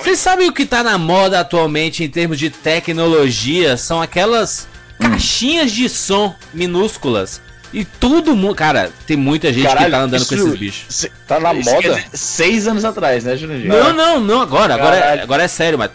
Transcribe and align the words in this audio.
Vocês 0.00 0.18
sabem 0.18 0.48
o 0.48 0.52
que 0.52 0.64
tá 0.66 0.82
na 0.82 0.96
moda 0.98 1.40
atualmente 1.40 2.02
em 2.04 2.08
termos 2.08 2.38
de 2.38 2.50
tecnologia? 2.50 3.76
São 3.76 4.00
aquelas 4.02 4.66
caixinhas 4.98 5.72
de 5.72 5.88
som 5.88 6.34
minúsculas. 6.52 7.40
E 7.72 7.84
todo 7.86 8.36
mundo. 8.36 8.54
Cara, 8.54 8.90
tem 9.06 9.16
muita 9.16 9.50
gente 9.52 9.62
Caralho, 9.66 9.86
que 9.86 9.90
tá 9.92 9.98
andando 10.00 10.26
com 10.26 10.34
esses 10.34 10.54
bichos. 10.58 10.84
Se- 10.94 11.10
Tá 11.26 11.40
na 11.40 11.54
isso 11.54 11.70
moda? 11.70 12.04
Seis 12.12 12.68
anos 12.68 12.84
atrás, 12.84 13.24
né, 13.24 13.34
Jurandir? 13.36 13.66
Não, 13.68 13.92
não, 13.94 14.20
não, 14.20 14.42
agora. 14.42 14.74
Agora 14.74 14.96
é, 14.96 15.00
Caralho. 15.00 15.22
agora 15.22 15.42
é 15.44 15.48
sério, 15.48 15.78
mas 15.78 15.90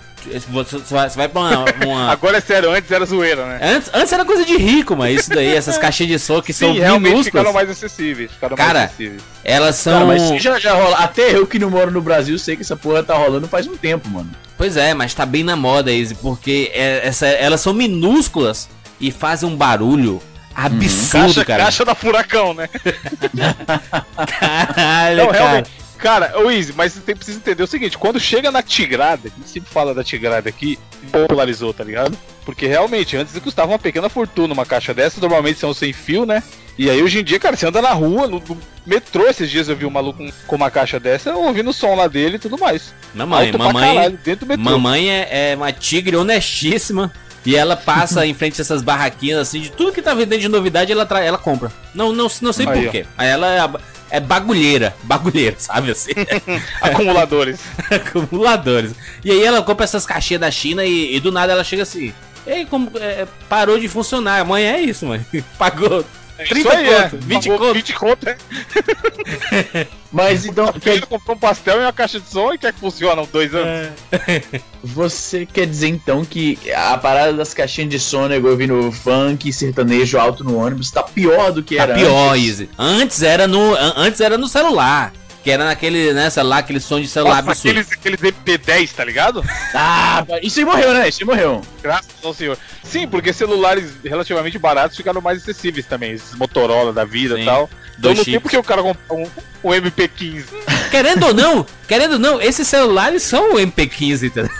você 0.50 0.78
você 0.78 0.94
vai, 0.94 1.10
você 1.10 1.18
vai 1.18 1.28
pra 1.30 1.42
uma. 1.42 1.66
uma- 1.86 2.12
Agora 2.14 2.38
é 2.38 2.42
sério, 2.42 2.72
antes 2.72 2.92
era 2.92 3.06
zoeira, 3.06 3.46
né? 3.46 3.60
Antes, 3.62 3.90
antes 3.94 4.12
era 4.14 4.24
coisa 4.26 4.44
de 4.46 4.58
rico, 4.58 4.96
mas 4.96 5.20
isso 5.22 5.30
daí, 5.30 5.54
essas 5.56 5.78
caixinhas 5.78 6.12
de 6.12 6.20
som 6.20 6.42
que 6.42 6.52
são 6.54 6.74
Sim, 6.74 6.80
realmente 6.80 7.12
minúsculas. 7.12 7.26
ficaram 7.46 7.54
mais 7.54 7.70
acessíveis. 7.70 8.32
Ficaram 8.32 8.56
Cara, 8.58 8.74
mais 8.80 8.86
acessíveis. 8.92 9.22
Elas 9.44 9.84
Cara, 9.84 9.98
são. 10.00 10.08
mas 10.08 10.22
isso 10.24 10.40
já, 10.40 10.60
já 10.60 10.74
rola. 10.74 10.98
Até 10.98 11.36
eu 11.36 11.46
que 11.48 11.58
não 11.60 11.70
moro 11.70 11.92
no 11.92 12.02
Brasil 12.02 12.38
sei 12.38 12.56
que 12.56 12.62
essa 12.64 12.76
porra 12.76 13.02
tá 13.04 13.16
rolando 13.16 13.48
faz 13.48 13.66
um 13.68 13.78
tempo, 13.78 14.08
mano. 14.10 14.30
Pois 14.58 14.76
é, 14.76 14.94
mas 14.94 15.14
tá 15.14 15.26
bem 15.26 15.44
na 15.44 15.56
moda, 15.56 15.92
Izzy, 15.92 16.16
porque 16.16 16.72
é- 16.74 17.02
essa, 17.08 17.28
elas 17.28 17.62
são 17.62 17.74
minúsculas 17.74 18.68
e 19.00 19.12
fazem 19.12 19.48
um 19.48 19.56
barulho 19.56 20.22
absurdo, 20.56 21.12
Caixa, 21.28 21.46
cara. 21.46 21.64
caixa 21.66 21.86
da 21.86 21.94
furacão, 21.94 22.54
né? 22.56 22.68
Caralho, 24.26 25.18
Não, 25.18 25.28
cara. 25.28 25.38
realmente. 25.44 25.72
Cara, 25.98 26.40
ô 26.40 26.52
Easy, 26.52 26.74
mas 26.76 26.94
você 26.94 27.00
tem, 27.00 27.16
precisa 27.16 27.38
entender 27.38 27.64
o 27.64 27.68
seguinte: 27.68 27.98
quando 27.98 28.20
chega 28.20 28.52
na 28.52 28.62
Tigrada, 28.62 29.30
a 29.30 29.38
gente 29.38 29.50
sempre 29.50 29.70
fala 29.70 29.94
da 29.94 30.04
Tigrada 30.04 30.48
aqui, 30.48 30.78
popularizou, 31.12 31.74
tá 31.74 31.84
ligado? 31.84 32.18
Porque 32.46 32.68
realmente, 32.68 33.18
antes 33.18 33.38
custava 33.40 33.72
uma 33.72 33.80
pequena 33.80 34.08
fortuna 34.08 34.54
uma 34.54 34.66
caixa 34.66 34.94
dessa, 34.94 35.20
normalmente 35.20 35.60
são 35.60 35.74
sem 35.74 35.92
fio, 35.92 36.26
né? 36.26 36.42
E 36.78 36.90
aí 36.90 37.02
hoje 37.02 37.20
em 37.20 37.24
dia, 37.24 37.40
cara, 37.40 37.56
você 37.56 37.66
anda 37.66 37.82
na 37.82 37.92
rua, 37.92 38.28
no, 38.28 38.40
no 38.40 38.58
metrô, 38.86 39.28
esses 39.28 39.50
dias 39.50 39.68
eu 39.68 39.76
vi 39.76 39.86
um 39.86 39.90
maluco 39.90 40.24
com, 40.46 40.56
uma 40.56 40.70
caixa 40.70 41.00
dessa, 41.00 41.36
ouvindo 41.36 41.72
o 41.72 41.74
som 41.74 41.96
lá 41.96 42.08
dele 42.08 42.36
e 42.36 42.40
tudo 42.40 42.58
mais. 42.58 42.94
Mamãe, 43.16 43.48
Alto 43.48 43.58
mamãe, 43.58 43.96
caralho, 43.96 44.20
dentro 44.24 44.46
do 44.46 44.50
metrô. 44.50 44.64
mamãe 44.64 45.10
é, 45.10 45.52
é 45.52 45.56
uma 45.56 45.72
tigre 45.72 46.16
honestíssima. 46.16 47.12
E 47.46 47.56
ela 47.56 47.78
passa 47.78 48.26
em 48.26 48.34
frente 48.34 48.60
a 48.60 48.62
essas 48.62 48.82
barraquinhas 48.82 49.40
assim, 49.40 49.62
de 49.62 49.72
tudo 49.72 49.94
que 49.94 50.02
tá 50.02 50.14
vendendo 50.14 50.42
de 50.42 50.50
novidade, 50.50 50.92
ela, 50.92 51.08
ela 51.22 51.38
compra. 51.38 51.72
Não, 51.96 52.12
não, 52.12 52.28
não 52.42 52.52
sei 52.52 52.66
porquê. 52.66 53.06
Aí 53.18 53.30
ela 53.30 53.80
é, 54.10 54.20
bagulheira, 54.20 54.96
bagulheira, 55.04 55.56
sabe 55.58 55.92
assim? 55.92 56.12
Acumuladores. 56.82 57.60
Acumuladores. 57.92 58.94
E 59.24 59.32
aí 59.32 59.44
ela 59.44 59.62
compra 59.62 59.84
essas 59.84 60.06
caixinhas 60.06 60.42
da 60.42 60.52
China 60.52 60.86
e, 60.86 61.16
e 61.16 61.20
do 61.20 61.32
nada 61.32 61.54
ela 61.54 61.64
chega 61.64 61.84
assim. 61.84 62.14
Ei, 62.46 62.66
como 62.66 62.92
é, 62.96 63.28
parou 63.50 63.78
de 63.78 63.90
funcionar. 63.90 64.46
Mãe, 64.46 64.64
é 64.64 64.80
isso, 64.80 65.06
mãe. 65.06 65.26
Pagou 65.58 66.06
30 66.38 66.56
Isso 66.60 66.70
aí, 66.70 66.90
é. 66.90 67.02
conto, 67.04 67.18
20 67.22 67.44
Pagou 67.50 67.60
conto. 67.60 67.74
20 67.74 67.94
conto, 67.94 68.30
é. 68.30 68.38
Mas 70.12 70.46
então, 70.46 70.72
quer, 70.74 71.02
comprou 71.06 71.36
um 71.36 71.40
pastel 71.40 71.78
e 71.80 71.84
uma 71.84 71.92
caixa 71.94 72.20
de 72.20 72.30
som 72.30 72.54
e 72.54 72.58
quer 72.58 72.72
que 72.74 72.80
funcione 72.80 73.22
há 73.22 73.26
dois 73.26 73.54
anos. 73.54 73.92
você 74.84 75.46
quer 75.46 75.66
dizer 75.68 75.88
então 75.90 76.24
que 76.24 76.58
a 76.74 76.98
parada 76.98 77.34
das 77.34 77.54
caixinhas 77.54 77.90
de 77.90 78.00
som, 78.00 78.28
nego, 78.28 78.50
ouvindo 78.50 78.92
funk, 78.92 79.52
sertanejo 79.52 80.18
alto 80.18 80.44
no 80.44 80.58
ônibus, 80.58 80.90
tá 80.92 81.04
pior 81.04 81.52
do 81.52 81.62
que 81.62 81.76
Tá 81.76 81.84
era 81.84 81.96
pior, 81.96 82.34
antes? 82.34 82.46
Izzy. 82.46 82.70
Antes 82.78 83.22
era 83.22 83.48
no, 83.48 83.76
an- 83.76 83.94
antes 83.98 84.22
era 84.22 84.38
no 84.38 84.48
celular. 84.48 85.12
Que 85.48 85.52
era 85.52 85.64
naquele, 85.64 86.12
né, 86.12 86.30
celular, 86.30 86.58
aquele 86.58 86.82
som 86.82 87.00
de 87.00 87.08
celular 87.08 87.42
Nossa, 87.42 87.52
absurdo. 87.70 87.80
aqueles, 87.80 88.20
aqueles 88.20 88.20
MP10, 88.20 88.92
tá 88.92 89.06
ligado? 89.06 89.42
Ah, 89.74 90.26
isso 90.44 90.60
aí 90.60 90.66
morreu, 90.66 90.94
né? 90.94 91.08
Isso 91.08 91.20
aí 91.22 91.26
morreu. 91.26 91.62
Graças 91.82 92.10
ao 92.22 92.34
senhor. 92.34 92.58
Sim, 92.84 93.08
porque 93.08 93.32
celulares 93.32 93.92
relativamente 94.04 94.60
baratos 94.60 94.98
ficaram 94.98 95.22
mais 95.22 95.42
acessíveis 95.42 95.86
também, 95.86 96.12
esses 96.12 96.36
Motorola 96.36 96.92
da 96.92 97.06
vida 97.06 97.40
e 97.40 97.46
tal. 97.46 97.70
Então 97.72 97.80
Dois 97.98 98.18
não 98.18 98.26
tem 98.26 98.34
chips. 98.34 98.44
porque 98.44 98.58
o 98.58 98.64
cara 98.64 98.84
comprar 98.84 99.16
um, 99.16 99.24
um 99.64 99.70
MP15. 99.70 100.44
Querendo 100.92 101.28
ou 101.28 101.34
não, 101.34 101.66
querendo 101.88 102.14
ou 102.14 102.20
não, 102.20 102.42
esses 102.42 102.68
celulares 102.68 103.24
são 103.24 103.54
o 103.54 103.56
MP15, 103.58 104.24
entendeu? 104.28 104.52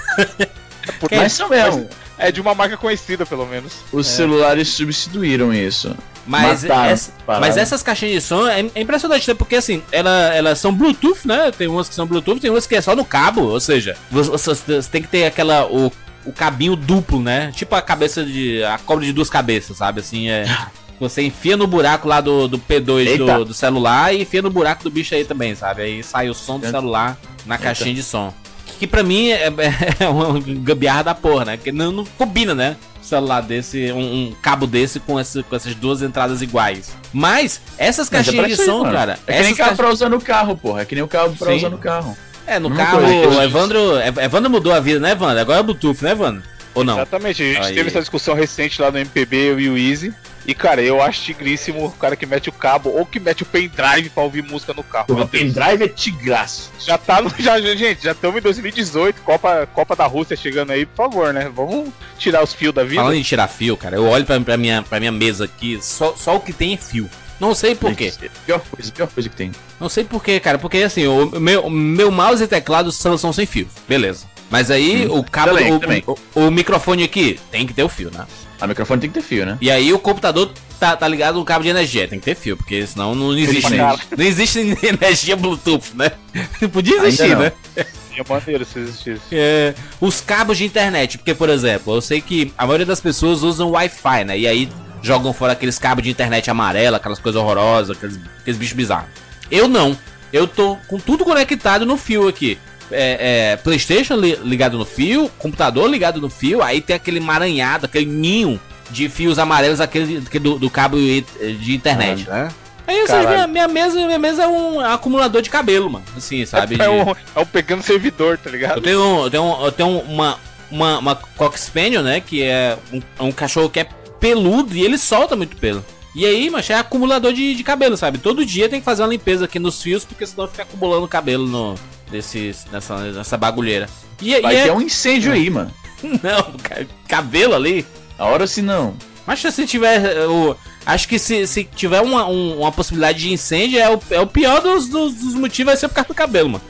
Por- 1.02 1.12
É, 1.12 1.18
Mas 1.18 1.34
são 1.34 1.50
mesmo. 1.50 1.90
É 2.18 2.32
de 2.32 2.40
uma 2.40 2.56
marca 2.56 2.78
conhecida, 2.78 3.26
pelo 3.26 3.46
menos. 3.46 3.74
Os 3.92 4.08
celulares 4.08 4.70
substituíram 4.70 5.54
isso. 5.54 5.94
Mas, 6.28 6.64
Mataram 6.64 6.90
essa- 6.90 7.12
mas 7.26 7.58
essas 7.58 7.82
caixinhas 7.82 8.16
de 8.16 8.22
som 8.22 8.46
é, 8.48 8.60
é 8.76 8.82
impressionante, 8.82 9.28
né? 9.28 9.34
Porque 9.34 9.56
assim, 9.56 9.82
ela, 9.92 10.12
elas 10.36 10.60
são 10.60 10.74
Bluetooth, 10.74 11.26
né? 11.26 11.52
Tem 11.58 11.68
umas 11.68 11.88
que 11.88 11.96
são 11.96 12.06
Bluetooth, 12.06 12.40
tem 12.42 12.52
umas 12.52 12.68
que 12.68 12.76
é 12.76 12.82
só 12.82 12.96
no 12.96 13.06
cabo, 13.06 13.42
ou 13.44 13.60
seja, 13.60 13.96
você, 14.12 14.36
você- 14.54 14.82
tem 14.92 15.02
que 15.02 15.08
ter 15.08 15.26
aquela. 15.26 15.66
O, 15.66 15.92
o 16.26 16.34
cabinho 16.34 16.76
duplo, 16.76 17.22
né? 17.22 17.52
Tipo 17.56 17.76
a 17.76 17.82
cabeça 17.82 18.24
de. 18.26 18.62
a 18.64 18.78
cobra 18.78 19.06
de 19.06 19.14
duas 19.14 19.30
cabeças, 19.30 19.78
sabe? 19.78 20.02
Assim, 20.02 20.30
é. 20.30 20.46
Você 21.00 21.22
enfia 21.22 21.56
no 21.56 21.68
buraco 21.68 22.08
lá 22.08 22.20
do, 22.20 22.48
do 22.48 22.58
P2 22.58 23.06
Eita. 23.06 23.38
do, 23.38 23.46
do 23.46 23.54
celular 23.54 24.16
e 24.16 24.24
enfia 24.24 24.42
no 24.42 24.50
buraco 24.50 24.84
do 24.84 24.90
bicho 24.90 25.14
aí 25.14 25.24
também, 25.24 25.54
sabe? 25.54 25.84
Aí 25.84 26.02
sai 26.04 26.28
o 26.28 26.34
som 26.34 26.58
do 26.58 26.66
Eita. 26.66 26.76
celular 26.80 27.16
na 27.46 27.56
caixinha 27.56 27.94
de 27.94 28.02
som. 28.02 28.34
Que 28.80 28.88
pra 28.88 29.04
mim 29.04 29.30
é, 29.30 29.46
é 30.02 30.08
uma 30.10 30.40
gambiarra 30.40 31.04
da 31.04 31.14
porra, 31.14 31.46
né? 31.46 31.58
Porque 31.58 31.72
não, 31.72 31.92
não 31.92 32.04
combina, 32.18 32.56
né? 32.56 32.76
Celular 33.08 33.42
desse, 33.42 33.92
um, 33.92 34.00
um 34.30 34.36
cabo 34.42 34.68
desse 34.68 35.00
com, 35.00 35.20
esse, 35.20 35.42
com 35.44 35.56
essas 35.56 35.74
duas 35.76 36.02
entradas 36.02 36.42
iguais. 36.42 36.96
Mas 37.14 37.62
essas 37.78 38.10
Mas 38.10 38.28
é 38.28 38.32
caixinhas 38.32 38.48
pra 38.48 38.56
de 38.56 38.70
som, 38.70 38.80
mano. 38.84 38.92
cara. 38.94 39.20
É 39.28 39.38
que 39.38 39.44
nem 39.44 39.56
caixa- 39.56 39.76
pra 39.76 39.90
usar 39.90 40.10
no 40.10 40.20
carro, 40.22 40.58
porra. 40.58 40.82
É 40.82 40.86
que 40.86 40.96
nem 40.96 41.04
o 41.04 41.08
carro 41.08 41.36
pra 41.38 41.52
Sim. 41.52 41.58
usar 41.58 41.70
no 41.70 41.78
carro. 41.78 42.18
É, 42.46 42.60
no 42.60 42.70
Mesma 42.70 42.86
carro, 42.86 43.02
o 43.02 43.42
Evandro, 43.44 43.98
Ev- 44.00 44.18
Evandro 44.20 44.50
mudou 44.50 44.72
a 44.74 44.80
vida, 44.80 45.00
né, 45.00 45.12
Evandro? 45.12 45.40
Agora 45.40 45.60
é 45.60 45.64
Bluetooth, 45.64 46.02
né, 46.04 46.12
Evandro? 46.12 46.44
Ou 46.74 46.84
não? 46.84 46.94
Exatamente, 46.96 47.42
a 47.44 47.46
gente 47.46 47.66
Aí. 47.66 47.74
teve 47.76 47.90
essa 47.90 48.00
discussão 48.00 48.36
recente 48.36 48.82
lá 48.82 48.90
no 48.92 48.98
MPB, 49.00 49.36
eu 49.52 49.60
e 49.60 49.70
o 49.70 49.78
Easy. 49.78 50.14
E, 50.48 50.56
cara, 50.56 50.82
eu 50.82 51.02
acho 51.02 51.22
tigríssimo 51.24 51.86
o 51.86 51.92
cara 51.92 52.16
que 52.16 52.26
mete 52.26 52.48
o 52.48 52.54
cabo 52.54 52.90
ou 52.90 53.06
que 53.06 53.20
mete 53.20 53.44
o 53.44 53.46
pendrive 53.46 54.10
pra 54.10 54.24
ouvir 54.24 54.42
música 54.42 54.74
no 54.74 54.82
carro. 54.82 55.14
Deus. 55.14 55.30
pendrive 55.30 55.84
é 55.84 55.88
tigraço. 55.90 56.72
Já 56.80 56.98
tá 56.98 57.22
no. 57.22 57.30
Já, 57.38 57.60
gente, 57.60 58.04
já 58.04 58.14
estamos 58.14 58.38
em 58.38 58.42
2018, 58.42 59.22
Copa, 59.22 59.68
Copa 59.74 59.96
da 59.96 60.06
Rússia 60.06 60.38
chegando 60.38 60.72
aí, 60.72 60.86
por 60.86 60.96
favor, 60.96 61.34
né? 61.34 61.52
Vamos 61.54 61.90
tirar 62.18 62.42
os 62.42 62.54
fios 62.54 62.74
da 62.74 62.84
vida. 62.84 63.02
Falando 63.02 63.18
em 63.18 63.22
tirar 63.22 63.48
fio, 63.50 63.76
cara, 63.76 63.98
eu 63.98 64.06
olho 64.08 64.26
pra, 64.26 64.40
pra, 64.40 64.56
minha, 64.56 64.82
pra 64.82 65.00
minha 65.00 65.12
mesa 65.12 65.46
aqui, 65.46 65.80
só, 65.82 66.16
só 66.16 66.38
o 66.38 66.40
que 66.40 66.54
tem 66.54 66.74
é 66.74 66.78
fio. 66.78 67.10
Não 67.40 67.54
sei 67.54 67.76
por 67.76 67.94
quê. 67.94 68.12
Pior 68.46 68.60
coisa, 68.60 68.92
pior 68.92 69.08
coisa 69.08 69.30
que 69.30 69.36
tem. 69.36 69.52
Não 69.80 69.90
sei 69.90 70.04
por 70.04 70.24
quê, 70.24 70.40
cara. 70.40 70.58
Porque 70.58 70.78
assim, 70.78 71.06
o 71.06 71.40
meu, 71.40 71.66
o 71.66 71.70
meu 71.70 72.10
mouse 72.10 72.44
e 72.44 72.48
teclado 72.48 72.92
são, 72.92 73.18
são 73.18 73.32
sem 73.32 73.46
fio. 73.46 73.68
Beleza. 73.88 74.26
Mas 74.50 74.72
aí 74.72 75.06
o 75.10 75.24
cabo, 75.24 75.50
também, 75.56 75.74
o, 75.74 75.80
também. 75.80 76.04
o- 76.08 76.18
o 76.48 76.52
microfone 76.52 77.04
aqui 77.04 77.40
tem 77.52 77.66
que 77.68 77.74
ter 77.74 77.84
o 77.84 77.90
fio, 77.90 78.10
né? 78.14 78.26
A 78.60 78.66
microfone 78.66 79.02
tem 79.02 79.10
que 79.10 79.14
ter 79.20 79.26
fio, 79.26 79.46
né? 79.46 79.58
E 79.62 79.70
aí 79.70 79.94
o 79.94 80.00
computador 80.00 80.52
tá, 80.80 80.96
tá 80.96 81.08
ligado 81.08 81.36
no 81.36 81.46
cabo 81.46 81.64
de 81.64 81.70
energia, 81.70 82.08
tem 82.08 82.18
que 82.18 82.26
ter 82.26 82.36
fio, 82.36 82.56
porque 82.58 82.86
senão 82.88 83.14
não 83.14 83.38
existe. 83.38 83.72
Não 84.18 84.26
existe 84.26 84.60
energia 84.84 85.36
Bluetooth, 85.36 85.92
né? 85.96 86.12
Podia 86.72 86.98
existir, 87.06 87.36
né? 87.38 87.52
É 87.76 88.24
maneiro 88.28 88.66
se 88.66 88.80
existisse. 88.80 89.22
É, 89.32 89.76
os 90.02 90.22
cabos 90.22 90.58
de 90.58 90.66
internet, 90.66 91.20
porque, 91.20 91.36
por 91.36 91.50
exemplo, 91.50 91.94
eu 91.94 92.02
sei 92.02 92.20
que 92.20 92.52
a 92.58 92.66
maioria 92.66 92.86
das 92.86 93.00
pessoas 93.00 93.44
usam 93.44 93.70
Wi-Fi, 93.72 94.24
né? 94.26 94.40
E 94.40 94.48
aí 94.48 94.68
jogam 95.04 95.32
fora 95.34 95.54
aqueles 95.54 95.78
cabos 95.78 96.04
de 96.04 96.10
internet 96.10 96.50
amarela, 96.50 96.98
aquelas 96.98 97.20
coisas 97.20 97.40
horrorosas, 97.40 97.96
aqueles, 97.96 98.20
aqueles 98.40 98.58
bichos 98.58 98.76
bizarros. 98.76 99.10
Eu 99.52 99.68
não. 99.68 99.96
Eu 100.34 100.48
tô 100.48 100.78
com 100.88 100.98
tudo 101.00 101.24
conectado 101.24 101.86
no 101.86 101.96
fio 101.96 102.28
aqui. 102.28 102.58
É, 102.92 103.52
é, 103.54 103.58
PlayStation 103.58 104.16
li- 104.16 104.40
ligado 104.44 104.78
no 104.78 104.86
fio, 104.86 105.30
computador 105.38 105.90
ligado 105.90 106.22
no 106.22 106.30
fio, 106.30 106.62
aí 106.64 106.80
tem 106.82 106.96
aquele 106.96 107.18
emaranhado, 107.18 107.86
aquele 107.86 108.06
ninho 108.06 108.60
de 108.90 109.10
fios 109.10 109.38
amarelos, 109.38 109.82
aquele, 109.82 110.22
do, 110.40 110.58
do 110.58 110.70
cabo 110.70 110.96
de 110.98 111.76
internet, 111.76 112.28
né? 112.30 112.50
Aí, 112.88 113.02
ou 113.02 113.08
seja, 113.08 113.24
Caralho. 113.24 113.50
minha, 113.50 113.68
minha 113.68 113.68
mesa, 113.68 114.06
minha 114.06 114.18
mesa 114.20 114.44
é 114.44 114.48
um 114.48 114.80
acumulador 114.80 115.42
de 115.42 115.50
cabelo, 115.50 115.90
mano. 115.90 116.06
Assim, 116.16 116.46
sabe? 116.46 116.76
É 116.76 116.78
De- 116.78 116.88
um, 116.88 117.12
é 117.36 117.40
um 117.42 117.46
pequeno 117.46 117.84
servidor, 117.84 118.38
tá 118.38 118.50
eu 118.50 118.54
ligado? 118.54 118.82
tenho, 118.82 119.24
eu 119.26 119.30
tenho, 119.30 119.58
eu 119.66 119.72
tenho 119.74 119.90
uma, 120.00 120.40
uma, 120.72 121.00
uma 121.00 121.20
Spaniel, 121.58 122.02
né? 122.02 122.22
Que 122.22 122.44
é 122.44 122.78
um, 122.94 123.02
é 123.20 123.24
um 123.24 123.32
cachorro 123.34 123.70
que 123.70 123.82
é 123.82 123.88
peludo 124.22 124.74
e 124.74 124.86
ele 124.86 124.98
solta 124.98 125.36
muito 125.36 125.58
pelo. 125.58 125.84
E 126.16 126.26
aí, 126.26 126.50
mas 126.50 126.70
é 126.70 126.76
acumulador 126.76 127.34
de, 127.34 127.54
de 127.56 127.64
cabelo, 127.64 127.98
sabe? 127.98 128.20
Todo 128.20 128.46
dia 128.46 128.70
tem 128.70 128.80
que 128.80 128.86
fazer 128.86 129.02
uma 129.04 129.10
limpeza 129.10 129.44
aqui 129.44 129.60
nos 129.60 129.82
fios, 129.82 130.06
porque 130.06 130.26
senão 130.26 130.48
fica 130.48 130.64
acumulando 130.64 131.06
cabelo 131.10 131.46
no, 131.46 131.76
desses, 132.10 132.66
nessa, 132.72 132.98
nessa 133.12 133.38
bagulheira. 133.38 133.88
E, 134.22 134.40
Vai 134.42 134.54
e 134.56 134.62
ter 134.64 134.70
é, 134.70 134.74
um 134.74 134.82
incêndio 134.82 135.32
aí, 135.32 135.50
mano. 135.50 135.72
Não, 136.04 136.52
ca- 136.62 136.86
cabelo 137.08 137.56
ali. 137.56 137.86
A 138.18 138.26
hora 138.26 138.48
se 138.48 138.62
não. 138.62 138.96
Mas 139.26 139.40
se 139.40 139.66
tiver. 139.68 140.04
eh, 140.04 140.26
O, 140.26 140.56
acho 140.86 141.08
que 141.08 141.20
se, 141.20 141.46
se 141.46 141.64
tiver 141.64 142.02
uma, 142.02 142.28
um- 142.28 142.60
uma 142.60 142.72
possibilidade 142.72 143.20
de 143.20 143.32
incêndio, 143.32 143.80
é 143.80 143.90
o, 143.94 144.00
é 144.10 144.20
o 144.20 144.26
pior 144.28 144.62
dos, 144.62 144.88
dos, 144.88 145.14
dos 145.14 145.34
motivos, 145.36 145.72
vai 145.74 145.78
ser 145.78 145.88
por 145.88 145.96
causa 145.96 146.08
do 146.08 146.16
cabelo, 146.16 146.50
mano. 146.50 146.64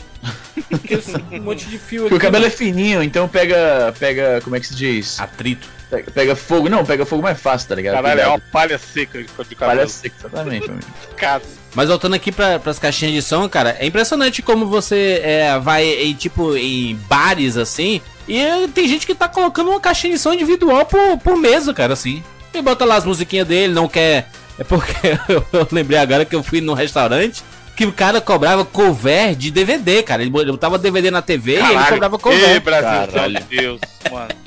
Porque 0.70 0.96
esse 0.96 1.14
um 1.32 1.42
monte 1.42 1.66
de 1.68 1.78
fio 1.78 2.04
Porque 2.10 2.16
o 2.16 2.20
cabelo 2.20 2.46
é 2.46 2.50
fininho, 2.50 3.02
então 3.04 3.28
pega. 3.28 3.94
Pega. 4.00 4.42
Como 4.44 4.56
é 4.56 4.60
que 4.60 4.68
se 4.68 4.76
diz? 4.76 5.20
Atrito. 5.20 5.68
Pega, 5.90 6.12
pega 6.12 6.36
fogo. 6.36 6.68
Não, 6.68 6.84
pega 6.84 7.06
fogo 7.06 7.22
mais 7.22 7.40
fácil, 7.40 7.70
tá 7.70 7.76
ligado? 7.76 7.96
Caralho, 7.96 8.20
é 8.22 8.28
uma 8.28 8.40
palha 8.40 8.78
seca 8.78 9.20
de, 9.20 9.26
cabelo. 9.56 9.58
Palha 9.58 9.88
seca, 9.88 10.16
exatamente. 10.20 10.70
Cara, 11.16 11.42
Mas 11.78 11.90
voltando 11.90 12.16
aqui 12.16 12.32
para 12.32 12.60
as 12.66 12.80
caixinhas 12.80 13.14
de 13.14 13.22
som, 13.22 13.48
cara, 13.48 13.78
é 13.80 13.86
impressionante 13.86 14.42
como 14.42 14.66
você 14.66 15.22
é, 15.24 15.60
vai 15.60 15.86
em 15.86 16.16
tipo 16.16 16.58
em 16.58 16.96
bares 17.08 17.56
assim 17.56 18.02
e 18.28 18.68
tem 18.74 18.88
gente 18.88 19.06
que 19.06 19.14
tá 19.14 19.28
colocando 19.30 19.70
uma 19.70 19.80
caixinha 19.80 20.14
de 20.14 20.20
som 20.20 20.34
individual 20.34 20.88
por, 20.88 21.20
por 21.20 21.38
mesa, 21.38 21.76
cara, 21.76 21.94
assim. 21.94 22.24
E 22.52 22.64
bota 22.64 22.84
lá 22.84 22.96
as 22.96 23.06
musiquinhas 23.06 23.48
dele, 23.48 23.76
não 23.76 23.88
quer. 23.88 24.28
É 24.58 24.64
porque 24.64 24.92
eu 25.54 25.68
lembrei 25.72 26.00
agora 26.00 26.26
que 26.26 26.36
eu 26.36 26.42
fui 26.42 26.62
num 26.62 26.74
restaurante 26.74 27.44
que 27.76 27.86
o 27.86 27.92
cara 27.92 28.20
cobrava 28.20 28.66
cover 28.66 29.36
de 29.36 29.52
DVD, 29.52 30.02
cara. 30.02 30.24
Ele 30.24 30.32
botava 30.32 30.80
DVD 30.80 31.12
na 31.12 31.22
TV 31.22 31.52
e 31.52 31.56
ele 31.58 31.62
Caralho. 31.68 31.90
cobrava 31.90 32.16
Ei, 32.16 32.20
cover. 32.22 32.60
Brasil, 32.62 33.14
Caralho. 33.14 33.44
Deus, 33.48 33.82
mano. 34.12 34.47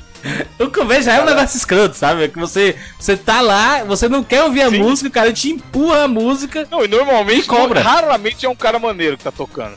O 0.59 0.69
cover 0.69 1.01
já 1.01 1.13
é 1.15 1.21
um 1.21 1.25
negócio 1.25 1.57
escroto, 1.57 1.95
sabe? 1.95 2.27
Que 2.29 2.37
você, 2.39 2.75
você 2.99 3.17
tá 3.17 3.41
lá, 3.41 3.83
você 3.83 4.07
não 4.07 4.23
quer 4.23 4.43
ouvir 4.43 4.61
a 4.61 4.69
Sim. 4.69 4.79
música, 4.79 5.09
o 5.09 5.11
cara 5.11 5.33
te 5.33 5.49
empurra 5.49 6.03
a 6.03 6.07
música. 6.07 6.67
Não, 6.69 6.83
e 6.85 6.87
normalmente, 6.87 7.41
E 7.45 7.47
cobra. 7.47 7.81
raramente 7.81 8.45
é 8.45 8.49
um 8.49 8.55
cara 8.55 8.77
maneiro 8.79 9.17
que 9.17 9.23
tá 9.23 9.31
tocando. 9.31 9.75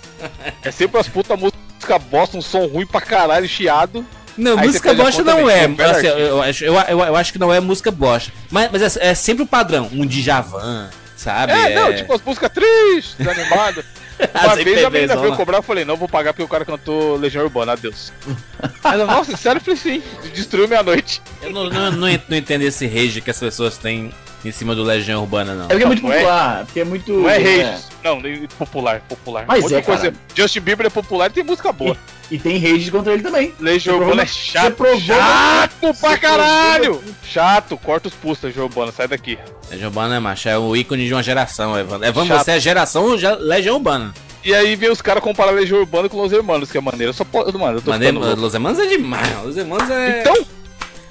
É 0.62 0.70
sempre 0.70 1.00
as 1.00 1.08
putas 1.08 1.38
música 1.38 1.98
bosta, 2.10 2.36
um 2.36 2.42
som 2.42 2.66
ruim 2.66 2.86
pra 2.86 3.00
caralho, 3.00 3.48
chiado. 3.48 4.04
Não, 4.36 4.58
Aí 4.58 4.66
música 4.66 4.92
bosta 4.94 5.22
não 5.22 5.48
é. 5.48 5.64
Assim, 5.64 6.06
eu, 6.08 6.42
acho, 6.42 6.64
eu, 6.64 6.74
eu- 6.74 7.00
eu 7.00 7.16
acho 7.16 7.32
que 7.32 7.38
não 7.38 7.52
é 7.54 7.60
música 7.60 7.90
bosta. 7.90 8.32
Mas, 8.50 8.68
mas 8.72 8.96
é, 8.96 9.10
é 9.10 9.14
sempre 9.14 9.44
o 9.44 9.46
padrão. 9.46 9.88
Um 9.92 10.04
Djavan, 10.04 10.90
sabe? 11.16 11.52
É, 11.52 11.74
não, 11.74 11.94
tipo 11.94 12.12
as 12.12 12.20
músicas 12.20 12.50
tristes, 12.52 13.14
desanimadas. 13.18 13.84
Uma 14.34 14.52
As 14.52 14.64
vez 14.64 14.84
a 14.84 14.90
menina 14.90 15.16
veio 15.16 15.36
cobrar, 15.36 15.58
eu 15.58 15.62
falei, 15.62 15.84
não 15.84 15.96
vou 15.96 16.08
pagar 16.08 16.32
porque 16.32 16.42
o 16.42 16.48
cara 16.48 16.64
cantou 16.64 17.16
Legião 17.16 17.44
Urbana, 17.44 17.72
adeus. 17.72 18.12
Ela, 18.84 19.06
nossa, 19.06 19.36
sério, 19.36 19.58
eu 19.58 19.64
falei 19.64 19.76
sim, 19.78 20.02
destruiu 20.32 20.68
minha 20.68 20.82
noite. 20.82 21.22
Eu 21.42 21.50
não, 21.50 21.68
não, 21.68 21.90
não 21.90 22.08
entendo 22.08 22.62
esse 22.62 22.86
rage 22.86 23.20
que 23.20 23.30
as 23.30 23.38
pessoas 23.38 23.76
têm 23.76 24.12
em 24.44 24.52
cima 24.52 24.74
do 24.74 24.82
Legião 24.82 25.22
Urbana, 25.22 25.54
não. 25.54 25.64
É 25.64 25.68
porque 25.68 25.82
é 25.82 25.86
muito 25.86 26.06
é- 26.06 26.16
popular, 26.16 26.64
porque 26.64 26.80
é 26.80 26.84
muito. 26.84 27.12
Não 27.12 27.28
é 27.28 27.42
é. 27.42 27.62
rage, 27.72 27.82
não, 28.02 28.22
popular, 28.58 29.00
popular. 29.08 29.44
Mas 29.48 29.62
Outra 29.64 29.78
é, 29.78 29.82
coisa, 29.82 30.02
cara. 30.12 30.14
Justin 30.34 30.60
Bieber 30.60 30.86
é 30.86 30.90
popular 30.90 31.30
e 31.30 31.34
tem 31.34 31.44
música 31.44 31.72
boa. 31.72 31.96
E 32.30 32.38
tem 32.38 32.58
rage 32.58 32.90
contra 32.90 33.12
ele 33.12 33.22
também. 33.22 33.52
Legião 33.60 33.98
Urbana 33.98 34.22
é 34.22 34.26
chato, 34.26 34.64
você 34.64 34.70
provou- 34.72 35.00
chato 35.16 35.94
pra 36.00 36.16
caralho! 36.18 37.02
Chato, 37.22 37.76
corta 37.76 38.08
os 38.08 38.14
pulsos, 38.14 38.44
Legião 38.44 38.64
Urbana, 38.66 38.92
sai 38.92 39.08
daqui. 39.08 39.38
Legião 39.70 39.88
Urbana 39.88 40.16
é 40.16 40.18
macho, 40.20 40.48
é 40.48 40.58
o 40.58 40.74
ícone 40.76 41.06
de 41.06 41.14
uma 41.14 41.22
geração, 41.22 41.78
Evandro. 41.78 42.06
Evandro, 42.06 42.34
Chato. 42.34 42.44
você 42.44 42.50
é 42.52 42.54
a 42.54 42.58
geração 42.58 43.16
já- 43.18 43.34
Legião 43.36 43.76
Urbana. 43.76 44.12
E 44.44 44.54
aí 44.54 44.76
vem 44.76 44.90
os 44.90 45.00
caras 45.00 45.22
comparar 45.22 45.52
Legião 45.52 45.78
Urbana 45.80 46.06
com 46.08 46.18
Los 46.18 46.30
Hermanos, 46.32 46.70
que 46.70 46.76
é 46.76 46.80
maneiro. 46.80 47.10
Eu 47.10 47.14
só 47.14 47.24
posso, 47.24 47.58
mano, 47.58 47.78
eu 47.78 47.82
tô 47.82 47.90
Mano, 47.90 48.04
ficando. 48.04 48.40
Los 48.40 48.52
Hermanos 48.52 48.78
é 48.78 48.86
demais. 48.86 49.42
Los 49.42 49.56
Hermanos 49.56 49.88
é. 49.90 50.20
Então, 50.20 50.46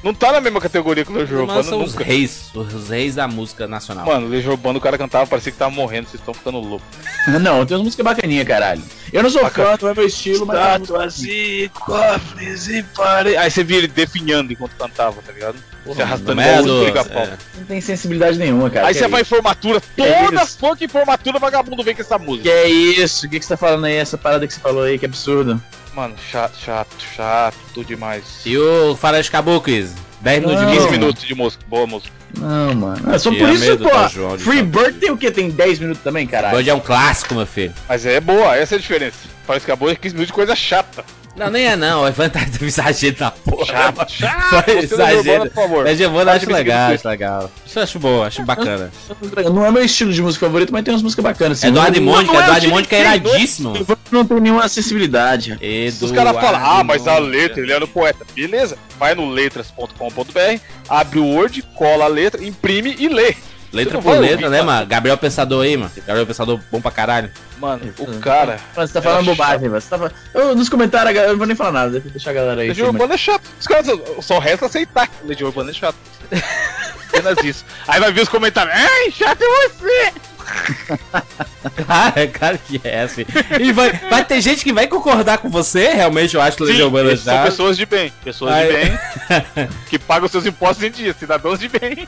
não 0.04 0.14
tá 0.14 0.32
na 0.32 0.42
mesma 0.42 0.60
categoria 0.60 1.06
que 1.06 1.12
o 1.12 1.16
Os 1.16 1.22
Legião 1.22 1.42
Urbana 1.42 1.64
são 1.64 1.82
os 1.82 1.94
nunca. 1.94 2.04
reis, 2.04 2.50
os 2.54 2.90
reis 2.90 3.16
da 3.16 3.28
música 3.28 3.68
nacional. 3.68 4.06
Mano, 4.06 4.28
Legião 4.28 4.52
Urbana 4.52 4.78
o 4.78 4.82
cara 4.82 4.98
cantava, 4.98 5.26
parecia 5.26 5.52
que 5.52 5.58
tava 5.58 5.72
morrendo, 5.72 6.10
vocês 6.10 6.20
estão 6.22 6.34
ficando 6.34 6.60
loucos. 6.60 6.88
Não, 7.42 7.66
tem 7.66 7.76
umas 7.78 7.86
músicas 7.86 8.04
bacaninhas, 8.04 8.46
caralho. 8.48 8.82
Eu 9.14 9.22
não 9.24 9.30
sou 9.30 9.48
fã, 9.50 9.78
não 9.80 9.90
é 9.90 9.94
meu 9.94 10.08
estilo, 10.08 10.44
mas. 10.46 10.58
umas 10.58 10.80
músicas 11.20 11.24
e 11.24 11.72
cofres 11.76 12.68
e 12.68 12.82
pare... 12.96 13.38
Aí 13.38 13.50
você 13.50 13.64
via 13.64 13.78
ele 13.78 13.88
definhando 13.88 14.52
enquanto 14.52 14.76
cantava, 14.76 15.22
tá 15.22 15.32
ligado? 15.32 15.56
se 15.94 16.02
arrastando 16.02 16.36
Não 16.36 16.44
é 16.44 16.60
igual 16.60 16.80
do- 16.80 16.86
pica-pau. 16.86 17.24
é. 17.24 17.38
Não 17.58 17.66
tem 17.66 17.80
sensibilidade 17.82 18.38
nenhuma, 18.40 18.70
cara. 18.70 18.88
Aí 18.88 18.94
Que 18.94 19.00
você 19.00 19.06
é 19.06 19.08
vai 19.10 19.22
em 19.22 19.26
formatura, 19.26 19.82
é 19.98 20.24
toda 20.26 20.46
funk 20.46 20.84
em 20.84 20.88
formatura, 20.88 21.40
vagabundo 21.40 21.84
vem 21.84 21.94
com 21.94 22.02
essa 22.02 22.18
música. 22.18 22.44
Que 22.44 22.50
é 22.50 22.68
isso? 22.70 23.26
O 23.26 23.30
que, 23.30 23.40
que 23.40 23.46
você 23.46 23.54
tá 23.54 23.58
falando 23.58 23.86
aí? 23.86 23.96
Essa 23.96 24.18
parada 24.18 24.48
que 24.48 24.54
você 24.54 24.60
falou 24.60 24.84
aí, 24.84 24.98
que 24.98 25.06
absurdo. 25.06 25.62
Mano, 25.96 26.16
chato, 26.32 26.56
chato, 26.58 26.90
chato, 27.16 27.56
tudo 27.74 27.86
demais. 27.86 28.42
E 28.46 28.58
o 28.58 28.96
Faroeste 28.96 29.32
Caboclo, 29.32 29.72
10 30.22 30.40
minutos 30.40 30.60
de 30.60 30.66
Não. 30.66 30.72
15 30.72 30.76
música. 30.76 30.92
minutos 30.92 31.24
de 31.24 31.36
música, 31.36 31.64
boa 31.68 31.86
música. 31.88 32.12
Não, 32.40 32.74
mano. 32.74 33.14
É 33.14 33.20
só 33.20 33.30
por 33.30 33.50
isso, 33.50 33.78
pô. 33.78 33.90
tá, 33.90 34.08
João, 34.08 34.40
Free. 34.40 34.64
Bird 34.64 34.98
tem 35.00 35.12
o 35.12 35.18
quê? 35.18 35.30
Tem 35.30 35.50
10 35.52 35.80
minutos 35.80 36.02
também, 36.02 36.26
caralho? 36.26 36.56
Bird 36.56 36.70
é 36.70 36.74
um 36.74 36.80
clássico, 36.80 37.36
meu 37.36 37.46
filho. 37.46 37.74
Mas 37.88 38.06
é 38.08 38.20
boa, 38.20 38.56
essa 38.56 38.74
é 38.74 38.78
a 38.78 38.82
diferença. 38.82 39.18
Parece 39.46 39.66
que 39.66 39.72
a 39.72 39.76
boa 39.76 39.92
é 39.92 39.96
15 39.96 40.16
minutos 40.16 40.28
de 40.28 40.34
coisa 40.34 40.56
chata. 40.56 41.06
Não, 41.36 41.50
nem 41.50 41.66
é 41.66 41.76
não. 41.76 42.04
O 42.04 42.08
Evandro 42.08 42.40
tá 42.40 42.46
do 42.58 42.66
exagero 42.66 43.16
da 43.16 43.32
porra. 43.32 43.66
Chato, 43.66 44.12
chato. 44.12 44.64
Foi 44.66 44.78
exagero. 44.80 45.50
Por 45.50 45.54
favor. 45.54 45.86
Urbana 45.88 46.26
Para 46.26 46.34
acho 46.34 46.52
legal, 46.52 46.92
acho 46.92 47.08
legal. 47.08 47.52
Isso 47.66 47.80
eu 47.80 47.84
acho 47.84 48.00
bom, 48.00 48.24
acho 48.24 48.44
bacana. 48.44 48.92
Não 49.54 49.66
é 49.66 49.72
meu 49.72 49.84
estilo 49.84 50.14
de 50.14 50.22
música 50.22 50.46
favorito, 50.46 50.72
mas 50.72 50.84
tem 50.84 50.94
umas 50.94 51.02
músicas 51.02 51.24
bacanas. 51.24 51.58
assim. 51.58 51.68
Eduardo 51.68 51.98
e 51.98 52.02
Mônica, 52.02 52.36
é 52.36 52.40
Eduardo 52.40 52.66
e 52.66 52.70
Mônica 52.70 52.96
é 52.96 53.00
iradíssimo. 53.00 53.74
Não, 54.12 54.26
tem 54.26 54.40
nenhuma 54.40 54.64
acessibilidade. 54.64 55.58
Os 56.02 56.12
caras 56.12 56.36
falam, 56.36 56.62
ah, 56.64 56.84
mas 56.84 57.08
a 57.08 57.18
letra, 57.18 57.62
ele 57.62 57.72
era 57.72 57.84
o 57.84 57.88
poeta. 57.88 58.26
Beleza, 58.36 58.78
vai 59.00 59.16
no 59.16 59.30
letras.com.br, 59.30 60.60
abre 60.88 61.20
o 61.20 61.26
Word, 61.26 61.62
cola 61.76 62.06
a 62.06 62.08
letra, 62.08 62.44
imprime 62.44 62.96
e 63.00 63.08
lê. 63.08 63.36
Letra 63.74 64.00
por 64.02 64.12
letra, 64.12 64.36
ouvir, 64.36 64.50
né, 64.50 64.58
mano. 64.62 64.72
mano? 64.72 64.86
Gabriel 64.88 65.18
Pensador 65.18 65.64
aí, 65.64 65.76
mano. 65.76 65.92
Gabriel 66.06 66.28
Pensador 66.28 66.60
bom 66.72 66.80
pra 66.80 66.92
caralho. 66.92 67.32
Mano, 67.58 67.94
o 67.98 68.20
cara. 68.20 68.60
Mano, 68.76 68.88
você 68.88 68.94
tá 68.94 69.02
falando 69.02 69.26
bobagem, 69.26 69.68
velho. 69.68 69.82
Você 69.82 69.90
tá 69.90 69.98
falando... 69.98 70.14
Eu, 70.34 70.56
nos 70.56 70.70
comentários, 70.70 71.16
eu 71.16 71.30
não 71.30 71.38
vou 71.38 71.48
nem 71.48 71.56
falar 71.56 71.72
nada. 71.72 72.00
Deixa 72.00 72.30
a 72.30 72.34
galera 72.34 72.62
aí. 72.62 72.68
Legião 72.70 72.88
sim, 72.88 72.92
mas- 72.94 73.02
Urbana 73.02 73.16
é 73.16 73.18
chato. 73.18 73.44
Os 73.60 73.68
caras 73.68 73.86
só, 73.88 74.22
só 74.22 74.40
resta 74.40 74.68
aceitar 74.68 75.08
que 75.08 75.26
Legião 75.26 75.48
Urbana 75.48 75.72
é 75.72 75.74
chato. 75.74 75.96
Apenas 77.10 77.44
isso. 77.44 77.66
Aí 77.88 78.00
vai 78.00 78.12
vir 78.12 78.22
os 78.22 78.30
comentários, 78.30 78.76
ei, 78.76 79.12
chato 79.12 79.42
é 79.42 79.70
você! 79.70 80.14
Cara, 81.88 82.22
é 82.22 82.28
claro 82.28 82.60
que 82.68 82.80
é, 82.84 83.02
assim. 83.02 83.26
E 83.60 83.72
vai, 83.72 83.92
vai 84.10 84.24
ter 84.24 84.42
gente 84.42 84.64
que 84.64 84.74
vai 84.74 84.88
concordar 84.88 85.38
com 85.40 85.50
você, 85.50 85.90
realmente, 85.90 86.36
eu 86.36 86.42
acho 86.42 86.58
que 86.58 86.64
Legião 86.64 86.88
Urbana 86.88 87.12
esses 87.12 87.26
são 87.26 87.44
pessoas 87.44 87.78
de 87.78 87.86
bem. 87.86 88.12
Pessoas 88.24 88.54
Aí- 88.54 88.68
de 88.68 88.74
bem 88.74 89.00
que 89.90 89.98
pagam 89.98 90.28
seus 90.28 90.46
impostos 90.46 90.84
em 90.84 90.92
dia, 90.92 91.16
cidadãos 91.18 91.60
de 91.60 91.68
bem. 91.70 92.08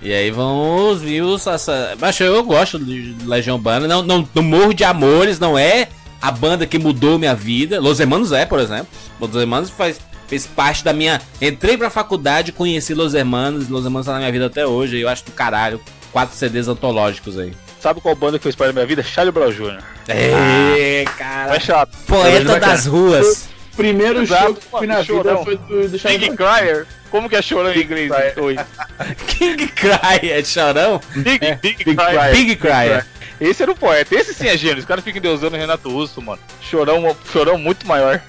E 0.00 0.12
aí 0.12 0.30
vão 0.30 0.90
os 0.90 1.00
views. 1.00 1.46
Essa... 1.46 1.96
Mas 2.00 2.18
eu 2.20 2.42
gosto 2.44 2.78
de 2.78 3.16
Legião 3.24 3.56
Urbana. 3.56 3.86
Não, 3.88 4.02
não, 4.02 4.28
não 4.34 4.42
morro 4.42 4.72
de 4.72 4.84
amores, 4.84 5.38
não 5.38 5.58
é 5.58 5.88
a 6.20 6.30
banda 6.30 6.66
que 6.66 6.78
mudou 6.78 7.18
minha 7.18 7.34
vida. 7.34 7.80
Los 7.80 8.00
Hermanos 8.00 8.32
é, 8.32 8.46
por 8.46 8.58
exemplo. 8.60 8.88
Los 9.20 9.34
Hermanos 9.34 9.70
faz, 9.70 10.00
fez 10.28 10.46
parte 10.46 10.84
da 10.84 10.92
minha. 10.92 11.20
Entrei 11.40 11.76
pra 11.76 11.90
faculdade, 11.90 12.52
conheci 12.52 12.94
Los 12.94 13.14
Hermanos. 13.14 13.68
Los 13.68 13.84
Hermanos 13.84 14.06
tá 14.06 14.12
na 14.12 14.18
minha 14.18 14.32
vida 14.32 14.46
até 14.46 14.66
hoje. 14.66 14.98
Eu 15.00 15.08
acho 15.08 15.24
do 15.24 15.32
caralho. 15.32 15.80
Quatro 16.16 16.34
CDs 16.34 16.66
antológicos 16.66 17.38
aí. 17.38 17.52
Sabe 17.78 18.00
qual 18.00 18.14
banda 18.14 18.38
que 18.38 18.44
fez 18.44 18.56
parte 18.56 18.68
da 18.68 18.72
minha 18.72 18.86
vida? 18.86 19.02
Charlie 19.02 19.30
Brown 19.30 19.50
Jr. 19.50 19.82
É, 20.08 21.04
Não 21.04 21.12
cara. 21.12 21.54
é 21.54 21.60
chato. 21.60 21.94
Poeta 22.06 22.58
das 22.58 22.86
ruas. 22.86 23.50
O 23.74 23.76
primeiro 23.76 24.22
Exato, 24.22 24.44
show 24.44 24.54
que 24.54 24.62
fui 24.70 24.86
na 24.86 25.02
vida 25.02 25.36
foi 25.44 25.58
do, 25.58 25.88
do 25.90 25.98
Charlie 25.98 26.20
Big 26.20 26.34
Brown. 26.34 26.56
Cryer. 26.56 26.86
Como 27.10 27.28
que 27.28 27.36
é 27.36 27.42
chorão 27.42 27.70
em 27.70 27.82
inglês? 27.82 28.10
Cryer. 28.10 28.66
King 29.28 29.68
Cry 29.68 30.30
é 30.30 30.42
chorão? 30.42 31.02
Big, 31.16 31.38
Big, 31.60 31.84
Big 31.84 31.84
Cryer. 31.84 31.94
Cryer. 31.94 32.32
Big 32.32 32.56
Cry. 32.56 33.04
Esse 33.38 33.62
era 33.64 33.72
o 33.72 33.76
poeta. 33.76 34.14
Esse 34.14 34.32
sim 34.32 34.48
é 34.48 34.56
gênio. 34.56 34.78
Os 34.78 34.86
caras 34.86 35.04
ficam 35.04 35.18
endeusando 35.18 35.54
o 35.54 35.58
Renato 35.60 35.90
Russo, 35.90 36.22
mano. 36.22 36.40
Chorão, 36.62 37.14
chorão 37.30 37.58
muito 37.58 37.86
maior. 37.86 38.22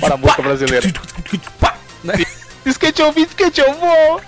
Para 0.00 0.14
a 0.14 0.16
música 0.16 0.40
brasileira. 0.40 0.90
Skate 2.66 3.00
eu 3.00 3.12
vi, 3.12 3.22
skate 3.22 3.60
eu 3.60 3.72
vou. 3.74 4.20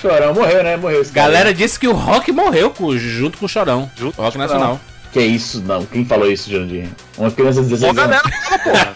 Chorão 0.00 0.34
morreu, 0.34 0.62
né? 0.62 0.76
Morreu 0.76 1.02
cara. 1.04 1.12
Galera 1.28 1.54
disse 1.54 1.78
que 1.78 1.88
o 1.88 1.92
Rock 1.92 2.30
morreu 2.32 2.70
com- 2.70 2.96
junto 2.98 3.38
com 3.38 3.46
o 3.46 3.48
Chorão. 3.48 3.90
Junto 3.96 4.20
Rock 4.20 4.32
com 4.36 4.38
o 4.38 4.42
Nacional. 4.42 4.80
Que 5.12 5.20
isso, 5.20 5.60
não. 5.62 5.84
Quem 5.86 6.04
falou 6.04 6.30
isso, 6.30 6.48
Jandir? 6.50 6.88
Uma 7.18 7.30
criança 7.32 7.62
de 7.62 7.68
16 7.70 7.94
Bom, 7.94 8.00
anos. 8.00 8.22
galera, 8.22 8.58
porra. 8.62 8.94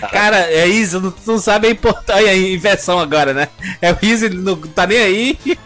Cara, 0.10 0.38
é 0.50 0.66
isso, 0.66 0.98
não, 1.00 1.10
tu 1.10 1.20
não 1.26 1.38
sabe 1.38 1.66
a 1.66 1.70
importância, 1.70 2.30
a 2.30 2.34
inversão 2.36 2.98
agora, 2.98 3.34
né? 3.34 3.48
É 3.82 3.92
o 3.92 3.98
Easy, 4.02 4.26
ele 4.26 4.38
não 4.38 4.56
tá 4.56 4.86
nem 4.86 4.98
aí, 4.98 5.38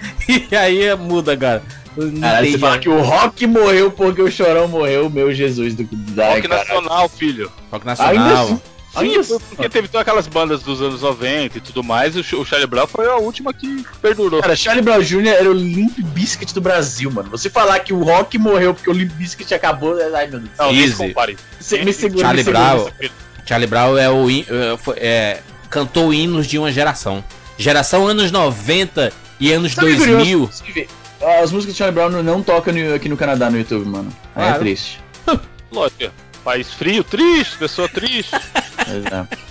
e 0.51 0.57
aí 0.57 0.95
muda 0.97 1.33
agora. 1.33 1.63
Não 1.97 2.11
tem 2.41 2.53
você 2.53 2.59
fala 2.59 2.79
que 2.79 2.89
o 2.89 3.01
Rock 3.01 3.47
morreu 3.47 3.91
porque 3.93 4.23
o 4.23 4.31
Chorão 4.31 4.67
morreu, 4.67 5.09
meu 5.11 5.33
Jesus 5.33 5.75
do 5.75 5.85
da 6.15 6.31
Rock 6.35 6.49
nacional, 6.49 7.09
filho. 7.09 7.53
Rock 7.71 7.87
Ainda 7.89 8.03
Nacional. 8.05 8.45
assim. 8.47 8.61
Sim, 8.93 8.99
Ainda 8.99 9.23
foi 9.25 9.39
porque 9.39 9.69
teve 9.69 9.87
todas 9.89 10.03
aquelas 10.03 10.27
bandas 10.27 10.63
dos 10.63 10.83
anos 10.83 11.03
90 11.03 11.59
e 11.59 11.61
tudo 11.61 11.83
mais, 11.85 12.17
e 12.17 12.21
o 12.21 12.25
Ch- 12.25 12.33
o 12.35 12.45
Charlie 12.45 12.67
Brown 12.67 12.87
foi 12.89 13.07
a 13.07 13.17
última 13.17 13.53
que 13.55 13.85
perdurou. 14.03 14.41
Cara, 14.41 14.57
Charlie 14.57 14.83
Brown 14.83 15.01
Jr. 15.01 15.29
era 15.29 15.49
o 15.49 15.53
Limp 15.53 15.97
Bizkit 16.01 16.53
do 16.53 16.61
Brasil, 16.61 17.09
mano. 17.11 17.31
Você 17.31 17.49
falar 17.49 17.79
que 17.81 17.93
o 17.93 18.03
Rock 18.03 18.37
morreu 18.37 18.75
porque 18.75 18.91
o 18.91 18.93
Limp 18.93 19.13
Bizkit 19.13 19.55
acabou, 19.55 19.97
ai 20.15 20.27
meu 20.27 20.41
Deus. 20.41 20.51
Não, 20.59 20.71
Easy. 20.75 20.97
compare. 20.97 21.37
Você 21.61 21.85
me 21.85 21.93
segura, 21.93 22.25
Charlie 22.27 22.45
me 22.45 22.53
segura. 22.53 22.75
Brown. 22.75 23.11
Charlie 23.47 23.67
Brown 23.69 23.97
é 23.99 24.11
o 24.11 24.29
é, 24.31 24.77
foi- 24.77 24.97
é, 24.99 25.41
cantou 25.71 26.13
hinos 26.13 26.47
de 26.49 26.59
uma 26.59 26.73
geração. 26.73 27.25
Geração 27.57 28.07
anos 28.09 28.33
90 28.33 29.13
e 29.39 29.53
anos 29.53 29.73
Sabe 29.73 29.93
o 29.93 29.97
2000. 29.97 30.19
curioso? 30.19 30.53
Se 30.65 30.73
vê, 30.73 30.89
As 31.43 31.53
músicas 31.53 31.75
de 31.75 31.79
Charlie 31.79 31.95
Brown 31.95 32.23
não- 32.23 32.43
tocam 32.43 32.73
no- 32.75 32.95
aqui 32.95 33.09
no 33.09 33.17
Canadá 33.17 33.51
no 33.51 33.59
YouTube, 33.59 33.87
mano. 33.87 34.11
Aí 34.35 34.43
é 34.43 34.47
Claro. 34.49 34.61
triste. 34.61 35.01
Lógico, 35.71 36.11
país 36.43 36.73
frio, 36.73 37.05
triste, 37.05 37.57
pessoa 37.59 37.89
triste. 37.89 38.31
Pois 38.91 39.05
é. 39.07 39.51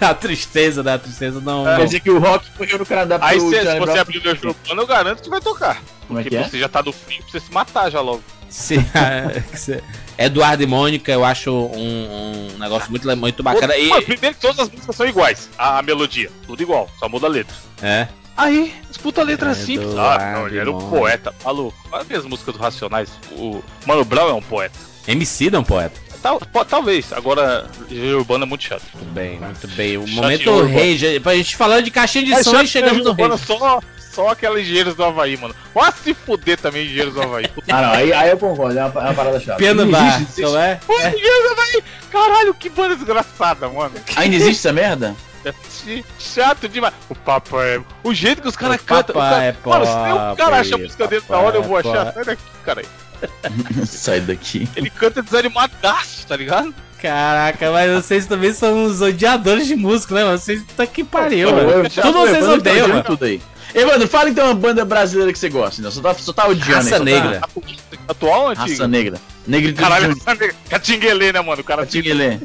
a 0.00 0.14
tristeza, 0.14 0.82
né? 0.82 0.94
A 0.94 0.98
tristeza 0.98 1.40
não. 1.40 1.64
Quer 1.64 1.78
não. 1.78 1.84
dizer 1.84 2.00
que 2.00 2.10
o 2.10 2.18
Rock 2.18 2.46
morreu 2.58 2.78
no 2.78 2.86
Canadá 2.86 3.18
Aí 3.20 3.38
pro 3.38 3.50
cê, 3.50 3.58
se 3.58 3.64
você 3.64 3.78
Brown. 3.80 3.98
abrir 4.00 4.18
o 4.18 4.22
Legião 4.24 4.50
Urbana, 4.52 4.82
eu 4.82 4.86
garanto 4.86 5.22
que 5.22 5.28
vai 5.30 5.40
tocar. 5.40 5.82
Como 6.06 6.18
é 6.18 6.22
Porque 6.22 6.36
que 6.36 6.42
é? 6.42 6.48
você 6.48 6.58
já 6.58 6.68
tá 6.68 6.80
do 6.80 6.92
frio 6.92 7.22
pra 7.22 7.30
você 7.30 7.40
se 7.40 7.52
matar 7.52 7.90
já 7.90 8.00
logo. 8.00 8.22
Se- 8.48 8.78
se- 9.54 9.82
Eduardo 10.16 10.62
e 10.62 10.66
Mônica, 10.66 11.10
eu 11.12 11.24
acho 11.24 11.50
um, 11.52 12.48
um 12.54 12.58
negócio 12.58 12.88
muito, 12.90 13.16
muito 13.16 13.42
bacana. 13.42 13.76
E, 13.76 13.88
Mano, 13.88 14.02
primeiro 14.02 14.34
que 14.36 14.40
todas 14.40 14.60
as 14.60 14.70
músicas 14.70 14.96
são 14.96 15.06
iguais, 15.06 15.50
a, 15.58 15.78
a 15.78 15.82
melodia, 15.82 16.30
tudo 16.46 16.62
igual, 16.62 16.88
só 16.98 17.08
muda 17.08 17.26
a 17.26 17.30
letra. 17.30 17.54
é. 17.82 18.08
Aí, 18.36 18.74
disputa 18.88 19.20
a 19.20 19.24
letra 19.24 19.50
Eduardo 19.52 19.64
simples. 19.66 19.94
Ah, 19.96 20.32
não, 20.34 20.48
ele 20.48 20.58
era 20.58 20.68
um 20.68 20.90
poeta, 20.90 21.32
maluco. 21.44 21.76
Olha 21.92 22.18
as 22.18 22.24
músicas 22.24 22.52
do 22.56 22.60
Racionais. 22.60 23.08
O 23.30 23.62
Mano 23.86 24.04
Brown 24.04 24.28
é 24.28 24.32
um 24.32 24.42
poeta. 24.42 24.76
MC 25.06 25.50
não, 25.50 25.62
poeta. 25.62 26.00
Tal, 26.24 26.40
po- 26.40 26.64
talvez, 26.64 27.12
agora, 27.12 27.66
Legião 27.90 28.16
Urbana 28.20 28.46
é 28.46 28.48
muito 28.48 28.64
chato. 28.64 28.82
Muito 28.94 29.10
bem, 29.12 29.38
muito 29.38 29.68
bem. 29.68 29.98
O 29.98 30.06
Chateou, 30.06 30.22
momento 30.22 30.50
Urbana. 30.50 30.68
rei, 30.70 31.20
pra 31.20 31.34
gente 31.36 31.54
falando 31.54 31.82
de 31.84 31.90
caixinha 31.90 32.24
de 32.24 32.32
É 32.32 32.42
som 32.42 32.52
chato 32.52 32.64
e 32.64 32.68
chegamos 32.68 33.04
no 33.04 33.12
rei. 33.12 33.28
Só 33.36 33.80
só 34.10 34.28
aquela 34.30 34.58
Engenheiros 34.58 34.94
do 34.94 35.04
Havaí, 35.04 35.36
mano. 35.36 35.54
Vai 35.74 35.92
se 36.02 36.14
fuder 36.14 36.56
também, 36.56 36.86
Engenheiros 36.86 37.12
do 37.12 37.20
Havaí. 37.20 37.44
Ah, 37.68 37.82
não, 37.82 37.90
aí, 37.92 38.10
aí 38.14 38.30
eu 38.30 38.38
concordo, 38.38 38.78
é 38.78 38.84
uma, 38.86 39.00
é 39.02 39.04
uma 39.04 39.12
parada 39.14 39.38
chata. 39.38 39.58
Piano 39.58 39.82
Ainda 39.82 39.98
bar, 39.98 40.16
existe- 40.22 40.40
não 40.40 40.58
é? 40.58 40.80
Pô, 40.86 40.94
Engenheiros 40.94 41.42
do 41.44 41.52
Havaí! 41.52 41.84
Caralho, 42.10 42.54
que 42.54 42.70
banda 42.70 42.96
desgraçada, 42.96 43.68
mano. 43.68 43.92
Ainda 44.16 44.36
existe 44.36 44.60
essa 44.66 44.72
merda? 44.72 45.14
É 45.44 45.52
chato 46.18 46.66
demais. 46.70 46.94
O 47.10 47.14
papo 47.14 47.60
é. 47.60 47.78
O 48.02 48.14
jeito 48.14 48.40
que 48.40 48.48
os 48.48 48.56
caras 48.56 48.80
O 48.80 48.84
cantam. 48.84 49.14
o 49.14 49.18
cara- 49.18 49.44
é 49.44 49.54
Mano, 49.62 49.84
se 49.84 49.92
um 49.92 50.36
cara 50.36 50.56
acha 50.56 50.74
a 50.74 50.78
música 50.78 51.06
dele 51.06 51.22
da 51.28 51.36
hora, 51.38 51.56
eu 51.58 51.62
vou 51.62 51.76
é 51.76 51.80
achar. 51.80 52.04
pop. 52.06 52.14
Sai 52.14 52.24
daqui, 52.24 52.42
cara. 52.64 52.82
Sai 53.86 54.20
daqui. 54.20 54.68
Ele 54.76 54.90
canta 54.90 55.22
desanimadaço, 55.22 56.26
tá 56.26 56.36
ligado? 56.36 56.74
Caraca, 57.00 57.70
mas 57.70 57.90
vocês 58.04 58.26
também 58.26 58.52
são 58.52 58.84
uns 58.84 59.00
odiadores 59.02 59.66
de 59.66 59.76
música, 59.76 60.14
né, 60.14 60.24
mano? 60.24 60.38
Vocês 60.38 60.62
tá 60.76 60.86
que 60.86 61.04
pariu, 61.04 61.50
mano. 61.52 61.90
Tudo 61.90 62.12
vocês 62.20 62.44
tá 62.44 62.52
odeiam, 62.52 62.88
mano. 62.88 63.04
tudo 63.04 63.24
aí. 63.24 63.40
Evandro, 63.74 64.06
fala 64.08 64.30
então 64.30 64.46
uma 64.46 64.54
banda 64.54 64.84
brasileira 64.84 65.32
que 65.32 65.38
você 65.38 65.48
gosta, 65.48 65.82
não. 65.82 65.90
Só 65.90 66.00
tá, 66.00 66.14
só 66.14 66.32
tá 66.32 66.46
odiando 66.46 66.72
Raça 66.74 66.94
aí, 66.94 66.98
só 66.98 67.04
Negra. 67.04 67.40
Atual 68.08 68.40
ou 68.40 68.54
Tá... 68.54 68.62
antigo? 68.62 68.70
Raça 68.70 68.88
Negra. 68.88 69.20
Negritude 69.46 69.82
Caralho. 69.82 70.08
Raça 70.08 70.34
Negra. 70.34 70.54
Catinguelê, 70.70 71.32
né, 71.32 71.40
mano? 71.40 71.60
O 71.60 71.64
cara 71.64 71.84
tinha 71.84 72.02
Tinguelê. 72.02 72.38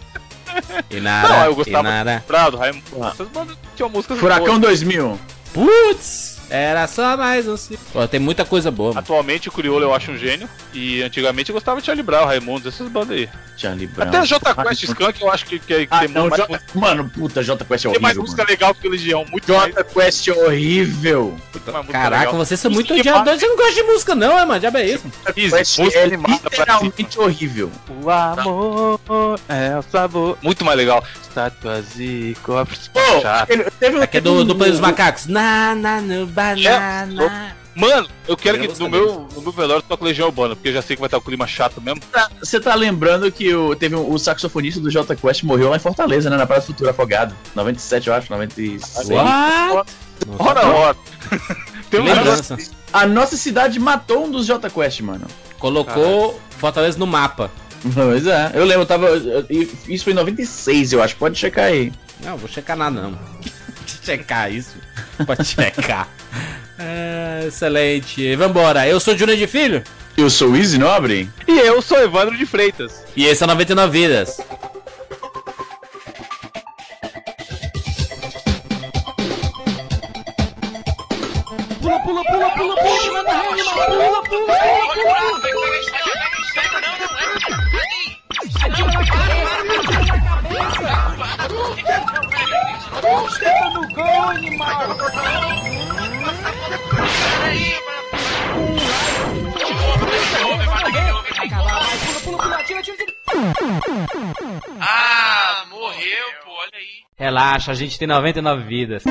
E 0.90 1.00
nada, 1.00 1.30
Não, 1.30 1.46
eu 1.46 1.56
gostava 1.56 1.84
nada. 1.84 2.24
Prado, 2.26 2.58
Raimundo. 2.58 2.84
Essas 3.14 3.28
bandas 3.28 3.56
tinham 3.76 3.90
músicas 3.90 4.18
Furacão 4.20 4.60
boas. 4.60 4.80
2000. 4.82 5.20
Putz, 5.54 6.29
era 6.50 6.88
só 6.88 7.16
mais 7.16 7.48
um. 7.48 7.56
Pô, 7.94 8.08
tem 8.08 8.20
muita 8.20 8.44
coisa 8.46 8.72
boa, 8.72 8.90
mano. 8.90 9.00
Atualmente 9.00 9.50
o 9.50 9.52
Criolo 9.52 9.84
eu 9.84 9.94
acho 9.94 10.12
um 10.12 10.18
gênio. 10.18 10.50
E 10.74 11.02
antigamente 11.02 11.50
eu 11.50 11.54
gostava 11.54 11.80
de 11.80 11.86
Charlie 11.86 12.04
Brown, 12.04 12.26
Raimundo, 12.26 12.68
essas 12.68 12.88
bandas 12.90 13.18
aí. 13.18 13.30
Charlie 13.58 13.88
Brown. 13.88 14.08
Até 14.08 14.26
J 14.26 14.56
Quest 14.56 14.84
Skunk 14.84 15.22
eu 15.22 15.32
acho 15.32 15.46
que, 15.46 15.60
que, 15.60 15.86
que 15.86 15.88
Ah, 15.92 16.00
tem, 16.00 16.08
não, 16.10 16.28
mais, 16.28 16.42
J... 16.42 16.60
Mano, 16.74 17.10
puta, 17.10 17.44
J 17.44 17.64
Quest 17.66 17.86
é 17.86 17.90
tem 17.90 18.00
mais 18.00 18.18
horrível. 18.18 18.22
música 18.24 18.42
mano. 18.44 18.50
legal 18.52 18.76
que 18.76 18.88
o 18.88 18.92
Legião. 18.92 19.26
Muito 19.30 19.54
mais, 19.54 19.74
J 19.76 19.84
Quest 19.84 20.28
é 20.28 20.34
horrível. 20.34 21.38
Caraca, 21.92 22.26
legal. 22.26 22.38
vocês 22.38 22.60
são 22.60 22.72
muito 22.72 22.94
odiadores. 22.94 23.40
Você 23.40 23.48
não 23.48 23.58
gosta 23.58 23.74
de 23.74 23.84
música, 23.84 24.16
não, 24.16 24.40
é, 24.40 24.46
mano? 24.46 24.60
Diabo 24.60 24.78
é 24.78 24.86
isso. 24.86 25.04
Quest 25.34 25.80
é 25.80 26.18
pra 26.18 26.32
literalmente 26.34 27.20
horrível. 27.20 27.72
O 28.04 28.10
amor 28.10 29.00
é 29.50 29.78
o 29.78 29.82
sabor. 29.84 30.38
Muito 30.42 30.64
mais 30.66 30.78
legal. 30.78 31.04
Estátuas 31.40 31.86
e 31.98 32.36
copos. 32.44 32.90
Pô, 32.90 33.22
Chato. 33.22 33.50
ele- 33.50 33.64
teve 33.80 33.98
um- 33.98 34.02
Aqui 34.02 34.18
é 34.18 34.22
do, 34.22 34.44
do 34.44 34.56
Play 34.56 34.72
dos 34.72 34.80
Macacos. 34.82 35.26
Na, 35.28 35.74
na, 35.74 36.02
no, 36.02 36.26
banana. 36.28 37.56
Mano, 37.76 38.10
eu 38.28 38.36
quero 38.36 38.58
Eu 38.58 38.70
que 38.74 38.80
no 38.80 38.90
meu, 38.90 39.28
no 39.34 39.42
meu 39.42 39.52
velório 39.54 39.82
toque 39.88 40.04
Legião 40.04 40.28
Urbana, 40.28 40.54
porque 40.54 40.68
eu 40.68 40.74
já 40.74 40.82
sei 40.82 40.98
que 40.98 41.00
vai 41.00 41.08
estar 41.08 41.18
o 41.18 41.22
clima 41.22 41.48
chato 41.48 41.80
mesmo. 41.80 42.02
Tá- 42.12 42.30
Você 42.42 42.60
tá 42.60 42.76
lembrando 42.76 43.32
que 43.32 43.54
o, 43.56 43.74
teve 43.74 43.96
um- 43.96 44.12
o 44.12 44.20
saxofonista 44.20 44.82
do 44.82 44.92
J 44.92 45.16
Quest 45.16 45.44
morreu 45.44 45.70
lá 45.70 45.78
em 45.78 45.80
Fortaleza, 45.80 46.30
né? 46.30 46.36
Na 46.36 46.46
Praia 46.46 46.62
do 46.62 46.66
Futuro 46.66 46.90
Afogado. 46.90 47.34
97, 47.56 48.08
eu 48.10 48.14
acho, 48.14 48.30
96. 48.30 49.10
What? 49.10 49.90
Ora, 50.38 50.68
ora. 50.68 50.98
Tem 51.90 52.02
um 52.02 52.04
negócio. 52.04 52.26
Lembrança. 52.56 52.58
A 52.92 53.06
nossa 53.06 53.38
cidade 53.38 53.80
matou 53.80 54.26
um 54.26 54.32
dos 54.32 54.46
J 54.46 54.70
Quest, 54.70 55.00
mano. 55.02 55.26
Colocou 55.58 56.40
Fortaleza 56.58 56.98
no 57.00 57.08
mapa. 57.08 57.50
Pois 57.94 58.28
é, 58.28 58.52
eu 58.54 58.66
lembro, 58.66 58.82
eu 58.84 58.86
tava. 58.86 59.08
eu- 59.08 59.46
Isso 59.88 60.04
foi 60.04 60.14
em 60.14 60.16
96, 60.16 60.92
eu 60.94 61.02
acho. 61.02 61.16
Pode 61.16 61.38
checar 61.38 61.66
aí. 61.66 61.92
Não, 62.24 62.38
vou 62.38 62.50
checar 62.50 62.76
nada, 62.76 63.02
não. 63.02 63.18
checar 64.04 64.52
isso. 64.52 64.76
Pode 65.26 65.46
checar. 65.46 66.08
É, 66.78 67.46
excelente. 67.48 68.36
Vambora. 68.36 68.88
Eu 68.88 69.00
sou 69.00 69.18
Júnior 69.18 69.38
de 69.38 69.48
Filho. 69.48 69.84
Eu 70.18 70.30
sou 70.30 70.52
o 70.52 70.58
Easy 70.58 70.78
Nobre. 70.78 71.30
E 71.48 71.58
eu 71.60 71.82
sou 71.82 71.98
Evandro 72.02 72.38
de 72.38 72.46
Freitas. 72.46 73.04
E 73.16 73.26
esse 73.26 73.44
é 73.44 73.48
99 73.48 73.92
Vidas. 74.08 74.38
Ah, 104.82 105.66
morreu, 105.70 106.26
pô, 106.44 106.52
olha 106.52 106.72
aí. 106.74 107.04
Relaxa, 107.18 107.72
a 107.72 107.76
gente 107.76 107.98
tem 107.98 108.08
99 108.08 108.64
vidas. 108.64 109.04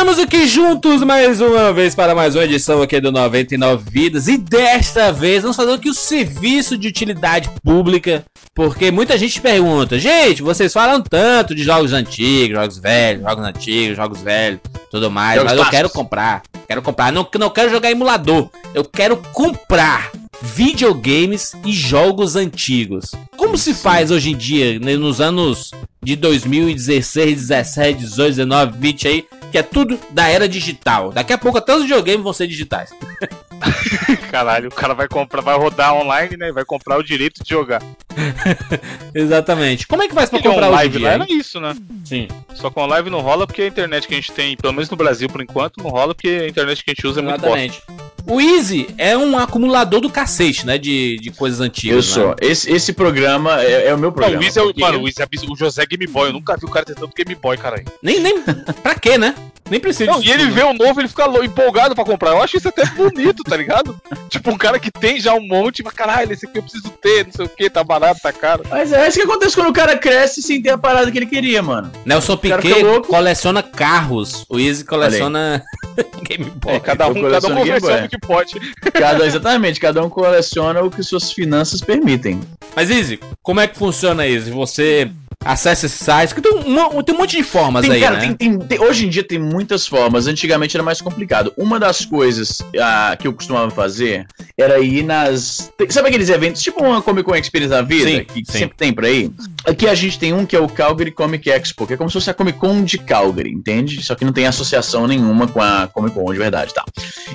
Estamos 0.00 0.18
aqui 0.18 0.46
juntos 0.46 1.02
mais 1.02 1.42
uma 1.42 1.74
vez 1.74 1.94
para 1.94 2.14
mais 2.14 2.34
uma 2.34 2.44
edição 2.44 2.80
aqui 2.80 2.98
do 3.02 3.12
99 3.12 3.84
Vidas. 3.90 4.28
E 4.28 4.38
desta 4.38 5.12
vez 5.12 5.42
vamos 5.42 5.58
fazer 5.58 5.74
aqui 5.74 5.90
o 5.90 5.94
serviço 5.94 6.78
de 6.78 6.88
utilidade 6.88 7.50
pública, 7.62 8.24
porque 8.54 8.90
muita 8.90 9.18
gente 9.18 9.38
pergunta, 9.42 9.98
gente, 9.98 10.40
vocês 10.40 10.72
falam 10.72 11.02
tanto 11.02 11.54
de 11.54 11.62
jogos 11.62 11.92
antigos, 11.92 12.56
jogos 12.56 12.78
velhos, 12.78 13.22
jogos 13.22 13.44
antigos, 13.44 13.96
jogos 13.98 14.22
velhos, 14.22 14.60
tudo 14.90 15.10
mais, 15.10 15.34
Jogos 15.34 15.50
mas 15.50 15.58
eu 15.58 15.64
clássicos. 15.64 15.78
quero 15.78 15.90
comprar, 15.90 16.42
quero 16.66 16.80
comprar, 16.80 17.12
não, 17.12 17.28
não 17.38 17.50
quero 17.50 17.70
jogar 17.70 17.90
emulador, 17.90 18.48
eu 18.72 18.84
quero 18.84 19.18
comprar 19.34 20.10
videogames 20.42 21.54
e 21.64 21.72
jogos 21.72 22.36
antigos. 22.36 23.12
Como 23.36 23.56
se 23.58 23.74
faz 23.74 24.10
hoje 24.10 24.30
em 24.30 24.36
dia, 24.36 24.78
né, 24.78 24.96
nos 24.96 25.20
anos 25.20 25.72
de 26.02 26.16
2016, 26.16 27.36
17, 27.48 28.00
18, 28.00 28.28
19, 28.28 28.78
20 28.78 29.08
aí, 29.08 29.26
que 29.50 29.58
é 29.58 29.62
tudo 29.62 29.98
da 30.10 30.28
era 30.28 30.48
digital. 30.48 31.12
Daqui 31.12 31.32
a 31.32 31.38
pouco 31.38 31.58
até 31.58 31.74
os 31.74 31.82
videogames 31.82 32.22
vão 32.22 32.32
ser 32.32 32.46
digitais. 32.46 32.90
Caralho, 34.30 34.68
o 34.68 34.74
cara 34.74 34.94
vai 34.94 35.08
comprar, 35.08 35.40
vai 35.42 35.56
rodar 35.56 35.94
online, 35.94 36.36
né? 36.36 36.52
Vai 36.52 36.64
comprar 36.64 36.98
o 36.98 37.02
direito 37.02 37.42
de 37.42 37.50
jogar. 37.50 37.82
Exatamente. 39.14 39.86
Como 39.86 40.02
é 40.02 40.08
que 40.08 40.14
faz 40.14 40.28
pra 40.30 40.38
Aquele 40.38 40.54
comprar 40.54 40.68
em 40.68 40.72
live 40.72 40.98
lá 40.98 41.10
era 41.10 41.26
isso, 41.28 41.60
né? 41.60 41.74
Sim. 42.04 42.28
Só 42.54 42.70
com 42.70 42.86
live 42.86 43.10
não 43.10 43.20
rola 43.20 43.46
porque 43.46 43.62
a 43.62 43.66
internet 43.66 44.06
que 44.06 44.14
a 44.14 44.16
gente 44.16 44.32
tem, 44.32 44.56
pelo 44.56 44.72
menos 44.72 44.88
no 44.90 44.96
Brasil 44.96 45.28
por 45.28 45.40
enquanto, 45.42 45.82
não 45.82 45.90
rola 45.90 46.14
porque 46.14 46.28
a 46.28 46.48
internet 46.48 46.84
que 46.84 46.90
a 46.90 46.94
gente 46.94 47.06
usa 47.06 47.20
é 47.20 47.22
muito 47.22 47.40
bosta. 47.40 47.58
Exatamente. 47.58 47.82
O 48.26 48.40
Easy 48.40 48.86
é 48.98 49.16
um 49.16 49.38
acumulador 49.38 50.00
do 50.00 50.10
cacete, 50.10 50.66
né? 50.66 50.76
De, 50.78 51.16
de 51.18 51.30
coisas 51.30 51.60
antigas. 51.60 52.16
Eu 52.16 52.28
né? 52.28 52.34
sou. 52.36 52.36
Esse, 52.48 52.70
esse 52.70 52.92
programa 52.92 53.62
é, 53.62 53.88
é 53.88 53.94
o 53.94 53.98
meu 53.98 54.10
Não, 54.10 54.12
programa. 54.14 54.40
o 54.42 54.44
Wiz 54.44 54.56
é 54.56 54.62
o, 54.62 54.66
porque- 54.66 54.80
mano, 54.80 55.02
o 55.02 55.08
é 55.08 55.22
abs- 55.22 55.42
o 55.48 55.56
José 55.56 55.86
Game 55.86 56.06
Boy. 56.06 56.28
Eu 56.28 56.32
nunca 56.34 56.56
vi 56.56 56.64
o 56.64 56.68
cara 56.68 56.84
ter 56.84 56.94
tanto 56.94 57.14
Game 57.16 57.34
Boy, 57.34 57.56
caralho. 57.56 57.84
Nem, 58.02 58.20
nem. 58.20 58.40
pra 58.82 58.94
quê, 58.94 59.16
né? 59.16 59.34
Nem 59.70 59.78
precisa 59.78 60.10
Não, 60.10 60.20
e 60.20 60.30
ele 60.30 60.50
vê 60.50 60.62
o 60.64 60.72
novo, 60.72 61.00
ele 61.00 61.08
fica 61.08 61.24
empolgado 61.44 61.94
pra 61.94 62.04
comprar. 62.04 62.32
Eu 62.32 62.42
acho 62.42 62.56
isso 62.56 62.68
até 62.68 62.84
bonito, 62.86 63.44
tá 63.44 63.56
ligado? 63.56 63.98
tipo, 64.28 64.50
um 64.50 64.58
cara 64.58 64.80
que 64.80 64.90
tem 64.90 65.20
já 65.20 65.32
um 65.32 65.46
monte, 65.46 65.82
mas 65.82 65.94
caralho, 65.94 66.32
esse 66.32 66.44
aqui 66.44 66.58
eu 66.58 66.62
preciso 66.62 66.90
ter, 67.00 67.24
não 67.26 67.32
sei 67.32 67.44
o 67.44 67.48
que, 67.48 67.70
tá 67.70 67.84
barato, 67.84 68.20
tá 68.20 68.32
caro. 68.32 68.64
Mas 68.68 68.92
é 68.92 69.06
isso 69.06 69.18
que 69.18 69.24
acontece 69.24 69.54
quando 69.54 69.68
o 69.68 69.72
cara 69.72 69.96
cresce 69.96 70.42
sem 70.42 70.60
ter 70.60 70.70
a 70.70 70.78
parada 70.78 71.10
que 71.10 71.16
ele 71.16 71.26
queria, 71.26 71.62
mano. 71.62 71.90
Nelson 72.04 72.36
Piquet 72.36 72.82
louco. 72.82 73.08
coleciona 73.08 73.62
carros. 73.62 74.44
O 74.48 74.58
Easy 74.58 74.84
coleciona 74.84 75.62
Game 76.28 76.50
Boy. 76.56 76.74
É, 76.74 76.80
cada 76.80 77.08
um, 77.08 77.30
cada 77.30 77.46
um 77.46 77.54
Game 77.54 77.80
Boy. 77.80 77.80
versão 77.80 78.02
do 78.02 78.08
que 78.08 78.18
pode. 78.18 78.60
Cada, 78.92 79.24
exatamente, 79.24 79.80
cada 79.80 80.04
um 80.04 80.10
coleciona 80.10 80.82
o 80.82 80.90
que 80.90 81.02
suas 81.02 81.32
finanças 81.32 81.80
permitem. 81.80 82.40
Mas 82.74 82.90
Easy, 82.90 83.20
como 83.42 83.60
é 83.60 83.66
que 83.66 83.78
funciona 83.78 84.26
isso? 84.26 84.50
Você 84.50 85.10
acessa 85.44 85.86
esse 85.86 86.04
site, 86.04 86.34
que 86.34 86.40
tem 86.42 86.52
um, 86.52 87.02
tem 87.02 87.14
um 87.14 87.18
monte 87.18 87.36
de 87.36 87.42
formas 87.42 87.82
Tem, 87.82 87.92
aí, 87.92 88.00
cara, 88.00 88.18
né? 88.18 88.34
tem- 88.38 88.58
tem- 88.58 88.80
hoje 88.80 89.06
em 89.06 89.08
dia 89.08 89.24
tem 89.24 89.38
muitas 89.38 89.86
formas. 89.86 90.26
Antigamente 90.26 90.76
era 90.76 90.84
mais 90.84 91.00
complicado. 91.00 91.52
Uma 91.56 91.80
das 91.80 92.04
coisas 92.04 92.58
ah, 92.78 93.16
que 93.18 93.26
eu 93.26 93.32
costumava 93.32 93.70
fazer 93.70 94.26
era 94.56 94.78
ir 94.80 95.02
nas. 95.02 95.72
sabe 95.88 96.08
aqueles 96.08 96.28
eventos, 96.28 96.60
tipo 96.60 96.84
uma 96.84 97.00
Comic 97.00 97.24
Con 97.26 97.34
Experience 97.34 97.70
da 97.70 97.80
vida, 97.80 98.10
Sim, 98.10 98.24
que 98.24 98.44
sim. 98.52 98.58
sempre 98.58 98.76
tem 98.76 98.92
por 98.92 99.04
aí? 99.06 99.30
Aqui 99.64 99.88
a 99.88 99.94
gente 99.94 100.18
tem 100.18 100.32
um 100.34 100.44
que 100.44 100.54
é 100.54 100.60
o 100.60 100.68
Calgary 100.68 101.10
Comic 101.10 101.48
Expo, 101.48 101.86
que 101.86 101.94
é 101.94 101.96
como 101.96 102.10
se 102.10 102.14
fosse 102.14 102.28
a 102.30 102.34
Comic 102.34 102.58
Con 102.58 102.84
de 102.84 102.98
Calgary, 102.98 103.50
entende? 103.50 104.02
Só 104.02 104.14
que 104.14 104.24
não 104.26 104.32
tem 104.32 104.46
associação 104.46 105.06
nenhuma 105.06 105.48
com 105.48 105.60
a 105.62 105.86
Comic 105.86 106.14
Con 106.14 106.30
de 106.32 106.38
verdade, 106.38 106.74
tá? 106.74 106.84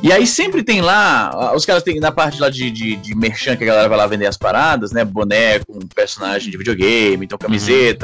E 0.04 0.12
aí 0.12 0.28
sempre 0.28 0.62
tem 0.64 0.80
lá, 0.82 1.32
ah, 1.34 1.56
os 1.56 1.66
caras 1.66 1.82
têm 1.82 2.00
na 2.00 2.12
parte 2.12 2.40
lá 2.40 2.50
de, 2.52 2.70
de, 2.70 2.96
de 2.98 3.16
merchan 3.16 3.56
que 3.56 3.64
a 3.64 3.68
galera 3.68 3.90
vai 3.90 3.98
lá 3.98 4.06
vender 4.06 4.28
as 4.28 4.38
paradas, 4.38 4.92
né? 4.92 5.04
Boneco, 5.04 5.76
um 5.76 5.88
personagem 5.88 6.52
de 6.52 6.58
videogame, 6.58 7.26
então 7.26 7.38
camiseta 7.38 7.95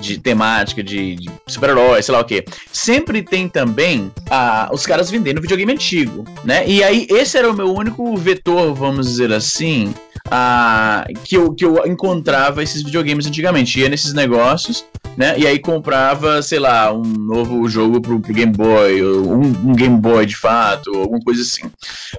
de 0.00 0.18
temática 0.18 0.82
de, 0.82 1.16
de 1.16 1.30
super-herói, 1.46 2.02
sei 2.02 2.14
lá 2.14 2.20
o 2.20 2.24
que. 2.24 2.44
Sempre 2.72 3.22
tem 3.22 3.48
também 3.48 4.10
ah, 4.30 4.68
os 4.72 4.86
caras 4.86 5.10
vendendo 5.10 5.40
videogame 5.40 5.72
antigo, 5.72 6.24
né? 6.44 6.66
E 6.66 6.82
aí 6.82 7.06
esse 7.10 7.36
era 7.38 7.50
o 7.50 7.54
meu 7.54 7.72
único 7.72 8.16
vetor, 8.16 8.74
vamos 8.74 9.06
dizer 9.06 9.32
assim, 9.32 9.94
ah, 10.34 11.04
que, 11.24 11.36
eu, 11.36 11.52
que 11.52 11.62
eu 11.62 11.86
encontrava 11.86 12.62
esses 12.62 12.82
videogames 12.82 13.26
antigamente. 13.26 13.78
Ia 13.78 13.90
nesses 13.90 14.14
negócios, 14.14 14.82
né? 15.14 15.38
E 15.38 15.46
aí 15.46 15.58
comprava, 15.58 16.40
sei 16.40 16.58
lá, 16.58 16.90
um 16.90 17.02
novo 17.02 17.68
jogo 17.68 18.00
pro, 18.00 18.18
pro 18.18 18.32
Game 18.32 18.50
Boy, 18.50 19.04
um, 19.04 19.42
um 19.42 19.74
Game 19.74 19.98
Boy 19.98 20.24
de 20.24 20.34
fato, 20.34 20.90
alguma 20.96 21.20
coisa 21.20 21.42
assim. 21.42 21.70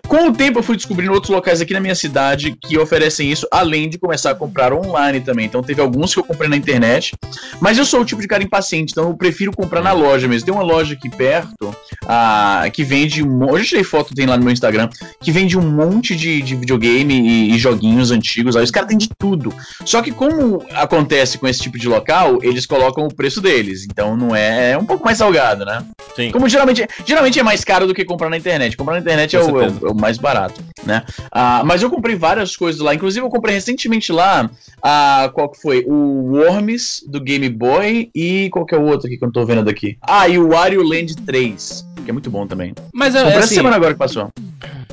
Com 0.08 0.28
o 0.28 0.32
tempo 0.32 0.60
eu 0.60 0.64
fui 0.64 0.76
descobrindo 0.76 1.12
outros 1.12 1.32
locais 1.32 1.60
aqui 1.60 1.74
na 1.74 1.80
minha 1.80 1.96
cidade 1.96 2.56
que 2.62 2.78
oferecem 2.78 3.32
isso, 3.32 3.48
além 3.50 3.90
de 3.90 3.98
começar 3.98 4.30
a 4.30 4.36
comprar 4.36 4.74
online 4.74 5.20
também. 5.20 5.48
Então 5.48 5.64
teve 5.64 5.82
alguns 5.82 6.14
que 6.14 6.20
eu 6.20 6.24
comprei 6.24 6.48
na 6.48 6.56
internet, 6.56 7.16
mas 7.60 7.80
eu 7.80 7.86
sou 7.86 8.02
o 8.02 8.06
tipo 8.06 8.22
de 8.22 8.28
cara 8.28 8.44
impaciente, 8.44 8.92
então 8.92 9.10
eu 9.10 9.18
prefiro 9.18 9.52
comprar 9.52 9.82
na 9.82 9.92
loja 9.92 10.28
mesmo. 10.28 10.46
Tem 10.46 10.54
uma 10.54 10.64
loja 10.64 10.94
aqui 10.94 11.10
perto 11.10 11.76
ah, 12.06 12.66
que 12.72 12.84
vende. 12.84 13.24
Hoje 13.24 13.64
eu 13.64 13.70
tirei 13.70 13.84
foto, 13.84 14.14
tem 14.14 14.28
lá 14.28 14.38
no 14.38 14.44
meu 14.44 14.54
Instagram, 14.54 14.88
que 15.20 15.32
vende 15.32 15.58
um 15.58 15.68
monte 15.68 16.16
de, 16.16 16.44
de 16.44 16.56
videogame 16.56 17.14
e, 17.14 17.56
e 17.56 17.58
joguinhos 17.58 18.03
antigos. 18.12 18.56
Aí 18.56 18.64
os 18.64 18.72
caras 18.72 18.90
têm 18.90 18.98
de 18.98 19.10
tudo. 19.18 19.54
Só 19.86 20.02
que 20.02 20.12
como 20.12 20.64
acontece 20.74 21.38
com 21.38 21.48
esse 21.48 21.62
tipo 21.62 21.78
de 21.78 21.88
local, 21.88 22.40
eles 22.42 22.66
colocam 22.66 23.06
o 23.06 23.14
preço 23.14 23.42
deles. 23.42 23.86
Então 23.90 24.16
não 24.16 24.36
é, 24.36 24.72
é 24.72 24.78
um 24.78 24.86
pouco 24.86 25.04
mais 25.06 25.18
salgado, 25.18 25.66
né? 25.66 25.84
Sim. 26.16 26.32
Como 26.32 26.48
geralmente, 26.50 26.86
geralmente 27.06 27.40
é 27.40 27.44
mais 27.44 27.64
caro 27.64 27.88
do 27.88 27.94
que 27.94 28.06
comprar 28.06 28.30
na 28.30 28.38
internet. 28.38 28.76
Comprar 28.78 28.96
na 28.96 29.00
internet 29.02 29.36
é 29.36 29.40
o, 29.40 29.62
é 29.62 29.68
o- 29.70 29.88
é 29.88 29.92
o 29.92 29.96
mais 29.96 30.18
barato, 30.18 30.62
né? 30.86 31.04
Ah, 31.32 31.64
mas 31.66 31.82
eu 31.82 31.90
comprei 31.90 32.16
várias 32.16 32.56
coisas 32.56 32.82
lá. 32.82 32.94
Inclusive, 32.94 33.26
eu 33.26 33.30
comprei 33.30 33.56
recentemente 33.56 34.12
lá. 34.12 34.50
ah, 34.82 35.30
qual 35.34 35.50
que 35.50 35.62
foi? 35.62 35.84
O 35.88 36.34
Worms 36.36 37.04
do 37.08 37.20
Game 37.22 37.48
Boy 37.50 38.10
e 38.14 38.50
qual 38.52 38.66
que 38.66 38.76
é 38.76 38.78
o 38.78 38.84
outro 38.86 39.08
aqui 39.08 39.18
que 39.18 39.24
eu 39.24 39.28
não 39.28 39.34
tô 39.34 39.46
vendo 39.46 39.64
daqui? 39.64 39.98
Ah, 40.02 40.28
e 40.28 40.38
o 40.38 40.50
Wario 40.50 40.84
Land 40.84 41.16
3, 41.26 41.86
que 42.04 42.10
é 42.10 42.14
muito 42.14 42.30
bom 42.30 42.46
também. 42.46 42.74
Mas 42.94 43.16
é, 43.16 43.24
Comprei 43.24 43.40
assim, 43.40 43.56
semana 43.56 43.76
agora 43.76 43.94
que 43.94 44.00
passou. 44.00 44.30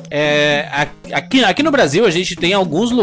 é, 0.09 0.67
aqui, 1.11 1.43
aqui 1.43 1.63
no 1.63 1.71
Brasil 1.71 2.05
a 2.05 2.09
gente 2.11 2.35
tem 2.35 2.53
alguns 2.53 2.91
lugares 2.91 3.00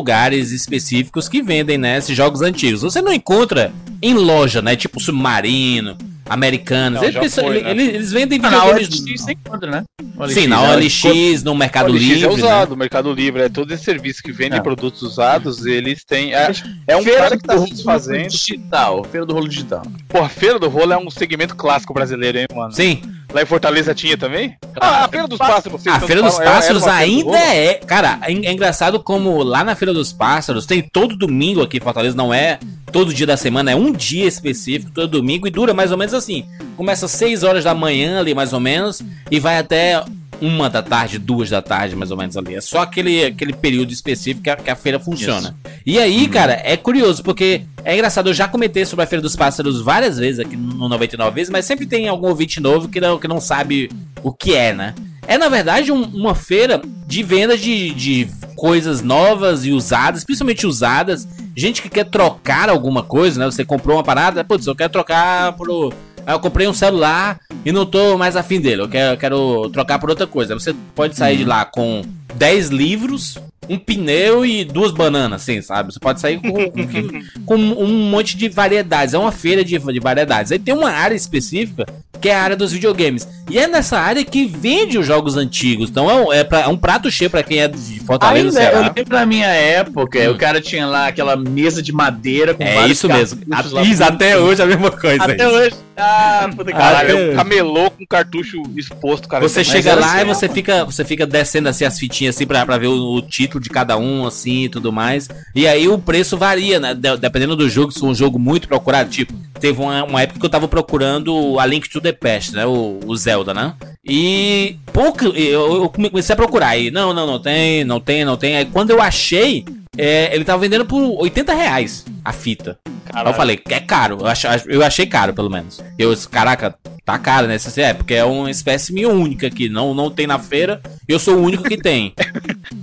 específicos 0.53 1.29
que 1.29 1.43
vendem 1.43 1.79
né, 1.79 1.99
esses 1.99 2.17
jogos 2.17 2.43
antigos. 2.43 2.83
Você 2.83 3.01
não 3.03 3.13
encontra 3.13 3.73
em 4.01 4.15
loja, 4.15 4.63
né? 4.63 4.77
Tipo 4.77 5.01
Submarino, 5.01 5.97
Americanos. 6.29 7.01
Não, 7.01 7.09
Eles, 7.09 7.35
foi, 7.35 7.45
eles- 7.47 7.63
né? 7.63 7.71
eles- 7.71 7.89
eles 7.95 8.13
vendem 8.13 8.41
Ah, 8.43 8.51
na. 8.51 8.65
OLX 8.67 9.01
você 9.01 9.33
encontra, 9.33 9.71
né? 9.71 9.85
Sim, 10.29 10.47
na 10.47 10.61
né? 10.61 10.77
OLX, 10.77 11.43
no 11.43 11.55
Mercado 11.55 11.91
OLX 11.91 12.03
Livre. 12.05 12.25
é 12.25 12.29
né? 12.29 12.35
usado, 12.35 12.73
o 12.73 12.77
Mercado 12.77 13.13
Livre, 13.13 13.43
é 13.43 13.49
todo 13.49 13.73
esse 13.73 13.85
serviço 13.85 14.23
que 14.23 14.33
vende 14.33 14.57
Não. 14.57 14.63
produtos 14.63 15.01
usados, 15.03 15.65
eles 15.65 16.05
têm. 16.05 16.35
É, 16.35 16.51
é 16.89 16.97
um 16.97 17.03
Feira 17.03 17.19
cara 17.21 17.37
que 17.37 17.43
tá 17.45 17.55
do 17.55 17.65
se 17.65 17.71
desfazendo. 17.71 18.19
rolo 18.19 18.29
digital. 18.29 19.05
Feira 19.11 19.27
do 19.27 19.33
rolo 19.35 19.49
digital. 19.49 19.83
Pô, 20.09 20.19
a 20.19 20.29
Feira 20.29 20.59
do 20.59 20.69
Rolo 20.69 20.93
é 20.93 20.99
um 20.99 21.11
segmento 21.11 21.55
clássico 21.57 21.95
brasileiro, 21.95 22.39
hein, 22.39 22.47
mano? 22.55 22.73
Sim, 22.73 23.01
Lá 23.33 23.43
em 23.43 23.47
Fortaleza 23.47 23.95
tinha 23.95 24.17
também? 24.17 24.57
Ah, 24.81 25.05
a 25.05 25.09
Feira 25.09 25.29
dos 25.29 25.39
Pássaros, 25.39 25.87
a 25.87 26.01
Feira 26.01 26.23
dos 26.23 26.35
falam, 26.35 26.49
é- 26.51 26.55
Pássaros 26.55 26.83
Feira 26.85 26.97
do 26.97 27.03
ainda 27.03 27.39
é. 27.39 27.75
Cara, 27.75 28.19
é, 28.23 28.33
é 28.33 28.53
engraçado 28.53 29.01
como 29.01 29.43
lá 29.43 29.63
na 29.63 29.75
Feira 29.75 29.93
dos 29.93 30.13
Pássaros 30.13 30.65
tem 30.65 30.83
todo 30.83 31.17
domingo 31.17 31.63
aqui 31.63 31.77
em 31.77 31.81
Fortaleza, 31.81 32.17
não 32.17 32.33
é 32.33 32.59
todo 32.91 33.13
dia 33.13 33.27
da 33.27 33.37
semana, 33.37 33.71
é 33.71 33.77
um 33.77 33.93
dia 33.93 34.27
específico, 34.27 34.91
todo 34.93 35.11
domingo, 35.11 35.47
e 35.47 35.51
dura 35.51 35.75
mais 35.75 35.93
ou 35.93 35.99
menos 35.99 36.15
assim. 36.15 36.47
Começa 36.77 37.05
às 37.05 37.13
6 37.13 37.43
horas 37.43 37.65
da 37.65 37.75
manhã 37.75 38.19
ali, 38.21 38.35
mais 38.35 38.53
ou 38.55 38.61
menos, 38.61 39.03
e 39.31 39.39
vai 39.39 39.59
até 39.59 40.03
uma 40.41 40.69
da 40.71 40.83
tarde, 40.83 41.19
duas 41.19 41.51
da 41.51 41.61
tarde, 41.63 41.97
mais 41.97 42.11
ou 42.11 42.17
menos 42.17 42.37
ali. 42.37 42.55
É 42.55 42.61
só 42.61 42.81
aquele, 42.81 43.25
aquele 43.25 43.53
período 43.53 43.93
específico 43.93 44.43
que 44.45 44.51
a, 44.51 44.57
que 44.57 44.71
a 44.71 44.77
feira 44.77 44.99
funciona. 45.01 45.57
E 45.85 45.99
aí, 45.99 46.29
cara, 46.29 46.61
é 46.65 46.77
curioso, 46.77 47.23
porque 47.23 47.63
é 47.85 47.95
engraçado, 47.95 48.29
eu 48.29 48.35
já 48.35 48.47
comentei 48.49 48.85
sobre 48.85 49.05
a 49.05 49.09
Feira 49.09 49.23
dos 49.23 49.35
Pássaros 49.37 49.81
várias 49.81 50.19
vezes 50.19 50.41
aqui 50.41 50.57
no 50.57 50.89
99 50.89 51.35
vezes, 51.35 51.51
mas 51.51 51.65
sempre 51.65 51.87
tem 51.87 52.09
algum 52.09 52.29
ouvinte 52.29 52.61
novo 52.61 52.89
que 52.89 53.01
não, 53.01 53.19
que 53.19 53.27
não 53.29 53.41
sabe 53.41 53.91
o 54.23 54.33
que 54.33 54.55
é, 54.55 54.73
né? 54.73 54.95
É, 55.27 55.37
na 55.37 55.49
verdade, 55.49 55.93
um- 55.93 56.03
uma 56.05 56.35
feira 56.35 56.81
de 57.07 57.23
venda 57.23 57.57
de, 57.57 57.91
de 57.93 58.29
coisas 58.57 59.03
novas 59.03 59.65
e 59.67 59.71
usadas, 59.73 60.25
principalmente 60.25 60.67
usadas. 60.67 61.29
Gente 61.55 61.83
que 61.83 61.89
quer 61.89 62.05
trocar 62.05 62.69
alguma 62.71 63.03
coisa, 63.03 63.39
né? 63.39 63.45
Você 63.47 63.65
comprou 63.65 63.97
uma 63.99 64.03
parada, 64.05 64.43
putz, 64.43 64.67
eu 64.67 64.75
quero 64.75 64.91
trocar 64.93 65.53
pro. 65.53 65.93
Ah, 66.29 66.33
eu 66.35 66.41
comprei 66.41 66.69
um 66.69 66.75
celular 66.75 67.39
e 67.65 67.73
não 67.73 67.87
tô 67.87 68.19
mais 68.19 68.37
afim 68.37 68.61
dele. 68.61 68.83
Eu 68.83 68.89
quero, 68.89 69.13
eu 69.15 69.17
quero 69.17 69.71
trocar 69.71 69.99
por 69.99 70.11
outra 70.11 70.27
coisa. 70.27 70.53
Você 70.55 70.75
pode 70.95 71.17
sair 71.17 71.39
de 71.39 71.45
lá 71.45 71.65
com 71.65 72.03
10 72.35 72.69
livros, 72.69 73.39
um 73.67 73.79
pneu 73.79 74.45
e 74.45 74.63
duas 74.63 74.93
bananas, 74.93 75.41
assim, 75.41 75.63
sabe? 75.63 75.91
Você 75.93 75.99
pode 75.99 76.21
sair 76.21 76.39
com, 76.39 76.53
com- 76.71 77.23
com 77.47 77.55
um 77.57 78.11
monte 78.11 78.37
de 78.37 78.47
variedades. 78.51 79.15
É 79.15 79.19
uma 79.19 79.33
feira 79.33 79.65
de, 79.65 79.79
de 79.79 80.01
variedades. 80.01 80.53
Aí 80.53 80.59
tem 80.59 80.75
uma 80.75 80.91
área 80.91 81.15
específica 81.15 81.87
que 82.21 82.29
é 82.29 82.35
a 82.35 82.43
área 82.43 82.57
dos 82.57 82.73
videogames. 82.73 83.27
E 83.49 83.59
é 83.59 83.67
nessa 83.69 83.97
área 83.99 84.25
que 84.25 84.45
vende 84.45 84.99
os 84.99 85.07
jogos 85.07 85.37
antigos. 85.37 85.89
Então 85.89 86.11
é 86.11 86.15
um, 86.15 86.33
é 86.33 86.45
pra- 86.45 86.63
é 86.63 86.67
um 86.69 86.77
prato 86.77 87.11
cheio 87.11 87.31
pra 87.31 87.43
quem 87.43 87.61
é 87.61 87.69
de 87.69 88.01
Fortaleza, 88.01 88.49
Ainda, 88.49 88.61
eu 88.71 88.71
Ceará. 88.73 88.93
lembro 88.97 89.11
da 89.17 89.25
minha 89.25 89.47
época, 89.47 90.19
Hum. 90.29 90.33
o 90.33 90.37
cara 90.37 90.61
tinha 90.61 90.85
lá 90.87 91.07
aquela 91.07 91.37
mesa 91.37 91.81
de 91.83 91.93
madeira 91.93 92.53
com 92.55 92.63
É 92.65 92.87
isso 92.89 93.09
mesmo. 93.09 93.41
dentro. 93.47 94.05
até 94.05 94.37
hoje 94.37 94.61
é 94.61 94.65
a 94.65 94.67
mesma 94.69 94.91
coisa. 94.91 95.25
Até 95.25 95.49
hoje. 95.49 95.75
Ah, 95.99 96.49
puta 96.55 96.71
que 96.73 96.79
Caralho, 96.79 97.09
pariu. 97.15 97.31
é 97.31 97.33
um 97.33 97.37
camelô 97.37 97.91
com 97.91 98.07
cartucho 98.07 98.63
exposto, 98.77 99.29
cara. 99.29 99.47
Você 99.47 99.65
chega 99.65 99.91
era 99.91 100.01
lá 100.01 100.19
e 100.19 100.21
assim, 100.23 100.27
você 100.29 100.49
fica, 100.49 100.85
você 100.85 101.05
fica 101.05 101.27
descendo 101.27 101.69
assim 101.69 101.85
as 101.85 101.99
fitinhas 101.99 102.37
assim 102.37 102.47
pra, 102.47 102.65
pra 102.65 102.79
ver 102.79 102.87
o, 102.87 103.15
o 103.17 103.23
título 103.23 103.63
de 103.63 103.69
cada 103.69 103.97
um, 103.99 104.27
assim 104.27 104.65
e 104.65 104.69
tudo 104.69 104.93
mais. 104.93 105.29
E 105.55 105.67
aí 105.67 105.89
o 105.89 105.99
preço 105.99 106.37
varia, 106.37 106.79
né? 106.79 106.95
De- 106.95 107.17
dependendo 107.17 107.57
do 107.57 107.69
jogo, 107.69 107.91
se 107.93 107.99
for 108.01 108.07
um 108.09 108.15
jogo 108.15 108.39
muito 108.39 108.69
procurado. 108.69 109.11
Tipo, 109.11 109.33
teve 109.59 109.81
uma, 109.81 110.05
uma 110.05 110.23
época 110.23 110.39
que 110.39 110.47
eu 110.47 110.51
tava 110.51 110.69
procurando 110.69 111.59
a 111.59 111.67
Link 111.67 111.89
to 111.89 112.01
the 112.01 112.13
Past, 112.13 112.53
né? 112.55 112.65
O, 112.65 113.01
o 113.05 113.17
Zelda, 113.17 113.53
né? 113.53 113.75
E 114.05 114.77
pouco. 114.93 115.25
Eu, 115.27 115.83
eu 115.83 115.89
comecei 115.89 116.33
a 116.33 116.37
procurar. 116.37 116.77
E 116.79 116.91
não, 116.91 117.13
não, 117.13 117.27
não 117.27 117.39
tem, 117.41 117.85
não 117.85 118.01
tem, 118.01 118.25
não 118.25 118.37
tem. 118.37 118.57
Aí 118.57 118.65
quando 118.67 118.91
eu 118.91 119.03
achei, 119.03 119.65
é, 119.99 120.35
ele 120.35 120.45
tava 120.45 120.63
vendendo 120.63 120.87
por 120.87 121.21
80 121.21 121.53
reais 121.53 122.07
a 122.25 122.33
fita. 122.33 122.79
Aí 123.13 123.27
eu 123.27 123.35
falei, 123.35 123.61
é 123.69 123.81
caro. 123.81 124.19
Eu 124.21 124.27
achei, 124.27 124.51
eu 124.67 124.85
achei 124.85 125.07
caro, 125.07 125.35
pelo 125.35 125.51
menos. 125.51 125.83
Eu, 125.99 126.15
caraca, 126.31 126.75
tá 127.05 127.19
caro, 127.19 127.47
né? 127.47 127.57
É, 127.77 127.95
porque 127.95 128.15
é 128.15 128.25
uma 128.25 128.51
espécime 128.51 129.07
única 129.07 129.47
aqui. 129.47 129.69
Não, 129.69 129.95
não 129.95 130.11
tem 130.11 130.27
na 130.27 130.39
feira. 130.39 130.81
Eu 131.09 131.19
sou 131.19 131.37
o 131.37 131.43
único 131.43 131.65
que 131.65 131.77
tem. 131.77 132.15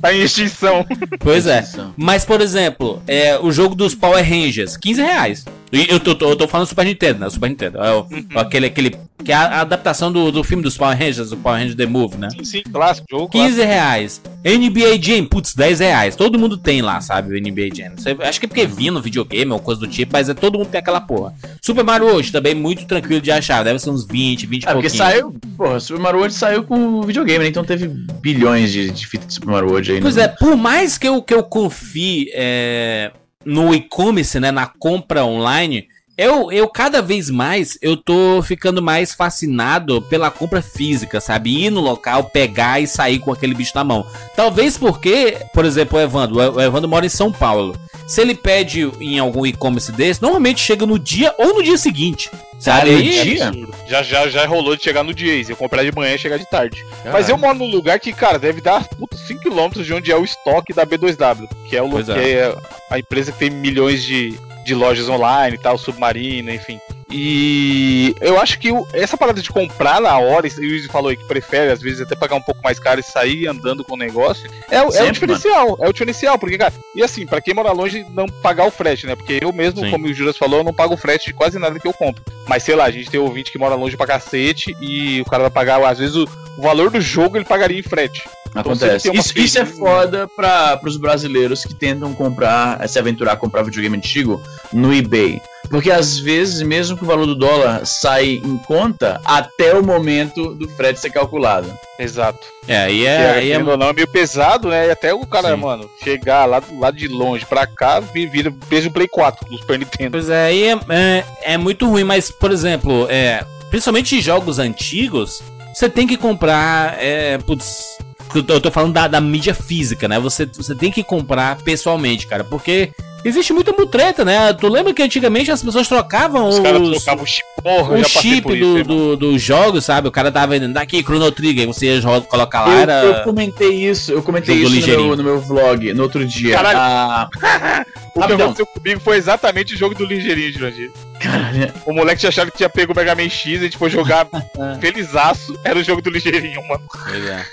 Tá 0.02 0.14
em 0.14 0.22
extinção. 0.22 0.86
Pois 1.20 1.48
é. 1.48 1.60
Extinção. 1.60 1.94
Mas, 1.96 2.26
por 2.26 2.42
exemplo, 2.42 3.02
é, 3.08 3.40
o 3.40 3.52
jogo 3.52 3.74
dos 3.74 3.96
Power 3.96 4.24
Rangers, 4.24 4.78
15 4.78 5.02
reais. 5.02 5.46
E 5.72 5.88
eu 5.90 6.00
tô, 6.00 6.16
tô- 6.16 6.30
eu 6.30 6.36
tô 6.36 6.48
falando 6.48 6.68
Super 6.68 6.86
Nintendo, 6.86 7.20
né? 7.20 7.30
Super 7.30 7.50
Nintendo. 7.50 7.80
É 7.80 7.94
o- 7.94 8.06
aquele, 8.36 8.68
aquele. 8.68 8.96
Que 9.24 9.32
é 9.32 9.36
a 9.36 9.62
adaptação 9.62 10.12
do, 10.12 10.32
do 10.32 10.44
filme 10.44 10.62
dos 10.62 10.78
Power 10.78 10.96
Rangers, 10.98 11.32
do 11.32 11.38
Power 11.38 11.58
Rangers 11.58 11.76
The 11.76 11.86
Move, 11.88 12.18
né? 12.18 12.30
Sim, 12.30 12.44
sim, 12.44 12.62
clássico, 12.72 13.08
jogo 13.10 13.28
clássico. 13.30 13.56
15 13.56 13.66
reais. 13.68 14.22
NBA 14.44 15.02
Jam, 15.02 15.26
putz, 15.26 15.56
10 15.56 15.80
reais. 15.80 16.16
Todo 16.16 16.38
mundo 16.38 16.58
tem 16.58 16.82
lá, 16.82 17.02
sabe, 17.02 17.34
o 17.34 17.38
NBA 17.42 17.70
Jam. 17.74 17.94
Acho 18.22 18.40
que 18.40 18.46
é 18.46 18.50
porque 18.50 18.68
vinha 18.68 18.92
no 18.92 19.02
videogame 19.02 19.52
ou 19.52 19.60
coisa 19.60 19.82
do 19.82 19.88
tipo, 19.88 20.12
mas 20.14 20.30
é 20.30 20.34
todo 20.36 20.60
mundo 20.60 20.68
tem 20.68 20.80
aquela 20.80 21.02
porra. 21.02 21.34
Super 21.62 21.84
Mario 21.84 22.08
hoje 22.08 22.32
também 22.32 22.54
muito 22.54 22.86
tranquilo 22.86 23.20
de 23.22 23.32
achar. 23.32 23.64
Deve 23.64 23.80
ser 23.80 23.90
uns 23.90 24.06
20, 24.06 24.46
20 24.46 24.64
e 24.64 24.68
É, 24.70 24.74
porque 24.74 24.90
saiu, 24.90 25.36
porra, 25.58 25.80
Super 25.80 26.00
Mario 26.02 26.20
World 26.20 26.36
saiu 26.36 26.64
com 26.64 27.00
o 27.00 27.04
videogame, 27.04 27.40
né? 27.46 27.50
Então 27.50 27.64
teve 27.64 27.88
bilhões 27.88 28.72
de, 28.72 28.92
de 28.92 29.08
fitas 29.08 29.28
de 29.28 29.34
Super 29.34 29.50
Mario 29.50 29.70
World 29.70 29.92
aí. 29.94 30.02
Pois 30.02 30.18
né? 30.18 30.26
é, 30.26 30.28
por 30.28 30.56
mais 30.56 30.98
que 31.00 31.08
eu, 31.08 31.22
que 31.24 31.34
eu 31.34 31.42
confie 31.44 32.30
é, 32.36 33.12
no 33.46 33.74
e-commerce, 33.74 34.40
né, 34.40 34.52
na 34.52 34.66
compra 34.66 35.24
online, 35.24 35.88
eu, 36.18 36.52
eu 36.52 36.68
cada 36.70 37.02
vez 37.02 37.30
mais 37.30 37.78
eu 37.82 37.98
tô 37.98 38.42
ficando 38.42 38.82
mais 38.82 39.14
fascinado 39.14 40.02
pela 40.04 40.32
compra 40.32 40.62
física, 40.62 41.20
sabe? 41.20 41.66
Ir 41.66 41.70
no 41.70 41.82
local, 41.82 42.26
pegar 42.26 42.80
e 42.80 42.88
sair 42.88 43.20
com 43.20 43.32
aquele 43.32 43.54
bicho 43.54 43.72
na 43.76 43.84
mão. 43.84 44.06
Talvez 44.36 44.78
porque, 44.78 45.38
por 45.54 45.66
exemplo, 45.66 45.98
o 45.98 46.02
Evandro, 46.02 46.36
o 46.56 46.62
Evandro 46.62 46.90
mora 46.90 47.06
em 47.06 47.10
São 47.10 47.32
Paulo. 47.32 47.76
Se 48.08 48.22
ele 48.22 48.36
pede 48.36 48.90
em 49.02 49.18
algum 49.18 49.46
e-commerce 49.48 49.92
desse, 49.92 50.22
normalmente 50.22 50.60
chega 50.62 50.86
no 50.86 51.00
dia 51.00 51.34
ou 51.40 51.56
no 51.56 51.64
dia 51.64 51.78
seguinte. 51.78 52.30
Sabe? 52.60 52.92
Aí- 52.92 53.24
dia? 53.24 53.52
Já, 53.88 54.04
já, 54.04 54.30
já 54.30 54.46
rolou 54.46 54.76
de 54.76 54.84
chegar 54.84 55.04
no 55.04 55.14
dia, 55.14 55.44
eu 55.50 55.56
comprar 55.56 55.84
de 55.84 55.92
manhã 55.94 56.14
e 56.14 56.18
chegar 56.20 56.38
de 56.38 56.50
tarde. 56.50 56.84
Caralho. 56.98 57.14
Mas 57.14 57.28
eu 57.30 57.38
moro 57.38 57.58
num 57.58 57.70
lugar 57.70 58.00
que, 58.00 58.14
cara, 58.14 58.38
deve 58.40 58.62
dar 58.62 58.88
puta, 58.88 59.18
5km 59.18 59.84
de 59.84 59.94
onde 59.94 60.12
é 60.12 60.16
o 60.16 60.24
estoque 60.24 60.72
da 60.72 60.86
B2W, 60.86 61.48
que 61.68 61.76
é, 61.76 61.82
o, 61.82 61.86
lu- 61.86 61.92
Pois 61.94 62.06
que 62.06 62.12
é. 62.14 62.32
é 62.40 62.56
a 62.92 63.00
empresa 63.00 63.32
que 63.32 63.40
tem 63.40 63.50
milhões 63.50 64.04
de, 64.04 64.38
de 64.66 64.74
lojas 64.74 65.08
online 65.08 65.56
e 65.56 65.58
tal, 65.60 65.78
Submarino, 65.78 66.52
enfim. 66.52 66.80
E 67.10 68.16
eu 68.20 68.40
acho 68.40 68.60
que 68.60 68.70
essa 68.94 69.16
parada 69.16 69.42
de 69.42 69.50
comprar 69.50 70.02
na 70.02 70.18
hora, 70.18 70.48
e 70.48 70.50
o 70.52 70.56
Luiz 70.70 70.86
falou 70.88 71.10
aí 71.10 71.16
que 71.18 71.26
prefere, 71.28 71.72
às 71.72 71.82
vezes, 71.82 72.02
até 72.02 72.16
pagar 72.16 72.36
um 72.36 72.42
pouco 72.42 72.62
mais 72.64 72.80
caro 72.80 73.00
e 73.00 73.04
sair 73.04 73.48
andando 73.48 73.84
com 73.84 73.94
o 73.94 73.98
negócio, 73.98 74.50
é, 74.70 74.82
o- 74.82 74.86
é 74.86 74.88
o 74.88 74.92
Sempre, 74.92 75.12
diferencial. 75.14 75.78
É 75.82 75.88
o 75.88 75.94
diferencial, 75.94 76.40
porque, 76.40 76.58
cara, 76.58 76.74
e 76.96 77.04
assim, 77.04 77.26
pra 77.26 77.40
quem 77.42 77.54
mora 77.54 77.72
longe, 77.72 78.06
não 78.12 78.26
pagar 78.28 78.66
o 78.66 78.72
frete, 78.72 79.06
né? 79.06 79.16
Porque 79.16 79.40
eu 79.42 79.54
mesmo, 79.54 79.82
Sim. 79.82 79.92
como 79.92 80.08
o 80.08 80.14
Juras 80.14 80.38
falou, 80.38 80.60
eu 80.60 80.64
não 80.64 80.74
pago 80.74 80.98
frete 80.98 81.28
de 81.28 81.34
quase 81.34 81.60
nada 81.60 81.80
que 81.80 81.88
eu 81.88 81.94
compro. 81.94 82.24
Mas 82.48 82.64
sei 82.64 82.76
lá, 82.76 82.86
a 82.86 82.92
gente 82.92 83.10
tem 83.10 83.20
ouvinte 83.20 83.52
que 83.52 83.58
mora 83.60 83.76
longe 83.76 83.96
pra 83.96 84.08
cacete 84.08 84.76
e 84.82 85.22
o 85.22 85.26
cara 85.26 85.44
vai 85.44 85.52
pagar, 85.52 85.84
às 85.86 86.00
vezes, 86.00 86.16
o, 86.16 86.28
valor 86.58 86.90
do 86.90 87.00
jogo 87.02 87.38
ele 87.38 87.46
pagaria 87.46 87.78
em 87.80 87.84
frete. 87.84 88.24
Acontece. 88.56 88.86
Então, 88.86 89.00
tem 89.00 89.12
uma 89.12 89.20
Isso, 89.20 89.38
isso 89.38 89.60
é 89.60 89.66
foda 89.66 90.28
para 90.36 90.80
os 90.86 90.96
brasileiros 90.98 91.66
que 91.66 91.74
tentam 91.74 92.14
comprar, 92.14 92.88
se 92.88 92.98
aventurar 92.98 93.34
a 93.34 93.38
comprar 93.38 93.64
videogame 93.64 93.98
antigo 93.98 94.42
no 94.72 94.94
eBay. 94.94 95.42
Porque 95.70 95.92
às 95.92 96.18
vezes, 96.18 96.62
mesmo 96.62 96.98
que 96.98 97.04
o 97.04 97.08
valor 97.08 97.26
do 97.26 97.36
dólar 97.36 97.86
sai 97.86 98.42
em 98.44 98.58
conta, 98.60 99.20
até 99.26 99.74
o 99.74 99.84
momento 99.84 100.54
do 100.56 100.68
frete 100.70 101.00
ser 101.00 101.10
calculado. 101.12 101.72
Exato. 101.98 102.40
É, 102.68 102.78
aí 102.78 103.06
é. 103.06 103.10
é, 103.10 103.30
Aí 103.32 103.52
é 103.52 103.60
não, 103.60 103.74
é 103.90 103.94
meio 103.94 104.08
pesado, 104.08 104.70
né? 104.70 104.88
E 104.88 104.92
até 104.92 105.14
o 105.14 105.26
cara, 105.26 105.50
Sim. 105.56 105.62
mano, 105.62 105.90
chegar 106.04 106.46
lá, 106.46 106.60
do- 106.60 106.80
lá 106.80 106.92
de 106.92 107.08
longe 107.08 107.46
pra 107.46 107.66
cá, 107.66 108.00
vi- 108.00 108.28
vira 108.28 108.54
peso 108.70 108.92
Play 108.92 109.08
4 109.08 109.48
do 109.50 109.58
Super 109.58 109.80
Nintendo. 109.80 110.12
Pois 110.12 110.30
é, 110.30 110.46
aí 110.48 110.64
é, 110.64 110.74
é, 110.90 111.24
é 111.54 111.58
muito 111.58 111.88
ruim, 111.88 112.04
mas, 112.04 112.30
por 112.32 112.52
exemplo, 112.52 113.08
é, 113.10 113.44
principalmente 113.70 114.16
em 114.16 114.22
jogos 114.22 114.60
antigos, 114.60 115.42
você 115.74 115.90
tem 115.90 116.06
que 116.08 116.18
comprar. 116.18 116.98
É, 117.02 117.38
putz, 117.40 117.98
eu 118.34 118.44
tô, 118.44 118.54
eu 118.54 118.62
tô 118.62 118.72
falando 118.72 118.94
da, 118.94 119.08
da 119.08 119.22
mídia 119.22 119.54
física, 119.54 120.08
né? 120.08 120.20
Você, 120.20 120.46
você 120.46 120.76
tem 120.76 120.92
que 120.92 121.04
comprar 121.04 121.58
pessoalmente, 121.62 122.28
cara, 122.28 122.44
porque 122.44 122.92
existe 123.26 123.52
muita 123.52 123.72
mutreta, 123.74 124.24
né? 124.24 124.54
Tu 124.54 124.68
lembra 124.68 124.94
que 124.94 125.02
antigamente 125.02 125.52
as 125.52 125.62
pessoas 125.62 125.88
trocavam 125.88 126.48
Os 126.48 126.56
os, 126.56 126.62
caras 126.64 126.90
trocavam 126.90 127.24
o 127.24 127.28
chip, 127.28 127.46
porra, 127.62 127.96
o 127.98 128.04
chip 128.04 128.42
do, 128.48 128.56
isso, 128.80 128.84
do, 128.88 129.18
dos 129.18 129.42
jogos, 129.42 129.84
sabe? 129.84 130.08
O 130.08 130.12
cara 130.12 130.32
tava 130.32 130.54
vendendo 130.54 130.74
daqui, 130.74 131.02
Chrono 131.04 131.32
Trigger, 131.32 131.68
aí 131.68 131.68
você 131.68 132.00
colocar 132.30 132.66
lá, 132.66 132.74
Eu, 132.74 132.80
era. 132.80 132.94
eu 132.94 133.24
comentei 133.24 133.70
isso, 133.72 134.12
eu 134.12 134.22
comentei 134.24 134.56
Jogo 134.56 134.68
isso 134.68 134.76
no 134.76 134.80
ligeirinho. 134.80 135.08
meu, 135.08 135.18
no 135.18 135.24
meu 135.24 135.40
vlog, 135.42 135.94
no 135.94 136.04
outro 136.04 136.26
dia. 136.26 136.56
Caralho. 136.56 136.78
Ah, 136.80 137.30
O 138.16 138.20
que 138.20 138.20
Rapidão. 138.22 138.46
aconteceu 138.46 138.66
comigo 138.68 139.02
foi 139.02 139.18
exatamente 139.18 139.74
o 139.74 139.78
jogo 139.78 139.94
do 139.94 140.06
Ligeirinho, 140.06 140.54
Jurandir. 140.54 140.90
caralho, 141.20 141.74
O 141.86 141.92
moleque 141.92 142.22
tinha 142.22 142.30
achado 142.30 142.50
que 142.50 142.56
tinha 142.56 142.70
pego 142.70 142.94
o 142.94 142.96
Mega 142.96 143.14
Man 143.14 143.28
X, 143.28 143.60
a 143.60 143.64
gente 143.66 143.78
foi 143.78 143.90
jogar 143.90 144.26
felizaço, 144.80 145.54
era 145.66 145.78
o 145.78 145.84
jogo 145.84 146.02
do 146.02 146.10
Ligeirinho, 146.10 146.66
mano. 146.66 146.82
Pois 146.88 147.26
é. 147.26 147.46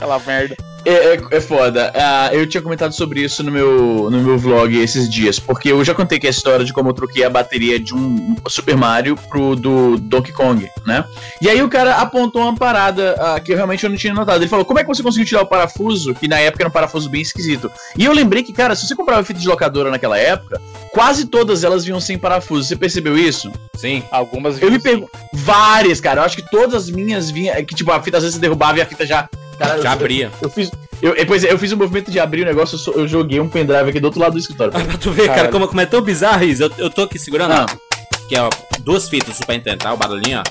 Aquela 0.00 0.18
merda. 0.20 0.56
É, 0.84 1.14
é, 1.14 1.20
é 1.32 1.40
foda. 1.40 1.92
Ah, 1.94 2.30
eu 2.32 2.46
tinha 2.46 2.62
comentado 2.62 2.92
sobre 2.92 3.20
isso 3.20 3.42
no 3.42 3.52
meu, 3.52 4.10
no 4.10 4.18
meu 4.22 4.38
vlog 4.38 4.74
esses 4.74 5.10
dias, 5.10 5.38
porque 5.38 5.70
eu 5.70 5.84
já 5.84 5.94
contei 5.94 6.18
que 6.18 6.26
a 6.26 6.30
história 6.30 6.64
de 6.64 6.72
como 6.72 6.88
eu 6.88 6.94
troquei 6.94 7.22
a 7.22 7.28
bateria 7.28 7.78
de 7.78 7.94
um 7.94 8.34
Super 8.48 8.76
Mario 8.76 9.14
pro 9.28 9.54
do 9.54 9.98
Donkey 9.98 10.32
Kong, 10.32 10.66
né? 10.86 11.04
E 11.40 11.50
aí 11.50 11.62
o 11.62 11.68
cara 11.68 11.96
apontou 11.96 12.42
uma 12.42 12.54
parada 12.54 13.14
ah, 13.18 13.38
que 13.38 13.52
eu 13.52 13.56
realmente 13.56 13.84
eu 13.84 13.90
não 13.90 13.96
tinha 13.96 14.14
notado. 14.14 14.40
Ele 14.40 14.48
falou: 14.48 14.64
como 14.64 14.78
é 14.78 14.82
que 14.82 14.88
você 14.88 15.02
conseguiu 15.02 15.26
tirar 15.26 15.42
o 15.42 15.46
parafuso? 15.46 16.14
Que 16.14 16.26
na 16.26 16.38
época 16.38 16.62
era 16.62 16.70
um 16.70 16.72
parafuso 16.72 17.10
bem 17.10 17.20
esquisito. 17.20 17.70
E 17.96 18.04
eu 18.04 18.12
lembrei 18.12 18.42
que, 18.42 18.52
cara, 18.52 18.74
se 18.74 18.86
você 18.86 18.96
comprava 18.96 19.22
fita 19.22 19.38
de 19.38 19.48
locadora 19.48 19.90
naquela 19.90 20.16
época, 20.16 20.60
quase 20.92 21.26
todas 21.26 21.62
elas 21.62 21.84
vinham 21.84 22.00
sem 22.00 22.18
parafuso. 22.18 22.66
Você 22.66 22.76
percebeu 22.76 23.18
isso? 23.18 23.52
Sim. 23.76 24.02
Algumas 24.10 24.60
Eu 24.60 24.70
me 24.70 24.78
pergunto. 24.78 25.10
Várias, 25.32 26.00
cara. 26.00 26.20
Eu 26.20 26.24
acho 26.24 26.36
que 26.36 26.50
todas 26.50 26.74
as 26.74 26.90
minhas 26.90 27.30
vinham. 27.30 27.54
é 27.54 27.62
Que 27.62 27.74
tipo, 27.74 27.92
a 27.92 28.02
fita 28.02 28.16
às 28.16 28.22
vezes 28.22 28.36
você 28.36 28.40
derrubava 28.40 28.78
e 28.78 28.80
a 28.80 28.86
fita 28.86 29.04
já. 29.06 29.28
Cara, 29.60 29.82
Já 29.82 29.90
eu- 29.90 29.92
abria. 29.92 30.30
eu 30.40 30.48
fiz. 30.50 30.70
Eu, 31.02 31.14
é, 31.16 31.24
pois 31.24 31.44
é, 31.44 31.52
eu 31.52 31.58
fiz 31.58 31.70
o 31.72 31.76
movimento 31.76 32.10
de 32.10 32.18
abrir 32.18 32.42
o 32.42 32.44
negócio, 32.46 32.74
eu, 32.74 32.78
só- 32.78 32.92
eu 32.92 33.06
joguei 33.06 33.38
um 33.40 33.48
pendrive 33.48 33.90
aqui 33.90 34.00
do 34.00 34.06
outro 34.06 34.20
lado 34.20 34.32
do 34.32 34.38
escritório. 34.38 34.72
Pra 34.72 34.96
tu 34.98 35.10
ver, 35.12 35.28
cara, 35.28 35.48
como, 35.48 35.68
como 35.68 35.80
é 35.80 35.86
tão 35.86 36.00
bizarro 36.00 36.42
isso. 36.44 36.62
Eu, 36.62 36.70
eu 36.78 36.90
tô 36.90 37.02
aqui 37.02 37.18
segurando, 37.18 37.52
Ah. 37.52 37.66
ó. 37.70 38.26
Que 38.28 38.36
é, 38.36 38.42
ó, 38.42 38.50
duas 38.80 39.08
fitas 39.08 39.28
do 39.30 39.34
Super 39.36 39.54
Nintendo, 39.56 39.78
tá? 39.78 39.92
O 39.92 39.96
barulhinho, 39.96 40.40
ó. 40.40 40.42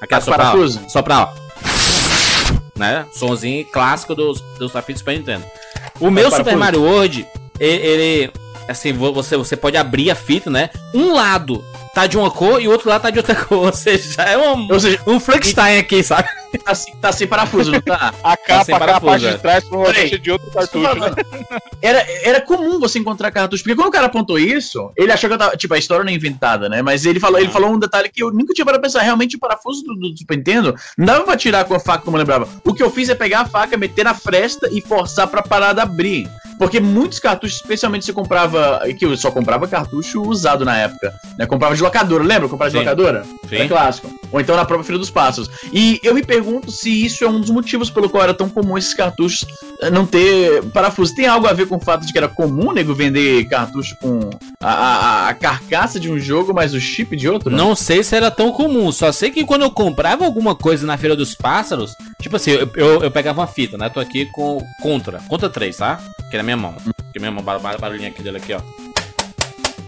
Aquela 0.00 0.18
Ah, 0.18 0.24
soprar, 0.24 0.40
ó. 0.48 0.50
parafuso? 0.50 0.80
Soprar, 0.88 1.20
ó. 1.32 1.46
Né? 2.78 3.06
Sonzinho 3.12 3.64
clássico 3.66 4.14
dos, 4.14 4.40
dos 4.58 4.70
do 4.72 4.82
Super 4.98 5.16
Nintendo. 5.18 5.44
O 6.00 6.10
meu? 6.10 6.30
Super 6.30 6.56
Mario 6.56 6.82
World, 6.82 7.26
ele, 7.58 7.86
ele- 7.86 8.30
Assim, 8.68 8.92
vo- 8.92 9.12
você, 9.12 9.36
você 9.36 9.56
pode 9.56 9.76
abrir 9.76 10.10
a 10.10 10.16
fita, 10.16 10.50
né? 10.50 10.70
Um 10.92 11.14
lado 11.14 11.64
tá 11.96 12.06
de 12.06 12.18
uma 12.18 12.30
cor 12.30 12.60
e 12.60 12.68
o 12.68 12.70
outro 12.70 12.90
lado 12.90 13.00
tá 13.00 13.08
de 13.10 13.16
outra 13.18 13.34
cor. 13.34 13.64
Ou 13.66 13.72
seja, 13.72 14.12
já 14.12 14.24
é 14.24 14.36
um, 14.36 14.70
Ou 14.70 14.78
seja, 14.78 15.00
um 15.06 15.18
Frankenstein 15.18 15.78
aqui, 15.78 16.02
sabe? 16.02 16.28
tá, 16.62 16.74
sem- 16.74 16.94
tá 16.96 17.10
sem 17.12 17.26
parafuso, 17.26 17.72
não 17.72 17.80
tá? 17.80 18.12
A 18.22 18.36
capa, 18.36 18.64
sem 18.64 18.74
a 18.74 18.78
parafuso, 18.78 19.06
parte 19.10 19.26
é. 19.26 19.32
de 19.32 19.38
trás 19.38 19.64
provavelmente 19.64 20.02
Peraí. 20.10 20.14
é 20.14 20.18
de 20.18 20.30
outro 20.30 20.50
cartucho, 20.50 20.94
né? 20.94 21.10
Era, 21.82 22.06
era 22.22 22.40
comum 22.42 22.78
você 22.78 22.98
encontrar 22.98 23.30
cartucho, 23.30 23.62
porque 23.62 23.74
quando 23.74 23.88
o 23.88 23.92
cara 23.92 24.06
apontou 24.06 24.38
isso, 24.38 24.90
ele 24.96 25.10
achou 25.12 25.28
que 25.28 25.34
eu 25.34 25.38
tava. 25.38 25.56
Tipo, 25.56 25.72
a 25.74 25.78
história 25.78 26.04
não 26.04 26.10
é 26.12 26.14
inventada, 26.14 26.68
né? 26.68 26.82
Mas 26.82 27.04
ele 27.06 27.18
falou, 27.20 27.38
ele 27.38 27.48
Ah. 27.48 27.52
falou 27.52 27.70
um 27.72 27.78
detalhe 27.78 28.08
que 28.10 28.22
eu 28.22 28.30
nunca 28.32 28.52
tinha 28.54 28.64
para 28.64 28.78
pensar. 28.78 29.00
Realmente, 29.02 29.36
o 29.36 29.38
parafuso 29.38 29.82
do, 29.84 29.94
do 29.94 30.16
Super 30.18 30.36
Nintendo 30.36 30.74
não 30.98 31.06
dava 31.06 31.24
pra 31.24 31.36
tirar 31.36 31.64
com 31.64 31.74
a 31.74 31.80
faca 31.80 32.04
como 32.04 32.16
eu 32.16 32.20
lembrava. 32.20 32.46
O 32.64 32.72
que 32.74 32.82
eu 32.82 32.90
fiz 32.90 33.08
é 33.08 33.14
pegar 33.14 33.40
a 33.40 33.44
faca, 33.46 33.76
meter 33.76 34.04
na 34.04 34.14
fresta 34.14 34.68
e 34.70 34.80
forçar 34.82 35.26
pra 35.28 35.42
parada 35.42 35.82
abrir. 35.82 36.28
Porque 36.58 36.80
muitos 36.80 37.18
cartuchos, 37.18 37.56
especialmente 37.56 38.04
se 38.04 38.12
comprava. 38.12 38.80
Que 38.98 39.04
eu 39.04 39.16
só 39.16 39.30
comprava 39.30 39.68
cartucho 39.68 40.22
usado 40.22 40.64
na 40.64 40.76
época. 40.78 41.14
Né? 41.38 41.46
Comprava 41.46 41.74
de 41.76 41.82
locadora, 41.82 42.24
lembra? 42.24 42.48
Comprava 42.48 42.70
de 42.70 42.76
Sim. 42.78 42.84
locadora? 42.84 43.24
Sim. 43.48 43.56
É 43.56 43.68
clássico. 43.68 44.10
Ou 44.32 44.40
então 44.40 44.56
na 44.56 44.64
própria 44.64 44.84
Filha 44.86 44.98
dos 44.98 45.10
Passos. 45.10 45.48
E 45.72 46.00
eu 46.02 46.14
me 46.14 46.22
pergunto 46.22 46.70
se 46.70 46.90
isso 47.04 47.24
é 47.24 47.28
um 47.28 47.40
dos 47.40 47.50
motivos 47.50 47.90
pelo 47.90 48.08
qual 48.10 48.22
era 48.24 48.34
tão 48.34 48.48
comum 48.48 48.76
esses 48.76 48.92
cartuchos 48.94 49.46
eh, 49.80 49.90
não 49.90 50.04
ter 50.06 50.62
parafuso. 50.72 51.14
Tem 51.14 51.26
algo 51.26 51.46
a 51.46 51.52
ver 51.52 51.66
com 51.68 51.76
o 51.76 51.80
fato 51.80 52.04
de 52.04 52.12
que 52.12 52.18
era 52.18 52.28
comum, 52.28 52.72
nego, 52.72 52.92
vender 52.94 53.44
cartucho 53.48 53.96
com 54.00 54.30
a, 54.60 54.72
a- 54.72 55.28
a 55.28 55.34
carcaça 55.34 56.00
de 56.00 56.10
um 56.10 56.18
jogo, 56.18 56.52
mas 56.52 56.74
o 56.74 56.80
chip 56.80 57.14
de 57.16 57.28
outro? 57.28 57.50
Não 57.50 57.74
sei 57.76 58.02
se 58.02 58.16
era 58.16 58.30
tão 58.30 58.50
comum, 58.50 58.90
só 58.90 59.12
sei 59.12 59.30
que 59.30 59.44
quando 59.44 59.62
eu 59.62 59.70
comprava 59.70 60.24
alguma 60.24 60.54
coisa 60.54 60.86
na 60.86 60.96
Feira 60.98 61.14
dos 61.14 61.34
Pássaros, 61.34 61.92
tipo 62.20 62.34
assim, 62.36 62.50
eu, 62.50 62.70
eu, 62.74 63.02
eu 63.04 63.10
pegava 63.10 63.40
uma 63.40 63.46
fita, 63.46 63.76
né? 63.78 63.88
Tô 63.88 64.00
aqui 64.00 64.26
com 64.32 64.58
Contra, 64.82 65.20
Contra 65.28 65.48
3, 65.48 65.76
tá? 65.76 66.00
Aqui 66.26 66.36
na 66.36 66.42
minha 66.46 66.56
mão. 66.56 66.74
Na 66.86 66.92
minha 67.20 67.30
mão, 67.30 67.42
bar- 67.42 67.58
bar- 67.60 67.78
barulhinho 67.78 68.08
aqui 68.08 68.22
dele 68.22 68.38
aqui, 68.38 68.52
ó. 68.54 68.60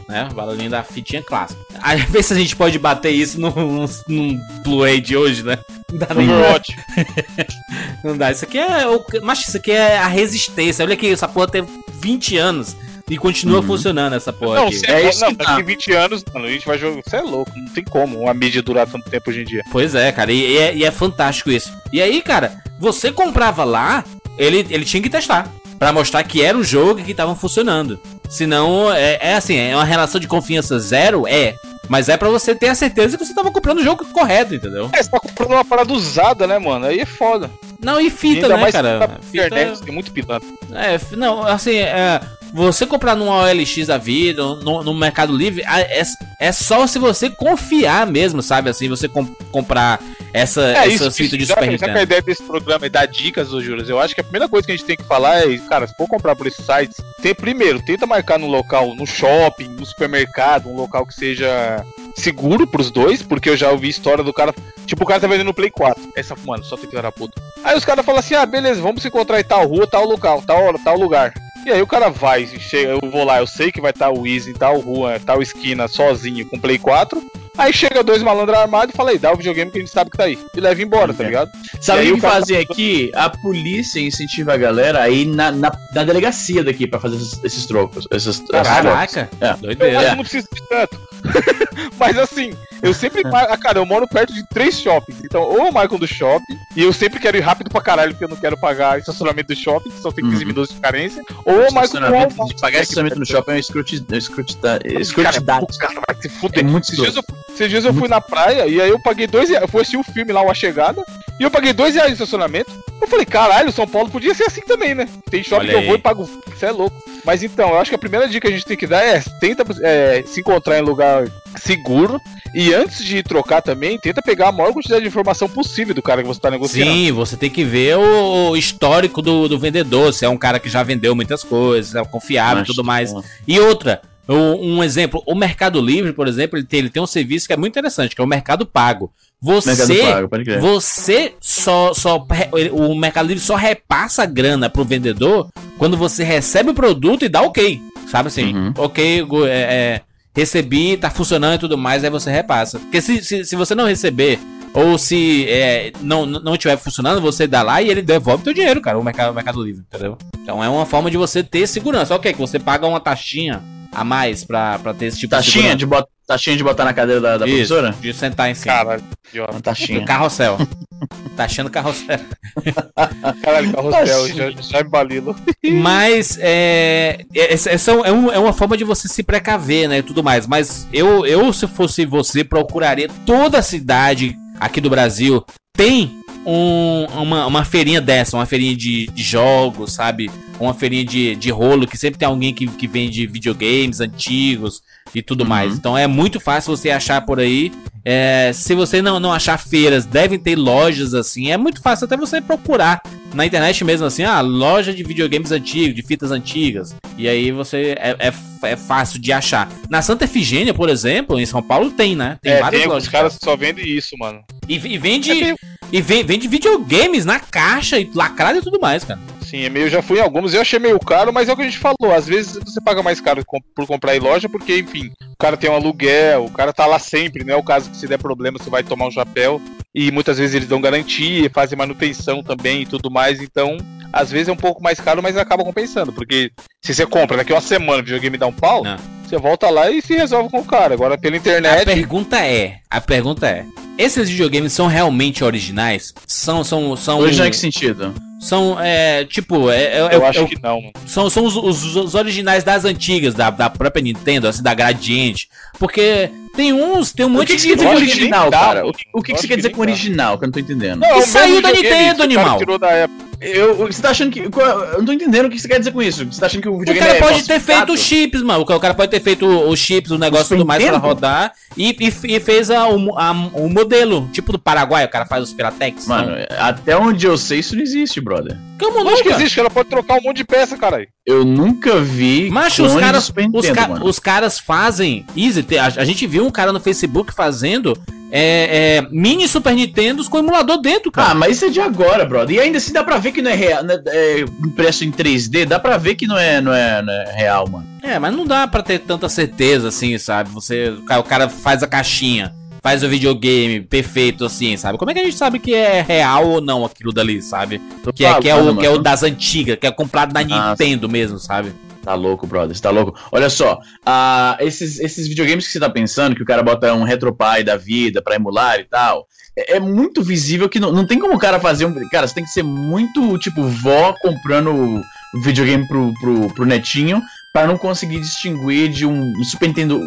Né? 0.09 0.27
Barulhinho 0.35 0.71
da 0.71 0.83
fitinha 0.83 1.23
clássica. 1.23 1.61
Aí 1.83 2.01
vê 2.09 2.23
se 2.23 2.33
a 2.33 2.37
gente 2.37 2.57
pode 2.57 2.79
bater 2.79 3.11
isso 3.11 3.38
num, 3.40 3.87
num, 4.09 4.40
Blu-ray 4.64 5.01
de 5.01 5.16
hoje, 5.16 5.42
né? 5.42 5.59
Não 5.92 5.99
dá 5.99 6.14
nem 6.14 6.27
não 8.05 8.16
dá. 8.16 8.31
Isso 8.31 8.44
aqui 8.44 8.59
é. 8.59 8.87
o- 8.87 9.05
Mas 9.23 9.47
isso 9.47 9.57
aqui 9.57 9.71
é 9.71 9.99
a 9.99 10.07
resistência. 10.07 10.85
Olha 10.85 10.94
aqui, 10.94 11.11
essa 11.11 11.29
porra 11.29 11.49
tem 11.49 11.66
20 12.01 12.37
anos 12.37 12.75
e 13.11 13.16
continua 13.16 13.61
Uhum. 13.61 13.66
funcionando 13.66 14.14
essa 14.14 14.33
porra 14.33 14.57
Não, 14.61 14.66
aqui. 14.68 14.81
É 14.87 15.03
é 15.03 15.09
isso 15.11 15.21
não 15.25 15.35
tá. 15.35 15.44
daqui 15.53 15.62
20 15.62 15.92
anos, 15.92 16.25
mano, 16.33 16.47
a 16.47 16.51
gente 16.51 16.66
vai 16.66 16.79
jogar. 16.79 17.03
Você 17.05 17.16
é 17.16 17.21
louco, 17.23 17.53
não 17.57 17.68
tem 17.73 17.85
como 17.85 18.21
uma 18.21 18.33
mídia 18.35 18.62
durar 18.62 18.87
tanto 18.87 19.09
tempo 19.11 19.31
hoje 19.31 19.42
em 19.42 19.44
dia. 19.44 19.62
Pois 19.71 19.94
é, 19.94 20.11
cara, 20.12 20.33
e, 20.33 20.40
e 20.53 20.59
é, 20.59 20.75
e 20.77 20.85
é 20.85 20.90
fantástico 20.90 21.51
isso. 21.51 21.71
E 21.92 22.01
aí, 22.03 22.21
cara, 22.23 22.62
você 22.79 23.11
comprava 23.12 23.64
lá, 23.64 24.05
ele, 24.38 24.66
ele 24.71 24.85
tinha 24.85 25.03
que 25.03 25.09
testar. 25.11 25.51
Pra 25.79 25.93
mostrar 25.93 26.23
que 26.25 26.43
era 26.43 26.57
um 26.57 26.64
jogo 26.64 27.01
e 27.01 27.05
que 27.05 27.12
estavam 27.12 27.37
funcionando. 27.37 28.01
Senão, 28.29 28.93
é, 28.93 29.19
é 29.21 29.35
assim, 29.35 29.57
é 29.57 29.75
uma 29.75 29.85
relação 29.85 30.21
de 30.21 30.27
confiança 30.27 30.79
zero? 30.79 31.27
É. 31.27 31.55
Mas 31.88 32.09
é 32.09 32.17
pra 32.17 32.29
você 32.29 32.55
ter 32.55 32.69
a 32.69 32.75
certeza 32.75 33.17
que 33.17 33.25
você 33.25 33.35
tava 33.35 33.51
comprando 33.51 33.79
o 33.79 33.83
jogo 33.83 34.05
correto, 34.07 34.55
entendeu? 34.55 34.91
É, 34.93 35.03
você 35.03 35.11
tá 35.11 35.19
comprando 35.19 35.53
uma 35.53 35.64
parada 35.64 35.93
usada, 35.93 36.47
né, 36.47 36.59
mano? 36.59 36.85
Aí 36.85 37.01
é 37.01 37.07
foda. 37.07 37.51
Não, 37.81 37.99
e 37.99 38.11
fita, 38.11 38.47
Ainda 38.47 38.57
né, 38.57 38.61
mais 38.61 38.73
cara? 38.73 39.19
Fita, 39.23 39.47
internet, 39.47 39.83
tem 39.83 39.95
muito 39.95 40.12
pilantra. 40.12 40.47
é, 40.75 41.01
não, 41.17 41.47
assim, 41.47 41.77
é, 41.77 42.21
você 42.53 42.87
comprar 42.87 43.15
num 43.15 43.29
OLX 43.29 43.87
da 43.87 43.99
vida, 43.99 44.43
no, 44.43 44.83
no 44.83 44.95
Mercado 44.95 45.37
Livre, 45.37 45.63
é, 45.63 46.03
é 46.39 46.53
só 46.53 46.87
se 46.87 46.99
você 46.99 47.29
confiar 47.31 48.07
mesmo, 48.07 48.43
sabe? 48.43 48.71
Assim, 48.71 48.89
você 48.89 49.09
com- 49.09 49.27
comprar 49.51 50.01
essa, 50.33 50.63
É 50.69 50.87
essa 50.87 50.89
isso, 51.07 51.11
fita 51.13 51.37
de 51.37 51.47
Super 51.47 51.61
já 51.63 51.67
que 51.67 51.69
a 51.69 51.73
Nintendo. 51.73 52.01
ideia 52.03 52.23
desse 52.23 52.43
programa 52.43 52.87
é 52.87 52.89
dar 52.89 53.07
dicas, 53.07 53.53
ô 53.53 53.61
Juras, 53.61 53.89
eu 53.89 53.99
acho 54.01 54.15
que 54.15 54.21
a 54.21 54.25
primeira 54.25 54.49
coisa 54.49 54.67
que 54.67 54.73
a 54.73 54.77
gente 54.77 54.87
tem 54.87 54.97
que 54.97 55.05
falar 55.05 55.39
é, 55.49 55.59
cara, 55.69 55.87
se 55.87 55.95
for 55.97 56.07
comprar 56.07 56.37
por 56.37 56.47
esses 56.47 56.65
sites, 56.65 56.97
tem, 57.23 57.35
primeiro, 57.35 57.81
tenta 57.81 58.07
marcar 58.07 58.39
num 58.39 58.49
local, 58.49 58.95
no 58.95 59.07
shopping, 59.07 59.69
no 59.69 59.85
supermercado, 59.85 60.69
um 60.69 60.77
local 60.77 61.07
que 61.07 61.15
seja 61.15 61.85
seguro 62.17 62.67
pros 62.67 62.91
dois, 62.91 63.23
porque 63.23 63.49
eu 63.51 63.57
já 63.57 63.71
ouvi 63.71 63.89
história 63.89 64.23
do 64.25 64.33
cara, 64.33 64.55
tipo, 64.87 65.05
o 65.05 65.07
cara 65.07 65.21
tá 65.21 65.27
vendendo 65.27 65.47
no 65.47 65.55
Play 65.55 65.71
4, 65.71 66.13
essa, 66.17 66.35
mano, 66.45 66.65
só 66.65 66.77
tem 66.77 66.89
que 66.89 66.99
puta. 67.13 67.41
Aí 67.65 67.77
os 67.77 67.85
caras 67.85 68.05
falam 68.05 68.21
assim, 68.21 68.35
ah, 68.35 68.47
beleza, 68.47 68.81
vamos 68.81 69.03
se 69.03 69.09
encontrar 69.09 69.41
em 69.41 69.45
tal 69.45 69.67
rua, 69.67 69.87
tal 69.87 70.05
local, 70.05 70.43
tal 70.47 70.63
hora, 70.63 70.79
tal 70.83 70.97
lugar. 70.99 71.33
E 71.64 71.71
aí 71.71 71.83
o 71.83 71.87
cara 71.87 72.09
vai, 72.09 72.47
chega, 72.47 72.92
eu 72.92 73.11
vou 73.11 73.25
lá, 73.25 73.38
eu 73.38 73.47
sei 73.47 73.71
que 73.71 73.81
vai 73.81 73.90
estar 73.90 74.11
o 74.11 74.27
Easy 74.27 74.55
tal 74.55 74.79
rua, 74.81 75.21
tal 75.25 75.42
esquina, 75.42 75.87
sozinho, 75.87 76.47
com 76.47 76.59
Play 76.59 76.79
4. 76.79 77.23
Aí 77.59 77.73
chega 77.73 78.03
dois 78.05 78.23
malandros 78.23 78.57
armados 78.57 78.94
e 78.94 78.97
fala 78.97 79.11
aí, 79.11 79.18
dá 79.18 79.33
o 79.33 79.37
videogame 79.37 79.71
que 79.71 79.79
a 79.79 79.81
gente 79.81 79.90
sabe 79.92 80.11
que 80.11 80.16
tá 80.16 80.25
aí. 80.25 80.38
E 80.55 80.61
leva 80.61 80.81
embora, 80.81 81.12
tá 81.12 81.25
É. 81.25 81.27
ligado? 81.27 81.51
Sabe 81.81 82.01
aí 82.03 82.12
o 82.12 82.14
que 82.14 82.21
cara 82.21 82.35
fazem 82.35 82.64
tá- 82.64 82.73
aqui? 82.73 83.11
A 83.14 83.29
polícia 83.31 84.01
incentiva 84.01 84.55
a 84.55 84.57
galera 84.57 85.03
a 85.03 85.09
ir 85.11 85.27
na, 85.27 85.51
na, 85.51 85.71
na 85.94 86.05
delegacia 86.05 86.62
daqui 86.62 86.87
pra 86.87 87.01
fazer 87.01 87.16
esses, 87.16 87.42
esses 87.44 87.66
trocos. 87.66 88.07
Esses, 88.12 88.29
esses 88.29 88.40
trocos. 88.47 88.68
Caraca, 88.68 89.29
É. 89.40 89.51
Eu 89.51 89.57
doideira. 89.59 89.99
acho 89.99 90.11
que 90.11 90.16
não 90.16 90.23
precisa 90.25 90.49
de 90.53 90.68
tanto. 90.68 91.09
Mas 91.99 92.16
assim, 92.16 92.53
eu 92.81 92.94
sempre. 92.94 93.23
ah, 93.27 93.57
Cara, 93.59 93.79
eu 93.79 93.87
moro 93.87 94.07
perto 94.07 94.33
de 94.33 94.47
três 94.49 94.81
shoppings. 94.81 95.21
Então, 95.25 95.42
ou 95.42 95.66
eu 95.66 95.73
marco 95.73 95.97
um 95.97 95.99
do 95.99 96.07
shopping, 96.07 96.57
e 96.77 96.83
eu 96.83 96.92
sempre 96.92 97.18
quero 97.18 97.37
ir 97.37 97.40
rápido 97.40 97.68
pra 97.71 97.81
caralho, 97.81 98.12
porque 98.12 98.25
eu 98.25 98.29
não 98.29 98.37
quero 98.37 98.57
pagar 98.57 98.99
estacionamento 99.01 99.49
do 99.53 99.57
shopping, 99.59 99.90
que 99.90 100.01
só 100.01 100.12
tem 100.12 100.25
15 100.25 100.42
Uhum. 100.42 100.49
minutos 100.49 100.75
de 100.75 100.81
carência. 100.81 101.23
Ou 101.44 101.55
eu 101.62 101.73
marco 101.73 101.97
um 101.97 102.01
Walmart, 102.01 102.55
de 102.55 102.61
pagar 102.61 102.81
estacionamento 102.83 103.18
no 103.18 103.27
shopping 103.27 103.51
é 103.51 103.55
um 103.55 103.57
é 103.59 103.61
Cara, 103.61 105.01
escrutidade. 105.01 105.64
o 105.64 105.79
cara 105.79 106.01
vai 106.07 106.16
se 106.23 106.29
É 106.29 106.31
fuder. 106.31 106.64
muito 106.64 106.85
Esses 106.85 106.97
dias, 106.97 107.09
escroto. 107.16 107.35
eu, 107.48 107.48
esses 107.53 107.69
dias 107.69 107.85
eu 107.85 107.95
fui 107.95 108.09
na 108.09 108.21
praia 108.21 108.67
e 108.67 108.81
aí 108.81 108.89
eu 108.89 109.01
paguei 109.01 109.27
dois 109.27 109.49
reais. 109.49 109.63
Eu 109.63 109.69
fui 109.69 109.81
assistir 109.81 109.97
o 109.97 110.03
filme 110.05 110.33
lá, 110.33 110.43
o 110.43 110.51
A 110.51 110.55
Chegada, 110.55 111.03
e 111.39 111.43
eu 111.43 111.51
paguei 111.51 111.73
dois 111.73 111.95
reais 111.95 112.09
de 112.09 112.15
estacionamento. 112.15 112.71
Eu 113.01 113.07
falei, 113.07 113.25
caralho, 113.25 113.73
São 113.73 113.87
Paulo 113.87 114.11
podia 114.11 114.35
ser 114.35 114.45
assim 114.45 114.61
também, 114.63 114.95
né? 114.95 115.09
Tem 115.31 115.43
shopping 115.43 115.67
Olha 115.67 115.69
que 115.69 115.75
eu 115.75 115.87
vou 115.87 115.97
e 115.97 115.99
pago. 115.99 116.29
Isso 116.55 116.67
é 116.67 116.71
louco. 116.71 116.97
Mas 117.25 117.43
então, 117.43 117.71
eu 117.71 117.79
acho 117.79 117.91
que 117.91 117.95
a 117.95 117.99
primeira 117.99 118.29
dica 118.29 118.47
que 118.49 118.53
a 118.53 118.57
gente 118.57 118.67
tem 118.67 118.77
que 118.77 118.87
dar 118.87 119.03
é 119.03 119.23
tenta 119.41 119.65
é, 119.83 120.25
se 120.27 120.41
encontrar 120.41 120.79
em 120.79 120.83
lugar 120.83 121.29
seguro. 121.57 122.21
E 122.55 122.73
antes 122.73 123.05
de 123.05 123.23
trocar 123.23 123.61
também, 123.61 123.99
tenta 123.99 124.23
pegar 124.23 124.49
a 124.49 124.53
maior 124.53 124.73
quantidade 124.73 125.03
de 125.03 125.09
informação 125.09 125.49
possível 125.49 125.95
do 125.95 126.03
cara 126.03 126.23
que 126.23 126.29
você 126.29 126.41
tá 126.41 126.51
negociando. 126.51 126.91
Sim, 126.91 127.13
você 127.13 127.37
tem 127.37 127.51
que 127.51 127.63
ver 127.63 127.97
o, 127.97 128.57
histórico 128.57 129.21
do, 129.21 129.49
do 129.49 129.59
vendedor, 129.59 130.13
se 130.13 130.25
é 130.25 130.29
um 130.29 130.39
cara 130.39 130.59
que 130.59 130.69
já 130.69 130.83
vendeu 130.83 131.15
muitas 131.15 131.45
coisas, 131.45 131.95
é 131.95 132.03
confiável 132.05 132.63
e 132.63 132.67
tudo 132.67 132.83
mais. 132.83 133.13
é. 133.13 133.21
E 133.47 133.61
outra, 133.61 134.01
Um, 134.29 134.77
um 134.77 134.85
exemplo, 134.85 135.23
o 135.27 135.35
Mercado 135.35 135.81
Livre, 135.81 136.12
por 136.12 136.29
exemplo, 136.29 136.59
ele 136.59 136.67
tem, 136.67 136.81
ele 136.81 136.91
tem 136.91 137.03
um 137.03 137.07
serviço 137.07 137.47
que 137.47 137.53
é 137.55 137.57
muito 137.57 137.73
interessante, 137.73 138.14
que 138.14 138.21
é 138.21 138.25
o 138.25 138.29
Mercado 138.29 138.67
Pago. 138.67 139.11
Você, 139.41 139.71
Mercado 139.71 140.29
Pago, 140.29 140.61
você 140.61 141.33
só, 141.41 141.95
só, 141.95 142.27
o 142.73 142.95
Mercado 142.95 143.29
Livre 143.29 143.43
só 143.43 143.55
repassa 143.55 144.25
a 144.25 144.27
grana 144.27 144.69
pro 144.69 144.85
vendedor 144.85 145.49
quando 145.79 145.97
você 145.97 146.25
recebe 146.25 146.71
o 146.71 146.75
produto 146.75 147.25
e 147.25 147.29
dá 147.29 147.41
ok, 147.41 147.81
sabe 148.11 148.29
assim? 148.29 148.55
Uhum. 148.55 148.75
Ok, 148.77 149.27
é, 149.47 149.47
é, 149.49 150.01
recebi, 150.35 150.99
tá 150.99 151.09
funcionando 151.09 151.55
e 151.55 151.61
tudo 151.61 151.79
mais, 151.79 152.05
aí 152.05 152.11
você 152.11 152.31
repassa. 152.31 152.79
Porque 152.79 153.01
se, 153.01 153.25
se, 153.25 153.45
se 153.45 153.57
você 153.57 153.75
não 153.75 153.87
receber 153.87 154.38
ou 154.75 154.99
se 154.99 155.47
é, 155.49 155.91
não, 156.03 156.27
não 156.27 156.53
estiver 156.53 156.77
funcionando, 156.77 157.23
você 157.23 157.47
dá 157.47 157.62
lá 157.62 157.81
e 157.81 157.88
ele 157.88 158.03
devolve 158.03 158.45
teu 158.45 158.53
dinheiro, 158.53 158.83
cara, 158.83 158.99
o 158.99 159.05
Mercado, 159.05 159.31
o 159.31 159.35
mercado 159.35 159.62
Livre, 159.62 159.85
entendeu? 159.88 160.19
Então 160.43 160.62
é 160.62 160.69
uma 160.69 160.85
forma 160.85 161.11
de 161.11 161.17
você 161.17 161.43
ter 161.43 161.67
segurança. 161.67 162.14
Ok, 162.14 162.35
que 162.35 162.38
você 162.38 162.59
paga 162.59 162.87
uma 162.87 163.01
taxinha 163.01 163.62
a 163.92 164.05
mais 164.05 164.44
pra, 164.44 164.79
pra 164.79 164.92
ter 164.94 165.07
esse 165.07 165.18
tipo 165.18 165.31
Taxinha 165.31 165.70
de 165.70 165.79
de, 165.79 165.87
bot... 165.87 166.05
taxinha 166.27 166.57
de 166.57 166.62
botar 166.64 166.85
na 166.85 166.92
cadeira 166.92 167.20
da, 167.20 167.38
da 167.38 167.46
Isso, 167.46 167.74
professora? 167.74 167.94
de 168.01 168.12
sentar 168.12 168.51
em 168.51 168.55
cima. 168.55 168.74
Caralho, 168.74 169.03
idiota. 169.31 169.53
Uma 169.53 169.61
taxinha. 169.61 170.05
Carrossel. 170.05 170.59
tá 171.37 171.44
achando 171.44 171.70
carrossel. 171.70 172.18
Caralho, 173.42 173.72
carrossel, 173.72 174.24
Assim. 174.24 174.35
já, 174.35 174.51
já 174.51 174.83
me 174.83 174.88
balilo. 174.90 175.37
Mas 175.83 176.38
é, 176.40 177.24
é, 177.35 177.55
é, 177.55 178.12
um- 178.12 178.31
é 178.31 178.38
uma 178.38 178.53
forma 178.53 178.77
de 178.77 178.85
você 178.85 179.09
se 179.09 179.22
precaver, 179.22 179.88
né? 179.88 179.98
E 179.98 180.03
tudo 180.03 180.22
mais. 180.22 180.46
Mas 180.46 180.87
eu, 180.92 181.24
eu, 181.27 181.53
se 181.53 181.66
fosse 181.66 182.05
você, 182.05 182.44
procuraria 182.44 183.09
toda 183.24 183.59
a 183.59 183.62
cidade 183.62 184.37
aqui 184.61 184.81
do 184.81 184.90
Brasil 184.90 185.44
tem 185.77 186.18
um- 186.44 187.07
uma, 187.22 187.46
uma 187.46 187.64
feirinha 187.64 188.01
dessa, 188.01 188.37
uma 188.37 188.46
feirinha 188.46 188.74
de, 188.77 189.07
de 189.07 189.22
jogos, 189.22 189.92
sabe? 189.94 190.29
Uma 190.61 190.75
feirinha 190.75 191.05
de, 191.05 191.37
de 191.37 191.51
rolo, 191.51 191.87
que 191.87 191.97
sempre 191.97 192.18
tem 192.18 192.27
alguém 192.27 192.53
que, 192.53 192.66
que 192.66 192.87
vende 192.87 193.27
videogames 193.27 194.01
antigos 194.01 194.83
e 195.14 195.23
tudo 195.23 195.42
Uhum. 195.42 195.49
mais. 195.49 195.75
Então 195.75 195.97
é 195.97 196.07
muito 196.07 196.40
fácil 196.40 196.77
você 196.77 196.90
achar 196.90 197.21
por 197.25 197.38
aí. 197.40 197.73
É, 198.05 198.51
se 198.55 198.75
você 198.75 199.01
não, 199.03 199.21
não 199.21 199.33
achar 199.33 199.59
feiras, 199.59 200.05
devem 200.07 200.38
ter 200.38 200.57
lojas 200.57 201.14
assim. 201.14 201.51
É 201.51 201.57
muito 201.57 201.81
fácil 201.83 202.07
até 202.07 202.16
você 202.16 202.40
procurar 202.40 203.03
na 203.35 203.44
internet 203.44 203.85
mesmo 203.85 204.07
assim, 204.07 204.25
ah, 204.25 204.40
loja 204.40 204.92
de 204.94 205.03
videogames 205.05 205.53
antigos, 205.53 205.94
de 205.94 206.03
fitas 206.03 206.31
antigas. 206.31 206.94
E 207.18 207.29
aí 207.29 207.53
você 207.53 207.94
é, 207.99 208.16
é, 208.18 208.33
é 208.62 208.77
fácil 208.77 209.21
de 209.21 209.31
achar. 209.33 209.71
Na 209.90 210.01
Santa 210.01 210.25
Efigênia, 210.25 210.73
por 210.73 210.88
exemplo, 210.88 211.38
em 211.38 211.44
São 211.47 211.62
Paulo 211.62 211.90
tem, 211.90 212.16
né? 212.16 212.38
Tem 212.42 212.53
é, 212.55 212.61
várias 212.61 212.81
tem, 212.81 212.88
lojas. 212.88 213.05
os 213.05 213.09
caras 213.11 213.38
só 213.42 213.55
vendem 213.57 213.87
isso, 213.87 214.16
mano. 214.18 214.40
E, 214.68 214.75
e 214.75 214.99
vende 214.99 215.31
É 215.31 215.35
meio- 215.35 215.57
e 215.90 216.01
vende 216.03 216.47
videogames 216.49 217.25
na 217.25 217.38
caixa 217.40 217.99
e 217.99 218.11
lacrado 218.14 218.59
e 218.59 218.62
tudo 218.62 218.79
mais, 218.81 219.05
cara. 219.05 219.18
Sim, 219.42 219.62
é 219.62 219.71
meio, 219.71 219.88
já 219.88 220.03
fui 220.03 220.18
em 220.18 220.23
eu 220.55 220.61
achei 220.61 220.79
meio 220.79 220.99
caro, 220.99 221.33
mas 221.33 221.49
é 221.49 221.53
o 221.53 221.57
que 221.57 221.63
a 221.63 221.65
gente 221.67 221.79
falou. 221.79 222.15
Às 222.15 222.27
vezes 222.27 222.59
você 222.65 222.81
paga 222.81 223.03
mais 223.03 223.21
caro 223.21 223.43
por 223.75 223.87
comprar 223.87 224.17
em 224.17 224.21
loja, 224.21 224.49
porque, 224.49 224.79
enfim, 224.79 225.11
o 225.33 225.37
cara 225.39 225.57
tem 225.57 225.71
um 225.71 225.75
aluguel, 225.75 226.45
o 226.45 226.51
cara 226.51 226.73
tá 226.73 226.87
lá 226.87 226.99
sempre, 226.99 227.45
não 227.45 227.55
é 227.55 227.57
o 227.57 227.63
caso 227.63 227.91
que 227.91 227.97
se 227.97 228.07
der 228.07 228.19
problema 228.19 228.59
você 228.59 228.71
vai 228.71 228.83
tomar 228.83 229.07
um 229.07 229.11
chapéu. 229.11 229.61
E 229.95 230.11
muitas 230.13 230.39
vezes 230.39 230.55
eles 230.55 230.69
dão 230.69 230.81
garantia, 230.81 231.51
fazem 231.53 231.77
manutenção 231.77 232.43
também 232.43 232.83
e 232.83 232.87
tudo 232.87 233.11
mais, 233.11 233.41
então 233.41 233.77
às 234.13 234.31
vezes 234.31 234.49
é 234.49 234.53
um 234.53 234.57
pouco 234.57 234.83
mais 234.83 235.01
caro, 235.01 235.23
mas 235.23 235.37
acaba 235.37 235.65
compensando. 235.65 236.13
Porque 236.13 236.53
se 236.85 236.95
você 236.95 237.05
compra 237.07 237.37
daqui 237.39 237.53
a 237.53 237.57
uma 237.57 237.61
semana 237.61 238.01
o 238.01 238.05
videogame 238.05 238.37
dá 238.37 238.47
um 238.47 238.53
pau, 238.53 238.85
Não. 238.85 238.97
você 239.25 239.37
volta 239.39 239.69
lá 239.71 239.91
e 239.91 240.01
se 240.01 240.15
resolve 240.15 240.51
com 240.51 240.61
o 240.61 240.65
cara. 240.65 240.95
Agora 240.95 241.19
pela 241.19 241.35
A 241.35 241.39
internet. 241.39 241.85
pergunta 241.85 242.39
é, 242.39 242.77
a 242.91 243.01
pergunta 243.01 243.49
é, 243.49 243.65
esses 243.97 244.29
videogames 244.29 244.73
são 244.73 244.87
realmente 244.87 245.43
originais? 245.43 246.15
São, 246.27 246.63
são, 246.63 246.95
são, 246.95 247.19
Hoje 247.19 247.39
não 247.39 247.47
é 247.47 247.51
que 247.51 247.57
sentido? 247.57 248.15
São, 248.40 248.79
é, 248.81 249.24
tipo, 249.24 249.70
é, 249.70 249.85
é- 249.85 249.98
Eu 250.12 250.22
é- 250.22 250.29
acho 250.29 250.40
é- 250.40 250.44
que 250.46 250.62
não, 250.62 250.81
mano. 250.81 250.92
são, 251.07 251.29
são 251.29 251.44
os, 251.44 251.57
os- 251.57 251.96
os 251.96 252.14
originais 252.14 252.62
das 252.64 252.85
antigas, 252.85 253.35
da, 253.35 253.51
da 253.51 253.68
própria 253.68 254.03
Nintendo, 254.03 254.46
assim, 254.48 254.62
da 254.62 254.74
Gradiente, 254.74 255.48
porque 255.79 256.31
tem 256.55 256.72
uns, 256.72 257.12
tem 257.12 257.24
um 257.27 257.29
O 257.29 257.33
monte 257.33 257.48
que, 257.48 257.55
que 257.55 257.59
você 257.61 257.68
de 257.68 257.68
quer 257.70 257.77
dizer 257.77 257.88
com 257.90 257.96
original, 257.96 258.51
cara? 258.51 258.87
O, 258.87 258.90
o 259.14 259.22
que, 259.22 259.33
você 259.33 259.42
quer 259.42 259.55
que 259.55 259.57
dizer 259.57 259.70
com 259.70 259.81
original? 259.81 260.38
Que 260.38 260.44
eu 260.44 260.46
não 260.48 260.53
tô 260.53 260.61
entendendo. 260.61 261.01
Não, 261.01 261.09
é 261.09 261.16
o 261.16 261.22
saiu 261.22 261.61
da 261.62 261.68
videogame 261.70 261.96
Nintendo, 261.98 262.20
o 262.20 262.24
animal. 262.24 262.59
tirou 262.59 262.79
da 262.79 262.90
época. 262.90 263.29
Eu, 263.40 263.77
você 263.77 264.03
tá 264.03 264.11
achando 264.11 264.31
que. 264.33 264.48
qual- 264.51 264.66
Eu 264.85 264.98
não 264.98 265.05
tô 265.07 265.12
entendendo 265.12 265.46
o 265.46 265.51
que 265.51 265.59
você 265.59 265.68
quer 265.68 265.79
dizer 265.79 265.92
com 265.92 266.03
isso. 266.03 266.24
Você 266.27 266.40
tá 266.40 266.46
achando 266.46 266.62
que 266.62 266.68
o 266.68 266.74
O 266.74 266.79
videogame 266.81 267.07
cara 267.07 267.18
é 267.18 267.20
pode 267.20 267.44
ter 267.46 267.61
feito 267.61 267.92
os 267.92 268.01
chips, 268.01 268.42
mano. 268.42 268.61
O 268.62 268.81
cara 268.81 268.94
pode 268.94 269.11
ter 269.11 269.20
feito 269.20 269.46
os 269.46 269.79
chips, 269.79 270.11
o 270.11 270.18
negócio 270.18 270.46
e 270.55 270.57
tudo 270.59 270.66
mais 270.66 270.83
pra 270.85 270.98
rodar. 270.98 271.53
E, 271.77 271.96
e, 272.01 272.07
e 272.37 272.40
fez 272.40 272.70
a, 272.70 272.88
o, 272.88 273.16
a- 273.18 273.33
o 273.55 273.68
modelo. 273.68 274.29
Tipo 274.33 274.53
do 274.53 274.59
Paraguai, 274.59 275.05
o 275.05 275.09
cara 275.09 275.24
faz 275.27 275.44
os 275.44 275.53
Piratex. 275.53 276.07
Mano, 276.07 276.33
até 276.59 276.96
onde 276.96 277.27
eu 277.27 277.38
sei, 277.38 277.61
isso 277.61 277.77
não 277.77 277.83
existe, 277.83 278.20
brother. 278.20 278.57
Como 278.79 279.03
Lógico 279.03 279.23
que 279.25 279.29
nunca? 279.31 279.41
existe, 279.43 279.57
cara 279.57 279.71
pode 279.71 279.88
trocar 279.88 280.19
um 280.19 280.23
monte 280.23 280.37
de 280.38 280.45
peça, 280.45 280.77
caralho. 280.77 281.07
Eu 281.27 281.45
nunca 281.45 282.01
vi. 282.01 282.49
Macho, 282.51 282.85
os 282.85 282.95
caras, 282.97 283.29
os, 283.29 283.35
Nintendo, 283.37 283.75
ca- 283.75 283.88
mano. 283.88 284.07
os 284.07 284.19
caras 284.19 284.59
fazem. 284.59 285.25
Easy, 285.37 285.64
a, 285.79 286.01
a 286.01 286.05
gente 286.05 286.27
viu 286.27 286.47
um 286.47 286.51
cara 286.51 286.73
no 286.73 286.81
Facebook 286.81 287.33
fazendo 287.35 287.93
é, 288.31 288.99
é, 289.03 289.09
mini 289.11 289.49
Super 289.49 289.75
Nintendos 289.75 290.29
com 290.29 290.38
emulador 290.38 290.79
dentro, 290.81 291.11
Ah, 291.14 291.17
cara. 291.17 291.35
mas 291.35 291.57
isso 291.57 291.64
é 291.67 291.69
de 291.71 291.81
agora, 291.81 292.25
brother. 292.27 292.57
E 292.57 292.61
ainda 292.61 292.79
assim 292.79 292.93
dá 292.93 293.03
pra 293.03 293.19
ver 293.19 293.33
que 293.33 293.41
não 293.43 293.51
é 293.51 293.55
real. 293.55 293.83
né, 293.83 293.99
é 294.07 294.41
impresso 294.41 295.05
em 295.05 295.11
3D, 295.11 295.64
dá 295.67 295.79
pra 295.79 295.97
ver 295.97 296.14
que 296.14 296.27
não 296.27 296.37
é, 296.38 296.61
não 296.61 296.73
é, 296.73 297.03
não 297.03 297.12
é 297.12 297.33
real, 297.37 297.69
mano. 297.69 297.87
É, 298.03 298.19
mas 298.19 298.35
não 298.35 298.47
dá 298.47 298.67
pra 298.69 298.83
ter 298.83 299.01
tanta 299.01 299.29
certeza 299.29 299.88
assim, 299.88 300.17
sabe? 300.19 300.51
Você, 300.51 300.91
o 300.91 301.23
cara 301.25 301.49
faz 301.49 301.83
a 301.83 301.87
caixinha, 301.87 302.55
faz 302.83 303.03
o 303.03 303.09
videogame 303.09 303.81
perfeito 303.81 304.45
assim, 304.45 304.77
sabe? 304.77 304.99
Como 304.99 305.11
é 305.11 305.14
que 305.14 305.21
a 305.21 305.25
gente 305.25 305.37
sabe 305.37 305.59
que 305.59 305.75
é 305.75 306.03
real 306.03 306.49
ou 306.49 306.61
não 306.61 306.85
aquilo 306.85 307.12
dali, 307.12 307.43
sabe? 307.43 307.81
Que 308.14 308.25
é, 308.25 308.41
que 308.41 308.49
é, 308.49 308.55
o, 308.55 308.77
que 308.77 308.87
é 308.87 308.91
o 308.91 308.99
das 308.99 309.23
antigas, 309.23 309.77
que 309.79 309.87
é 309.87 309.91
comprado 309.91 310.33
na 310.33 310.41
Ah, 310.41 310.71
Nintendo 310.71 311.09
mesmo, 311.09 311.38
sabe? 311.38 311.73
Tá 312.03 312.14
louco, 312.14 312.47
brother, 312.47 312.75
você 312.75 312.83
tá 312.83 312.91
louco. 312.91 313.19
Olha 313.31 313.51
só, 313.51 313.79
ah, 314.07 314.57
esses, 314.61 314.99
esses 314.99 315.29
videogames 315.29 315.67
que 315.67 315.73
você 315.73 315.81
tá 315.81 315.91
pensando, 315.91 316.35
que 316.35 316.43
o 316.43 316.47
cara 316.47 316.62
bota 316.62 316.95
um 316.95 317.03
RetroPie 317.03 317.64
da 317.64 317.77
vida 317.77 318.23
pra 318.23 318.37
emular 318.37 318.81
e 318.81 318.85
tal, 318.85 319.27
é, 319.57 319.77
é 319.77 319.81
muito 319.81 320.23
visível 320.23 320.69
que 320.69 320.81
não, 320.81 320.93
não 320.93 321.07
tem 321.07 321.19
como 321.19 321.35
o 321.35 321.38
cara 321.38 321.61
fazer 321.61 321.85
um. 321.85 322.09
Cara, 322.09 322.27
você 322.27 322.35
tem 322.35 322.45
que 322.45 322.51
ser 322.51 322.62
muito, 322.62 323.37
tipo, 323.38 323.62
vó 323.62 324.14
comprando 324.23 324.71
o 324.71 325.41
videogame 325.43 325.87
pro, 325.87 326.14
pro, 326.21 326.55
pro 326.55 326.64
netinho 326.64 327.21
pra 327.53 327.67
não 327.67 327.77
conseguir 327.77 328.21
distinguir 328.21 328.88
de 328.88 329.05
um 329.05 329.33
Super 329.45 329.69
Nintendo 329.69 330.01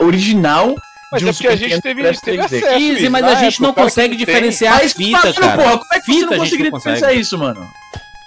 original. 0.00 0.74
Mas 1.12 1.20
de 1.20 1.26
um 1.26 1.30
é 1.30 1.32
porque 1.32 1.48
a 1.48 1.56
gente 1.56 1.80
teve, 1.80 2.02
teve 2.12 2.38
3D. 2.38 2.44
acesso. 2.44 2.66
Easy, 2.82 3.08
mas 3.08 3.24
a 3.24 3.34
gente 3.34 3.60
não 3.62 3.72
consegue 3.72 4.14
diferenciar 4.16 4.74
Mas 4.74 4.82
a 4.82 4.86
isso 4.86 4.94
que 4.96 5.02
eu 5.12 5.18
fita, 5.18 5.32
tô 5.32 5.32
falando, 5.34 5.50
cara. 5.56 5.62
porra, 5.62 5.78
como 5.78 5.94
é 5.94 6.00
que 6.00 6.06
você 6.06 6.12
Fita 6.12 6.26
não 6.26 6.32
a 6.32 6.36
conseguiria 6.38 6.64
não 6.66 6.70
consegue. 6.72 6.94
diferenciar 6.96 7.20
isso, 7.20 7.38
mano? 7.38 7.70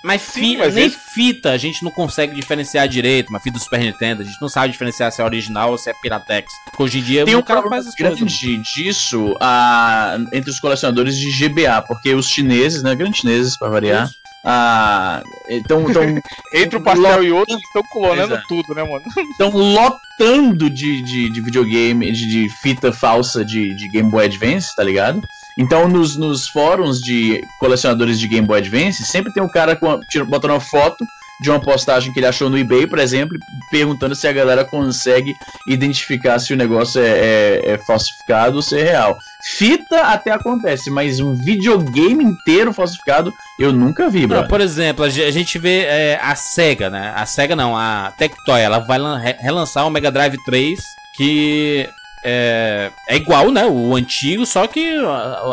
Mas, 0.05 0.21
Sim, 0.21 0.41
fi- 0.41 0.57
mas 0.57 0.73
nem 0.75 0.87
esse- 0.87 0.97
fita 0.97 1.51
a 1.51 1.57
gente 1.57 1.81
não 1.81 1.89
consegue 1.89 2.35
diferenciar 2.35 2.85
direito, 2.89 3.29
uma 3.29 3.39
fita 3.39 3.57
do 3.57 3.63
Super 3.63 3.79
Nintendo, 3.79 4.21
a 4.21 4.25
gente 4.25 4.35
não 4.41 4.49
sabe 4.49 4.69
diferenciar 4.73 5.09
se 5.13 5.21
é 5.21 5.23
original 5.23 5.71
ou 5.71 5.77
se 5.77 5.89
é 5.89 5.93
Piratex. 5.93 6.51
Porque 6.65 6.83
hoje 6.83 6.99
em 6.99 7.01
dia 7.03 7.23
Tem 7.23 7.37
um 7.37 7.39
o 7.39 7.43
cara 7.43 7.61
faz 7.69 7.87
as 7.87 7.95
coisas. 7.95 8.19
grande 8.19 8.57
disso 8.57 9.33
ah, 9.39 10.17
entre 10.33 10.51
os 10.51 10.59
colecionadores 10.59 11.15
de 11.17 11.31
GBA, 11.31 11.81
porque 11.83 12.13
os 12.13 12.27
chineses, 12.27 12.83
né, 12.83 12.93
grandes 12.95 13.21
chineses 13.21 13.55
para 13.57 13.69
variar, 13.69 14.07
Isso. 14.07 14.15
Ah, 14.43 15.21
então 15.49 15.85
Entre 16.53 16.77
um 16.77 16.83
pastel 16.83 17.23
e 17.23 17.31
outro, 17.31 17.53
eles 17.55 17.63
estão 17.65 17.81
clonando 17.91 18.33
Exato. 18.33 18.47
tudo, 18.47 18.75
né, 18.75 18.83
mano? 18.83 19.03
estão 19.31 19.49
lotando 19.49 20.69
de, 20.69 21.01
de, 21.01 21.29
de 21.29 21.41
videogame, 21.41 22.11
de, 22.11 22.27
de 22.27 22.49
fita 22.49 22.91
falsa 22.91 23.43
de, 23.43 23.73
de 23.75 23.87
Game 23.87 24.09
Boy 24.09 24.25
Advance, 24.25 24.75
tá 24.75 24.83
ligado? 24.83 25.21
Então 25.57 25.87
nos, 25.87 26.15
nos 26.17 26.47
fóruns 26.47 26.99
de 26.99 27.43
colecionadores 27.59 28.19
de 28.19 28.27
Game 28.27 28.45
Boy 28.47 28.59
Advance, 28.59 29.03
sempre 29.03 29.31
tem 29.33 29.41
um 29.43 29.49
cara 29.49 29.75
com 29.75 29.89
a- 29.91 29.99
tira- 30.09 30.25
botando 30.25 30.51
uma 30.51 30.59
foto 30.59 31.05
de 31.41 31.49
uma 31.49 31.59
postagem 31.59 32.13
que 32.13 32.19
ele 32.19 32.25
achou 32.27 32.49
no 32.49 32.57
eBay, 32.57 32.87
por 32.87 32.99
exemplo, 32.99 33.37
perguntando 33.71 34.15
se 34.15 34.27
a 34.27 34.31
galera 34.31 34.63
consegue 34.63 35.33
identificar 35.67 36.39
se 36.39 36.53
o 36.53 36.57
negócio 36.57 37.01
é, 37.01 37.07
é- 37.09 37.61
é 37.71 37.77
falsificado 37.79 38.57
ou 38.57 38.61
se 38.61 38.79
é 38.79 38.83
real. 38.83 39.17
Fita 39.57 40.01
até 40.03 40.31
acontece, 40.31 40.89
mas 40.89 41.19
um 41.19 41.33
videogame 41.33 42.23
inteiro 42.23 42.71
falsificado 42.71 43.33
eu 43.59 43.73
nunca 43.73 44.09
vi, 44.09 44.21
Não, 44.21 44.27
bro. 44.39 44.47
por 44.47 44.61
exemplo, 44.61 45.03
a 45.03 45.09
ge- 45.09 45.23
a 45.25 45.31
gente 45.31 45.57
vê 45.59 45.81
é, 45.85 46.19
a 46.21 46.33
SEGA, 46.35 46.89
né? 46.89 47.11
A 47.15 47.25
SEGA 47.25 47.55
não, 47.55 47.75
a 47.75 48.13
Tectoy, 48.17 48.61
ela 48.61 48.79
vai 48.79 48.97
lan- 48.97 49.17
re- 49.17 49.37
relançar 49.39 49.85
o 49.85 49.89
Mega 49.89 50.11
Drive 50.11 50.37
3, 50.45 50.79
que 51.17 51.89
é, 52.23 52.89
é 53.09 53.15
igual, 53.17 53.51
né? 53.51 53.65
O 53.65 53.95
antigo, 53.95 54.45
só 54.45 54.65
que 54.65 54.95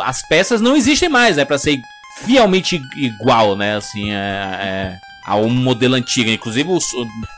as 0.04 0.22
peças 0.28 0.60
não 0.60 0.76
existem 0.76 1.08
mais, 1.08 1.36
é 1.36 1.44
pra 1.44 1.58
ser 1.58 1.80
fielmente 2.24 2.80
igual, 2.96 3.56
né? 3.56 3.76
Assim, 3.76 4.12
é, 4.12 4.14
é 4.16 5.09
ao 5.24 5.48
modelo 5.48 5.94
antigo. 5.94 6.30
Inclusive 6.30 6.68
o, 6.68 6.78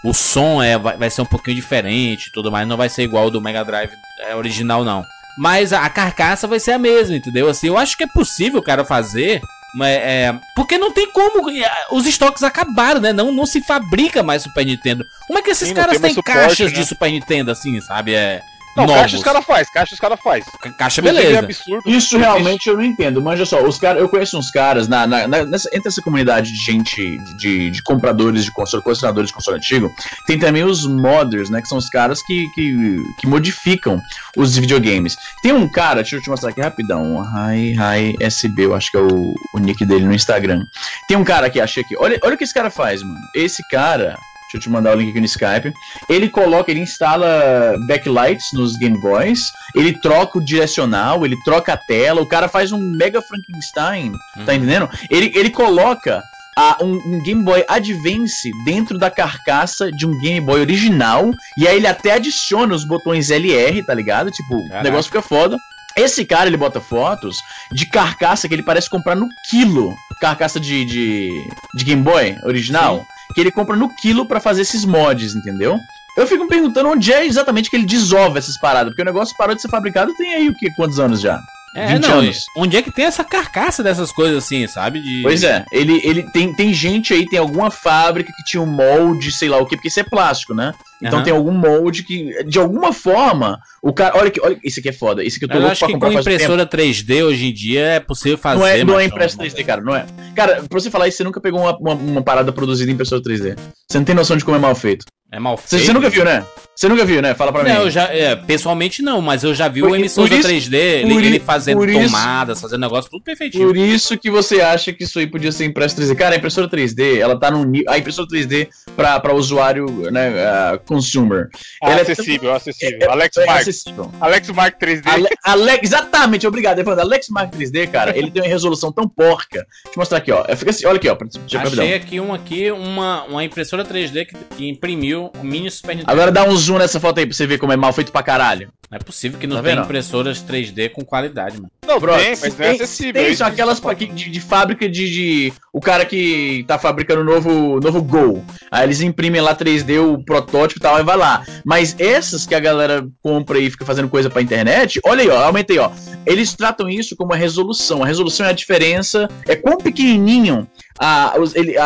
o 0.05 0.13
som 0.13 0.63
é, 0.63 0.79
vai, 0.79 0.97
vai 0.97 1.11
ser 1.11 1.23
um 1.23 1.27
pouquinho 1.27 1.57
diferente 1.57 2.27
e 2.27 2.33
tudo 2.33 2.51
mais, 2.51 2.67
não 2.67 2.77
vai 2.77 2.89
ser 2.89 3.03
igual 3.03 3.25
ao 3.25 3.31
do 3.31 3.41
Mega 3.41 3.65
Drive 3.65 3.93
é, 4.21 4.35
original, 4.35 4.85
não. 4.85 5.05
Mas 5.39 5.73
a, 5.73 5.85
a 5.85 5.91
carcaça 5.91 6.47
vai 6.47 6.61
ser 6.61 6.73
a 6.73 6.79
mesma, 6.79 7.17
entendeu? 7.17 7.49
Assim, 7.49 7.69
eu 7.69 7.79
acho 7.79 7.97
que 7.97 8.05
é 8.05 8.07
possível 8.07 8.61
o 8.61 8.63
cara 8.63 8.85
fazer 8.85 9.41
mas, 9.75 9.97
é, 9.97 10.39
porque 10.55 10.77
não 10.77 10.93
tem 10.93 11.11
como. 11.11 11.51
é, 11.51 11.87
Os 11.91 12.05
estoques 12.07 12.43
acabaram, 12.43 13.01
né? 13.01 13.13
Não, 13.13 13.33
não 13.33 13.47
se 13.47 13.63
fabrica 13.63 14.23
mais 14.23 14.43
Super 14.43 14.67
Nintendo. 14.67 15.07
Como 15.27 15.39
é 15.39 15.43
que 15.43 15.51
esses 15.51 15.69
Sim, 15.69 15.75
caras 15.75 15.99
têm 15.99 16.13
suporte, 16.13 16.39
caixas 16.39 16.73
né? 16.73 16.79
de 16.79 16.85
Super 16.85 17.11
Nintendo 17.11 17.51
assim, 17.51 17.81
sabe? 17.81 18.15
É, 18.15 18.43
Não, 18.77 18.87
novos. 18.87 19.01
caixa 19.03 19.17
os 19.17 19.23
caras 19.23 19.45
faz, 19.45 19.69
caixa 19.71 19.95
os 19.95 20.01
caras 20.01 20.21
faz. 20.21 20.45
Ca- 20.61 20.71
Caixa 20.73 21.03
beleza. 21.03 21.35
É 21.35 21.39
absurdo. 21.39 21.83
Isso 21.91 22.17
realmente 22.19 22.69
eu 22.69 22.77
não 22.77 22.83
entendo. 22.85 23.21
Manja 23.21 23.45
só, 23.45 23.63
os 23.63 23.79
cara, 23.79 23.99
eu 23.99 24.09
conheço 24.09 24.39
uns 24.39 24.51
caras 24.51 24.89
na, 24.89 25.07
na- 25.07 25.29
na- 25.29 25.45
nessa, 25.45 25.69
entre 25.75 25.89
essa 25.89 26.01
comunidade 26.01 26.51
de 26.53 26.57
gente, 26.59 27.19
de, 27.37 27.71
de 27.71 27.83
compradores 27.83 28.45
de 28.45 28.51
console, 28.51 28.83
colecionadores 28.83 29.29
de 29.29 29.35
console 29.35 29.59
antigo, 29.59 29.93
tem 30.27 30.39
também 30.39 30.65
os 30.65 30.87
modders, 30.87 31.51
né? 31.51 31.61
Que 31.61 31.69
são 31.69 31.77
os 31.79 31.89
caras 31.89 32.23
que, 32.23 32.47
que, 32.55 32.97
que 33.19 33.27
modificam 33.27 34.01
os 34.37 34.57
videogames. 34.57 35.17
Tem 35.43 35.53
um 35.53 35.69
cara, 35.69 35.97
deixa 36.03 36.17
eu 36.17 36.23
te 36.23 36.31
mostrar 36.31 36.51
aqui 36.51 36.61
rapidão. 36.61 37.23
Hi, 37.23 37.73
hi, 37.75 38.17
SB, 38.21 38.65
eu 38.67 38.75
acho 38.75 38.91
que 38.91 38.97
é 38.97 39.01
o, 39.01 39.35
o 39.55 39.59
nick 39.59 39.85
dele 39.85 40.05
no 40.07 40.15
Instagram. 40.15 40.65
Tem 41.09 41.17
um 41.17 41.25
cara 41.25 41.47
aqui, 41.49 41.61
achei 41.61 41.83
aqui. 41.83 41.95
Olha, 41.99 42.19
olha 42.23 42.35
o 42.35 42.39
que 42.39 42.45
esse 42.45 42.55
cara 42.55 42.71
faz, 42.71 43.03
mano. 43.03 43.21
Esse 43.35 43.63
cara. 43.69 44.17
Deixa 44.53 44.57
eu 44.57 44.61
te 44.61 44.71
mandar 44.71 44.95
o 44.95 45.01
link 45.01 45.11
aqui 45.11 45.21
no 45.21 45.25
Skype. 45.27 45.73
Ele 46.11 46.29
coloca, 46.29 46.71
ele 46.71 46.81
instala 46.81 47.75
backlights 47.89 48.53
nos 48.53 48.77
Game 48.77 49.01
Boys, 49.01 49.51
ele 49.75 49.99
troca 50.01 50.39
o 50.39 50.45
direcional, 50.45 51.25
ele 51.25 51.37
troca 51.43 51.73
a 51.73 51.77
tela, 51.77 52.21
o 52.21 52.27
cara 52.29 52.49
faz 52.49 52.71
um 52.71 52.79
mega 52.79 53.23
Frankenstein, 53.23 54.13
tá 54.13 54.19
Uhum. 54.39 54.43
entendendo? 54.59 54.91
Ele, 55.11 55.33
ele 55.35 55.49
coloca 55.51 56.23
a- 56.55 56.77
um, 56.83 56.93
um 56.97 57.23
Game 57.23 57.43
Boy 57.43 57.65
Advance 57.67 58.51
dentro 58.67 58.99
da 58.99 59.11
carcaça 59.11 59.91
de 59.91 60.07
um 60.07 60.19
Game 60.21 60.41
Boy 60.45 60.61
original, 60.61 61.31
e 61.57 61.67
aí 61.67 61.77
ele 61.77 61.87
até 61.87 62.13
adiciona 62.13 62.75
os 62.75 62.85
botões 62.85 63.31
LR, 63.31 63.83
tá 63.87 63.95
ligado? 63.95 64.31
Tipo, 64.31 64.57
o 64.57 64.69
Caraca. 64.69 64.83
negócio 64.85 65.11
fica 65.11 65.23
foda. 65.23 65.57
Esse 65.97 66.25
cara, 66.25 66.49
ele 66.49 66.57
bota 66.57 66.81
fotos 66.81 67.39
de 67.71 67.87
carcaça 67.87 68.49
que 68.49 68.55
ele 68.55 68.63
parece 68.63 68.89
comprar 68.89 69.15
no 69.15 69.29
quilo. 69.49 69.95
Carcaça 70.21 70.59
de, 70.59 70.85
de, 70.85 71.31
de 71.75 71.85
Game 71.85 72.03
Boy 72.03 72.37
original. 72.45 73.05
Que 73.35 73.41
ele 73.41 73.51
compra 73.51 73.77
no 73.77 73.89
quilo 73.97 74.27
pra 74.27 74.41
fazer 74.41 74.63
esses 74.63 74.85
mods, 74.85 75.35
entendeu? 75.35 75.79
Eu 76.17 76.27
fico 76.27 76.45
me 76.45 76.51
perguntando 76.51 76.91
onde 76.91 77.13
é 77.13 77.25
exatamente 77.25 77.71
que 77.71 77.77
ele 77.77 77.87
desova 77.87 78.39
essas 78.39 78.59
paradas. 78.59 78.91
Porque 78.91 79.03
o 79.03 79.07
negócio 79.07 79.37
parou 79.37 79.55
de 79.55 79.63
ser 79.63 79.69
fabricado 79.69 80.15
tem 80.15 80.35
aí 80.35 80.49
o 80.49 80.55
que? 80.55 80.71
Quantos 80.73 81.01
anos 81.01 81.21
já? 81.21 81.41
É, 81.75 81.95
20 81.95 82.03
não, 82.03 82.19
anos. 82.19 82.45
onde 82.55 82.77
é 82.77 82.83
que 82.83 82.91
tem 82.91 83.07
essa 83.07 83.25
carcaça 83.25 83.83
dessas 83.83 84.13
coisas 84.13 84.45
assim, 84.45 84.67
sabe? 84.67 85.01
De... 85.01 85.23
Pois 85.23 85.43
é, 85.43 85.65
ele, 85.73 86.03
ele 86.05 86.23
tem, 86.31 86.53
tem 86.53 86.73
gente 86.73 87.15
aí, 87.15 87.27
tem 87.27 87.39
alguma 87.39 87.71
fábrica 87.71 88.31
que 88.37 88.45
tinha 88.45 88.63
um 88.63 88.67
molde, 88.67 89.33
sei 89.33 89.49
lá 89.49 89.57
o 89.57 89.65
que, 89.65 89.77
porque 89.77 89.89
isso 89.89 90.01
é 90.01 90.05
plástico, 90.05 90.53
né? 90.53 90.75
Então 91.03 91.19
Aham. 91.19 91.25
tem 91.25 91.33
algum 91.33 91.51
molde 91.51 92.05
que, 92.05 92.45
de 92.45 92.59
alguma 92.59 92.93
forma, 92.93 93.59
o 93.83 93.93
cara. 93.93 94.17
Olha 94.17 94.31
que, 94.31 94.41
olha, 94.41 94.57
isso 94.63 94.79
aqui 94.79 94.89
é 94.89 94.93
foda. 94.93 95.25
Isso 95.25 95.37
aqui 95.37 95.45
eu 95.47 95.49
tô 95.49 95.55
Eu 95.55 95.61
louco 95.61 95.73
acho 95.73 95.79
pra 95.81 95.89
que 95.89 95.93
comprar 95.95 96.09
com 96.09 96.15
faz 96.15 96.25
tempo. 96.25 96.37
impressora 96.37 96.67
3D 96.67 97.25
hoje 97.25 97.47
em 97.47 97.53
dia 97.53 97.81
é 97.81 98.01
possível 98.01 98.39
fazer. 98.39 98.59
Não 98.61 98.67
é, 98.67 98.85
não 98.85 98.95
é 98.95 99.03
mas 99.05 99.13
impresso 99.13 99.39
3D, 99.39 99.65
cara, 99.65 99.81
não 99.81 99.97
é. 99.97 100.07
Cara, 100.37 100.63
pra 100.69 100.81
você 100.81 100.91
falar 100.91 101.09
isso, 101.09 101.17
você 101.19 101.25
nunca 101.25 101.41
pegou 101.41 101.61
uma, 101.61 101.77
uma, 101.77 101.95
uma 101.95 102.23
parada 102.23 102.53
produzida 102.53 102.91
em 102.91 102.95
impressora 102.95 103.21
3D. 103.23 103.57
Você 103.91 103.99
não 103.99 104.05
tem 104.05 104.15
noção 104.15 104.37
de 104.37 104.45
como 104.45 104.57
é 104.57 104.61
mal 104.61 104.75
feito. 104.75 105.05
É 105.35 105.39
mal 105.41 105.57
Você, 105.57 105.77
feito. 105.79 105.87
você 105.87 105.93
nunca 105.95 106.11
viu, 106.11 106.25
né? 106.27 106.45
Você 106.77 106.89
nunca 106.89 107.05
viu, 107.07 107.23
né? 107.23 107.35
Fala 107.35 107.51
pra 107.51 107.63
mim. 107.65 107.71
Não, 107.71 107.83
eu 107.85 107.91
já, 107.91 108.05
é, 108.13 108.37
pessoalmente 108.37 109.01
não, 109.03 109.23
mas 109.23 109.43
eu 109.43 109.55
já 109.55 109.67
vi 109.67 109.81
Por- 109.81 109.91
o 109.91 109.97
emissor 109.97 110.31
isso- 110.31 110.43
3D, 110.47 110.75
ele, 110.77 111.15
ele 111.27 111.39
fazendo 111.41 111.83
isso- 111.89 112.05
tomadas, 112.13 112.61
fazendo 112.61 112.81
negócio 112.83 113.11
tudo 113.11 113.23
perfeitinho. 113.25 113.67
Por 113.69 113.77
isso 113.77 114.19
que 114.19 114.31
você 114.31 114.61
acha 114.61 114.93
que 114.93 115.05
isso 115.05 115.19
aí 115.19 115.27
podia 115.27 115.51
ser 115.51 115.65
impresso 115.65 115.97
3D. 115.97 116.15
Cara, 116.17 116.35
a 116.35 116.39
impressora 116.39 116.69
3D, 116.69 117.19
ela 117.19 117.39
tá 117.39 117.51
no 117.51 117.65
nível. 117.65 117.91
A 117.91 117.97
impressora 117.99 118.29
3D 118.29 118.69
pra, 118.95 119.19
pra 119.21 119.35
usuário, 119.35 119.87
né, 120.11 120.35
ah, 120.45 120.79
consumer. 120.93 121.49
Ela 121.83 121.99
é 121.99 122.03
acessível, 122.03 122.55
acessível. 122.55 123.11
Alex 123.11 123.37
É 123.37 123.47
Mark. 123.47 123.61
acessível. 123.61 124.13
Alex 124.21 124.49
Mark 124.51 124.79
3D. 124.79 125.03
Ale, 125.07 125.29
Ale- 125.45 125.81
exatamente, 125.83 126.47
obrigado. 126.47 126.79
Evandro. 126.79 127.01
Alex 127.03 127.29
Mark 127.29 127.53
3D, 127.55 127.87
cara, 127.91 128.17
ele 128.17 128.31
tem 128.31 128.43
uma 128.43 128.49
resolução 128.49 128.93
tão 128.93 129.09
porca. 129.09 129.67
Deixa 129.85 129.91
eu 129.91 129.93
mostrar 129.99 130.19
aqui, 130.19 130.33
ó. 130.33 130.45
Fica 130.57 130.71
assim, 130.71 130.87
olha 130.87 130.97
aqui, 130.97 131.09
ó. 131.09 131.13
rapidão. 131.13 131.85
Achei 131.85 131.95
aqui 131.95 132.21
um 132.21 132.35
aqui, 132.35 132.71
uma, 132.71 133.25
uma 133.25 133.45
impressora 133.45 133.85
3D 133.85 134.27
que, 134.27 134.35
que 134.57 134.69
imprimiu 134.69 135.31
o 135.39 135.45
mini 135.45 135.71
Super 135.71 135.97
Nintendo. 135.97 136.11
Agora 136.13 136.31
dá 136.31 136.45
um 136.45 136.57
zoom 136.57 136.79
nessa 136.79 137.01
foto 137.01 137.19
aí 137.19 137.27
pra 137.27 137.35
você 137.35 137.47
ver 137.47 137.59
como 137.59 137.73
é 137.73 137.77
mal 137.77 137.93
feito 137.93 138.13
pra 138.13 138.23
caralho. 138.23 138.71
Não 138.91 138.97
é 138.97 139.01
possível 139.01 139.39
que 139.41 139.47
não 139.47 139.57
Tá 139.57 139.63
tenha 139.63 139.81
impressões 139.81 140.43
3D 140.45 140.91
com 140.91 141.03
qualidade, 141.03 141.57
mano. 141.57 141.71
Não, 141.87 141.99
Bro, 141.99 142.15
tem, 142.19 142.37
mas 142.37 142.59
não 142.59 142.67
é 142.67 142.71
acessível. 142.73 143.23
Tem, 143.23 143.33
é 143.33 143.35
são 143.35 143.47
aquelas 143.47 143.81
de, 143.81 144.31
de 144.31 144.41
fábrica 144.41 144.87
de, 144.87 145.11
de- 145.11 145.53
O 145.73 145.81
cara 145.81 146.05
que 146.05 146.63
tá 146.69 146.79
fabricando 146.79 147.23
o 147.23 147.25
novo, 147.25 147.81
novo 147.81 148.03
Gol. 148.03 148.45
Aí 148.71 148.85
eles 148.85 149.01
imprimem 149.01 149.41
lá 149.41 149.57
3D 149.57 149.99
o 149.99 150.23
protótipo 150.23 150.79
tal, 150.83 150.99
e 150.99 151.03
vai 151.03 151.17
lá. 151.17 151.45
Mas 151.65 151.97
essas 151.99 152.45
que 152.45 152.55
a 152.55 152.61
galera 152.61 153.07
compra 153.23 153.59
e 153.59 153.71
fica 153.71 153.87
fazendo 153.87 154.09
coisa 154.09 154.29
pra 154.29 154.43
internet, 154.43 155.01
olha 155.05 155.23
aí, 155.23 155.29
ó, 155.29 155.45
aumentei, 155.45 155.79
ó. 155.79 155.91
Eles 156.27 156.53
tratam 156.55 156.89
isso 156.89 157.17
como 157.17 157.33
a 157.33 157.37
resolução. 157.37 158.03
A 158.03 158.07
resolução 158.07 158.45
é 158.45 158.51
a 158.51 158.53
diferença, 158.53 159.29
é 159.47 159.57
quão 159.57 159.79
pequenininho 159.79 160.69
a, 160.99 161.35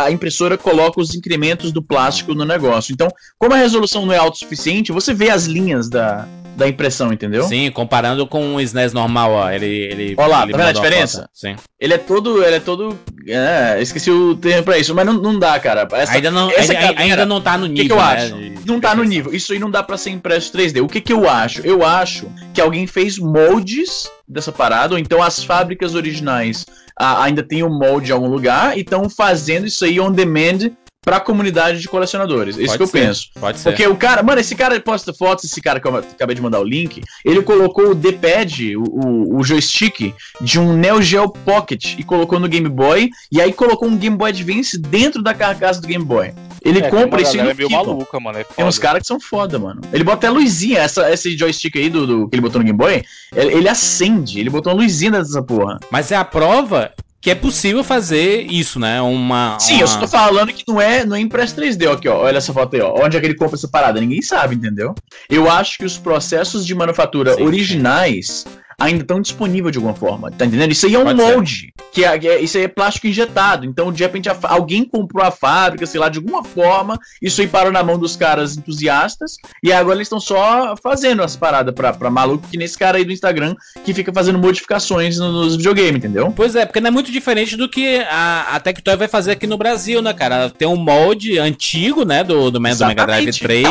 a 0.04 0.10
impressora 0.10 0.58
coloca 0.58 1.00
os 1.00 1.14
incrementos 1.14 1.72
do 1.72 1.82
plástico 1.82 2.34
no 2.34 2.44
negócio. 2.44 2.92
Então, 2.92 3.08
como 3.38 3.54
a 3.54 3.58
resolução 3.58 4.04
não 4.04 4.12
é 4.12 4.18
autossuficiente, 4.18 4.92
você 4.92 5.14
vê 5.14 5.30
as 5.30 5.44
linhas 5.44 5.88
da, 5.88 6.26
da 6.56 6.66
impressão, 6.66 7.12
entendeu? 7.12 7.44
Sim, 7.44 7.70
comparando 7.70 8.26
com 8.26 8.54
o 8.54 8.60
SNES 8.60 8.92
normal, 8.92 9.30
ó. 9.32 9.50
Ele. 9.50 9.66
ele 9.66 10.14
Ó 10.16 10.26
lá, 10.26 10.42
ele 10.44 10.52
tá 10.52 10.58
vendo 10.58 10.68
a 10.68 10.72
diferença? 10.72 11.18
foto. 11.22 11.30
Sim. 11.34 11.56
Ele 11.78 11.94
é 11.94 11.98
todo. 11.98 12.42
Ele 12.42 12.56
é 12.56 12.60
todo. 12.60 12.98
É, 13.28 13.76
esqueci 13.80 14.10
o 14.10 14.34
termo 14.36 14.62
pra 14.64 14.78
isso, 14.78 14.94
mas 14.94 15.04
não, 15.04 15.14
não 15.14 15.38
dá, 15.38 15.58
cara. 15.60 15.86
Essa- 15.92 16.14
ainda, 16.14 16.30
não, 16.30 16.50
essa 16.50 16.72
ainda, 16.72 16.74
cadeira- 16.74 17.00
ainda 17.02 17.26
não 17.26 17.40
tá 17.40 17.58
no 17.58 17.66
que 17.66 17.72
nível. 17.82 17.86
que 17.86 17.92
eu 17.92 17.96
né, 18.06 18.12
acho? 18.14 18.34
de- 18.34 18.66
não 18.66 18.80
tá 18.80 18.94
no 18.94 19.04
nível. 19.04 19.34
Isso 19.34 19.52
aí 19.52 19.58
não 19.58 19.70
dá 19.70 19.82
pra 19.82 19.96
ser 19.96 20.10
impresso 20.10 20.50
3D. 20.52 20.80
O 20.80 20.88
que 20.88 21.00
que 21.00 21.12
eu 21.12 21.28
acho? 21.28 21.60
Eu 21.66 21.84
acho 21.84 22.26
que 22.54 22.60
alguém 22.60 22.86
fez 22.86 23.18
moldes 23.18 24.10
dessa 24.28 24.50
parada, 24.50 24.94
ou 24.94 24.98
então 24.98 25.22
as 25.22 25.44
fábricas 25.44 25.94
originais 25.94 26.64
ah, 26.98 27.22
ainda 27.24 27.42
tem 27.42 27.62
o 27.62 27.68
molde 27.68 28.10
em 28.10 28.14
algum 28.14 28.28
lugar 28.28 28.76
e 28.76 28.80
estão 28.80 29.08
fazendo 29.10 29.66
isso 29.66 29.84
aí 29.84 30.00
on 30.00 30.10
demand 30.10 30.70
pra 31.06 31.20
comunidade 31.20 31.80
de 31.80 31.86
colecionadores. 31.88 32.56
Isso 32.56 32.66
Pode 32.66 32.76
que 32.78 32.82
eu 32.82 32.86
ser. 32.88 33.06
penso. 33.06 33.28
Pode 33.38 33.60
ser. 33.60 33.70
Porque 33.70 33.86
o 33.86 33.94
cara, 33.96 34.24
mano, 34.24 34.40
esse 34.40 34.56
cara 34.56 34.78
posta 34.80 35.14
fotos, 35.14 35.44
esse 35.44 35.60
cara 35.62 35.78
que 35.78 35.86
eu 35.86 35.94
acabei 35.96 36.34
de 36.34 36.42
mandar 36.42 36.58
o 36.58 36.64
link, 36.64 37.00
ele 37.24 37.40
colocou 37.42 37.90
o 37.90 37.94
D-pad, 37.94 38.76
o, 38.76 38.82
o, 38.82 39.36
o 39.38 39.44
joystick, 39.44 40.12
de 40.40 40.58
um 40.58 40.72
Neo 40.72 41.00
Geo 41.00 41.28
Pocket 41.30 41.94
e 41.96 42.02
colocou 42.02 42.40
no 42.40 42.48
Game 42.48 42.68
Boy, 42.68 43.08
e 43.30 43.40
aí 43.40 43.52
colocou 43.52 43.88
um 43.88 43.96
Game 43.96 44.16
Boy 44.16 44.30
Advance 44.30 44.76
dentro 44.76 45.22
da 45.22 45.32
carcaça 45.32 45.80
do 45.80 45.86
Game 45.86 46.04
Boy. 46.04 46.32
Ele 46.60 46.80
É, 46.80 46.90
compra 46.90 47.22
isso 47.22 47.36
e 47.36 47.40
não 47.42 47.54
meio 47.54 47.70
maluca, 47.70 48.18
mano. 48.18 48.38
É 48.40 48.44
Tem 48.44 48.64
uns 48.64 48.74
foda. 48.74 48.86
caras 48.88 49.02
que 49.02 49.06
são 49.06 49.20
foda, 49.20 49.56
mano. 49.60 49.82
Ele 49.92 50.02
bota 50.02 50.26
até 50.26 50.30
luzinha, 50.30 50.80
essa, 50.80 51.08
esse 51.12 51.38
joystick 51.38 51.76
aí 51.76 51.88
do, 51.88 52.04
do- 52.04 52.28
que 52.28 52.34
ele 52.34 52.42
botou 52.42 52.58
no 52.58 52.64
Game 52.64 52.76
Boy, 52.76 53.04
ele, 53.32 53.52
ele 53.54 53.68
acende, 53.68 54.40
ele 54.40 54.50
botou 54.50 54.72
uma 54.72 54.82
luzinha 54.82 55.12
nessa 55.12 55.40
porra. 55.40 55.78
Mas 55.88 56.10
é 56.10 56.16
a 56.16 56.24
prova 56.24 56.90
que 57.26 57.30
é 57.30 57.34
possível 57.34 57.82
fazer 57.82 58.42
isso, 58.42 58.78
né? 58.78 59.02
Uma. 59.02 59.58
Sim, 59.58 59.74
uma... 59.74 59.80
eu 59.80 59.88
só 59.88 59.98
tô 59.98 60.06
falando 60.06 60.52
que 60.52 60.62
não 60.68 60.80
é, 60.80 61.04
não 61.04 61.16
é 61.16 61.18
impresso 61.18 61.56
3D, 61.56 61.90
ó, 61.90 61.94
aqui, 61.94 62.08
ó. 62.08 62.18
Olha 62.18 62.38
essa 62.38 62.52
foto 62.52 62.76
aí, 62.76 62.80
ó. 62.80 63.04
Onde 63.04 63.16
é 63.16 63.20
que 63.20 63.26
ele 63.26 63.34
compra 63.34 63.56
essa 63.56 63.66
parada? 63.66 64.00
Ninguém 64.00 64.22
sabe, 64.22 64.54
entendeu? 64.54 64.94
Eu 65.28 65.50
acho 65.50 65.76
que 65.76 65.84
os 65.84 65.98
processos 65.98 66.64
de 66.64 66.72
manufatura 66.72 67.34
Sim, 67.34 67.42
originais 67.42 68.44
ainda 68.78 69.02
estão 69.02 69.20
disponíveis 69.20 69.72
de 69.72 69.78
alguma 69.78 69.94
forma, 69.94 70.30
tá 70.30 70.44
entendendo? 70.44 70.70
Isso 70.72 70.86
aí 70.86 70.94
é 70.94 70.98
um 70.98 71.04
Pode 71.04 71.20
ser. 71.22 71.32
molde, 71.34 71.72
que 71.92 72.04
é, 72.04 72.18
que 72.18 72.28
é- 72.28 72.40
isso 72.40 72.58
aí 72.58 72.64
é 72.64 72.68
plástico 72.68 73.06
injetado. 73.06 73.64
Então, 73.64 73.90
de 73.92 74.02
repente, 74.02 74.28
a 74.28 74.36
alguém 74.42 74.84
comprou 74.84 75.24
a 75.24 75.30
fábrica, 75.30 75.86
sei 75.86 75.98
lá, 75.98 76.08
de 76.08 76.18
alguma 76.18 76.44
forma, 76.44 76.98
isso 77.22 77.40
aí 77.40 77.46
parou 77.48 77.72
na 77.72 77.82
mão 77.82 77.98
dos 77.98 78.16
caras 78.16 78.56
entusiastas, 78.56 79.36
e 79.62 79.72
agora 79.72 79.96
eles 79.96 80.06
estão 80.06 80.20
só 80.20 80.74
fazendo 80.82 81.22
as 81.22 81.34
paradas 81.36 81.74
pra, 81.74 81.92
pra 81.92 82.10
maluco, 82.10 82.46
que 82.48 82.58
nesse 82.58 82.76
cara 82.76 82.98
aí 82.98 83.04
do 83.04 83.12
Instagram, 83.12 83.54
que 83.84 83.94
fica 83.94 84.12
fazendo 84.12 84.38
modificações 84.38 85.18
no- 85.18 85.32
nos 85.32 85.56
videogames, 85.56 85.96
entendeu? 85.96 86.32
Pois 86.36 86.54
é, 86.54 86.66
porque 86.66 86.80
não 86.80 86.88
é 86.88 86.90
muito 86.90 87.10
diferente 87.10 87.56
do 87.56 87.68
que 87.68 87.98
a, 88.10 88.56
a 88.56 88.60
Tectoy 88.60 88.96
vai 88.96 89.08
fazer 89.08 89.32
aqui 89.32 89.46
no 89.46 89.56
Brasil, 89.56 90.02
né, 90.02 90.12
cara? 90.12 90.50
Tem 90.50 90.68
um 90.68 90.76
molde 90.76 91.38
antigo, 91.38 92.04
né, 92.04 92.22
do, 92.22 92.50
do, 92.50 92.50
do 92.52 92.60
Mega 92.60 93.06
Drive 93.06 93.28
Exatamente. 93.28 93.40
3. 93.40 93.66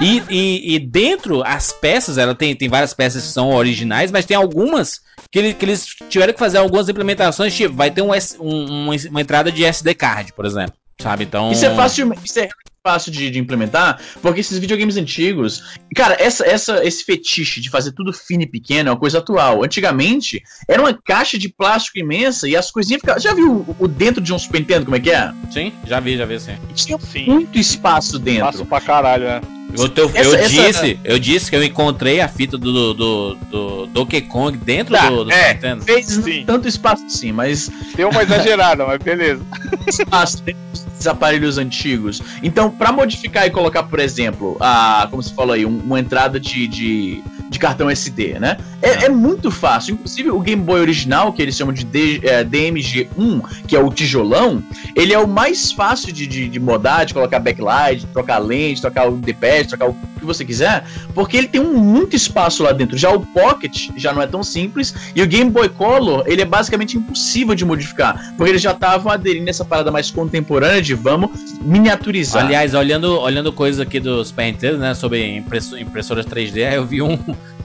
E, 0.00 0.22
e, 0.30 0.74
e 0.74 0.78
dentro, 0.78 1.42
as 1.44 1.72
peças, 1.72 2.18
ela 2.18 2.34
tem, 2.34 2.54
tem 2.54 2.68
várias 2.68 2.94
peças 2.94 3.22
que 3.24 3.28
são 3.32 3.50
originais, 3.54 4.10
mas 4.10 4.24
tem 4.24 4.36
algumas 4.44 5.00
que, 5.30 5.38
ele- 5.38 5.54
que 5.54 5.64
eles 5.64 5.86
tiveram 6.08 6.32
que 6.32 6.38
fazer 6.38 6.58
algumas 6.58 6.88
implementações, 6.88 7.54
tipo, 7.54 7.74
vai 7.74 7.90
ter 7.90 8.02
um, 8.02 8.10
um- 8.40 8.84
uma, 8.84 8.94
uma 9.10 9.20
entrada 9.20 9.50
de 9.50 9.64
SD 9.64 9.94
card, 9.94 10.32
por 10.32 10.44
exemplo. 10.46 10.74
Sabe? 11.00 11.24
Então. 11.24 11.50
Isso 11.50 11.66
é 11.66 11.74
fácil, 11.74 12.14
isso 12.24 12.38
é 12.38 12.48
fácil 12.86 13.10
de, 13.10 13.28
de 13.28 13.38
implementar, 13.40 13.98
porque 14.22 14.38
esses 14.40 14.58
videogames 14.58 14.96
antigos, 14.96 15.60
cara, 15.96 16.16
essa, 16.20 16.46
essa, 16.46 16.84
esse 16.86 17.02
fetiche 17.02 17.60
de 17.60 17.68
fazer 17.68 17.90
tudo 17.92 18.12
fino 18.12 18.42
e 18.42 18.46
pequeno 18.46 18.90
é 18.90 18.92
uma 18.92 18.98
coisa 18.98 19.18
atual. 19.18 19.64
Antigamente 19.64 20.40
era 20.68 20.80
uma 20.80 20.94
caixa 20.94 21.36
de 21.36 21.48
plástico 21.48 21.98
imensa 21.98 22.48
e 22.48 22.54
as 22.56 22.70
coisinhas 22.70 23.00
ficavam. 23.00 23.20
Já 23.20 23.34
viu 23.34 23.64
o, 23.66 23.76
o 23.84 23.88
dentro 23.88 24.22
de 24.22 24.32
um 24.32 24.38
Super 24.38 24.60
Nintendo 24.60 24.84
como 24.84 24.96
é 24.96 25.00
que 25.00 25.10
é? 25.10 25.32
Sim, 25.50 25.72
já 25.84 25.98
vi, 25.98 26.16
já 26.16 26.26
vi 26.26 26.38
sim. 26.38 26.56
Tinha 26.74 26.98
Sim. 27.00 27.24
muito 27.26 27.58
espaço 27.58 28.16
dentro. 28.18 28.44
Passo 28.44 28.64
pra 28.66 28.80
caralho, 28.80 29.24
né? 29.24 29.40
Eu, 29.76 29.90
eu 29.96 30.10
Essa- 30.14 30.36
essa- 30.36 30.48
disse, 30.48 31.00
eu 31.04 31.18
disse 31.18 31.50
que 31.50 31.56
eu 31.56 31.62
encontrei 31.64 32.20
a 32.20 32.28
fita 32.28 32.56
do, 32.56 32.94
do, 32.94 33.34
do 33.50 33.86
Donkey 33.86 34.22
Kong 34.22 34.56
dentro 34.56 34.94
Tá, 34.94 35.08
do, 35.10 35.24
do 35.24 35.32
é. 35.32 35.54
Nintendo. 35.54 35.82
Fez 35.84 36.06
Sim. 36.06 36.44
tanto 36.46 36.68
espaço 36.68 37.04
assim, 37.06 37.32
mas 37.32 37.70
Deu 37.96 38.08
uma 38.08 38.22
exagerada, 38.22 38.86
mas 38.86 38.98
beleza. 39.02 39.42
espaço 39.86 40.42
dentro 40.42 40.60
desses 40.72 41.06
aparelhos 41.06 41.58
antigos. 41.58 42.22
Então, 42.42 42.70
para 42.70 42.92
modificar 42.92 43.46
e 43.46 43.50
colocar, 43.50 43.82
por 43.84 43.98
exemplo, 44.00 44.56
a, 44.60 45.06
como 45.10 45.22
você 45.22 45.34
falou 45.34 45.52
aí, 45.54 45.66
um- 45.66 45.78
uma 45.78 45.98
entrada 46.00 46.38
de, 46.40 46.66
de, 46.68 47.22
de 47.50 47.58
cartão 47.58 47.90
SD, 47.90 48.38
né? 48.38 48.56
É, 48.80 49.06
é 49.06 49.08
muito 49.08 49.50
fácil. 49.50 49.94
Inclusive, 49.94 50.30
o 50.30 50.40
Game 50.40 50.62
Boy 50.62 50.80
original, 50.80 51.32
que 51.32 51.42
eles 51.42 51.56
chamam 51.56 51.72
de 51.74 51.84
D- 51.84 52.20
é, 52.22 52.44
DMG1, 52.44 53.42
que 53.66 53.74
é 53.76 53.80
o 53.80 53.90
tijolão, 53.90 54.62
ele 54.94 55.12
é 55.12 55.18
o 55.18 55.26
mais 55.26 55.72
fácil 55.72 56.12
de, 56.12 56.26
de, 56.26 56.48
de 56.48 56.60
modar, 56.60 57.04
de 57.06 57.14
colocar 57.14 57.38
backlight, 57.38 58.06
trocar 58.12 58.38
lente, 58.38 58.80
trocar 58.80 59.08
o 59.08 59.16
Trocar 59.68 59.88
o, 59.88 59.94
que 60.18 60.24
você 60.24 60.44
quiser, 60.44 60.84
porque 61.14 61.36
ele 61.36 61.48
tem 61.48 61.60
um, 61.60 61.74
muito 61.74 62.14
espaço 62.16 62.62
lá 62.62 62.72
dentro. 62.72 62.96
Já 62.96 63.10
o 63.10 63.20
Pocket 63.20 63.88
já 63.96 64.12
não 64.12 64.22
é 64.22 64.26
tão 64.26 64.42
simples, 64.42 64.94
e 65.14 65.22
o 65.22 65.26
Game 65.26 65.50
Boy 65.50 65.68
Color, 65.68 66.24
ele 66.26 66.42
é 66.42 66.44
basicamente 66.44 66.96
impossível 66.96 67.54
de 67.54 67.64
modificar, 67.64 68.32
porque 68.36 68.50
eles 68.50 68.62
já 68.62 68.72
estavam 68.72 69.12
aderindo 69.12 69.48
essa 69.50 69.64
parada 69.64 69.90
mais 69.90 70.10
contemporânea 70.10 70.80
de 70.80 70.94
vamos 70.94 71.30
miniaturizar. 71.62 72.44
Aliás, 72.44 72.74
olhando, 72.74 73.18
olhando 73.20 73.52
coisas 73.52 73.80
aqui 73.80 73.98
do 74.00 74.24
Super 74.24 74.46
Nintendo, 74.46 74.78
né, 74.78 74.94
sobre 74.94 75.36
impresso- 75.36 75.78
impressoras 75.78 76.24
3D, 76.26 76.66
aí 76.68 76.74
eu 76.76 76.86
vi 76.86 77.00
um, 77.02 77.18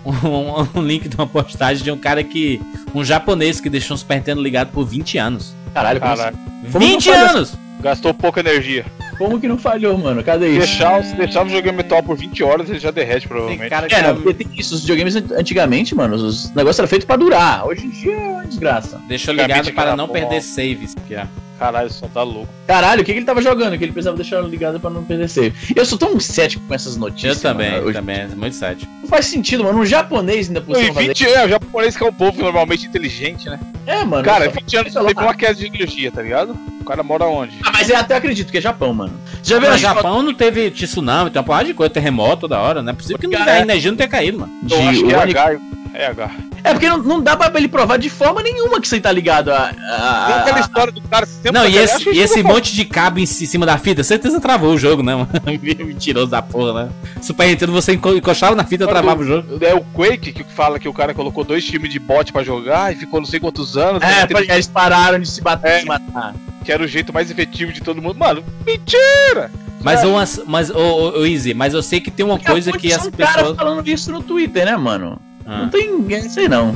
um, 0.06 0.80
um 0.80 0.82
link 0.82 1.08
de 1.08 1.16
uma 1.16 1.28
postagem 1.28 1.84
de 1.84 1.92
um 1.92 1.98
cara 1.98 2.24
que. 2.24 2.62
Um 2.94 3.04
japonês 3.06 3.62
que 3.62 3.70
deixou 3.70 3.94
um 3.94 3.98
Super 3.98 4.16
Nintendo 4.18 4.42
ligado 4.42 4.72
por 4.72 4.84
20 4.86 5.18
anos. 5.20 5.54
Caralho, 5.74 6.00
como, 6.02 6.16
Caralho, 6.18 6.38
Como 6.72 6.80
20 6.86 7.06
não 7.06 7.14
faz 7.14 7.36
anos! 7.36 7.54
gastou 7.82 8.14
pouca 8.14 8.40
energia. 8.40 8.86
Como 9.20 9.40
que 9.40 9.48
não 9.48 9.58
falhou, 9.58 9.96
mano? 9.98 10.24
Cadê 10.24 10.48
isso? 10.50 10.60
Deixar, 10.60 11.04
se 11.04 11.14
deixar 11.16 11.42
o 11.44 11.46
videogame 11.46 11.78
metal 11.78 12.02
por 12.02 12.18
20 12.18 12.42
horas, 12.44 12.70
ele 12.70 12.80
já 12.80 12.90
derrete, 12.90 13.22
Tem 13.22 13.28
provavelmente. 13.28 13.70
cara 13.70 13.88
que 13.88 13.94
É, 13.94 14.02
não, 14.02 14.16
porque 14.16 14.34
tem 14.44 14.48
isso. 14.58 14.74
Os 14.74 14.82
videogames 14.82 15.16
antigamente, 15.16 15.94
mano, 15.94 16.16
os 16.16 16.50
negócios 16.56 16.80
eram 16.80 16.88
feitos 16.88 17.06
pra 17.06 17.16
durar. 17.18 17.68
Hoje 17.68 17.86
em 17.86 17.90
dia 17.90 18.14
é 18.16 18.30
uma 18.30 18.46
desgraça. 18.48 19.00
deixou 19.08 19.34
Antigamente 19.34 19.70
ligado 19.70 19.76
para 19.76 19.96
não 19.96 20.08
porra. 20.08 20.22
perder 20.22 20.42
saves. 20.42 20.96
Que 21.08 21.14
é. 21.14 21.28
Caralho, 21.60 21.90
só 21.92 22.08
tá 22.08 22.24
louco. 22.24 22.48
Caralho, 22.66 23.02
o 23.02 23.06
que, 23.06 23.12
que 23.12 23.20
ele 23.20 23.26
tava 23.26 23.42
jogando? 23.42 23.78
Que 23.78 23.84
ele 23.84 23.92
precisava 23.92 24.16
deixar 24.16 24.40
ligado 24.42 24.80
pra 24.80 24.90
não 24.90 25.04
perder 25.04 25.28
save. 25.28 25.54
Eu 25.76 25.86
sou 25.86 25.98
tão 25.98 26.18
cético 26.20 26.64
com 26.66 26.74
essas 26.74 26.94
Eu 26.96 27.02
notícias. 27.02 27.42
também, 27.42 27.72
mano, 27.72 27.84
hoje- 27.84 27.94
também, 27.94 28.28
muito 28.30 28.56
sério. 28.56 28.88
Não 29.02 29.10
faz 29.10 29.26
sentido, 29.26 29.64
mano. 29.66 29.80
Um 29.80 29.86
japonês 29.86 30.48
ainda 30.48 30.62
por 30.62 30.76
cima 30.78 30.94
fazer 30.94 31.08
20 31.08 31.28
é, 31.28 31.46
o 31.46 31.50
japonês 31.50 31.98
que 31.98 32.04
é 32.04 32.08
um 32.08 32.14
povo 32.14 32.42
normalmente 32.42 32.88
inteligente, 32.88 33.50
né? 33.50 33.60
É, 33.86 34.06
mano. 34.06 34.24
Cara, 34.24 34.46
só- 34.46 34.52
20 34.52 34.78
anos 34.78 34.94
teve 34.94 35.20
uma 35.22 35.34
queda 35.34 35.54
de 35.56 35.66
energia, 35.68 36.12
tá 36.12 36.22
ligado? 36.22 36.58
O 36.80 36.86
cara 36.86 37.04
mora 37.04 37.26
onde? 37.26 37.58
Ah, 37.66 37.72
mas 37.74 37.90
eu 37.90 37.98
até 37.98 38.16
acredito 38.16 38.52
que 38.52 38.58
é 38.58 38.62
Japão, 38.62 38.94
mano. 38.94 39.14
Você 39.44 39.50
já 39.54 39.60
viu 39.60 39.68
No 39.70 39.76
as 39.76 39.82
fotos 39.82 39.96
Japão 39.98 40.24
não 40.24 40.34
teve 40.34 40.72
tsunami, 40.72 41.30
tem 41.30 41.40
uma 41.40 41.46
porrada 41.46 41.66
de 41.66 41.74
coisa, 41.74 41.90
terremoto 41.94 42.42
toda 42.42 42.58
hora, 42.58 42.82
não 42.82 42.92
é 42.92 42.94
possível 42.96 43.18
que 43.20 43.28
não, 43.28 43.38
Cara, 43.38 43.52
a 43.52 43.58
é. 43.58 43.62
energia 43.62 43.92
não 43.92 43.98
tenha 43.98 44.10
caído, 44.10 44.40
mano. 44.40 44.52
de 44.64 44.74
Eu 44.74 44.88
acho 44.90 45.04
que 45.04 45.12
é? 45.14 45.16
H. 45.16 45.60
É 45.94 46.06
H. 46.08 46.30
É 46.64 46.72
porque 46.74 46.88
não, 46.90 46.98
não 47.00 47.22
dá 47.22 47.36
pra 47.36 47.52
ele 47.58 47.68
provar 47.68 47.98
de 47.98 48.10
forma 48.10 48.42
nenhuma 48.44 48.80
que 48.80 48.88
você 48.88 49.00
tá 49.00 49.12
ligado 49.12 49.50
a. 49.52 49.70
a- 49.70 50.24
Tem 50.28 50.36
aquela 50.36 50.60
história 50.60 50.94
do 50.94 51.02
cara 51.02 51.26
sempre 51.26 51.52
Não, 51.52 51.66
e 51.68 51.78
esse, 51.78 52.10
e 52.10 52.20
esse 52.20 52.44
monte 52.44 52.74
de 52.76 52.86
cabo 52.86 53.20
em 53.20 53.26
ci- 53.26 53.48
cima 53.48 53.66
da 53.66 53.78
fita, 53.78 54.04
certeza 54.04 54.40
travou 54.40 54.74
o 54.74 54.78
jogo, 54.78 55.02
né, 55.02 55.16
mano? 55.16 55.30
Mentiroso 55.62 56.28
da 56.28 56.42
porra, 56.42 56.86
né? 56.86 56.90
Super 57.22 57.48
Nintendo, 57.48 57.72
você 57.72 57.94
enco- 57.94 58.14
encostava 58.14 58.56
na 58.56 58.64
fita, 58.64 58.88
travava 58.88 59.22
o 59.22 59.26
jogo. 59.26 59.58
É 59.66 59.74
o 59.74 59.82
Quake 59.82 60.32
que 60.32 60.44
fala 60.44 60.78
que 60.80 60.88
o 60.88 60.94
cara 60.94 61.14
colocou 61.14 61.44
dois 61.44 61.64
times 61.66 61.92
de 61.92 62.00
bot 62.00 62.32
pra 62.32 62.44
jogar 62.44 62.94
e 62.94 62.96
ficou 62.96 63.20
não 63.20 63.28
sei 63.28 63.40
quantos 63.40 63.76
anos. 63.78 64.02
É, 64.04 64.08
né, 64.22 64.28
pra- 64.28 64.42
eles 64.42 64.68
pararam 64.68 65.20
de 65.20 65.30
se 65.30 65.42
bater, 65.42 65.72
É. 65.72 65.80
se 65.80 65.86
matar. 65.86 66.34
Que 66.64 66.72
era 66.72 66.84
o 66.84 66.88
jeito 66.88 67.12
mais 67.14 67.32
efetivo 67.32 67.72
de 67.74 67.82
todo 67.82 68.02
mundo. 68.02 68.18
Mano, 68.18 68.44
mentira! 68.66 69.50
Mas, 69.82 70.04
umas, 70.04 70.42
mas 70.46 70.70
ô, 70.70 70.78
ô, 70.78 71.20
ô, 71.22 71.26
Easy, 71.26 71.54
mas 71.54 71.74
eu 71.74 71.82
sei 71.82 72.02
que 72.02 72.12
tem 72.12 72.26
uma 72.26 72.38
coisa 72.38 72.72
que 72.74 72.92
as 72.92 73.08
um 73.08 73.12
cara 73.12 73.32
pessoas. 73.34 73.58
falando 73.58 73.82
disso 73.82 74.12
no 74.12 74.22
Twitter, 74.22 74.66
né, 74.66 74.76
mano? 74.76 75.20
Ah. 75.50 75.64
Não 75.64 75.70
tem. 75.70 76.06
é, 76.14 76.30
Sei 76.30 76.48
não. 76.48 76.76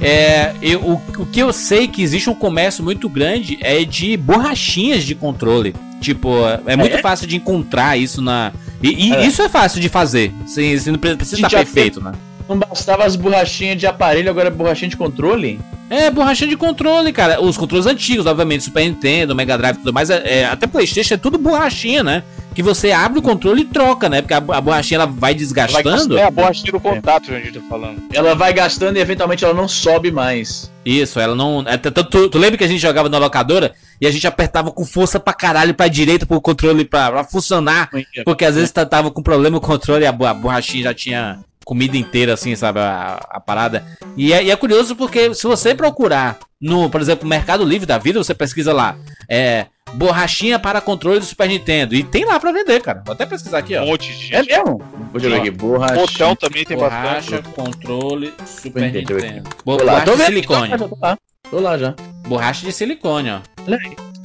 É, 0.00 0.52
eu, 0.62 0.80
o, 0.82 0.94
o 1.22 1.26
que 1.26 1.40
eu 1.40 1.52
sei 1.52 1.88
que 1.88 2.02
existe 2.02 2.28
um 2.30 2.34
comércio 2.34 2.84
muito 2.84 3.08
grande 3.08 3.58
é 3.60 3.82
de 3.84 4.16
borrachinhas 4.16 5.02
de 5.04 5.14
controle. 5.14 5.74
Tipo, 6.00 6.30
é 6.66 6.76
muito 6.76 6.96
É? 6.96 6.98
fácil 7.02 7.26
de 7.26 7.36
encontrar 7.36 7.96
isso 7.96 8.20
na. 8.20 8.52
E, 8.82 9.08
e 9.08 9.12
É. 9.14 9.26
isso 9.26 9.40
é 9.42 9.48
fácil 9.48 9.80
de 9.80 9.88
fazer. 9.88 10.32
Sem- 10.46 10.76
não 10.86 10.98
pre- 10.98 11.16
precisa 11.16 11.36
estar 11.38 11.48
perfeito, 11.50 12.00
né? 12.00 12.12
Não 12.48 12.58
bastava 12.58 13.04
as 13.04 13.16
borrachinhas 13.16 13.78
de 13.78 13.86
aparelho, 13.86 14.30
agora 14.30 14.48
é 14.48 14.50
borrachinha 14.50 14.88
de 14.90 14.96
controle? 14.96 15.58
É, 15.88 16.10
borrachinha 16.10 16.50
de 16.50 16.56
controle, 16.56 17.12
cara. 17.12 17.40
Os 17.40 17.56
controles 17.56 17.86
antigos, 17.86 18.26
obviamente, 18.26 18.64
Super 18.64 18.84
Nintendo, 18.84 19.34
Mega 19.36 19.56
Drive 19.56 19.76
e 19.76 19.78
tudo 19.78 19.92
mais, 19.92 20.10
é, 20.10 20.40
é, 20.40 20.44
até 20.44 20.66
Playstation 20.66 21.14
é 21.14 21.16
tudo 21.16 21.38
borrachinha, 21.38 22.02
né? 22.02 22.22
Que 22.54 22.62
você 22.62 22.90
abre 22.90 23.18
o 23.18 23.22
controle 23.22 23.60
e 23.62 23.64
troca, 23.66 24.08
né? 24.08 24.20
Porque 24.22 24.34
a, 24.34 24.38
a 24.38 24.60
borrachinha 24.60 24.96
ela 24.98 25.06
vai 25.06 25.32
desgastando. 25.34 26.16
É 26.18 26.24
a 26.24 26.30
borrachinha 26.30 26.72
do 26.72 26.80
contato, 26.80 27.26
gente, 27.26 27.52
tá 27.52 27.60
falando. 27.68 28.02
Ela 28.12 28.34
vai 28.34 28.52
gastando 28.52 28.96
e 28.96 29.00
eventualmente 29.00 29.44
ela 29.44 29.54
não 29.54 29.68
sobe 29.68 30.10
mais. 30.10 30.72
Isso, 30.84 31.20
ela 31.20 31.34
não. 31.34 31.62
é, 31.66 31.76
tu, 31.76 31.90
tu- 32.04 32.28
tu 32.30 32.38
lembra 32.38 32.56
que 32.56 32.64
a 32.64 32.68
gente 32.68 32.80
jogava 32.80 33.08
na 33.08 33.18
locadora 33.18 33.72
e 34.00 34.06
a 34.06 34.10
gente 34.10 34.26
apertava 34.26 34.70
com 34.72 34.84
força 34.84 35.20
pra 35.20 35.34
caralho 35.34 35.74
pra 35.74 35.86
direita 35.86 36.24
pro 36.26 36.40
controle 36.40 36.84
pra, 36.84 37.10
pra 37.12 37.24
funcionar? 37.24 37.90
Porque 38.24 38.44
às 38.44 38.54
vezes 38.56 38.70
tava 38.72 39.10
com 39.10 39.22
problema 39.22 39.58
o 39.58 39.60
controle 39.60 40.04
e 40.04 40.06
a, 40.06 40.10
a 40.10 40.34
borrachinha 40.34 40.84
já 40.84 40.94
tinha 40.94 41.38
comida 41.66 41.96
inteira, 41.96 42.34
assim, 42.34 42.54
sabe? 42.54 42.78
A, 42.78 43.18
a 43.28 43.40
parada. 43.40 43.84
E 44.16 44.32
é, 44.32 44.44
e 44.44 44.50
é 44.52 44.56
curioso 44.56 44.94
porque 44.94 45.34
se 45.34 45.46
você 45.48 45.74
procurar 45.74 46.38
no, 46.60 46.88
por 46.88 47.00
exemplo, 47.00 47.28
Mercado 47.28 47.64
Livre 47.64 47.84
da 47.86 47.98
vida, 47.98 48.22
você 48.22 48.32
pesquisa 48.32 48.72
lá, 48.72 48.96
é. 49.28 49.66
Borrachinha 49.94 50.58
para 50.58 50.80
controle 50.80 51.20
do 51.20 51.24
Super 51.24 51.48
Nintendo. 51.48 51.94
E 51.94 52.02
tem 52.02 52.24
lá 52.24 52.40
pra 52.40 52.50
vender, 52.50 52.82
cara. 52.82 53.02
Vou 53.06 53.12
até 53.14 53.24
pesquisar 53.24 53.58
aqui, 53.58 53.76
Um 53.78 53.82
ó. 53.82 53.86
monte 53.86 54.12
de 54.16 54.34
É 54.34 54.38
gente. 54.42 54.48
mesmo? 54.50 54.82
Vou 55.12 55.20
jogar 55.20 55.36
aqui, 55.36 55.50
borracha. 55.50 55.94
Botão 55.94 56.34
também 56.36 56.64
tem 56.64 56.76
Borracha, 56.76 57.36
bastante. 57.36 57.48
controle, 57.54 58.34
Super 58.44 58.82
Nintendo, 58.82 59.14
Nintendo. 59.14 59.50
Borracha 59.64 60.04
tô 60.04 60.10
de 60.12 60.16
vendo. 60.18 60.26
silicone. 60.26 60.68
Tô 60.70 60.76
lá, 60.84 60.88
tô 60.88 60.96
lá. 61.00 61.18
Tô 61.50 61.60
lá 61.60 61.78
já. 61.78 61.94
Borracha 62.26 62.66
de 62.66 62.72
silicone, 62.72 63.30
ó. 63.30 63.40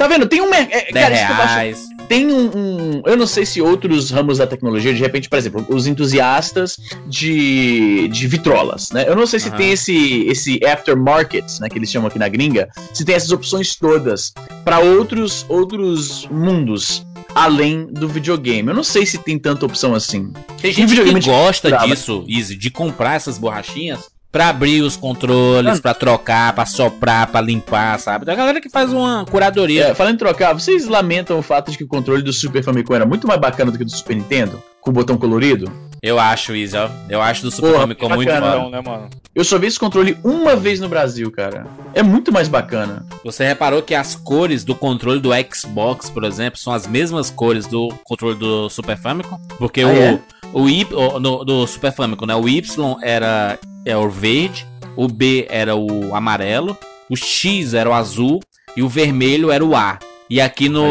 Tá 0.01 0.07
vendo? 0.07 0.25
Tem 0.27 0.41
um 0.41 0.49
mercado. 0.49 0.91
10 0.91 0.93
cara, 0.93 1.13
isso 1.15 1.25
que 1.27 1.31
eu 1.31 1.35
acho 1.35 1.53
reais. 1.53 1.87
tem 2.09 2.25
um, 2.31 2.49
um- 2.57 3.01
Eu 3.05 3.15
não 3.15 3.27
sei 3.27 3.45
se 3.45 3.61
outros 3.61 4.09
ramos 4.09 4.39
da 4.39 4.47
tecnologia, 4.47 4.91
de 4.91 4.99
repente, 4.99 5.29
por 5.29 5.37
exemplo, 5.37 5.63
os 5.69 5.85
entusiastas 5.85 6.75
de, 7.05 8.07
de 8.07 8.27
vitrolas, 8.27 8.89
né? 8.91 9.05
Eu 9.07 9.15
não 9.15 9.27
sei 9.27 9.39
se 9.39 9.49
Aham. 9.49 9.57
tem 9.57 9.71
esse, 9.71 10.25
esse 10.27 10.59
aftermarket, 10.65 11.45
né? 11.59 11.69
Que 11.69 11.77
eles 11.77 11.91
chamam 11.91 12.07
aqui 12.07 12.17
na 12.17 12.27
gringa, 12.27 12.67
se 12.93 13.05
tem 13.05 13.13
essas 13.13 13.31
opções 13.31 13.75
todas 13.75 14.33
para 14.65 14.79
outros, 14.79 15.45
outros 15.47 16.27
mundos. 16.31 17.05
Além 17.33 17.85
do 17.85 18.09
videogame. 18.09 18.67
Eu 18.67 18.75
não 18.75 18.83
sei 18.83 19.05
se 19.05 19.17
tem 19.17 19.39
tanta 19.39 19.65
opção 19.65 19.95
assim. 19.95 20.33
Tem 20.61 20.73
gente 20.73 20.93
que 20.93 21.19
gosta 21.21 21.69
brava. 21.69 21.87
disso, 21.87 22.25
Easy, 22.27 22.57
de 22.57 22.69
comprar 22.69 23.13
essas 23.15 23.37
borrachinhas 23.37 24.09
pra 24.31 24.49
abrir 24.49 24.81
os 24.81 24.95
controles, 24.95 25.79
pra 25.79 25.93
trocar, 25.93 26.53
pra 26.53 26.65
soprar, 26.65 27.27
pra 27.27 27.41
limpar, 27.41 27.99
sabe? 27.99 28.25
Tem 28.25 28.33
a 28.33 28.37
galera 28.37 28.61
que 28.61 28.69
faz 28.69 28.93
uma 28.93 29.25
curadoria. 29.29 29.87
É, 29.87 29.93
falando 29.95 30.15
em 30.15 30.17
trocar, 30.17 30.53
vocês 30.53 30.87
lamentam 30.87 31.37
o 31.37 31.41
fato 31.41 31.69
de 31.71 31.77
que 31.77 31.83
o 31.83 31.87
controle 31.87 32.21
do 32.21 32.31
Super 32.31 32.63
Famicom 32.63 32.95
era 32.95 33.05
muito 33.05 33.27
mais 33.27 33.39
bacana 33.39 33.71
do 33.71 33.77
que 33.77 33.83
o 33.83 33.85
do 33.85 33.91
Super 33.91 34.15
Nintendo? 34.15 34.63
Com 34.79 34.89
o 34.89 34.93
botão 34.93 35.17
colorido? 35.17 35.71
Eu 36.01 36.17
acho, 36.19 36.55
Easy, 36.55 36.75
ó. 36.75 36.89
Eu 37.07 37.21
acho 37.21 37.43
do 37.43 37.51
Super 37.51 37.67
Porra, 37.73 37.81
Famicom 37.81 38.09
muito 38.09 38.27
bacana. 38.29 38.47
foda. 38.53 38.63
Não, 38.63 38.69
né, 38.71 38.81
mano? 38.83 39.09
Eu 39.35 39.43
só 39.43 39.59
vi 39.59 39.67
esse 39.67 39.79
controle 39.79 40.17
uma 40.23 40.55
vez 40.55 40.79
no 40.79 40.89
Brasil, 40.89 41.29
cara. 41.31 41.67
É 41.93 42.01
muito 42.01 42.31
mais 42.31 42.47
bacana. 42.47 43.05
Você 43.23 43.45
reparou 43.45 43.83
que 43.83 43.93
as 43.93 44.15
cores 44.15 44.63
do 44.63 44.73
controle 44.73 45.19
do 45.19 45.29
Xbox, 45.53 46.09
por 46.09 46.23
exemplo, 46.23 46.59
são 46.59 46.73
as 46.73 46.87
mesmas 46.87 47.29
cores 47.29 47.67
do 47.67 47.89
controle 48.03 48.35
do 48.35 48.67
Super 48.69 48.97
Famicom? 48.97 49.39
Porque 49.59 49.81
Ah, 49.81 49.87
o, 49.87 49.91
é? 49.91 50.19
O 50.53 50.67
Y 50.69 50.85
no- 51.19 51.43
do 51.43 51.65
Super 51.67 51.93
Famicom, 51.93 52.25
né? 52.25 52.35
O 52.35 52.47
Y 52.47 52.97
era 53.01 53.57
é 53.85 53.95
o 53.97 54.09
verde, 54.09 54.65
o 54.95 55.07
B 55.07 55.47
era 55.49 55.75
o 55.75 56.15
amarelo, 56.15 56.77
o 57.09 57.15
X 57.15 57.73
era 57.73 57.89
o 57.89 57.93
azul 57.93 58.39
e 58.75 58.83
o 58.83 58.87
vermelho 58.89 59.51
era 59.51 59.63
o 59.65 59.75
A. 59.75 59.97
E 60.29 60.39
aqui 60.39 60.69
no, 60.69 60.87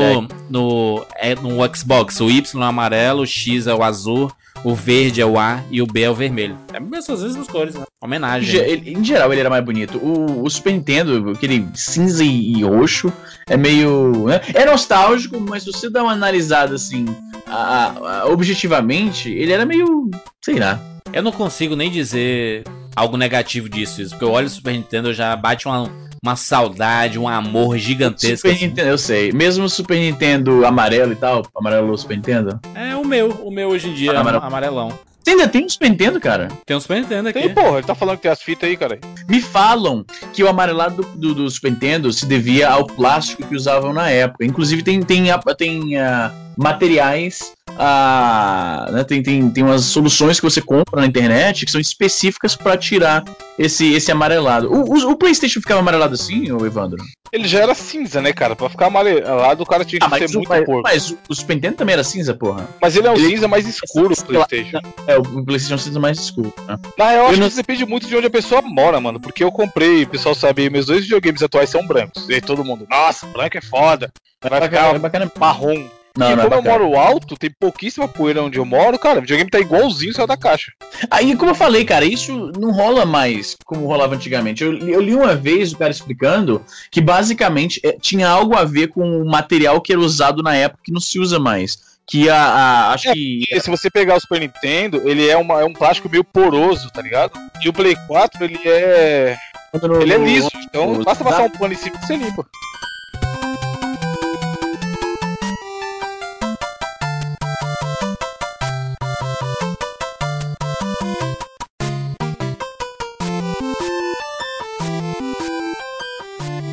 no, 0.50 1.06
é, 1.16 1.34
no 1.34 1.56
Xbox, 1.74 2.20
o 2.20 2.30
Y 2.30 2.60
é 2.60 2.64
o 2.64 2.68
amarelo, 2.68 3.22
o 3.22 3.26
X 3.26 3.66
é 3.66 3.74
o 3.74 3.82
azul, 3.82 4.30
o 4.64 4.74
verde 4.74 5.20
é 5.20 5.26
o 5.26 5.38
A 5.38 5.62
e 5.70 5.80
o 5.82 5.86
B 5.86 6.02
é 6.02 6.10
o 6.10 6.14
vermelho. 6.14 6.56
É 6.72 6.76
as 7.12 7.22
mesmas 7.22 7.46
cores, 7.48 7.74
né? 7.74 7.82
Em, 7.82 8.04
Homenagem. 8.06 8.50
ge- 8.50 8.58
né? 8.62 8.68
ele- 8.70 8.92
em 8.92 9.04
geral, 9.04 9.30
ele 9.32 9.40
era 9.40 9.50
mais 9.50 9.64
bonito. 9.64 9.98
O, 9.98 10.42
o 10.44 10.50
Super 10.50 10.72
Nintendo, 10.72 11.30
aquele 11.30 11.66
cinza 11.74 12.24
e, 12.24 12.52
e 12.58 12.62
roxo, 12.62 13.12
é 13.48 13.56
meio. 13.56 14.26
né? 14.26 14.40
É 14.54 14.64
nostálgico, 14.64 15.40
mas 15.40 15.62
se 15.64 15.72
você 15.72 15.88
dá 15.90 16.02
uma 16.02 16.12
analisada 16.12 16.74
assim, 16.74 17.04
a- 17.46 18.22
a- 18.22 18.26
objetivamente, 18.28 19.30
ele 19.30 19.52
era 19.52 19.64
meio. 19.66 20.10
sei 20.42 20.58
lá. 20.58 20.80
Eu 21.12 21.22
não 21.22 21.32
consigo 21.32 21.74
nem 21.76 21.90
dizer 21.90 22.64
algo 22.94 23.16
negativo 23.16 23.68
disso, 23.68 24.02
isso, 24.02 24.10
porque 24.10 24.24
eu 24.24 24.30
olho 24.30 24.46
o 24.46 24.50
Super 24.50 24.72
Nintendo 24.72 25.12
já 25.14 25.34
bate 25.36 25.66
uma, 25.66 25.90
uma 26.22 26.36
saudade, 26.36 27.18
um 27.18 27.28
amor 27.28 27.78
gigantesco. 27.78 28.48
Super 28.48 28.52
assim. 28.52 28.66
Nintendo, 28.66 28.88
eu 28.88 28.98
sei. 28.98 29.32
Mesmo 29.32 29.64
o 29.64 29.68
Super 29.68 29.98
Nintendo 29.98 30.66
amarelo 30.66 31.12
e 31.12 31.16
tal, 31.16 31.42
amarelo 31.54 31.96
Super 31.96 32.16
Nintendo. 32.16 32.60
É 32.74 32.94
o 32.96 33.04
meu, 33.04 33.30
o 33.30 33.50
meu 33.50 33.68
hoje 33.68 33.88
em 33.88 33.94
dia, 33.94 34.12
é 34.12 34.16
Amarelo. 34.16 34.44
amarelão. 34.44 34.98
Você 35.22 35.30
ainda 35.30 35.48
tem 35.48 35.66
um 35.66 35.68
Super 35.68 35.90
Nintendo, 35.90 36.18
cara? 36.18 36.48
Tem 36.64 36.76
um 36.76 36.80
Super 36.80 37.00
Nintendo 37.00 37.28
aqui. 37.28 37.40
Tem, 37.40 37.54
porra, 37.54 37.78
ele 37.78 37.86
tá 37.86 37.94
falando 37.94 38.16
que 38.16 38.22
tem 38.22 38.30
as 38.30 38.42
fitas 38.42 38.68
aí, 38.68 38.76
cara. 38.76 38.98
Me 39.28 39.40
falam 39.40 40.04
que 40.32 40.42
o 40.42 40.48
amarelado 40.48 41.02
do, 41.02 41.18
do, 41.18 41.34
do 41.34 41.50
Super 41.50 41.72
Nintendo 41.72 42.12
se 42.12 42.26
devia 42.26 42.70
ao 42.70 42.86
plástico 42.86 43.46
que 43.46 43.54
usavam 43.54 43.92
na 43.92 44.08
época. 44.10 44.44
Inclusive 44.44 44.82
tem, 44.82 45.02
tem, 45.02 45.24
tem 45.56 45.98
ah, 45.98 46.32
materiais, 46.56 47.52
ah, 47.82 48.86
né, 48.92 49.04
tem, 49.04 49.22
tem, 49.22 49.48
tem 49.50 49.64
umas 49.64 49.84
soluções 49.84 50.38
que 50.38 50.44
você 50.48 50.60
compra 50.60 51.00
na 51.00 51.06
internet 51.06 51.64
que 51.64 51.72
são 51.72 51.80
específicas 51.80 52.54
para 52.54 52.76
tirar 52.76 53.24
esse, 53.58 53.92
esse 53.94 54.12
amarelado. 54.12 54.70
O, 54.72 54.84
o, 54.94 55.10
o 55.12 55.16
PlayStation 55.16 55.60
ficava 55.60 55.80
amarelado 55.80 56.14
assim, 56.14 56.52
ô 56.52 56.64
Evandro? 56.66 57.02
Ele 57.32 57.46
já 57.48 57.60
era 57.60 57.74
cinza, 57.74 58.20
né, 58.20 58.32
cara? 58.32 58.54
Pra 58.56 58.68
ficar 58.68 58.86
amarelado, 58.86 59.62
o 59.62 59.66
cara 59.66 59.84
tinha 59.84 60.00
que 60.00 60.06
Ah, 60.06 60.18
ser 60.18 60.28
muito 60.36 60.48
mas, 60.48 60.64
porco. 60.64 60.82
mas 60.82 61.10
o- 61.28 61.34
Super 61.34 61.54
Nintendo 61.54 61.76
também 61.76 61.92
era 61.94 62.04
cinza, 62.04 62.34
porra. 62.34 62.68
Mas 62.82 62.96
ele 62.96 63.06
é 63.06 63.10
um 63.10 63.14
ele- 63.14 63.28
cinza 63.28 63.48
mais 63.48 63.66
escuro, 63.66 64.12
o 64.14 64.24
PlayStation. 64.24 64.80
É, 65.06 65.16
o 65.16 65.22
PlayStation 65.44 65.78
cinza 65.78 65.98
mais 66.00 66.18
escuro. 66.18 66.52
Né? 66.66 66.76
Na 66.98 67.10
real, 67.10 67.24
eu 67.24 67.30
acho 67.30 67.36
não- 67.40 67.46
que 67.46 67.52
isso 67.52 67.56
depende 67.56 67.86
muito 67.86 68.06
de 68.08 68.16
onde 68.16 68.26
a 68.26 68.30
pessoa 68.30 68.60
mora, 68.62 69.00
mano. 69.00 69.20
Porque 69.20 69.42
eu 69.44 69.50
comprei, 69.52 70.02
o 70.02 70.08
pessoal 70.08 70.34
sabe, 70.34 70.68
meus 70.68 70.86
dois 70.86 71.02
videogames 71.02 71.42
atuais 71.42 71.70
são 71.70 71.86
brancos. 71.86 72.28
E 72.28 72.34
aí 72.34 72.40
todo 72.40 72.64
mundo, 72.64 72.86
nossa, 72.90 73.26
branco 73.26 73.56
é 73.56 73.62
foda. 73.62 74.12
Vai 74.42 74.58
É 74.58 74.62
ficar 74.62 74.98
bacana. 74.98 75.30
marrom. 75.38 75.86
Não, 76.16 76.30
e 76.32 76.36
não 76.36 76.42
é 76.42 76.48
como 76.48 76.54
eu 76.56 76.62
bacana. 76.62 76.78
moro 76.86 76.98
alto, 76.98 77.36
tem 77.36 77.50
pouquíssima 77.58 78.08
poeira 78.08 78.42
onde 78.42 78.58
eu 78.58 78.64
moro, 78.64 78.98
cara, 78.98 79.18
o 79.18 79.20
videogame 79.22 79.48
tá 79.50 79.60
igualzinho 79.60 80.12
saiu 80.12 80.26
da 80.26 80.36
caixa. 80.36 80.72
Aí, 81.10 81.36
como 81.36 81.52
eu 81.52 81.54
falei, 81.54 81.84
cara, 81.84 82.04
isso 82.04 82.50
não 82.58 82.72
rola 82.72 83.06
mais 83.06 83.56
como 83.64 83.86
rolava 83.86 84.14
antigamente. 84.16 84.64
Eu, 84.64 84.72
li- 84.72 84.92
eu 84.92 85.00
li 85.00 85.14
uma 85.14 85.34
vez 85.34 85.72
o 85.72 85.78
cara 85.78 85.90
explicando 85.90 86.62
que 86.90 87.00
basicamente 87.00 87.80
é, 87.84 87.92
tinha 87.92 88.28
algo 88.28 88.56
a 88.56 88.64
ver 88.64 88.88
com 88.88 89.02
o 89.22 89.24
material 89.30 89.80
que 89.80 89.92
era 89.92 90.00
usado 90.00 90.42
na 90.42 90.54
época 90.56 90.82
que 90.84 90.92
não 90.92 91.00
se 91.00 91.18
usa 91.18 91.38
mais. 91.38 91.88
Que 92.06 92.28
a. 92.28 92.36
a- 92.36 92.92
acho 92.92 93.08
É, 93.08 93.12
que. 93.12 93.44
Se 93.60 93.70
você 93.70 93.88
pegar 93.88 94.16
o 94.16 94.20
Super 94.20 94.40
Nintendo, 94.40 95.08
ele 95.08 95.28
é, 95.28 95.36
uma, 95.36 95.60
é 95.60 95.64
um 95.64 95.72
plástico 95.72 96.08
meio 96.08 96.24
poroso, 96.24 96.90
tá 96.90 97.00
ligado? 97.00 97.32
E 97.64 97.68
o 97.68 97.72
Play 97.72 97.94
4, 98.08 98.44
ele 98.44 98.58
é. 98.64 99.36
Ele 100.02 100.12
é 100.12 100.18
liso, 100.18 100.50
então 100.64 101.00
basta 101.04 101.22
passar 101.22 101.42
um 101.44 101.50
pano 101.50 101.72
em 101.72 101.76
cima 101.76 101.96
e 102.02 102.04
você 102.04 102.16
limpa. 102.16 102.44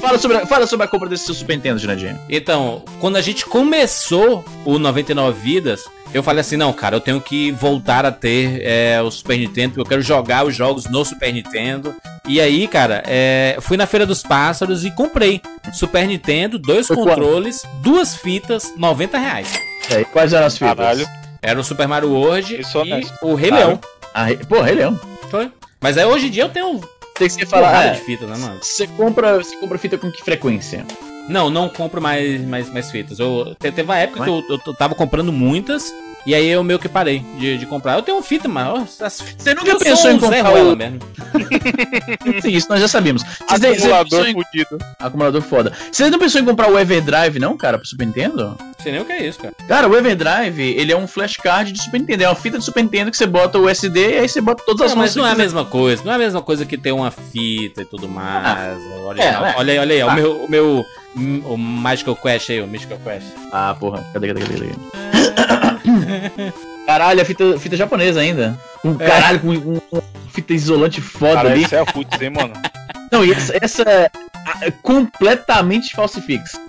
Fala 0.08 0.20
sobre, 0.20 0.38
a- 0.38 0.46
fala 0.46 0.68
sobre 0.68 0.86
a 0.86 0.90
compra 0.90 1.10
desse 1.10 1.26
seu 1.26 1.36
Super 1.36 1.56
Nintendo, 1.56 1.80
Ginadinho. 1.80 2.20
Então, 2.30 2.84
quando 3.00 3.18
a 3.18 3.22
gente 3.22 3.46
começou 3.46 4.44
o 4.66 4.80
99 4.80 5.40
Vidas, 5.40 5.84
eu 6.14 6.24
falei 6.24 6.42
assim, 6.42 6.56
não, 6.56 6.72
cara, 6.72 6.96
eu 6.96 7.02
tenho 7.02 7.20
que 7.20 7.52
voltar 7.52 8.06
a 8.06 8.12
ter 8.12 8.62
é, 8.64 9.02
o 9.02 9.12
Super 9.12 9.38
Nintendo, 9.38 9.70
porque 9.74 9.82
eu 9.82 9.86
quero 9.90 10.02
jogar 10.02 10.46
os 10.46 10.56
jogos 10.56 10.86
no 10.86 11.04
Super 11.04 11.34
Nintendo. 11.34 11.94
E 12.28 12.40
aí, 12.40 12.68
cara, 12.68 13.04
é, 13.06 13.58
fui 13.62 13.76
na 13.78 13.86
Feira 13.86 14.06
dos 14.06 14.24
Pássaros 14.24 14.86
e 14.86 14.92
comprei 14.92 15.42
Super 15.74 16.08
Nintendo, 16.08 16.58
dois 16.58 16.88
Foi 16.88 16.96
controles, 16.96 17.64
duas 17.82 18.16
fitas, 18.16 18.74
90 18.78 19.18
reais. 19.18 19.52
É, 19.90 20.04
quais 20.06 20.32
eram 20.34 20.48
as 20.48 20.58
fitas? 20.58 20.76
Caralho. 20.76 21.08
Era 21.42 21.60
o 21.60 21.64
Super 21.64 21.88
Mario 21.88 22.12
World 22.12 22.60
Isso 22.62 22.78
é 22.80 22.86
e 22.86 22.94
honesto. 22.94 23.14
o 23.22 23.36
Rei 23.36 23.50
Claro. 23.50 23.68
Leão. 23.68 23.80
Ah, 24.14 24.26
pô, 24.50 24.62
Rei 24.62 24.76
Leão. 24.76 25.00
Foi. 25.30 25.52
Mas 25.80 25.98
aí 25.98 26.06
hoje 26.06 26.28
em 26.28 26.32
dia 26.32 26.44
eu 26.44 26.50
tenho 26.50 26.82
Tem 27.18 27.28
que 27.28 27.34
você 27.34 27.46
porrada 27.46 27.72
falar. 27.72 27.94
de 27.96 28.02
fita, 28.02 28.26
né, 28.28 28.38
mano? 28.38 28.60
Você 28.62 28.88
compra, 28.88 29.38
você 29.38 29.56
compra 29.58 29.78
fita 29.78 29.98
com 29.98 30.12
que 30.12 30.24
frequência? 30.24 30.86
Não, 31.28 31.50
não 31.50 31.68
compro 31.68 32.02
mais, 32.02 32.42
mais, 32.48 32.70
mais 32.72 32.90
fitas. 32.90 33.20
Eu, 33.20 33.54
te- 33.60 33.72
teve 33.72 33.84
uma 33.84 33.98
época 33.98 34.24
que 34.24 34.30
eu, 34.30 34.44
eu 34.66 34.74
tava 34.74 34.96
comprando 34.96 35.32
muitas. 35.34 35.94
E 36.26 36.36
aí 36.36 36.48
eu 36.48 36.64
meio 36.64 36.78
que 36.78 36.90
parei 36.90 37.20
de, 37.38 37.58
de 37.58 37.66
comprar. 37.66 37.96
Eu 37.96 38.02
tenho 38.02 38.22
fita, 38.22 38.48
mano. 38.48 38.88
As, 39.00 39.24
Você 39.38 39.54
nunca 39.54 39.72
eu 39.72 39.80
pensou 39.80 39.96
sou 39.96 40.12
em 40.12 40.20
comprar 40.20 40.42
Ruela 40.50 40.74
o... 40.74 40.76
mesmo. 40.76 41.00
Sim, 42.42 42.50
isso 42.50 42.68
nós 42.70 42.82
já 42.82 42.88
sabíamos. 42.88 43.24
Você, 43.24 43.60
tem- 43.60 43.80
você 43.80 43.92
Acumulador 43.92 44.28
em... 44.28 44.34
fudido. 44.34 44.78
Acumulador 45.00 45.42
foda. 45.42 45.74
Você 45.92 46.10
não 46.10 46.20
pensou 46.20 46.42
em 46.42 46.46
comprar 46.46 46.70
o 46.70 46.78
Everdrive, 46.78 47.40
não, 47.40 47.56
cara, 47.56 47.78
pro 47.78 47.88
Super 47.88 48.06
Nintendo? 48.06 48.58
Não 48.60 48.84
sei 48.84 48.92
nem 48.92 49.02
o 49.02 49.06
que 49.06 49.14
é 49.14 49.26
isso, 49.26 49.40
cara. 49.40 49.54
Cara, 49.68 49.88
o 49.88 49.96
Everdrive, 49.96 50.62
ele 50.62 50.92
é 50.92 50.98
um 50.98 51.08
flashcard 51.08 51.72
de 51.72 51.82
Super 51.82 52.00
Nintendo. 52.00 52.24
É 52.24 52.28
uma 52.28 52.36
fita 52.36 52.58
de 52.58 52.66
Super 52.66 52.84
Nintendo 52.84 53.10
que 53.10 53.18
você 53.18 53.26
bota 53.26 53.58
o 53.58 53.70
SD 53.70 54.16
e 54.16 54.20
aí 54.20 54.28
você 54.28 54.42
bota 54.42 54.64
todas 54.66 54.82
as 54.82 54.92
Não, 54.92 54.98
mas 54.98 55.16
músicas 55.16 55.24
não 55.24 55.30
é 55.30 55.34
a 55.34 55.38
mesma 55.38 55.66
coisa. 55.66 56.04
Não 56.04 56.12
é 56.12 56.16
a 56.16 56.20
mesma 56.20 56.42
coisa 56.42 56.66
que 56.66 56.78
ter 56.78 56.92
uma 56.92 57.10
fita 57.10 57.84
e 57.84 57.86
tudo 57.86 58.10
mais. 58.10 58.78
olha, 59.06 59.22
é, 59.22 59.30
aí, 59.30 59.54
é. 59.54 59.56
olha 59.58 59.74
aí, 59.74 59.80
olha 59.80 59.96
aí. 59.96 60.02
Ah. 60.02 60.08
O 60.08 60.14
meu. 60.14 60.44
O 60.44 60.50
meu 60.50 60.86
o 61.46 61.58
Magical 61.58 62.16
Quest 62.16 62.50
aí, 62.52 62.62
o 62.62 62.68
Mystical 62.68 63.00
Quest. 63.00 63.26
Ah, 63.52 63.76
porra. 63.80 64.06
Cadê, 64.14 64.28
cadê, 64.28 64.42
cadê? 64.42 64.54
cadê? 64.54 65.38
Caralho, 66.86 67.22
a 67.22 67.26
fita, 67.26 67.60
fita 67.60 67.76
japonesa 67.76 68.20
ainda. 68.22 68.58
Com, 68.82 68.96
É. 69.00 69.08
Caralho, 69.08 69.40
com, 69.40 69.80
com 69.80 70.02
fita 70.32 70.54
isolante 70.54 71.02
foda 71.02 71.36
Cara, 71.36 71.52
ali. 71.52 71.64
isso 71.64 71.76
é 71.76 71.84
putz, 71.86 72.22
hein, 72.22 72.30
mano? 72.30 72.54
Não, 73.12 73.24
e 73.24 73.32
essa, 73.32 73.58
essa 73.62 73.84
é 73.84 74.12
ah, 74.46 74.72
completamente 74.82 75.96
falsifix. 75.96 76.60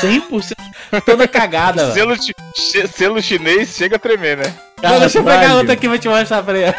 100% 0.00 0.56
Toda 1.04 1.26
cagada, 1.26 1.90
selo, 1.92 2.14
selo 2.88 3.22
chinês 3.22 3.74
chega 3.74 3.96
a 3.96 3.98
tremer, 3.98 4.36
né? 4.36 4.54
Não, 4.82 5.00
deixa 5.00 5.18
eu 5.18 5.24
pegar 5.24 5.54
outra 5.54 5.72
aqui 5.72 5.86
e 5.86 5.88
vou 5.88 5.98
te 5.98 6.08
mostrar 6.08 6.42
pra 6.42 6.58
ele. 6.58 6.74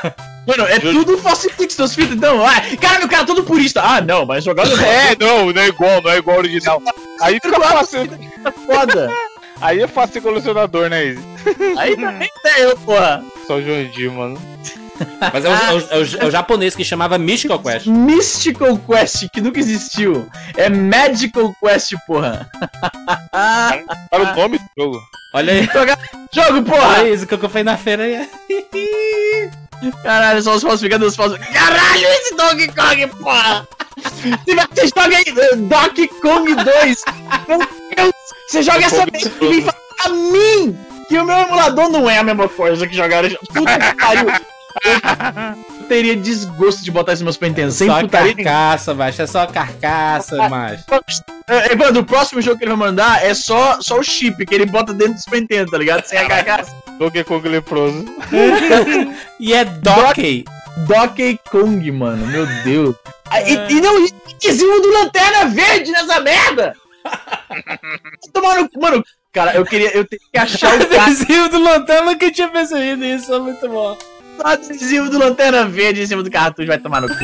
Mano, 0.45 0.67
é 0.67 0.79
tudo 0.79 1.17
falsifix 1.17 1.75
das 1.75 1.95
fitas, 1.95 2.15
então. 2.15 2.45
Ah, 2.45 2.61
caralho, 2.79 3.05
o 3.05 3.09
cara 3.09 3.23
é 3.23 3.25
todo 3.25 3.43
purista. 3.43 3.81
Ah, 3.81 4.01
não, 4.01 4.25
mas 4.25 4.43
jogando 4.43 4.73
É, 4.83 5.15
não, 5.19 5.51
não 5.51 5.61
é 5.61 5.67
igual, 5.67 6.01
não 6.01 6.11
é 6.11 6.17
igual 6.17 6.35
ao 6.35 6.43
original. 6.43 6.81
Aí 7.21 7.39
fica 7.41 7.59
fácil. 7.59 8.01
é 8.01 8.51
foda. 8.51 9.09
Aí 9.63 9.81
é 9.81 9.87
fácil 9.87 10.13
ser 10.13 10.21
colecionador, 10.21 10.89
né, 10.89 11.05
Izzy? 11.05 11.23
Aí 11.77 11.95
também 11.97 12.29
tem 12.43 12.59
eu, 12.63 12.77
porra. 12.77 13.23
Só 13.47 13.55
o 13.55 13.61
Joandinho, 13.63 14.11
mano. 14.13 14.41
Mas 15.33 15.43
é 15.45 15.49
o, 15.49 15.51
é 15.55 15.73
o- 15.73 15.79
é 15.79 15.97
o- 15.97 16.23
é 16.23 16.25
o 16.27 16.31
japonês 16.31 16.75
que 16.75 16.83
chamava 16.83 17.17
Mystical 17.17 17.59
Quest. 17.59 17.87
Mystical 17.87 18.77
Quest, 18.77 19.27
que 19.33 19.41
nunca 19.41 19.59
existiu. 19.59 20.27
É 20.55 20.69
Magical 20.69 21.53
Quest, 21.61 21.93
porra. 22.05 22.49
Para 23.31 24.33
o 24.33 24.35
nome 24.35 24.59
do 24.59 24.65
jogo. 24.77 25.01
Olha 25.33 25.53
aí. 25.53 25.67
Jogo, 26.31 26.63
porra! 26.63 26.99
Olha 26.99 27.09
isso 27.09 27.25
que 27.25 27.33
eu 27.33 27.39
comprei 27.39 27.63
na 27.63 27.75
feira 27.77 28.03
aí. 28.03 28.29
Caralho, 30.03 30.41
só 30.41 30.55
os 30.55 30.61
falsificadores 30.63 31.15
falsificadores. 31.15 31.59
Caralho, 31.59 32.05
esse 32.05 32.35
Donkey 32.35 32.67
Kong, 32.67 33.07
porra! 33.21 33.67
Se 34.45 34.55
você 34.55 34.87
joga 34.87 35.17
aí, 35.17 35.55
Donkey 35.57 36.07
Kong 36.21 36.55
2, 36.55 37.03
meu 37.47 37.59
Deus, 37.95 38.13
você 38.49 38.61
joga 38.63 38.85
essa 38.85 39.05
merda 39.05 39.31
e 39.41 39.47
vem 39.49 39.61
falar 39.61 39.77
a 40.05 40.09
mim 40.09 40.77
que 41.07 41.17
o 41.17 41.25
meu 41.25 41.35
emulador 41.37 41.89
não 41.89 42.09
é 42.09 42.17
a 42.17 42.23
mesma 42.23 42.47
coisa 42.49 42.87
que 42.87 42.95
jogaram. 42.95 43.29
Puta 43.53 43.79
que 43.79 43.95
pariu! 43.95 44.27
Eu 45.79 45.87
teria 45.87 46.15
desgosto 46.15 46.83
de 46.83 46.89
botar 46.89 47.13
esse 47.13 47.23
meu 47.23 47.31
Super 47.31 47.49
Nintendo 47.49 47.71
sem 47.71 47.87
Só 47.87 47.99
putaria. 48.01 48.33
carcaça, 48.35 48.93
macho. 48.93 49.21
É 49.21 49.27
só 49.27 49.45
carcaça, 49.45 50.35
macho. 50.49 50.83
Eh, 51.47 51.73
Evandro, 51.73 52.01
o 52.01 52.05
próximo 52.05 52.41
jogo 52.41 52.57
que 52.57 52.63
ele 52.63 52.71
vai 52.75 52.87
mandar 52.87 53.23
é 53.23 53.33
só, 53.33 53.77
só 53.81 53.99
o 53.99 54.03
chip 54.03 54.43
que 54.45 54.55
ele 54.55 54.65
bota 54.65 54.93
dentro 54.93 55.13
do 55.13 55.19
Super 55.19 55.41
Nintendo, 55.41 55.69
tá 55.71 55.77
ligado? 55.77 56.03
Sem 56.05 56.17
a 56.17 56.27
carcaça. 56.27 56.73
Donkey 56.97 57.23
Kong 57.23 57.47
leproso. 57.47 58.05
E 59.39 59.53
é 59.53 59.63
Donkey. 59.65 60.45
Donkey 60.87 61.39
Kong, 61.51 61.91
mano, 61.91 62.25
meu 62.27 62.45
Deus. 62.63 62.95
Ah, 63.35 63.41
E, 63.41 63.53
e 63.71 63.81
não, 63.81 64.05
e 64.05 64.13
adesivo 64.35 64.79
do 64.81 64.91
Lanterna 64.91 65.45
Verde 65.45 65.91
nessa 65.91 66.19
merda! 66.19 66.75
Tomando, 68.33 68.69
mano, 68.79 69.03
cara, 69.31 69.53
eu 69.55 69.65
queria, 69.65 69.95
eu 69.95 70.05
tenho 70.05 70.21
que 70.31 70.39
achar 70.39 70.71
o 70.79 71.01
Adesivo 71.01 71.49
do 71.49 71.59
Lanterna 71.59 72.15
que 72.15 72.25
eu 72.25 72.31
tinha 72.31 72.47
percebido 72.47 73.03
isso, 73.05 73.33
é 73.33 73.39
muito 73.39 73.67
bom. 73.67 73.97
do 74.37 74.47
adesivo 74.47 75.09
do 75.09 75.19
Lanterna 75.19 75.65
Verde 75.65 76.01
em 76.01 76.07
cima 76.07 76.23
do 76.23 76.31
cartucho, 76.31 76.67
vai 76.67 76.77
tomar 76.79 77.01
no 77.01 77.07
cu. 77.09 77.15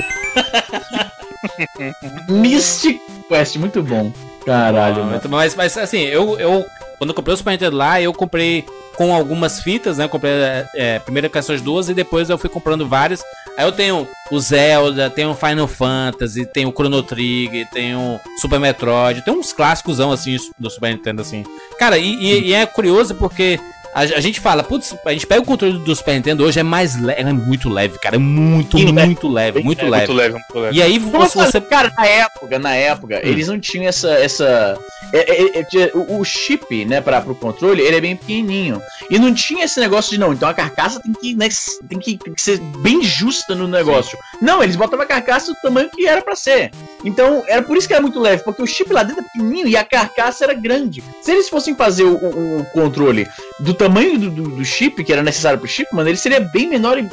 Mystic 2.31 3.01
Quest, 3.27 3.55
muito 3.57 3.81
bom. 3.81 4.11
Caralho, 4.45 5.01
Ah, 5.03 5.05
mano. 5.05 5.21
Mas, 5.29 5.55
mas 5.55 5.77
assim, 5.77 6.01
eu, 6.01 6.39
eu 6.39 6.65
quando 6.99 7.09
eu 7.09 7.13
comprei 7.15 7.33
o 7.33 7.37
Super 7.37 7.51
Nintendo 7.51 7.75
lá, 7.77 7.99
eu 7.99 8.13
comprei 8.13 8.63
com 8.95 9.15
algumas 9.15 9.61
fitas, 9.61 9.97
né? 9.97 10.03
Eu 10.03 10.09
comprei 10.09 10.31
é, 10.75 10.99
primeiro 10.99 11.27
com 11.29 11.39
essas 11.39 11.61
duas 11.61 11.89
e 11.89 11.93
depois 11.95 12.29
eu 12.29 12.37
fui 12.37 12.49
comprando 12.49 12.87
várias. 12.87 13.21
Aí 13.57 13.65
eu 13.65 13.71
tenho 13.71 14.07
o 14.29 14.39
Zelda, 14.39 15.09
tenho 15.09 15.31
o 15.31 15.35
Final 15.35 15.67
Fantasy, 15.67 16.45
tenho 16.45 16.69
o 16.69 16.71
Chrono 16.71 17.01
Trigger, 17.01 17.67
tenho 17.71 17.99
o 17.99 18.19
Super 18.39 18.59
Metroid, 18.59 19.23
tem 19.23 19.33
uns 19.33 19.51
clássicos 19.51 19.99
assim 19.99 20.37
do 20.59 20.69
Super 20.69 20.91
Nintendo 20.93 21.21
assim. 21.21 21.43
Cara, 21.79 21.97
e, 21.97 22.13
e- 22.13 22.47
e 22.49 22.53
é 22.53 22.65
curioso 22.65 23.15
porque 23.15 23.59
a, 23.93 24.01
a 24.01 24.19
gente 24.19 24.39
fala, 24.39 24.63
putz, 24.63 24.95
a 25.05 25.11
gente 25.11 25.25
pega 25.27 25.41
o 25.41 25.45
controle 25.45 25.77
do 25.79 25.95
Super 25.95 26.13
Nintendo 26.15 26.43
hoje 26.43 26.59
é 26.59 26.63
mais 26.63 26.99
leve, 27.01 27.21
é 27.21 27.33
muito 27.33 27.69
leve, 27.69 27.97
cara, 27.99 28.15
é 28.15 28.19
muito, 28.19 28.77
Sim, 28.77 28.85
leve. 28.91 29.05
muito 29.07 29.27
leve, 29.27 29.63
muito 29.63 29.81
É, 29.85 29.89
leve. 29.89 30.07
Muito 30.07 30.13
leve, 30.13 30.33
muito 30.33 30.59
leve. 30.59 30.77
E 30.77 30.81
aí 30.81 30.99
você, 30.99 31.37
você 31.37 31.61
Cara, 31.61 31.91
na 31.97 32.05
época, 32.05 32.59
na 32.59 32.75
época, 32.75 33.19
eles 33.27 33.47
não 33.47 33.59
tinham 33.59 33.85
essa. 33.87 34.09
essa 34.11 34.77
é- 35.13 35.59
é- 35.59 35.59
é- 35.61 35.91
o, 35.93 36.19
o 36.19 36.23
chip, 36.25 36.85
né, 36.85 37.01
para 37.01 37.21
pro 37.21 37.33
controle, 37.35 37.81
ele 37.81 37.95
é 37.97 38.01
bem 38.01 38.15
pequenininho. 38.15 38.81
E 39.09 39.17
não 39.19 39.33
tinha 39.33 39.65
esse 39.65 39.79
negócio 39.79 40.11
de 40.11 40.19
não, 40.19 40.33
então 40.33 40.47
a 40.49 40.53
carcaça 40.53 40.99
tem 40.99 41.13
que, 41.13 41.35
né, 41.35 41.47
tem 41.87 41.99
que, 41.99 42.17
tem 42.17 42.33
que 42.33 42.41
ser 42.41 42.59
bem 42.79 43.01
justa 43.03 43.55
no 43.55 43.67
negócio. 43.67 44.17
Não, 44.41 44.63
eles 44.63 44.75
botavam 44.75 45.03
a 45.03 45.07
carcaça 45.07 45.51
do 45.51 45.57
tamanho 45.61 45.89
que 45.89 46.07
era 46.07 46.21
pra 46.21 46.35
ser. 46.35 46.71
Então, 47.03 47.43
era 47.47 47.61
por 47.61 47.77
isso 47.77 47.87
que 47.87 47.93
era 47.93 48.01
muito 48.01 48.19
leve, 48.19 48.43
porque 48.43 48.61
o 48.61 48.67
chip 48.67 48.91
lá 48.93 49.03
dentro 49.03 49.21
é 49.21 49.25
pequenininho 49.25 49.67
e 49.67 49.75
a 49.77 49.83
carcaça 49.83 50.43
era 50.43 50.53
grande. 50.53 51.03
Se 51.21 51.31
eles 51.31 51.49
fossem 51.49 51.75
fazer 51.75 52.03
o, 52.03 52.15
o- 52.15 52.59
o 52.59 52.65
controle 52.65 53.27
do 53.59 53.73
tamanho 53.79 54.19
do, 54.19 54.29
do- 54.29 54.49
do 54.57 54.65
chip, 54.65 55.03
que 55.03 55.11
era 55.13 55.23
necessário 55.23 55.57
pro 55.57 55.67
chip, 55.67 55.93
mano, 55.95 56.09
ele 56.09 56.17
seria 56.17 56.39
bem 56.39 56.67
menor 56.69 56.97
e 56.99 57.07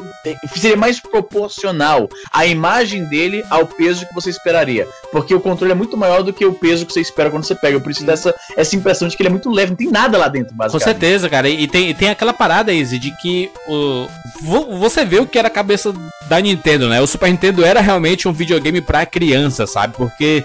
e 0.54 0.58
seria 0.58 0.76
mais 0.76 0.98
proporcional 0.98 2.08
a 2.32 2.44
imagem 2.46 3.04
dele 3.04 3.44
ao 3.48 3.64
peso 3.66 4.06
que 4.06 4.12
você 4.14 4.30
esperaria. 4.30 4.86
Porque 5.12 5.32
o 5.34 5.40
controle 5.40 5.70
é 5.72 5.74
muito 5.74 5.96
maior 5.96 6.22
do 6.22 6.32
que 6.32 6.44
o 6.44 6.52
peso 6.52 6.84
que 6.84 6.92
você 6.92 7.00
espera 7.00 7.30
quando 7.30 7.44
você 7.44 7.54
pega. 7.54 7.78
Por 7.78 7.90
isso 7.92 8.04
dá 8.04 8.12
essa, 8.14 8.34
essa 8.56 8.74
impressão 8.74 9.06
de 9.06 9.16
que 9.16 9.22
ele 9.22 9.28
é 9.28 9.30
muito 9.30 9.48
leve, 9.50 9.70
não 9.70 9.76
tem 9.76 9.88
nada 9.90 10.18
lá 10.18 10.26
dentro, 10.28 10.50
Com 10.50 10.56
basicamente. 10.56 10.84
certeza, 10.84 11.28
cara. 11.28 11.48
E 11.48 11.68
tem, 11.68 11.94
tem 11.94 12.10
aquela 12.10 12.32
parada, 12.32 12.72
Izzy, 12.72 12.98
de 12.98 13.10
que 13.18 13.50
o, 13.68 14.08
vo- 14.42 14.76
você 14.78 15.04
vê 15.04 15.20
o 15.20 15.26
que 15.26 15.38
era 15.38 15.48
a 15.48 15.50
cabeça 15.50 15.94
da 16.28 16.40
Nintendo, 16.40 16.88
né? 16.88 17.00
O 17.00 17.06
Super 17.06 17.30
Nintendo 17.30 17.64
era 17.64 17.80
realmente 17.80 18.26
um 18.26 18.32
videogame 18.32 18.80
pra 18.80 19.06
criança, 19.06 19.66
sabe? 19.66 19.94
Porque 19.96 20.44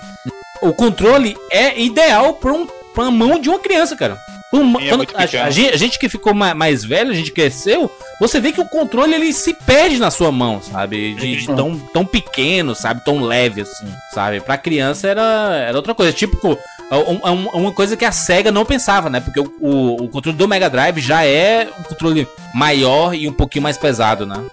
o 0.61 0.71
controle 0.73 1.35
é 1.49 1.81
ideal 1.81 2.33
pra, 2.35 2.53
um, 2.53 2.67
pra 2.93 3.09
mão 3.09 3.39
de 3.39 3.49
uma 3.49 3.57
criança, 3.59 3.95
cara. 3.95 4.15
É 4.79 4.89
quando- 4.89 5.01
a, 5.15 5.23
a 5.45 5.49
gente, 5.49 5.73
a 5.73 5.77
gente 5.77 5.99
que 5.99 6.09
ficou 6.09 6.33
ma- 6.33 6.53
mais 6.53 6.83
velho, 6.83 7.11
a 7.11 7.13
gente 7.13 7.31
cresceu, 7.31 7.89
você 8.19 8.39
vê 8.39 8.51
que 8.51 8.59
o 8.61 8.65
controle 8.67 9.13
ele 9.13 9.31
se 9.33 9.53
perde 9.53 9.97
na 9.97 10.11
sua 10.11 10.31
mão, 10.31 10.61
sabe? 10.61 11.13
De, 11.15 11.35
de 11.37 11.45
tão, 11.55 11.77
tão 11.93 12.05
pequeno, 12.05 12.75
sabe? 12.75 13.03
Tão 13.05 13.21
leve 13.21 13.61
assim, 13.61 13.87
sabe? 14.13 14.41
Pra 14.41 14.57
criança 14.57 15.07
era, 15.07 15.21
era 15.67 15.77
outra 15.77 15.95
coisa. 15.95 16.11
Tipo, 16.11 16.57
um- 16.91 17.29
um- 17.31 17.49
uma 17.61 17.71
coisa 17.71 17.95
que 17.95 18.03
a 18.03 18.11
SEGA 18.11 18.51
não 18.51 18.65
pensava, 18.65 19.09
né? 19.09 19.19
Porque 19.21 19.39
o, 19.39 19.51
o, 19.59 20.03
o 20.03 20.09
controle 20.09 20.37
do 20.37 20.47
Mega 20.47 20.69
Drive 20.69 20.99
já 20.99 21.23
é 21.25 21.67
um 21.79 21.83
controle 21.83 22.27
maior 22.53 23.13
e 23.15 23.27
um 23.29 23.33
pouquinho 23.33 23.63
mais 23.63 23.77
pesado, 23.77 24.25
né? 24.25 24.43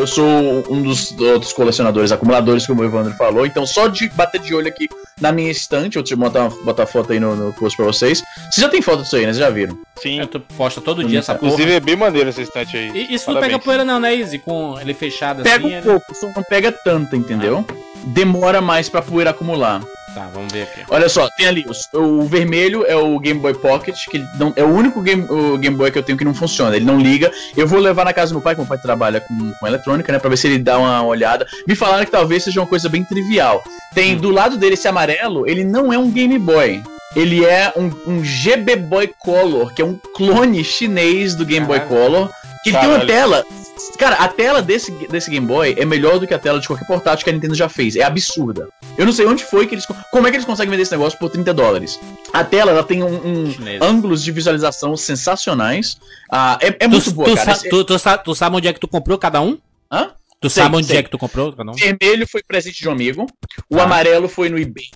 Eu 0.00 0.06
sou 0.06 0.24
um 0.70 0.80
dos 0.82 1.12
outros 1.20 1.52
colecionadores, 1.52 2.10
acumuladores, 2.10 2.66
como 2.66 2.80
o 2.80 2.84
Evandro 2.86 3.12
falou. 3.18 3.44
Então, 3.44 3.66
só 3.66 3.86
de 3.86 4.08
bater 4.08 4.40
de 4.40 4.54
olho 4.54 4.66
aqui 4.66 4.88
na 5.20 5.30
minha 5.30 5.50
estante, 5.50 5.98
eu 5.98 6.02
te 6.02 6.16
botar, 6.16 6.48
botar 6.64 6.86
foto 6.86 7.12
aí 7.12 7.20
no, 7.20 7.36
no 7.36 7.52
post 7.52 7.76
pra 7.76 7.84
vocês. 7.84 8.22
Vocês 8.50 8.62
já 8.64 8.68
tem 8.70 8.80
foto 8.80 9.02
disso 9.02 9.16
aí, 9.16 9.22
né? 9.26 9.34
Vocês 9.34 9.36
já 9.44 9.50
viram? 9.50 9.76
Sim. 10.00 10.18
É, 10.20 10.24
tu 10.26 10.40
posta 10.56 10.80
todo 10.80 11.04
dia 11.04 11.18
essa 11.18 11.34
porra. 11.34 11.52
Inclusive 11.52 11.74
é 11.76 11.80
bem 11.80 11.96
maneiro 11.96 12.30
essa 12.30 12.40
estante 12.40 12.78
aí. 12.78 12.90
E 12.94 13.14
isso 13.14 13.26
não 13.26 13.34
Parabéns. 13.34 13.52
pega 13.52 13.58
poeira 13.64 13.84
não, 13.84 14.00
né, 14.00 14.14
Izzy? 14.14 14.38
Com 14.38 14.80
ele 14.80 14.94
fechado 14.94 15.42
Pega 15.42 15.56
assim. 15.66 15.74
um 15.74 15.76
ele- 15.78 15.82
pouco, 15.82 16.14
só 16.14 16.26
não 16.34 16.42
pega 16.48 16.72
tanta, 16.72 17.14
entendeu? 17.14 17.62
Demora 18.06 18.62
mais 18.62 18.88
pra 18.88 19.02
poeira 19.02 19.30
acumular. 19.30 19.82
Tá, 20.14 20.28
vamos 20.34 20.52
ver 20.52 20.62
aqui. 20.62 20.80
Olha 20.88 21.08
só, 21.08 21.28
tem 21.36 21.46
ali, 21.46 21.64
os- 21.68 21.88
o, 21.94 22.22
vermelho 22.22 22.84
é 22.86 22.96
o 22.96 23.18
Game 23.20 23.38
Boy 23.38 23.54
Pocket, 23.54 23.96
que 24.10 24.18
não, 24.38 24.52
é 24.56 24.62
o 24.64 24.68
único 24.68 25.00
game, 25.02 25.24
o 25.30 25.56
Game 25.56 25.76
Boy 25.76 25.90
que 25.92 25.98
eu 25.98 26.02
tenho 26.02 26.18
que 26.18 26.24
não 26.24 26.34
funciona, 26.34 26.74
ele 26.74 26.84
não 26.84 26.98
liga. 26.98 27.30
Eu 27.56 27.66
vou 27.66 27.78
levar 27.78 28.04
na 28.04 28.12
casa 28.12 28.32
do 28.32 28.34
meu 28.36 28.42
pai, 28.42 28.54
que 28.54 28.60
meu 28.60 28.68
pai 28.68 28.78
trabalha 28.78 29.20
com, 29.20 29.52
com 29.52 29.66
eletrônica, 29.66 30.12
né, 30.12 30.18
pra 30.18 30.28
ver 30.30 30.36
se 30.36 30.48
ele 30.48 30.58
dá 30.58 30.78
uma 30.78 31.02
olhada. 31.04 31.46
Me 31.66 31.76
falaram 31.76 32.04
que 32.04 32.10
talvez 32.10 32.42
seja 32.42 32.60
uma 32.60 32.66
coisa 32.66 32.88
bem 32.88 33.04
trivial. 33.04 33.62
Tem 33.94 34.16
do 34.16 34.30
lado 34.30 34.56
dele 34.56 34.74
esse 34.74 34.88
amarelo, 34.88 35.48
ele 35.48 35.62
não 35.64 35.92
é 35.92 35.98
um 35.98 36.10
Game 36.10 36.38
Boy. 36.38 36.82
Ele 37.14 37.44
é 37.44 37.72
um, 37.76 37.90
um 38.06 38.24
GB 38.24 38.76
Boy 38.76 39.12
Color, 39.18 39.72
que 39.74 39.82
é 39.82 39.84
um 39.84 39.96
clone 40.14 40.62
chinês 40.64 41.34
do 41.34 41.44
Game 41.44 41.66
Boy 41.66 41.80
Caralho. 41.80 41.96
Color. 42.04 42.30
Que 42.62 42.70
ele 42.70 42.78
tem 42.78 42.88
uma 42.88 43.00
Caralho. 43.00 43.06
tela. 43.08 43.44
Cara, 44.00 44.16
a 44.16 44.28
tela 44.28 44.62
desse, 44.62 44.90
desse 45.08 45.30
Game 45.30 45.46
Boy 45.46 45.74
é 45.78 45.84
melhor 45.84 46.18
do 46.18 46.26
que 46.26 46.32
a 46.32 46.38
tela 46.38 46.58
de 46.58 46.66
qualquer 46.66 46.86
portátil 46.86 47.22
que 47.22 47.28
a 47.28 47.32
Nintendo 47.34 47.54
já 47.54 47.68
fez. 47.68 47.96
É 47.96 48.02
absurda. 48.02 48.66
Eu 48.96 49.04
não 49.04 49.12
sei 49.12 49.26
onde 49.26 49.44
foi 49.44 49.66
que 49.66 49.74
eles. 49.74 49.84
Como 50.10 50.26
é 50.26 50.30
que 50.30 50.36
eles 50.38 50.46
conseguem 50.46 50.70
vender 50.70 50.84
esse 50.84 50.92
negócio 50.92 51.18
por 51.18 51.28
30 51.28 51.52
dólares? 51.52 52.00
A 52.32 52.42
tela 52.42 52.70
ela 52.70 52.82
tem 52.82 53.02
um, 53.02 53.14
um 53.14 53.54
ângulos 53.82 54.22
de 54.24 54.32
visualização 54.32 54.96
sensacionais. 54.96 55.98
Ah, 56.32 56.58
é, 56.62 56.68
é 56.68 56.70
Tu, 56.72 56.88
muito 56.88 57.10
boa, 57.12 57.28
tu 57.28 57.34
cara. 57.34 57.44
sa- 57.54 57.58
Esse- 57.58 57.68
tu- 57.68 57.84
tu 57.84 57.98
sa- 57.98 58.16
tu 58.16 58.34
sabe 58.34 58.56
onde 58.56 58.68
é 58.68 58.72
que 58.72 58.80
tu 58.80 58.88
comprou 58.88 59.18
cada 59.18 59.42
um? 59.42 59.58
Hã? 59.92 60.10
Tu 60.42 60.48
Sei, 60.48 60.62
sabe 60.62 60.76
onde 60.76 60.86
sei. 60.86 60.96
é 60.96 61.02
que 61.02 61.10
tu 61.10 61.18
comprou 61.18 61.52
cada 61.52 61.70
um? 61.70 61.74
vermelho 61.74 62.26
foi 62.26 62.42
presente 62.42 62.80
de 62.80 62.88
um 62.88 62.92
amigo. 62.92 63.26
O 63.68 63.76
Tá. 63.76 63.82
amarelo 63.84 64.26
foi 64.26 64.48
no 64.48 64.58
eBay. 64.58 64.88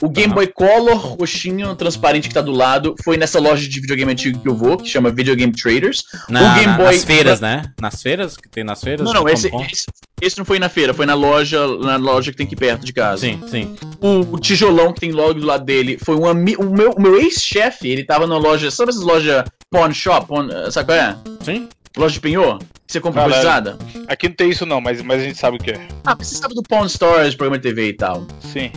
O 0.00 0.08
Game 0.08 0.28
Aham. 0.28 0.34
Boy 0.36 0.46
Color 0.46 0.96
roxinho, 0.96 1.74
transparente 1.74 2.28
que 2.28 2.34
tá 2.34 2.40
do 2.40 2.52
lado, 2.52 2.94
foi 3.02 3.16
nessa 3.16 3.40
loja 3.40 3.68
de 3.68 3.80
videogame 3.80 4.12
antigo 4.12 4.38
que 4.38 4.48
eu 4.48 4.54
vou, 4.54 4.76
que 4.76 4.88
chama 4.88 5.10
Video 5.10 5.34
Game 5.34 5.52
Traders. 5.52 6.04
Na, 6.28 6.40
o 6.40 6.54
Game 6.54 6.66
na- 6.66 6.76
Boy- 6.76 6.86
nas 6.94 7.04
feiras, 7.04 7.40
né? 7.40 7.62
Nas 7.80 8.00
feiras? 8.00 8.36
Que 8.36 8.48
tem 8.48 8.62
nas 8.62 8.80
feiras? 8.80 9.04
Não, 9.04 9.12
não, 9.12 9.28
esse, 9.28 9.48
esse, 9.72 9.86
esse 10.20 10.38
não 10.38 10.44
foi 10.44 10.60
na 10.60 10.68
feira, 10.68 10.94
foi 10.94 11.04
na 11.04 11.14
loja, 11.14 11.66
na 11.78 11.96
loja 11.96 12.30
que 12.30 12.36
tem 12.36 12.46
aqui 12.46 12.54
perto 12.54 12.84
de 12.86 12.92
casa. 12.92 13.22
Sim, 13.22 13.42
sim. 13.48 13.74
O, 14.00 14.36
o 14.36 14.38
tijolão 14.38 14.92
que 14.92 15.00
tem 15.00 15.10
logo 15.10 15.34
do 15.34 15.46
lado 15.46 15.64
dele 15.64 15.98
foi 16.00 16.14
um 16.14 16.26
ami- 16.28 16.56
o 16.56 16.70
meu, 16.70 16.94
meu 16.96 17.20
ex-chefe, 17.20 17.88
ele 17.88 18.04
tava 18.04 18.24
numa 18.24 18.38
loja, 18.38 18.70
sabe 18.70 18.90
essas 18.90 19.02
lojas 19.02 19.44
pawn 19.68 19.92
shop, 19.92 20.28
pawn, 20.28 20.48
sabe 20.70 20.86
qual 20.86 20.98
é? 20.98 21.16
Sim? 21.44 21.68
Loja 21.96 22.14
de 22.14 22.20
penhor? 22.20 22.58
Você 22.86 23.00
compra 23.00 23.22
Caralho. 23.22 23.42
coisada? 23.42 23.78
Aqui 24.06 24.28
não 24.28 24.36
tem 24.36 24.50
isso 24.50 24.66
não, 24.66 24.80
mas, 24.80 25.00
mas 25.00 25.22
a 25.22 25.24
gente 25.24 25.38
sabe 25.38 25.56
o 25.56 25.60
que 25.60 25.70
é. 25.70 25.88
Ah, 26.04 26.14
você 26.14 26.34
sabe 26.34 26.54
do 26.54 26.62
Pawn 26.62 26.86
Stores, 26.88 27.34
programa 27.34 27.58
de 27.58 27.62
TV 27.62 27.88
e 27.88 27.92
tal. 27.94 28.26
Sim. 28.40 28.70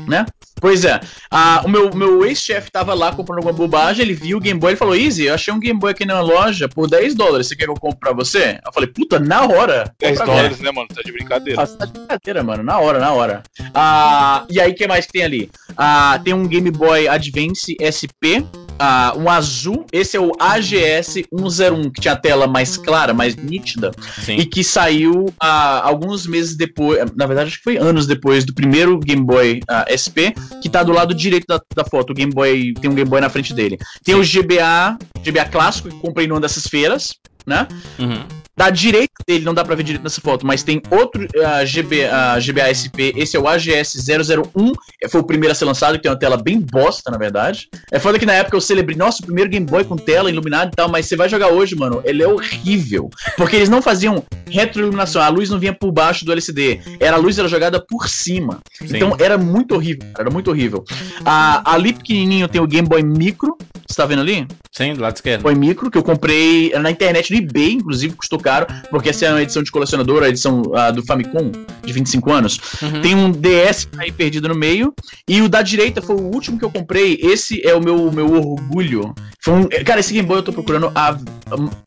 Pois 0.61 0.86
é, 0.86 0.99
ah, 1.30 1.61
o 1.66 1.70
meu, 1.70 1.93
meu 1.93 2.26
ex-chefe 2.26 2.72
tava 2.72 2.93
lá 2.93 3.11
comprando 3.11 3.39
alguma 3.39 3.53
bobagem, 3.53 4.03
ele 4.03 4.13
viu 4.13 4.38
o 4.38 4.41
Game 4.41 4.59
Boy 4.59 4.74
e 4.74 4.76
falou: 4.78 4.95
Easy, 4.95 5.26
eu 5.26 5.34
achei 5.34 5.53
um 5.53 5.59
Game 5.59 5.78
Boy 5.78 5.91
aqui 5.91 6.05
na 6.05 6.22
loja 6.22 6.70
por 6.70 6.89
10 6.89 7.13
dólares, 7.13 7.47
você 7.47 7.55
quer 7.55 7.66
que 7.66 7.72
eu 7.72 7.76
compre 7.76 7.99
pra 7.99 8.13
você? 8.13 8.59
Eu 8.66 8.72
falei, 8.72 8.89
puta, 8.89 9.20
na 9.20 9.43
hora. 9.43 9.93
10 9.99 10.18
Compra 10.18 10.34
dólares, 10.34 10.59
né, 10.61 10.72
mano? 10.72 10.88
Tá 10.88 11.01
de 11.01 11.11
brincadeira. 11.11 11.61
Ah, 11.61 11.66
você 11.66 11.78
tá 11.78 11.86
de 11.86 11.91
brincadeira, 11.91 12.43
mano. 12.43 12.63
Na 12.63 12.80
hora, 12.80 12.99
na 12.99 13.11
hora. 13.11 13.43
Ah, 13.74 14.45
e 14.49 14.59
aí, 14.59 14.72
o 14.72 14.76
que 14.76 14.88
mais 14.88 15.05
que 15.05 15.11
tem 15.11 15.24
ali? 15.24 15.51
Ah, 15.78 16.20
tem 16.24 16.34
um 16.34 16.47
Game 16.47 16.72
Boy 16.72 17.07
Advance 17.07 17.76
SP. 17.84 18.45
Ah, 18.80 19.13
um 19.17 19.30
azul. 19.30 19.86
Esse 19.91 20.17
é 20.17 20.19
o 20.19 20.32
AGS 20.39 21.23
101, 21.34 21.91
que 21.91 22.01
tinha 22.01 22.13
a 22.13 22.17
tela 22.17 22.47
mais 22.47 22.78
clara, 22.78 23.13
mais 23.13 23.36
nítida. 23.36 23.91
Sim. 24.21 24.38
E 24.38 24.45
que 24.45 24.63
saiu 24.63 25.26
ah, 25.39 25.82
alguns 25.84 26.28
meses 26.28 26.55
depois. 26.55 26.99
Na 27.15 27.26
verdade, 27.26 27.49
acho 27.49 27.57
que 27.57 27.63
foi 27.63 27.78
anos 27.78 28.07
depois 28.07 28.45
do 28.45 28.53
primeiro 28.53 28.99
Game 28.99 29.23
Boy 29.23 29.61
ah, 29.67 29.86
SP, 29.89 30.36
que 30.61 30.69
tá 30.69 30.84
do 30.84 30.91
lado 30.91 31.13
direito 31.13 31.45
da, 31.47 31.59
da 31.76 31.84
foto. 31.84 32.11
O 32.11 32.13
Game 32.13 32.34
Boy. 32.34 32.73
Tem 32.80 32.89
um 32.89 32.95
Game 32.95 33.09
Boy 33.09 33.21
na 33.21 33.30
frente 33.30 33.53
dele. 33.53 33.78
Tem 34.03 34.15
o 34.15 34.21
GBA, 34.21 34.97
GBA 35.23 35.45
clássico, 35.45 35.89
que 35.89 35.95
comprei 35.99 36.28
numa 36.28 36.39
dessas 36.39 36.67
feiras, 36.67 37.13
né? 37.45 37.67
Uhum. 37.99 38.45
Da 38.58 38.70
direita 38.70 39.14
dele, 39.28 39.43
não 39.43 39.53
dá 39.53 39.66
pra 39.66 39.76
ver 39.76 39.84
direito 39.84 40.03
nessa 40.03 40.22
foto, 40.22 40.45
mas 40.45 40.64
tem 40.64 40.82
outro 40.89 41.28
ah, 41.43 41.66
GB, 41.66 42.06
ah, 42.06 42.39
GBA 42.39 42.72
SP, 42.72 43.12
esse 43.18 43.36
é 43.36 43.39
o 43.39 43.47
AGS 43.47 43.97
001, 44.08 44.72
eh, 45.01 45.10
foi 45.10 45.20
o 45.20 45.26
primeiro 45.26 45.51
a 45.51 45.56
ser 45.56 45.66
lançado, 45.66 45.95
que 45.95 46.03
tem 46.03 46.12
uma 46.12 46.18
tela 46.18 46.38
bem 46.38 46.62
bosta, 46.62 47.12
na 47.12 47.18
verdade. 47.18 47.68
É 47.91 47.99
foda 47.99 48.18
que 48.18 48.26
na 48.26 48.34
época 48.34 48.56
eu 48.56 48.62
celebrei, 48.62 48.95
nossa, 48.95 49.22
o 49.22 49.26
primeiro 49.26 49.49
Game 49.49 49.66
Boy 49.66 49.84
com 49.84 49.97
tela 49.97 50.30
iluminada 50.30 50.72
e 50.72 50.76
tal, 50.76 50.88
mas 50.88 51.06
você 51.06 51.18
vai 51.18 51.28
jogar 51.28 51.49
hoje, 51.49 51.76
mano, 51.76 52.01
ele 52.06 52.24
é 52.24 52.28
horrível. 52.28 53.10
Porque 53.36 53.58
eles 53.58 53.68
não 53.68 53.82
faziam 53.82 54.24
retroiluminação, 54.49 55.22
a 55.22 55.28
luz 55.28 55.49
não 55.49 55.60
vinha 55.60 55.74
por 55.74 55.91
baixo 55.91 56.24
do 56.24 56.32
LCD, 56.32 56.80
era 56.99 57.18
a 57.18 57.20
luz 57.20 57.38
era 57.38 57.49
jogada 57.49 57.84
por 57.86 58.08
cima. 58.08 58.62
Sim. 58.74 58.95
Então 58.95 59.18
era 59.20 59.38
muito 59.38 59.76
horrível, 59.76 60.08
cara, 60.14 60.28
era 60.28 60.32
muito 60.32 60.49
horrível. 60.49 60.86
Ah, 61.26 61.62
ali 61.74 61.91
pequenininho 61.91 62.47
tem 62.47 62.62
o 62.62 62.68
Game 62.68 62.88
Boy 62.88 63.03
Micro, 63.03 63.58
você 63.88 64.01
tá 64.01 64.06
vendo 64.06 64.22
ali? 64.22 64.47
Sim, 64.72 64.93
do 64.93 65.01
lado 65.01 65.16
esquerdo. 65.16 65.41
Foi 65.41 65.56
micro 65.56 65.89
que 65.89 65.97
eu 65.97 66.03
comprei 66.03 66.74
na 66.78 66.91
internet 66.91 67.32
no 67.32 67.38
eBay, 67.38 67.74
inclusive 67.74 68.14
custou 68.14 68.38
caro, 68.46 68.68
porque 68.91 69.10
essa 69.10 69.26
é 69.26 69.32
uma 69.32 69.41
edição 69.41 69.64
de 69.64 69.72
colecionador, 69.72 70.22
a 70.22 70.30
edição 70.30 70.62
ah, 70.76 70.91
do 70.91 71.04
Famicom 71.04 71.52
de 71.84 71.91
25 71.91 72.32
anos. 72.32 72.60
Uhum. 72.80 73.02
Tem 73.02 73.16
um 73.16 73.32
DS 73.32 73.88
aí 73.98 74.12
perdido 74.12 74.48
no 74.48 74.56
meio 74.56 74.93
e 75.28 75.41
o 75.41 75.50
da 75.50 75.64
direita 75.64 76.00
foi 76.00 76.16
o 76.16 76.22
último 76.22 76.60
que 76.60 76.64
eu 76.64 76.70
comprei. 76.72 77.18
Esse 77.22 77.66
é 77.68 77.74
o 77.74 77.82
meu 77.82 78.12
meu 78.12 78.32
orgulho. 78.32 79.16
Foi 79.43 79.54
um, 79.54 79.68
cara, 79.84 80.00
esse 80.00 80.14
Game 80.14 80.28
Boy 80.28 80.38
eu 80.38 80.43
tô 80.43 80.54
procurando 80.54 80.91
há 80.93 81.18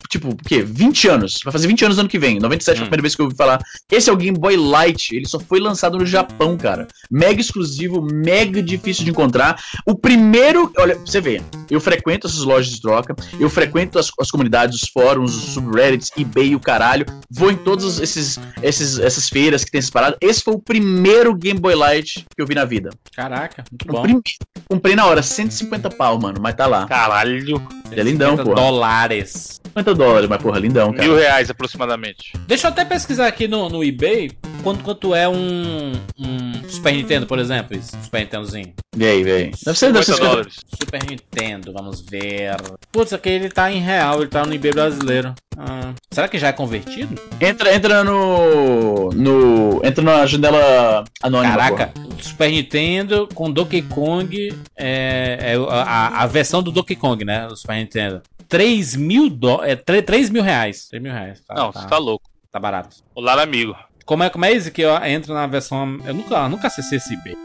tipo, 0.09 0.29
o 0.29 0.35
quê? 0.35 0.61
20 0.63 1.07
anos. 1.07 1.39
Vai 1.43 1.51
fazer 1.51 1.67
20 1.67 1.85
anos 1.85 1.97
no 1.97 2.01
ano 2.01 2.09
que 2.09 2.17
vem. 2.19 2.39
97 2.39 2.75
foi 2.77 2.83
a 2.83 2.85
Hum. 2.85 2.89
primeira 2.89 3.01
vez 3.03 3.15
que 3.15 3.21
eu 3.21 3.25
ouvi 3.25 3.37
falar. 3.37 3.59
Esse 3.91 4.09
é 4.09 4.13
o 4.13 4.17
Game 4.17 4.37
Boy 4.37 4.57
Light. 4.57 5.15
Ele 5.15 5.27
só 5.27 5.39
foi 5.39 5.59
lançado 5.59 5.97
no 5.97 6.05
Japão, 6.05 6.57
cara. 6.57 6.87
Mega 7.11 7.39
exclusivo, 7.39 8.01
mega 8.01 8.61
difícil 8.61 9.03
de 9.05 9.11
encontrar. 9.11 9.61
O 9.85 9.95
primeiro, 9.95 10.71
olha, 10.77 10.95
você 10.97 11.21
vê, 11.21 11.41
eu 11.69 11.79
frequento 11.79 12.27
essas 12.27 12.39
lojas 12.43 12.71
de 12.73 12.81
troca, 12.81 13.15
eu 13.39 13.49
frequento 13.49 13.99
as, 13.99 14.09
as 14.19 14.31
comunidades, 14.31 14.81
os 14.83 14.89
fóruns, 14.89 15.35
os 15.35 15.53
subreddits, 15.53 16.11
eBay 16.17 16.55
o 16.55 16.59
caralho. 16.59 17.05
Vou 17.29 17.51
em 17.51 17.55
todas 17.55 17.99
esses, 17.99 18.39
esses, 18.63 18.97
essas 18.99 19.29
feiras 19.29 19.63
que 19.63 19.71
tem 19.71 19.79
essas 19.79 19.91
paradas. 19.91 20.17
Esse 20.21 20.41
foi 20.43 20.55
o 20.55 20.59
primeiro 20.59 21.35
Game 21.35 21.59
Boy 21.59 21.75
Light 21.75 22.25
que 22.35 22.41
eu 22.41 22.47
vi 22.47 22.55
na 22.55 22.65
vida. 22.65 22.89
Caraca, 23.15 23.63
muito 23.71 23.85
bom. 23.87 24.01
primeiro. 24.01 24.23
Comprei 24.67 24.95
na 24.95 25.05
hora, 25.05 25.21
150 25.21 25.89
pau, 25.91 26.19
mano, 26.19 26.39
mas 26.41 26.55
tá 26.55 26.65
lá. 26.67 26.85
Caralho. 26.87 27.61
É 27.91 28.03
lindão, 28.03 28.31
50 28.31 28.43
pô. 28.49 28.55
dólares. 28.55 29.59
50 29.75 29.93
dólares, 29.99 30.27
mas 30.29 30.41
porra, 30.41 30.59
lindão, 30.59 30.91
cara. 30.91 31.03
Mil 31.07 31.15
reais 31.17 31.49
aproximadamente. 31.49 32.33
Deixa 32.47 32.67
eu 32.67 32.71
até 32.71 32.83
pesquisar 32.85 33.27
aqui 33.27 33.47
no, 33.47 33.69
no 33.69 33.83
eBay 33.83 34.31
quanto, 34.63 34.83
quanto 34.83 35.13
é 35.13 35.27
um, 35.29 35.91
um 36.17 36.53
Super 36.67 36.93
Nintendo, 36.93 37.27
por 37.27 37.37
exemplo. 37.39 37.75
Esse 37.77 37.91
Super 38.03 38.21
Nintendozinho. 38.21 38.73
E 38.97 39.05
aí, 39.05 39.23
velho? 39.23 39.51
Deve 39.63 39.77
ser, 39.77 39.91
deve 39.93 40.05
ser 40.05 40.13
50 40.13 40.15
50 40.15 40.29
dólares. 40.29 40.55
Super 40.81 41.03
Nintendo, 41.05 41.73
vamos 41.73 42.01
ver. 42.01 42.55
Putz, 42.91 43.13
aqui 43.13 43.29
ele 43.29 43.49
tá 43.49 43.71
em 43.71 43.79
real, 43.79 44.21
ele 44.21 44.29
tá 44.29 44.45
no 44.45 44.53
eBay 44.53 44.71
brasileiro. 44.71 45.33
Ah, 45.57 45.93
será 46.09 46.27
que 46.27 46.37
já 46.39 46.47
é 46.47 46.53
convertido? 46.53 47.21
Entra, 47.41 47.73
entra 47.75 48.03
no. 48.03 49.09
no. 49.11 49.81
Entra 49.83 50.03
na 50.03 50.25
janela 50.25 51.03
anônima. 51.21 51.55
Caraca, 51.57 51.91
o 52.17 52.23
Super 52.23 52.49
Nintendo 52.49 53.27
com 53.33 53.51
Donkey 53.51 53.81
Kong 53.81 54.53
é, 54.77 55.37
é 55.41 55.55
a, 55.55 55.83
a- 55.83 56.23
a 56.23 56.27
versão 56.27 56.63
do 56.63 56.71
Donkey 56.71 56.95
Kong, 56.95 57.23
né? 57.25 57.45
Do 57.47 57.57
Super 57.57 57.75
Nintendo. 57.75 58.21
3 58.49 58.95
mil, 58.95 59.29
do, 59.29 59.63
é, 59.63 59.75
3, 59.75 60.03
3 60.03 60.29
mil 60.31 60.41
reais. 60.43 60.87
3 60.89 61.01
mil 61.01 61.13
reais. 61.13 61.39
Tá, 61.41 61.53
Não, 61.53 61.71
tá, 61.71 61.81
você 61.81 61.87
tá 61.87 61.97
louco. 61.99 62.29
tá 62.51 62.59
barato. 62.59 62.97
Olá, 63.13 63.41
amigo. 63.41 63.75
Como 64.05 64.23
é, 64.23 64.29
como 64.29 64.43
é 64.43 64.51
isso 64.51 64.71
que 64.71 64.81
eu 64.81 64.95
entro 65.05 65.35
na 65.35 65.45
versão. 65.45 65.99
Eu 66.03 66.15
nunca, 66.15 66.49
nunca 66.49 66.67
acessei 66.67 66.97
esse 66.97 67.13
eBay. 67.13 67.37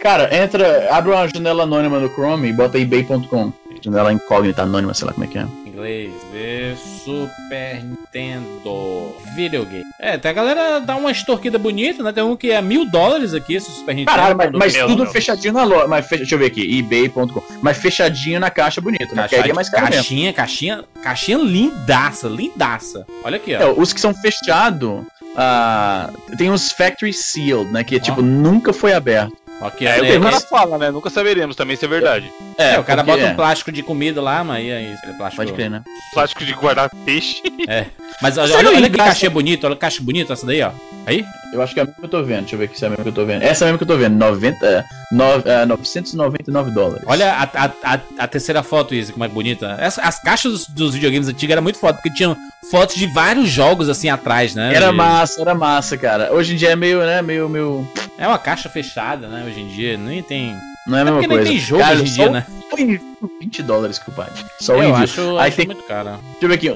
Cara, 0.00 0.34
entra. 0.34 0.88
Abre 0.94 1.12
uma 1.12 1.28
janela 1.28 1.64
anônima 1.64 2.00
no 2.00 2.08
Chrome 2.08 2.48
e 2.48 2.52
bota 2.54 2.78
ebay.com. 2.78 3.52
Janela 3.82 4.12
incógnita 4.12 4.62
anônima, 4.62 4.94
sei 4.94 5.06
lá 5.06 5.12
como 5.12 5.26
é 5.26 5.28
que 5.28 5.38
é. 5.38 5.46
Inglês, 5.76 6.10
ver 6.32 6.74
Super 7.04 7.84
Nintendo 7.84 9.14
videogame. 9.34 9.84
É, 9.98 10.16
tem 10.16 10.30
a 10.30 10.34
galera 10.34 10.80
dá 10.80 10.96
uma 10.96 11.10
extorquida 11.10 11.58
bonita, 11.58 12.02
né? 12.02 12.12
Tem 12.12 12.24
um 12.24 12.34
que 12.34 12.50
é 12.50 12.62
mil 12.62 12.88
dólares 12.90 13.34
aqui, 13.34 13.54
esse 13.54 13.70
Super 13.70 13.94
Nintendo. 13.94 14.16
Caralho, 14.16 14.36
mas, 14.36 14.50
mas 14.52 14.76
tudo 14.78 15.02
meu. 15.02 15.12
fechadinho 15.12 15.52
na 15.52 15.64
loja. 15.64 15.86
Mas 15.86 16.06
fecha- 16.06 16.20
deixa 16.22 16.34
eu 16.34 16.38
ver 16.38 16.46
aqui, 16.46 16.78
ebay.com. 16.78 17.42
Mas 17.60 17.76
fechadinho 17.76 18.40
na 18.40 18.48
caixa 18.48 18.80
bonito, 18.80 19.14
né? 19.14 19.28
Aí 19.30 19.50
é 19.50 19.52
mais 19.52 19.68
caro 19.68 19.84
mesmo. 19.84 19.96
caixinha, 19.96 20.32
caixinha, 20.32 20.84
caixinha 21.02 21.36
lindaça, 21.38 22.26
lindaça. 22.26 23.06
Olha 23.22 23.36
aqui, 23.36 23.54
ó. 23.54 23.60
É, 23.60 23.70
os 23.70 23.92
que 23.92 24.00
são 24.00 24.14
fechados, 24.14 25.02
ah, 25.36 26.10
tem 26.38 26.50
os 26.50 26.72
factory 26.72 27.12
sealed, 27.12 27.70
né? 27.70 27.84
Que 27.84 28.00
tipo, 28.00 28.22
nunca 28.22 28.72
foi 28.72 28.94
aberto. 28.94 29.36
Aqui, 29.60 29.86
É, 29.86 29.96
ó, 29.96 29.98
o 30.00 30.02
né, 30.02 30.10
que 30.10 30.16
o 30.18 30.20
cara 30.20 30.36
esse- 30.36 30.48
fala, 30.48 30.76
né? 30.78 30.90
Nunca 30.90 31.08
saberemos 31.08 31.56
também 31.56 31.76
se 31.76 31.84
é 31.84 31.88
verdade. 31.88 32.30
é, 32.58 32.78
o 32.78 32.84
cara 32.84 33.02
bota 33.02 33.22
um 33.24 33.28
é, 33.28 33.34
plástico 33.34 33.72
de 33.72 33.82
comida 33.82 34.20
lá, 34.20 34.44
mas 34.44 34.64
e 34.64 34.70
aí, 34.70 34.92
aquele 34.92 35.14
plástico. 35.14 35.42
Pode 35.42 35.52
crer, 35.54 35.70
né? 35.70 35.82
Plástico 36.12 36.44
de 36.44 36.52
guardar 36.52 36.90
peixe. 37.04 37.42
Mas 38.22 38.38
olha, 38.38 38.56
olha, 38.56 38.70
olha 38.70 38.88
que 38.90 38.96
caixinha 38.96 39.30
bonita, 39.30 39.66
olha 39.66 39.74
que 39.76 39.80
caixa 39.80 40.02
bonita 40.02 40.32
essa 40.32 40.46
daí, 40.46 40.62
ó. 40.62 40.70
Aí? 41.04 41.22
Eu 41.52 41.60
acho 41.60 41.74
que 41.74 41.80
é 41.80 41.82
a 41.82 41.86
mesma 41.86 41.98
que 42.00 42.04
eu 42.06 42.08
tô 42.08 42.22
vendo. 42.22 42.40
Deixa 42.40 42.54
eu 42.54 42.58
ver 42.58 42.64
aqui 42.64 42.78
se 42.78 42.84
é 42.84 42.86
a 42.86 42.90
mesma 42.90 43.02
que 43.02 43.08
eu 43.10 43.14
tô 43.14 43.26
vendo. 43.26 43.42
Essa 43.42 43.64
é 43.64 43.68
a 43.68 43.72
mesma 43.72 43.78
que 43.78 43.84
eu 43.84 43.88
tô 43.88 43.96
vendo. 43.96 44.16
90, 44.16 44.84
no, 45.12 45.24
é, 45.44 45.66
999 45.66 46.70
dólares. 46.70 47.02
Olha 47.06 47.32
a, 47.32 47.42
a, 47.42 47.70
a, 47.94 48.00
a 48.20 48.26
terceira 48.28 48.62
foto, 48.62 48.94
Izzy, 48.94 49.12
como 49.12 49.24
é 49.24 49.28
bonita. 49.28 49.76
Essa- 49.78 50.00
as 50.02 50.18
caixas 50.22 50.52
dos, 50.52 50.66
dos 50.68 50.94
videogames 50.94 51.28
antigos 51.28 51.52
eram 51.52 51.62
muito 51.62 51.78
foda, 51.78 51.94
porque 51.94 52.10
tinham 52.10 52.34
fotos 52.70 52.96
de 52.96 53.06
vários 53.06 53.48
jogos 53.48 53.88
assim 53.88 54.08
atrás, 54.08 54.54
né? 54.54 54.74
Era 54.74 54.90
De- 54.90 54.96
massa, 54.96 55.40
era 55.40 55.54
massa, 55.54 55.96
cara. 55.96 56.32
Hoje 56.32 56.54
em 56.54 56.56
dia 56.56 56.70
é 56.70 56.76
meio, 56.76 57.00
né? 57.00 57.22
Meio, 57.22 57.48
meio. 57.48 57.86
É 58.18 58.26
uma 58.26 58.38
caixa 58.38 58.68
fechada, 58.68 59.28
né? 59.28 59.44
Hoje 59.46 59.60
em 59.60 59.68
dia, 59.68 59.96
nem 59.96 60.22
tem. 60.22 60.56
Não 60.86 60.96
é 60.96 61.00
a 61.00 61.02
É 61.02 61.04
mesma 61.04 61.18
porque 61.20 61.26
nem 61.28 61.36
coisa. 61.38 61.50
tem 61.50 61.58
jogo 61.60 61.82
Cara, 61.82 61.94
hoje 61.94 62.02
em 62.04 62.06
só 62.06 62.14
dia, 62.14 62.28
o- 62.28 62.32
né? 62.32 62.46
Foi 62.68 63.00
20 63.40 63.62
dólares, 63.62 63.98
compadre. 63.98 64.32
Só 64.60 64.74
o 64.74 64.82
Eu 64.82 64.90
envio. 64.90 65.04
acho, 65.04 65.20
Aí 65.38 65.48
acho 65.48 65.56
tem- 65.56 65.66
muito 65.66 65.82
caro. 65.84 66.10
Deixa 66.10 66.38
eu 66.42 66.48
ver 66.48 66.54
aqui. 66.56 66.74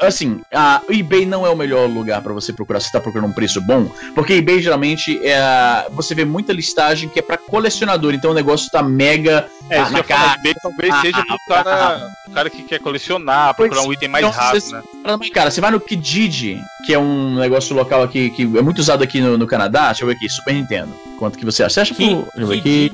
Assim, 0.00 0.40
a, 0.52 0.80
o 0.88 0.92
eBay 0.92 1.26
não 1.26 1.44
é 1.44 1.50
o 1.50 1.56
melhor 1.56 1.88
lugar 1.88 2.22
pra 2.22 2.32
você 2.32 2.52
procurar 2.52 2.78
se 2.80 2.90
tá 2.92 3.00
procurando 3.00 3.28
um 3.28 3.32
preço 3.32 3.60
bom, 3.60 3.90
porque 4.14 4.32
eBay 4.34 4.62
geralmente 4.62 5.20
é 5.24 5.86
você 5.90 6.14
vê 6.14 6.24
muita 6.24 6.52
listagem 6.52 7.08
que 7.08 7.18
é 7.18 7.22
pra 7.22 7.36
colecionador, 7.36 8.14
então 8.14 8.30
o 8.30 8.34
negócio 8.34 8.70
tá 8.70 8.82
mega 8.82 9.46
É, 9.70 9.78
Ah, 9.78 9.86
que 9.86 9.92
na 9.92 9.98
eu 10.00 10.04
cara. 10.04 10.34
eBay 10.38 10.54
talvez 10.62 10.92
Ah, 10.94 11.00
seja 11.00 11.24
pro 11.24 11.38
cara, 11.48 12.10
o 12.28 12.30
cara 12.32 12.50
que 12.50 12.62
quer 12.62 12.78
colecionar, 12.80 13.54
Pois, 13.56 13.68
procurar 13.70 13.88
um 13.88 13.92
item 13.92 14.08
mais 14.08 14.24
então, 14.26 14.36
raro, 14.38 14.60
vocês- 14.60 14.72
né? 14.72 14.82
Cara, 15.32 15.50
você 15.50 15.60
vai 15.60 15.70
no 15.70 15.80
Kijiji, 15.80 16.60
que 16.86 16.92
é 16.92 16.98
um 16.98 17.36
negócio 17.36 17.74
local 17.74 18.02
aqui 18.02 18.28
que 18.30 18.42
é 18.42 18.60
muito 18.62 18.78
usado 18.80 19.02
aqui 19.02 19.20
no, 19.20 19.36
no 19.38 19.46
Canadá. 19.46 19.86
Deixa 19.86 20.02
eu 20.04 20.08
ver 20.08 20.14
aqui, 20.14 20.28
Super 20.28 20.54
Nintendo. 20.54 20.92
Quanto 21.18 21.38
que 21.38 21.44
você 21.44 21.62
acha? 21.62 21.74
Você 21.74 21.80
acha 21.80 21.94
que. 21.94 22.06
Que, 22.06 22.12
eu 22.12 22.46
ver 22.46 22.90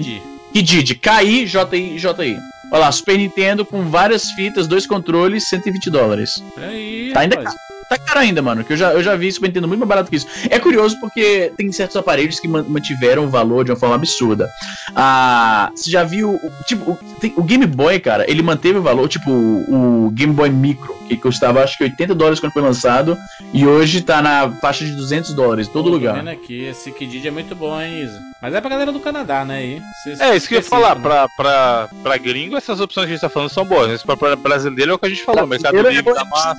que. 0.59 0.63
Didi. 0.63 0.95
Kijiji, 0.95 0.95
K-I-J-I-J-I. 0.97 2.37
Olha 2.71 2.81
lá, 2.81 2.93
Super 2.93 3.17
Nintendo 3.17 3.65
com 3.65 3.89
várias 3.89 4.31
fitas, 4.33 4.67
dois 4.67 4.87
controles, 4.87 5.49
120 5.49 5.89
dólares. 5.91 6.43
Aí, 6.57 7.11
Tá 7.15 7.21
ainda 7.21 7.37
rapaz. 7.37 7.55
Tá 7.89 7.97
caro 7.97 8.19
ainda, 8.21 8.43
mano, 8.43 8.63
que 8.63 8.75
eu 8.75 8.77
já, 8.77 8.93
eu 8.93 9.03
já 9.03 9.17
vi 9.17 9.33
Super 9.33 9.47
Nintendo 9.49 9.67
muito 9.67 9.81
mais 9.81 9.89
barato 9.89 10.11
que 10.11 10.17
isso. 10.17 10.27
É 10.51 10.59
curioso 10.59 11.01
porque 11.01 11.51
tem 11.57 11.73
certos 11.73 11.97
aparelhos 11.97 12.39
que 12.39 12.47
man- 12.47 12.67
mantiveram 12.69 13.25
o 13.25 13.29
valor 13.31 13.65
de 13.65 13.71
uma 13.71 13.79
forma 13.79 13.95
absurda. 13.95 14.47
Ah, 14.95 15.71
você 15.75 15.91
já 15.91 16.05
viu, 16.05 16.33
o- 16.35 16.53
tipo, 16.67 16.91
o, 16.91 16.97
tem- 17.19 17.33
o 17.35 17.43
Game 17.43 17.65
Boy, 17.65 17.99
cara, 17.99 18.31
ele 18.31 18.43
manteve 18.43 18.79
o 18.79 18.83
valor, 18.83 19.09
tipo, 19.09 19.31
o, 19.31 20.07
o 20.09 20.11
Game 20.11 20.35
Boy 20.35 20.51
Micro, 20.51 20.95
que 21.09 21.17
custava 21.17 21.65
acho 21.65 21.79
que 21.79 21.85
80 21.85 22.15
dólares 22.15 22.41
quando 22.41 22.53
foi 22.53 22.61
lançado, 22.61 23.17
e 23.55 23.67
hoje 23.67 24.03
tá 24.03 24.21
na 24.21 24.51
faixa 24.61 24.85
de 24.85 24.93
200 24.95 25.33
dólares 25.33 25.67
em 25.67 25.71
todo 25.73 25.85
Pô, 25.87 25.91
lugar. 25.93 26.17
vendo 26.17 26.29
aqui, 26.29 26.65
esse 26.67 26.93
Kidid 26.93 27.27
é 27.27 27.31
muito 27.31 27.55
bom, 27.55 27.81
hein, 27.81 28.03
Isa? 28.03 28.21
Mas 28.41 28.55
é 28.55 28.61
pra 28.61 28.71
galera 28.71 28.93
do 28.93 29.01
Canadá, 29.01 29.45
né? 29.45 29.57
aí. 29.59 29.83
Cês- 30.05 30.21
É, 30.21 30.37
isso 30.37 30.47
que 30.47 30.55
eu 30.55 30.59
ia 30.59 30.65
falar, 30.65 30.95
né? 30.95 31.03
pra, 31.03 31.29
pra, 31.37 31.89
pra 32.05 32.17
gringo 32.17 32.57
essas 32.57 32.81
opções 32.81 33.07
que 33.07 33.13
a 33.13 33.15
gente 33.17 33.21
tá 33.21 33.29
falando 33.29 33.49
são 33.51 33.65
boas, 33.65 33.89
mas 33.91 34.03
pra, 34.05 34.17
pra 34.17 34.37
brasileiro 34.37 34.93
é 34.93 34.95
o 34.95 34.99
que 34.99 35.07
a 35.07 35.09
gente 35.09 35.25
falou, 35.25 35.45
Mercado 35.47 35.75
Livre 35.77 36.11
é 36.11 36.15
da 36.15 36.25
massa, 36.25 36.57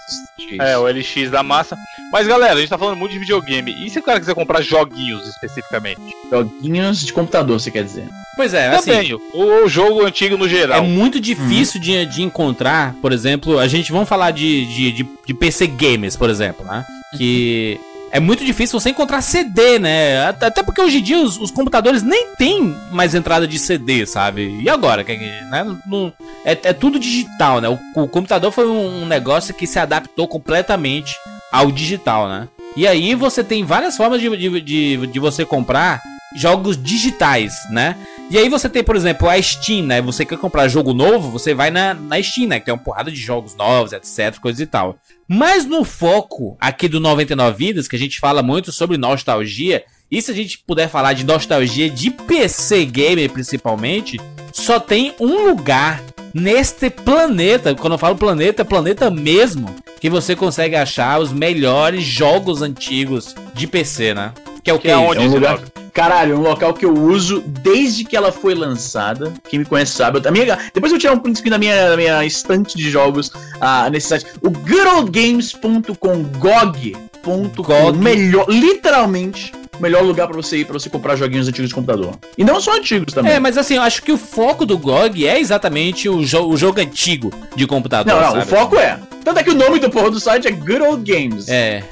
é, 0.60 0.78
o 0.78 0.86
LX 0.88 1.32
da 1.32 1.42
massa. 1.42 1.78
Mas 2.12 2.28
galera, 2.28 2.54
a 2.56 2.60
gente 2.60 2.70
tá 2.70 2.78
falando 2.78 2.98
muito 2.98 3.14
de 3.14 3.20
videogame, 3.20 3.72
e 3.86 3.90
se 3.90 3.98
o 4.00 4.04
cara 4.04 4.20
quiser 4.20 4.36
comprar 4.36 4.62
joguinhos 4.62 5.26
especificamente? 5.28 6.02
Joguinhos 6.30 7.00
de 7.06 7.14
computador, 7.14 7.60
você 7.60 7.72
quer 7.72 7.84
dizer. 7.86 8.08
Pois 8.36 8.54
é, 8.54 8.68
assim. 8.70 8.92
Também, 8.92 9.14
o, 9.14 9.64
o 9.64 9.70
jogo 9.70 10.06
antigo 10.06 10.38
no 10.38 10.46
É 10.46 10.50
geral. 10.50 10.84
muito 10.84 11.20
difícil 11.20 11.80
de, 11.80 12.06
de 12.06 12.22
encontrar, 12.24 12.94
por 13.02 13.12
exemplo, 13.14 13.58
a 13.58 13.68
gente 13.68 13.92
vamos 13.92 14.08
falar 14.10 14.32
de, 14.32 14.66
de, 14.66 14.92
de, 14.92 15.08
de 15.26 15.34
PC 15.34 15.68
Games, 15.68 16.16
por 16.18 16.30
exemplo, 16.30 16.66
né? 16.66 16.86
Que 17.18 17.80
é 18.12 18.20
muito 18.20 18.43
difícil 18.43 18.80
você 18.80 18.89
encontrar 18.89 19.22
CD, 19.22 19.80
né? 19.80 20.28
Até 20.28 20.64
porque 20.64 20.82
hoje 20.82 20.99
em 20.99 21.03
dia 21.03 21.20
os, 21.20 21.38
os 21.38 21.51
computadores 21.51 22.01
nem 22.03 22.36
tem 22.36 22.76
mais 22.91 23.14
entrada 23.16 23.47
de 23.47 23.57
CD, 23.60 24.05
sabe? 24.05 24.60
E 24.62 24.70
agora? 24.70 25.03
Né? 25.03 25.78
Não- 25.86 26.14
é, 26.43 26.51
é 26.51 26.74
tudo 26.74 26.99
digital, 26.99 27.62
né? 27.62 27.70
O, 27.70 27.78
o 28.03 28.07
computador 28.07 28.51
foi 28.51 28.68
um, 28.68 29.03
um 29.03 29.05
negócio 29.05 29.53
que 29.53 29.68
se 29.68 29.80
adaptou 29.80 30.28
completamente 30.28 31.16
ao 31.51 31.72
digital, 31.72 32.28
né? 32.28 32.47
E 32.76 32.88
aí 32.88 33.16
você 33.16 33.43
tem 33.43 33.64
várias 33.64 33.97
formas 33.97 34.22
de, 34.22 34.30
de, 34.38 34.62
de, 34.62 35.07
de 35.07 35.20
você 35.20 35.43
comprar 35.43 36.01
jogos 36.36 36.82
digitais, 36.82 37.54
né? 37.72 37.96
E 38.30 38.38
aí 38.38 38.48
você 38.48 38.70
tem, 38.70 38.84
por 38.84 38.96
exemplo, 38.96 39.28
a 39.28 39.42
Steam, 39.42 39.86
né? 39.86 40.02
Você 40.02 40.24
quer 40.24 40.38
comprar 40.38 40.68
jogo 40.68 40.94
novo, 40.94 41.32
você 41.32 41.54
vai 41.54 41.72
na, 41.72 41.96
na 41.96 42.22
Steam, 42.22 42.48
né? 42.48 42.60
Que 42.60 42.66
tem 42.66 42.74
uma 42.74 42.84
porrada 42.84 43.10
de 43.10 43.20
jogos 43.20 43.56
novos, 43.56 43.92
etc, 43.92 44.38
coisa 44.40 44.62
e 44.62 44.68
tal. 44.68 45.00
Mas 45.28 45.66
no 45.66 45.84
foco 45.84 46.56
aqui 46.60 46.88
do 46.88 47.00
99 47.00 47.58
Vidas, 47.58 47.88
que 47.88 47.96
a 47.96 48.00
gente 48.00 48.20
fala 48.20 48.44
muito 48.44 48.72
sobre 48.72 48.98
nostalgia, 48.98 49.84
e 50.12 50.22
se 50.22 50.32
a 50.32 50.36
gente 50.36 50.60
puder 50.60 50.90
falar 50.90 51.14
de 51.14 51.24
nostalgia 51.24 51.90
de 51.90 52.12
PC 52.12 52.86
Gamer 52.86 53.32
principalmente, 53.32 54.20
só 54.54 54.80
tem 54.80 55.14
um 55.20 55.48
lugar 55.48 56.04
neste 56.34 56.90
planeta, 56.90 57.74
quando 57.76 57.94
eu 57.94 58.00
falo 58.00 58.16
planeta, 58.16 58.62
é 58.62 58.66
planeta 58.66 59.10
mesmo, 59.10 59.74
que 60.00 60.10
você 60.10 60.36
consegue 60.36 60.76
achar 60.76 61.20
os 61.20 61.32
melhores 61.32 62.04
jogos 62.04 62.62
antigos 62.62 63.36
de 63.54 63.68
PC, 63.68 64.14
né? 64.14 64.34
Que 64.64 64.70
é 64.70 64.74
o 64.74 64.80
Que 64.80 64.90
é 64.90 64.92
Isso? 64.92 65.04
onde, 65.04 65.20
É 65.20 65.22
um 65.24 65.34
lugar-? 65.34 65.62
Caralho, 65.94 66.34
é 66.34 66.36
um 66.36 66.42
local 66.42 66.74
que 66.74 66.86
eu 66.86 66.94
uso 66.94 67.42
desde 67.42 68.04
que 68.04 68.16
ela 68.16 68.32
foi 68.32 68.54
lançada. 68.54 69.34
Quem 69.50 69.60
me 69.60 69.66
conhece 69.66 69.94
sabe. 69.94 70.20
A 70.28 70.32
minha, 70.32 70.58
depois 70.74 70.92
eu 70.92 70.98
vou 70.98 71.00
tirar 71.00 71.14
um 71.14 71.20
print 71.20 71.38
screen 71.38 71.52
da 71.52 71.58
minha, 71.58 71.90
da 71.90 71.98
minha 71.98 72.26
estante 72.26 72.78
de 72.78 72.90
jogos 72.90 73.32
ah, 73.60 73.90
nesse 73.90 74.08
site. 74.08 74.26
O 74.42 74.50
goodoldgames.com, 74.50 76.24
GOG.com, 76.38 77.64
GOG. 77.64 77.98
melhor, 77.98 78.46
literalmente, 78.50 79.52
o 79.78 79.82
melhor 79.82 80.04
lugar 80.04 80.28
pra 80.28 80.36
você 80.36 80.58
ir 80.58 80.66
pra 80.66 80.74
você 80.74 80.90
comprar 80.90 81.16
joguinhos 81.16 81.48
antigos 81.48 81.70
de 81.70 81.76
computador. 81.76 82.16
E 82.38 82.44
não 82.44 82.60
só 82.60 82.76
antigos 82.76 83.14
também. 83.14 83.34
É, 83.34 83.40
mas 83.40 83.58
assim, 83.58 83.76
eu 83.76 83.82
acho 83.82 84.04
que 84.04 84.12
o 84.12 84.18
foco 84.18 84.66
do 84.66 84.78
GOG 84.78 85.26
é 85.26 85.40
exatamente 85.40 86.10
o, 86.10 86.24
jo 86.26 86.48
o 86.48 86.58
jogo 86.58 86.82
antigo 86.82 87.32
de 87.56 87.66
computador. 87.66 88.14
não, 88.14 88.22
não, 88.22 88.30
o 88.30 88.36
sabe? 88.40 88.46
foco 88.46 88.78
é. 88.78 89.00
Tanto 89.24 89.40
é 89.40 89.44
que 89.44 89.50
o 89.50 89.56
nome 89.56 89.80
do 89.80 89.90
porra 89.90 90.12
do 90.12 90.20
site 90.20 90.48
é 90.48 90.52
Good 90.52 90.82
Old 90.82 91.12
Games. 91.12 91.48
É. 91.48 91.84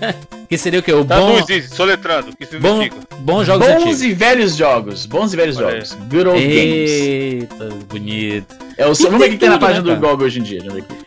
que 0.48 0.58
seria 0.58 0.80
o 0.80 0.82
que? 0.82 0.92
O 0.92 1.04
Tá 1.04 1.18
bom, 1.18 1.36
Traduz 1.42 1.70
soletrando, 1.70 2.30
o 2.30 2.36
que 2.36 2.58
bom, 2.58 2.88
bons 3.20 3.46
jogos 3.46 3.66
Bons 3.66 3.82
antigos. 3.82 4.02
e 4.02 4.12
velhos 4.14 4.56
jogos. 4.56 5.06
Bons 5.06 5.32
e 5.32 5.36
velhos 5.36 5.56
Olha 5.58 5.70
jogos. 5.72 5.92
Good 6.08 6.28
Old 6.28 6.40
Games. 6.40 6.90
Eita, 6.90 7.68
bonito. 7.88 8.56
É 8.76 8.86
o 8.86 8.94
Vamos 8.94 8.98
ver 8.98 9.16
o 9.16 9.18
tem 9.20 9.30
que 9.32 9.36
tem 9.38 9.48
na 9.48 9.56
tudo, 9.56 9.66
página 9.66 9.86
né, 9.86 9.94
do? 9.94 10.00
GOG 10.00 10.24
hoje 10.24 10.40
em 10.40 10.42
dia. 10.42 10.62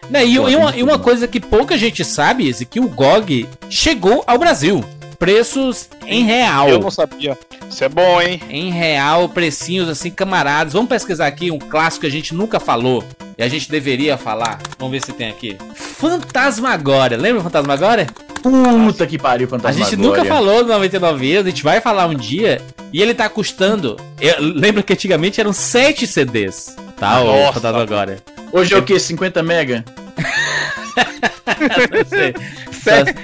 Né, 0.10 0.26
e, 0.26 0.38
Pô, 0.38 0.50
e 0.50 0.56
uma, 0.56 0.76
e 0.78 0.84
uma 0.84 1.00
coisa 1.00 1.28
que 1.28 1.40
pouca 1.40 1.78
gente 1.78 2.06
sabe, 2.06 2.48
Izzy, 2.48 2.66
que 2.66 2.80
o 2.80 2.88
GOG 2.88 3.48
chegou 3.70 4.24
ao 4.28 4.38
Brasil. 4.38 4.84
Preços 5.18 5.90
em 6.06 6.24
real. 6.24 6.70
Eu 6.70 6.80
não 6.80 6.92
sabia. 6.92 7.38
Isso 7.70 7.84
é 7.84 7.90
bom, 7.90 8.22
hein? 8.22 8.42
Em 8.50 8.70
real, 8.72 9.30
precinhos 9.30 9.88
assim, 9.90 10.12
camaradas. 10.12 10.74
Vamos 10.74 10.90
pesquisar 10.90 11.28
aqui 11.28 11.50
um 11.50 11.58
clássico 11.58 12.02
que 12.02 12.08
a 12.08 12.12
gente 12.12 12.34
nunca 12.36 12.60
falou. 12.60 13.04
E 13.38 13.42
a 13.42 13.48
gente 13.48 13.72
deveria 13.72 14.18
falar. 14.18 14.60
Vamos 14.78 14.92
ver 14.92 15.04
se 15.04 15.12
tem 15.14 15.30
aqui. 15.30 15.58
Fantasmagória. 15.74 17.18
Lembra 17.18 17.42
Fantasmagória? 17.42 18.08
Puta 18.44 19.08
que 19.08 19.18
pariu, 19.18 19.48
A 19.48 19.50
Fantasmagória. 19.50 19.90
gente 19.98 20.00
nunca 20.08 20.26
falou 20.26 20.64
do 20.64 20.70
99 20.70 21.18
vidas, 21.20 21.46
a 21.46 21.50
gente 21.50 21.64
vai 21.64 21.80
falar 21.82 22.06
um 22.08 22.14
dia. 22.16 22.62
E 22.92 23.02
ele 23.02 23.14
tá 23.14 23.28
custando. 23.30 23.98
eu- 24.22 24.36
lembra 24.40 24.84
que 24.84 24.94
antigamente 24.94 25.40
eram 25.42 25.52
7 25.54 26.06
CDs. 26.06 26.76
Tá, 27.00 27.22
o 27.22 27.26
Nossa. 27.26 27.54
Fantasmagória. 27.54 28.18
Hoje 28.52 28.74
é 28.74 28.78
o 28.78 28.84
que? 28.84 29.00
50 29.00 29.42
mega? 29.42 29.84
Não 31.92 32.06
sei. 32.08 32.34
Sete- 32.72 33.16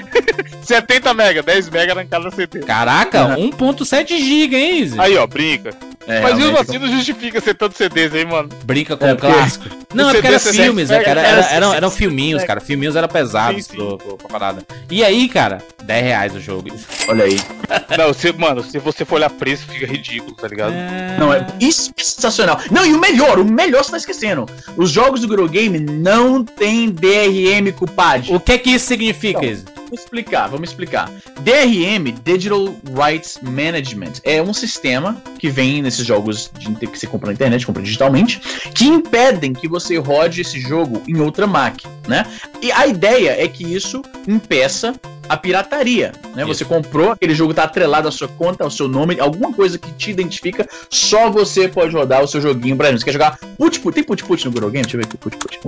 70 0.63 1.13
mega, 1.13 1.43
10 1.43 1.70
mega 1.70 2.01
em 2.01 2.07
cada 2.07 2.32
CD. 2.32 2.59
Caraca, 2.61 3.36
1.7 3.38 4.07
GB, 4.17 4.55
hein, 4.55 4.80
Izzy? 4.82 4.99
Aí, 4.99 5.17
ó, 5.17 5.28
brinca. 5.28 5.72
É, 6.10 6.22
Mas 6.22 6.38
mesmo 6.38 6.57
assim 6.57 6.80
não 6.80 6.88
justifica 6.91 7.39
ser 7.39 7.53
tantos 7.53 7.78
CDs 7.78 8.14
aí, 8.16 8.26
mano. 8.26 8.49
Brinca 8.64 8.97
com 8.97 9.05
É, 9.05 9.14
o 9.14 9.16
porque- 9.16 9.32
clássico. 9.32 9.66
Não, 9.93 10.05
é 10.07 10.12
o 10.12 10.14
porque 10.16 10.28
era 10.28 10.39
filmes, 10.39 10.89
né, 10.89 10.99
cara? 11.03 11.22
era- 11.22 11.30
Era, 11.30 11.49
eram, 11.53 11.74
eram 11.74 11.91
filminhos, 11.91 12.43
cara. 12.43 12.60
Filminhos 12.60 12.95
eram 12.95 13.07
pesados 13.07 13.66
Sim, 13.66 13.72
sim. 13.72 13.78
pro, 13.78 13.97
pro, 13.99 14.18
pra 14.18 14.28
parada. 14.28 14.64
E 14.89 15.03
aí, 15.03 15.30
cara, 15.30 15.60
10 15.84 16.03
reais 16.03 16.36
o 16.36 16.39
jogo. 16.39 16.70
Olha 17.07 17.26
aí. 17.26 17.39
Não, 17.97 18.07
você, 18.07 18.32
mano, 18.32 18.64
se 18.64 18.80
você 18.80 19.05
for 19.05 19.16
olhar 19.16 19.30
preço, 19.30 19.66
fica 19.68 19.86
ridículo, 19.86 20.36
tá 20.36 20.47
ligado? 20.47 20.74
Não, 21.20 21.32
é 21.32 21.45
isso 21.60 21.91
é 21.97 22.03
sensacional. 22.03 22.60
Não, 22.72 22.86
e 22.86 22.93
o 22.93 22.99
melhor, 22.99 23.38
o 23.39 23.45
melhor 23.45 23.84
você 23.84 23.91
tá 23.91 23.97
esquecendo. 23.97 24.47
Os 24.76 24.89
jogos 24.89 25.22
do 25.22 25.28
Girl 25.28 25.45
Game 25.47 25.80
não 25.80 26.43
tem 26.43 26.89
DRM, 26.89 27.72
culpade. 27.72 28.34
O 28.34 28.39
que 28.39 28.53
é 28.53 28.57
que 28.57 28.72
isso 28.72 28.88
significa, 28.88 29.41
Não. 29.41 29.49
Vamos 29.90 30.04
explicar, 30.04 30.48
vamos 30.48 30.70
explicar. 30.70 31.10
DRM, 31.42 32.14
Digital 32.24 32.76
Rights 32.94 33.40
Management, 33.42 34.14
é 34.24 34.40
um 34.40 34.54
sistema 34.54 35.20
que 35.40 35.50
vem 35.50 35.82
nesses 35.82 36.06
jogos 36.06 36.52
de, 36.60 36.76
que 36.76 37.00
você 37.00 37.08
compra 37.08 37.28
na 37.28 37.34
internet, 37.34 37.66
compra 37.66 37.82
digitalmente, 37.82 38.40
que 38.76 38.86
impedem 38.86 39.52
que 39.52 39.68
você 39.68 39.98
rode 39.98 40.42
esse 40.42 40.60
jogo 40.60 41.02
em 41.08 41.20
outra 41.20 41.48
máquina, 41.48 41.92
né? 42.08 42.24
E 42.62 42.72
a 42.72 42.86
ideia 42.86 43.44
é 43.44 43.48
que 43.48 43.64
isso 43.64 44.04
impeça 44.28 44.94
a 45.30 45.38
pirataria, 45.38 46.12
né? 46.36 46.44
Você 46.44 46.66
comprou, 46.66 47.12
aquele 47.12 47.36
jogo 47.36 47.54
tá 47.54 47.64
atrelado 47.64 48.08
à 48.08 48.12
sua 48.12 48.28
conta, 48.28 48.64
ao 48.64 48.72
seu 48.72 48.88
nome, 48.88 49.20
alguma 49.20 49.54
coisa 49.54 49.78
que 49.78 49.92
te 49.94 50.10
identifica, 50.10 50.68
só 50.90 51.30
você 51.30 51.68
pode 51.68 51.96
rodar 51.96 52.24
o 52.24 52.28
seu 52.28 52.42
joguinho. 52.42 52.76
Por 52.76 52.84
exemplo, 52.84 53.00
você 53.00 53.06
quer 53.06 53.12
jogar 53.12 53.38
Put 53.56 53.80
Put, 53.80 53.94
tem 53.94 54.04
Put 54.04 54.24
Put 54.24 54.44
no 54.46 54.52
Google 54.52 54.72
Game? 54.72 54.84
Deixa 54.84 54.98
eu 54.98 55.02
ver 55.02 55.06
aqui, 55.06 55.18
Put 55.18 55.38
Put. 55.38 55.60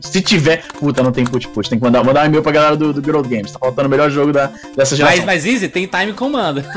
Se 0.00 0.22
tiver, 0.22 0.64
puta, 0.78 1.02
não 1.02 1.12
tem 1.12 1.24
Put 1.24 1.46
Put, 1.48 1.68
tem 1.68 1.78
que 1.78 1.84
mandar, 1.84 2.01
mandar 2.04 2.22
um 2.22 2.26
e-mail 2.26 2.42
pra 2.42 2.52
galera 2.52 2.76
do, 2.76 2.92
do 2.92 3.02
Girl 3.04 3.22
Games, 3.22 3.52
tá 3.52 3.58
faltando 3.58 3.88
o 3.88 3.90
melhor 3.90 4.10
jogo 4.10 4.32
da, 4.32 4.46
dessa 4.76 4.90
Mas, 4.94 4.98
geração. 4.98 5.26
mas 5.26 5.46
Easy, 5.46 5.68
tem 5.68 5.86
time 5.86 6.12
comando. 6.12 6.62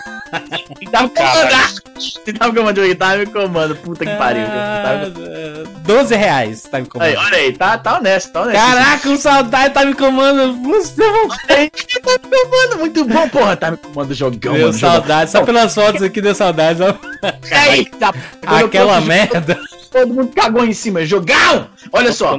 Tem 0.79 0.89
time 0.89 1.09
comando, 1.09 1.81
tem 2.25 2.33
time 2.33 2.53
comando, 2.53 2.75
time 2.83 3.25
comando, 3.27 3.75
puta 3.77 4.05
que 4.05 4.15
pariu. 4.15 4.43
Ah, 4.45 5.05
Time- 5.13 5.67
12 5.85 6.15
reais 6.15 6.63
time 6.63 6.85
comando. 6.87 7.07
Aí, 7.07 7.15
olha 7.15 7.37
aí, 7.37 7.53
tá, 7.53 7.77
tá 7.77 7.97
honesto, 7.97 8.31
tá 8.33 8.41
honesto. 8.41 8.59
Caraca, 8.59 9.07
com 9.07 9.15
saudade 9.15 9.73
time 9.73 9.93
comando. 9.93 10.53
Você 10.63 11.01
Aí, 11.47 11.69
time 11.69 12.01
comando, 12.01 12.79
muito 12.79 13.05
bom, 13.05 13.29
porra, 13.29 13.55
time 13.55 13.77
comando, 13.77 14.13
jogão, 14.13 14.53
Deu 14.53 14.65
mano, 14.67 14.73
jogão. 14.73 14.95
saudade, 14.95 15.31
só 15.31 15.43
pelas 15.43 15.73
fotos 15.73 16.01
aqui 16.01 16.19
deu 16.19 16.35
saudade. 16.35 16.81
ó. 16.81 16.91
Tá, 17.99 18.13
eu 18.59 18.65
Aquela 18.65 18.99
merda. 18.99 19.57
Todo 19.95 20.13
mundo 20.13 20.31
cagou 20.35 20.65
em 20.65 20.73
cima, 20.73 21.05
jogão! 21.05 21.69
Olha 21.93 22.11
só. 22.11 22.37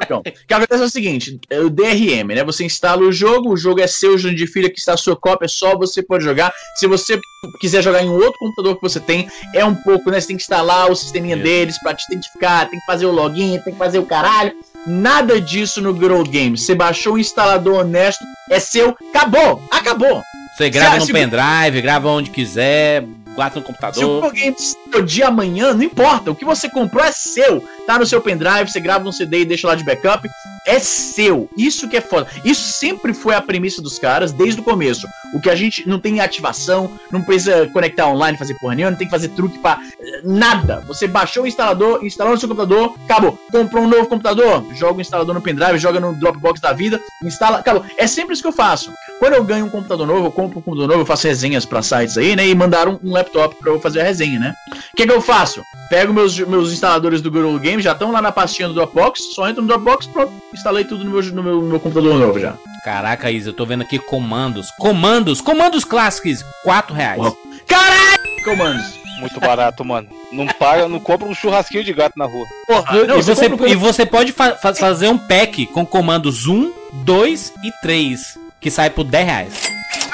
Então, 0.00 0.18
o 0.20 0.22
que 0.22 0.54
acontece 0.54 0.80
é 0.82 0.86
o 0.86 0.88
seguinte: 0.88 1.40
é 1.50 1.58
o 1.58 1.68
DRM, 1.68 2.28
né? 2.36 2.44
Você 2.44 2.64
instala 2.64 3.02
o 3.02 3.10
jogo, 3.10 3.50
o 3.52 3.56
jogo 3.56 3.80
é 3.80 3.86
seu, 3.88 4.16
Jurandir 4.16 4.46
de 4.46 4.52
filha 4.52 4.70
que 4.70 4.78
está 4.78 4.94
a 4.94 4.96
sua 4.96 5.16
cópia, 5.16 5.48
só 5.48 5.76
você 5.76 6.02
pode 6.04 6.22
jogar. 6.22 6.52
Se 6.76 6.86
você 6.86 7.18
quiser 7.60 7.82
jogar 7.82 8.02
em 8.04 8.08
um 8.08 8.14
outro 8.14 8.38
computador 8.38 8.76
que 8.76 8.82
você 8.82 9.00
tem, 9.00 9.28
é 9.52 9.64
um 9.64 9.74
pouco, 9.74 10.08
né? 10.08 10.20
Você 10.20 10.28
tem 10.28 10.36
que 10.36 10.42
instalar 10.44 10.88
o 10.88 10.94
sisteminha 10.94 11.34
Isso. 11.34 11.42
deles 11.44 11.78
pra 11.80 11.94
te 11.94 12.04
identificar, 12.08 12.68
tem 12.70 12.78
que 12.78 12.86
fazer 12.86 13.06
o 13.06 13.10
login, 13.10 13.58
tem 13.58 13.72
que 13.72 13.78
fazer 13.78 13.98
o 13.98 14.06
caralho. 14.06 14.52
Nada 14.86 15.40
disso 15.40 15.80
no 15.82 15.92
Grow 15.92 16.22
Games. 16.22 16.62
Você 16.62 16.74
baixou 16.76 17.14
um 17.14 17.18
instalador 17.18 17.80
honesto, 17.80 18.24
é 18.50 18.60
seu, 18.60 18.96
acabou, 19.12 19.60
acabou. 19.70 20.22
Você 20.56 20.70
grava 20.70 20.92
Se- 20.94 20.98
no 21.00 21.06
se- 21.06 21.12
pendrive, 21.12 21.80
grava 21.82 22.08
onde 22.08 22.30
quiser, 22.30 23.04
guarda 23.34 23.56
no 23.56 23.62
Se 23.62 23.66
computador. 23.66 24.32
Games 24.32 24.76
o 24.94 25.02
dia 25.02 25.28
amanhã, 25.28 25.72
não 25.74 25.82
importa. 25.82 26.30
O 26.30 26.34
que 26.34 26.44
você 26.44 26.68
comprou 26.68 27.04
é 27.04 27.12
seu. 27.12 27.66
Tá 27.86 27.98
no 27.98 28.06
seu 28.06 28.20
pendrive, 28.20 28.70
você 28.70 28.80
grava 28.80 29.04
no 29.04 29.12
CD 29.12 29.40
e 29.40 29.44
deixa 29.44 29.66
lá 29.66 29.74
de 29.74 29.84
backup. 29.84 30.28
É 30.66 30.78
seu. 30.78 31.48
Isso 31.56 31.88
que 31.88 31.96
é 31.96 32.00
foda. 32.00 32.28
Isso 32.44 32.72
sempre 32.72 33.12
foi 33.12 33.34
a 33.34 33.42
premissa 33.42 33.82
dos 33.82 33.98
caras 33.98 34.32
desde 34.32 34.60
o 34.60 34.64
começo. 34.64 35.06
O 35.34 35.40
que 35.40 35.50
a 35.50 35.54
gente 35.54 35.88
não 35.88 35.98
tem 35.98 36.20
ativação, 36.20 36.92
não 37.10 37.22
precisa 37.22 37.66
conectar 37.68 38.06
online, 38.06 38.38
fazer 38.38 38.54
porra 38.58 38.74
nenhuma, 38.74 38.90
não 38.90 38.98
tem 38.98 39.06
que 39.06 39.10
fazer 39.10 39.28
truque 39.30 39.58
pra 39.58 39.78
eh, 40.00 40.20
nada. 40.24 40.80
Você 40.86 41.08
baixou 41.08 41.44
o 41.44 41.46
instalador, 41.46 42.04
instalou 42.04 42.34
no 42.34 42.38
seu 42.38 42.48
computador, 42.48 42.94
acabou. 43.04 43.38
Comprou 43.50 43.84
um 43.84 43.88
novo 43.88 44.06
computador, 44.06 44.64
joga 44.74 44.98
o 44.98 45.00
instalador 45.00 45.34
no 45.34 45.40
pendrive, 45.40 45.78
joga 45.78 45.98
no 45.98 46.14
Dropbox 46.14 46.60
da 46.60 46.72
vida, 46.72 47.00
instala, 47.24 47.58
acabou. 47.58 47.84
É 47.96 48.06
sempre 48.06 48.34
isso 48.34 48.42
que 48.42 48.48
eu 48.48 48.52
faço. 48.52 48.92
Quando 49.18 49.34
eu 49.34 49.44
ganho 49.44 49.66
um 49.66 49.70
computador 49.70 50.06
novo, 50.06 50.26
eu 50.26 50.32
compro 50.32 50.58
um 50.58 50.62
computador 50.62 50.88
novo, 50.88 51.02
eu 51.02 51.06
faço 51.06 51.26
resenhas 51.26 51.64
pra 51.64 51.82
sites 51.82 52.18
aí, 52.18 52.36
né? 52.36 52.46
E 52.46 52.54
mandaram 52.54 53.00
um 53.02 53.12
laptop 53.12 53.56
pra 53.56 53.70
eu 53.70 53.80
fazer 53.80 54.00
a 54.00 54.04
resenha, 54.04 54.38
né? 54.38 54.54
O 54.92 54.96
que, 54.96 55.06
que 55.06 55.12
eu 55.12 55.20
faço? 55.20 55.62
Pego 55.88 56.12
meus, 56.12 56.38
meus 56.38 56.72
instaladores 56.72 57.20
do 57.20 57.30
Google 57.30 57.58
Games, 57.58 57.84
já 57.84 57.92
estão 57.92 58.10
lá 58.10 58.20
na 58.20 58.32
pastinha 58.32 58.68
do 58.68 58.74
Dropbox, 58.74 59.34
só 59.34 59.48
entro 59.48 59.62
no 59.62 59.68
Dropbox, 59.68 60.06
pronto, 60.06 60.32
instalei 60.52 60.84
tudo 60.84 61.04
no 61.04 61.10
meu, 61.10 61.22
no 61.22 61.42
meu, 61.42 61.54
no 61.60 61.68
meu 61.68 61.80
computador 61.80 62.18
novo 62.18 62.38
já. 62.38 62.54
Caraca, 62.84 63.30
Isa, 63.30 63.50
eu 63.50 63.54
tô 63.54 63.64
vendo 63.64 63.82
aqui 63.82 63.98
comandos. 63.98 64.70
Comandos, 64.72 65.40
comandos 65.40 65.84
clássicos, 65.84 66.44
4 66.64 66.94
reais. 66.94 67.18
Uau. 67.20 67.36
Caralho! 67.66 68.44
Comandos. 68.44 69.00
Muito 69.20 69.38
barato, 69.38 69.84
mano. 69.84 70.08
Não 70.32 70.46
paga, 70.48 70.88
não 70.88 70.98
compra 70.98 71.28
um 71.28 71.34
churrasquinho 71.34 71.84
de 71.84 71.92
gato 71.92 72.14
na 72.18 72.24
rua. 72.26 72.44
Porra, 72.66 73.04
não, 73.06 73.18
e, 73.18 73.22
você, 73.22 73.48
compra 73.48 73.68
e 73.68 73.74
você 73.76 74.04
pode 74.04 74.32
fa- 74.32 74.56
fa- 74.56 74.74
fazer 74.74 75.08
um 75.08 75.18
pack 75.18 75.66
com 75.66 75.86
comandos 75.86 76.46
1, 76.48 76.72
2 76.92 77.52
e 77.62 77.70
3, 77.82 78.36
que 78.60 78.68
sai 78.68 78.90
por 78.90 79.04
10 79.04 79.24
reais. 79.26 79.52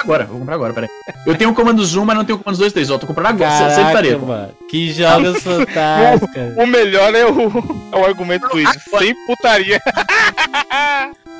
Agora, 0.00 0.24
vou 0.24 0.38
comprar 0.38 0.54
agora, 0.54 0.72
peraí. 0.72 0.88
Eu 1.26 1.36
tenho 1.36 1.50
o 1.50 1.54
comando 1.54 1.84
Zoom, 1.84 2.04
mas 2.04 2.16
não 2.16 2.24
tenho 2.24 2.38
o 2.38 2.42
comando 2.42 2.58
2, 2.58 2.72
3, 2.72 2.90
ó, 2.90 2.98
tô 2.98 3.06
comprando 3.06 3.26
agora, 3.28 3.50
sem 3.74 3.84
Caraca, 3.84 3.92
parede. 3.92 4.16
mano. 4.16 4.50
Que 4.70 4.92
jogos 4.92 5.42
fantásticos. 5.44 6.56
O 6.56 6.66
melhor 6.66 7.14
é 7.14 7.26
o, 7.26 7.88
é 7.92 7.96
o 7.96 8.04
argumento 8.04 8.48
do. 8.48 8.58
Agora. 8.58 8.78
Sem 8.98 9.14
putaria. 9.26 9.80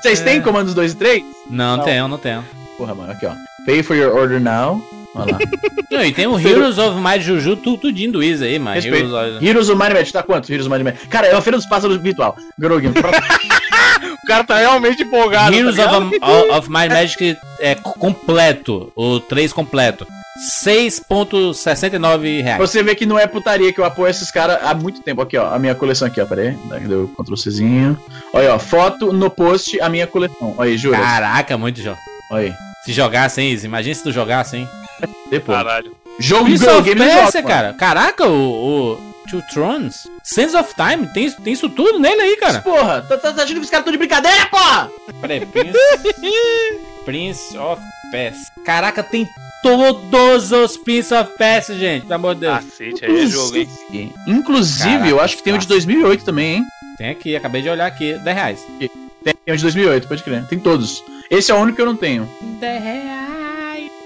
Vocês 0.01 0.21
É. 0.21 0.25
têm 0.25 0.41
comandos 0.43 0.75
2 0.75 0.93
e 0.93 0.97
3? 0.97 1.23
Não, 1.51 1.77
Não. 1.79 1.85
tenho, 1.85 2.09
não 2.09 2.19
tenho. 2.19 2.45
Porra, 2.77 2.95
mano, 2.95 3.13
aqui 3.13 3.27
ó. 3.27 3.33
Pay 3.67 3.83
for 3.83 3.97
your 3.97 4.15
order 4.15 4.41
now. 4.41 4.83
Olha 5.23 5.33
lá. 5.33 5.39
Não, 5.91 6.05
e 6.05 6.13
tem 6.13 6.27
o 6.27 6.39
Heroes 6.39 6.79
of 6.79 7.01
Might 7.01 7.21
Juju, 7.23 7.57
tu, 7.57 7.77
tudinho 7.79 8.13
do 8.13 8.23
Isa 8.23 8.45
aí, 8.45 8.59
mano. 8.59 8.75
Respeito. 8.77 9.07
Heroes 9.09 9.37
of... 9.37 9.47
Heroes 9.47 9.69
of 9.71 9.79
Might 9.79 9.95
Magic, 9.95 10.13
tá 10.13 10.23
quanto? 10.23 10.51
Heroes 10.53 10.67
of 10.67 10.75
Might 10.75 10.85
Magic. 10.85 11.09
Cara, 11.09 11.27
é 11.29 11.33
uma 11.35 11.41
feira 11.43 11.57
dos 11.57 11.67
pássaros 11.67 11.97
virtual. 11.97 12.37
Girl 12.61 12.77
Game. 12.81 12.95
O 14.23 14.27
cara 14.27 14.45
tá 14.45 14.59
realmente 14.59 15.03
empolgado. 15.03 15.55
Heroes 15.55 15.77
tá 15.77 15.97
of, 15.99 16.19
of, 16.57 16.71
Might 16.71 16.89
Magic 16.91 17.37
é 17.61 17.75
co- 17.75 17.93
completo, 17.99 18.93
o 18.95 19.19
3 19.21 19.53
completo. 19.53 20.07
6.69 20.63 22.43
reais. 22.43 22.59
Você 22.59 22.83
vê 22.83 22.95
que 22.95 23.05
não 23.07 23.19
é 23.19 23.27
putaria 23.27 23.73
que 23.73 23.81
eu 23.81 23.85
apoio 23.85 24.09
esses 24.11 24.31
caras 24.31 24.59
há 24.63 24.73
muito 24.75 25.01
tempo. 25.01 25.21
Aqui, 25.21 25.37
ó. 25.37 25.53
A 25.53 25.59
minha 25.59 25.75
coleção 25.75 26.07
aqui, 26.07 26.21
ó. 26.21 26.27
Pera 26.27 26.43
aí. 26.43 26.57
Cadê 26.69 26.95
o 26.95 27.09
Ctrl 27.09 27.35
Czinho? 27.35 27.99
Olha, 28.33 28.55
ó. 28.55 28.59
Foto 28.59 29.13
no 29.13 29.31
post, 29.31 29.81
a 29.81 29.89
minha 29.89 30.07
coleção. 30.07 30.55
Olha 30.57 30.71
aí, 30.71 30.79
jura. 30.79 30.99
Caraca, 30.99 31.59
muito 31.59 31.83
jogo. 31.83 31.99
Olha 32.31 32.45
aí. 32.49 32.55
Se 32.85 32.93
jogasse, 32.93 33.41
hein, 33.41 33.51
Isa? 33.53 33.67
Imagina 33.67 33.95
se 33.95 34.03
tu 34.03 34.13
jogasse, 34.13 34.57
hein? 34.59 34.69
Depois. 35.31 35.59
Caralho. 35.59 35.97
Jogo 36.19 36.45
Prince 36.45 36.69
of 36.69 36.83
Game 36.83 37.01
Persia, 37.01 37.43
cara. 37.43 37.75
Caraca, 37.75 38.27
o, 38.27 38.95
o 38.95 39.09
Two 39.31 39.43
Thrones. 39.53 40.09
Sands 40.25 40.55
of 40.55 40.75
Time, 40.75 41.07
tem, 41.09 41.31
tem 41.31 41.53
isso 41.53 41.69
tudo 41.69 41.99
nele 41.99 42.21
aí, 42.21 42.37
cara. 42.37 42.61
Porra, 42.61 43.03
tá, 43.03 43.17
tá, 43.17 43.33
tá 43.33 43.43
achando 43.43 43.59
que 43.59 43.65
os 43.65 43.71
caras 43.71 43.83
estão 43.83 43.93
de 43.93 43.99
brincadeira, 43.99 44.47
porra? 44.47 44.91
Peraí, 45.21 45.47
Prince... 45.47 45.79
Prince 47.05 47.57
of 47.57 47.81
Persia. 48.11 48.47
Caraca, 48.65 49.03
tem 49.03 49.29
todos 49.63 50.53
os 50.53 50.77
Prince 50.77 51.15
of 51.15 51.33
Persia, 51.37 51.75
gente. 51.77 52.03
Pelo 52.03 52.15
amor 52.15 52.35
de 52.35 52.43
Deus. 52.43 52.57
Cacete, 52.57 53.05
aí 53.05 53.23
é 53.23 53.27
jogo, 53.27 53.57
hein? 53.57 54.13
Inclusive, 54.27 54.91
Caraca, 54.91 55.09
eu 55.09 55.21
acho 55.21 55.37
que 55.37 55.43
tem 55.43 55.55
o 55.55 55.59
de 55.59 55.67
clássico. 55.67 55.93
2008 55.93 56.25
também, 56.25 56.57
hein? 56.57 56.65
Tem 56.97 57.11
aqui, 57.11 57.37
acabei 57.37 57.63
de 57.63 57.69
olhar 57.69 57.87
aqui. 57.87 58.15
10 58.15 58.37
reais. 58.37 58.67
Tem 58.79 59.55
o 59.55 59.57
de 59.57 59.63
2008, 59.63 60.09
pode 60.09 60.23
crer. 60.23 60.45
Tem 60.47 60.59
todos. 60.59 61.03
Esse 61.31 61.51
é 61.51 61.55
o 61.55 61.59
único 61.59 61.77
que 61.77 61.83
eu 61.83 61.87
não 61.87 61.97
tenho. 61.97 62.29
10 62.41 62.83
reais. 62.83 63.08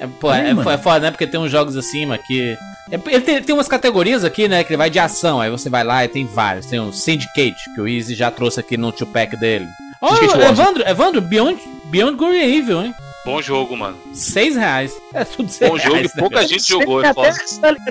É, 0.03 0.07
pô, 0.07 0.33
é, 0.33 0.51
é 0.75 0.79
foda, 0.79 1.01
né? 1.01 1.11
Porque 1.11 1.27
tem 1.27 1.39
uns 1.41 1.51
jogos 1.51 1.77
acima 1.77 2.19
que. 2.19 2.57
é- 2.91 2.99
ele 3.07 3.21
tem, 3.21 3.43
tem 3.43 3.55
umas 3.55 3.69
categorias 3.69 4.25
aqui, 4.25 4.49
né? 4.49 4.65
Que 4.65 4.73
ele 4.73 4.77
vai 4.79 4.91
de 4.91 4.99
ação. 4.99 5.41
Aí 5.41 5.51
você 5.51 5.69
vai 5.71 5.85
lá 5.85 6.05
e 6.05 6.09
tem 6.09 6.27
vários. 6.27 6.67
Tem 6.67 6.81
o 6.81 6.93
Syndicate, 6.93 7.73
que 7.75 7.81
o 7.81 7.87
Easy 7.89 8.15
já 8.15 8.31
trouxe 8.31 8.61
aqui 8.61 8.77
no 8.77 8.93
2-pack 8.93 9.37
dele. 9.37 9.67
Ó, 10.01 10.15
Syndicate 10.15 10.39
Wars. 10.39 10.51
Evandro, 10.59 10.89
Evandro, 10.89 11.21
Beyond, 11.21 11.61
Beyond 11.85 12.17
Good 12.17 12.37
and 12.37 12.45
Evil, 12.45 12.85
hein? 12.85 12.95
Bom 13.25 13.41
jogo, 13.41 13.77
mano. 13.77 13.97
6 14.13 14.57
reais. 14.57 14.93
É 15.15 15.25
tudo 15.25 15.49
6 15.51 15.71
Bom 15.71 15.79
jogo 15.79 15.91
e 15.97 15.99
reais. 16.01 16.15
né, 16.15 16.21
pouca 16.21 16.47
gente 16.47 16.69
jogou, 16.69 17.05
é 17.05 17.09
até, 17.09 17.33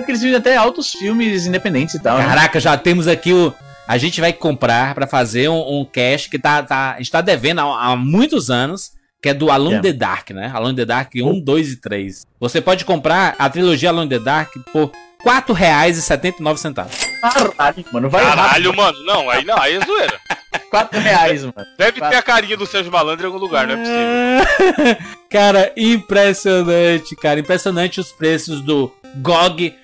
eles 0.06 0.20
vendem 0.20 0.36
até 0.36 0.56
altos 0.56 0.90
filmes 0.92 1.46
independentes 1.46 1.94
e 1.94 2.00
tal, 2.00 2.18
né? 2.18 2.26
Caraca, 2.26 2.60
já 2.60 2.76
temos 2.76 3.08
aqui 3.08 3.32
o. 3.32 3.54
A 3.88 3.96
gente 3.96 4.20
vai 4.20 4.32
comprar 4.32 4.94
pra 4.94 5.06
fazer 5.06 5.48
um, 5.48 5.80
um 5.80 5.84
cash 5.84 6.26
que 6.26 6.38
tá, 6.38 6.62
tá, 6.62 6.92
a 6.94 6.98
gente 6.98 7.10
tá 7.10 7.20
devendo 7.20 7.60
há, 7.60 7.92
há 7.92 7.96
muitos 7.96 8.50
anos, 8.50 8.92
que 9.22 9.28
é 9.28 9.34
do 9.34 9.50
Alone 9.50 9.76
in 9.76 9.78
É. 9.78 9.82
the 9.82 9.92
Dark, 9.92 10.30
né? 10.30 10.50
Alone 10.52 10.74
the 10.74 10.84
Dark 10.84 11.12
1, 11.14 11.40
2 11.40 11.72
e 11.72 11.76
3. 11.76 12.26
Você 12.40 12.60
pode 12.60 12.84
comprar 12.84 13.36
a 13.38 13.48
trilogia 13.48 13.90
Alone 13.90 14.08
the 14.08 14.18
Dark 14.18 14.52
por 14.72 14.90
R$ 15.24 15.30
4,79. 15.42 16.88
Caralho, 17.20 17.84
mano. 17.92 18.10
Vai 18.10 18.24
Caralho, 18.24 18.74
mano. 18.76 18.98
Não, 19.04 19.30
aí 19.30 19.44
não, 19.44 19.56
aí 19.56 19.76
é 19.76 19.80
zoeira. 19.84 20.18
4 20.70 20.98
reais, 21.00 21.42
mano. 21.42 21.54
Deve 21.78 22.00
ter 22.00 22.16
a 22.16 22.22
carinha 22.22 22.56
do 22.56 22.66
Sérgio 22.66 22.90
Malandro 22.90 23.22
em 23.24 23.26
algum 23.26 23.38
lugar, 23.38 23.66
não 23.66 23.74
é 23.74 23.76
possível. 23.76 24.96
cara, 25.30 25.72
impressionante, 25.76 27.14
cara. 27.16 27.38
Impressionante 27.38 28.00
os 28.00 28.10
preços 28.10 28.60
do 28.62 28.90
GOG, 29.18 29.74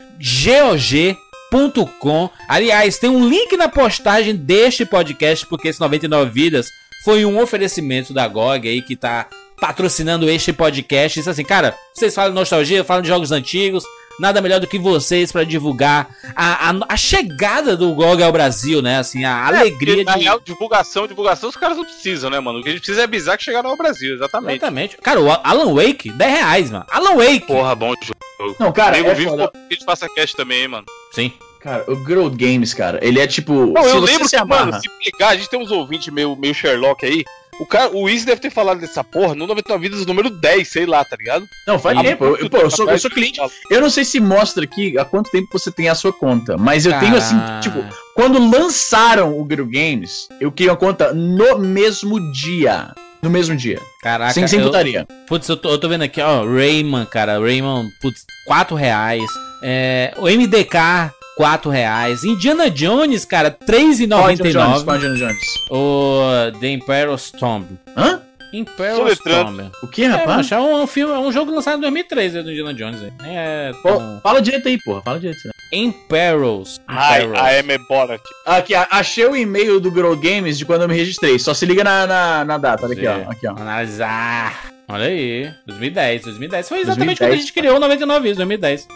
GOG.com. 1.51 2.31
Aliás, 2.49 2.99
tem 2.99 3.11
um 3.11 3.29
link 3.29 3.57
na 3.57 3.69
postagem 3.69 4.35
deste 4.35 4.85
podcast, 4.85 5.47
porque 5.47 5.69
esse 5.69 5.81
99 5.81 6.31
Vidas 6.31 6.67
foi 7.05 7.25
um 7.25 7.41
oferecimento 7.41 8.13
da 8.13 8.27
GOG 8.29 8.69
aí 8.69 8.83
que 8.83 8.97
tá 8.97 9.27
patrocinando 9.61 10.29
este 10.29 10.53
podcast. 10.53 11.19
Isso 11.21 11.31
assim, 11.31 11.45
cara, 11.45 11.77
vocês 11.95 12.15
falam 12.15 12.31
de 12.31 12.37
nostalgia, 12.37 12.85
falam 12.85 13.03
de 13.03 13.09
jogos 13.09 13.33
antigos. 13.33 13.85
Nada 14.21 14.41
melhor 14.41 14.59
do 14.59 14.67
que 14.67 14.81
vocês 14.81 15.31
pra 15.31 15.45
divulgar 15.45 16.09
a, 16.35 16.71
a, 16.71 16.75
a 16.89 16.97
chegada 16.97 17.77
do 17.77 17.95
GOG 17.95 18.21
ao 18.21 18.33
Brasil, 18.33 18.83
né? 18.83 18.99
Assim, 18.99 19.25
a 19.25 19.47
alegria 19.47 19.95
Porque, 19.95 20.05
na 20.11 20.17
de. 20.17 20.25
real, 20.25 20.41
divulgação, 20.41 21.07
divulgação, 21.07 21.49
os 21.49 21.55
caras 21.57 21.77
não 21.77 21.85
precisam, 21.85 22.29
né, 22.29 22.41
mano? 22.41 22.59
O 22.59 22.63
que 22.63 22.69
a 22.69 22.73
gente 22.73 22.81
precisa 22.81 23.03
é 23.03 23.05
avisar 23.05 23.39
que 23.39 23.45
chegaram 23.45 23.71
ao 23.71 23.77
Brasil, 23.77 24.15
exatamente. 24.17 24.57
Exatamente. 24.57 24.97
Cara, 24.97 25.21
o 25.21 25.31
Alan 25.31 25.73
Wake, 25.73 26.11
10 26.11 26.33
reais, 26.33 26.69
mano. 26.69 26.85
Alan 26.91 27.15
Wake. 27.15 27.47
Porra, 27.47 27.77
bom 27.77 27.95
jogo. 28.03 28.57
Não, 28.59 28.73
cara, 28.73 28.97
Nego 28.97 29.11
é 29.11 29.15
vive 29.15 29.31
foda. 29.31 29.53
que 29.53 29.57
a 29.57 29.73
gente 29.75 29.85
faça 29.85 30.09
cast 30.09 30.37
também, 30.37 30.63
hein, 30.63 30.69
mano. 30.69 30.87
Sim. 31.13 31.33
Cara, 31.61 31.85
o 31.91 31.97
Girl 32.07 32.29
Games, 32.29 32.73
cara, 32.73 32.99
ele 33.03 33.19
é 33.21 33.27
tipo. 33.27 33.53
Não, 33.67 33.83
se 33.83 33.89
eu 33.91 34.01
você 34.01 34.13
lembro 34.13 34.29
se 34.29 34.37
que, 34.37 34.45
mano, 34.45 34.73
se 34.81 34.89
pegar, 35.05 35.29
a 35.31 35.37
gente 35.37 35.51
tem 35.51 35.61
uns 35.61 35.71
ouvintes 35.71 36.13
meio, 36.13 36.37
meio 36.37 36.55
Sherlock 36.55 37.05
aí. 37.05 37.25
O, 37.61 37.67
cara, 37.67 37.91
o 37.93 38.09
Easy 38.09 38.25
deve 38.25 38.41
ter 38.41 38.51
falado 38.51 38.79
dessa 38.79 39.03
porra 39.03 39.35
no 39.35 39.45
99 39.45 39.83
Vidas 39.89 40.07
número 40.07 40.31
10, 40.31 40.69
sei 40.69 40.87
lá, 40.87 41.05
tá 41.05 41.17
ligado? 41.17 41.45
Não, 41.67 41.77
faz 41.77 41.99
Ah, 41.99 42.03
tempo. 42.05 42.25
Eu, 42.25 42.37
eu- 42.37 42.49
pô, 42.51 42.59
eu 42.59 42.71
sou, 42.71 42.89
eu 42.89 42.97
sou 43.01 43.11
cliente. 43.11 43.41
Eu 43.69 43.81
não 43.81 43.91
sei 43.91 44.05
se 44.05 44.21
mostra 44.21 44.63
aqui 44.63 44.97
há 44.97 45.05
quanto 45.05 45.29
tempo 45.33 45.49
você 45.53 45.73
tem 45.73 45.89
a 45.89 45.95
sua 45.97 46.13
conta, 46.13 46.57
mas 46.57 46.87
eu 46.87 46.97
tenho 47.01 47.17
assim, 47.17 47.35
Ah, 47.37 47.59
tipo, 47.61 47.85
quando 48.15 48.39
lançaram 48.39 49.37
o 49.37 49.45
Gru 49.45 49.67
Games, 49.67 50.29
eu 50.41 50.53
criei 50.53 50.71
uma 50.71 50.77
conta 50.77 51.13
no 51.13 51.59
mesmo 51.59 52.21
dia. 52.33 52.93
No 53.21 53.29
mesmo 53.29 53.57
dia. 53.57 53.81
Caraca, 54.01 54.33
sem 54.33 54.47
sem 54.47 54.61
eu, 54.61 54.67
putaria. 54.67 55.05
Putz, 55.27 55.49
eu 55.49 55.57
tô, 55.57 55.71
eu 55.71 55.79
tô 55.79 55.89
vendo 55.89 56.03
aqui, 56.03 56.21
ó, 56.21 56.45
Rayman, 56.45 57.05
cara, 57.07 57.41
Rayman, 57.41 57.89
putz, 58.01 58.21
4 58.47 58.77
reais. 58.77 59.29
É, 59.65 60.15
o 60.19 60.29
MDK, 60.29 61.11
4 61.39 61.71
reais. 61.71 62.25
Indiana 62.25 62.69
Jones, 62.69 63.25
cara, 63.25 63.49
Qual 63.53 63.79
Indiana 63.81 64.27
Jones? 64.29 64.83
3,99. 64.83 64.85
Qual 64.85 64.97
Indiana 64.97 65.17
Jones? 65.17 65.55
O 65.71 66.59
The 66.59 66.69
Imperial 66.73 67.17
Tomb. 67.39 67.67
Hã? 67.97 68.21
Imperial 68.53 68.97
Soletrando. 68.97 69.59
Tomb. 69.59 69.71
O 69.83 69.87
que, 69.87 70.03
É, 70.03 70.07
rapaz? 70.09 70.37
macho, 70.39 70.55
é 70.55 70.61
um, 70.61 70.85
filme, 70.89 71.15
é 71.15 71.19
um 71.19 71.31
jogo 71.31 71.53
lançado 71.53 71.79
em 71.79 71.83
2003 71.83 72.35
é 72.35 72.43
do 72.43 72.51
Indiana 72.51 72.75
Jones. 72.75 73.01
aí. 73.03 73.13
É, 73.25 73.73
Pô, 73.83 73.89
tão... 73.93 74.21
fala 74.21 74.43
direito 74.43 74.67
aí, 74.67 74.79
porra. 74.83 75.01
Fala 75.03 75.21
direito. 75.21 75.39
né? 75.47 75.53
Imperials. 75.73 76.81
Ai, 76.89 77.23
Imperials. 77.25 77.47
a 77.47 77.55
M 77.59 77.79
Borat. 77.89 78.21
Aqui, 78.45 78.75
a- 78.75 78.89
achei 78.91 79.25
o 79.27 79.37
e-mail 79.37 79.79
do 79.79 79.93
Grow 79.93 80.17
Games 80.17 80.59
de 80.59 80.65
quando 80.65 80.83
eu 80.83 80.89
me 80.89 80.97
registrei. 80.97 81.39
Só 81.39 81.55
se 81.55 81.65
liga 81.67 81.85
na, 81.85 82.05
na, 82.07 82.45
na 82.45 82.59
data. 82.59 82.85
Olha 82.85 82.95
aqui, 82.95 83.07
ó. 83.07 83.31
Aqui, 83.31 83.47
ó. 83.47 83.51
Analisar. 83.53 84.71
Olha 84.89 85.05
aí, 85.05 85.49
2010, 85.67 86.23
2010. 86.23 86.69
Foi 86.69 86.79
exatamente 86.81 87.19
2010, 87.19 87.29
quando 87.29 87.33
a 87.33 87.37
gente 87.41 87.53
criou 87.53 87.77
o 87.77 87.81
99 87.81 88.21
vezes, 88.23 88.37
2010. 88.39 88.89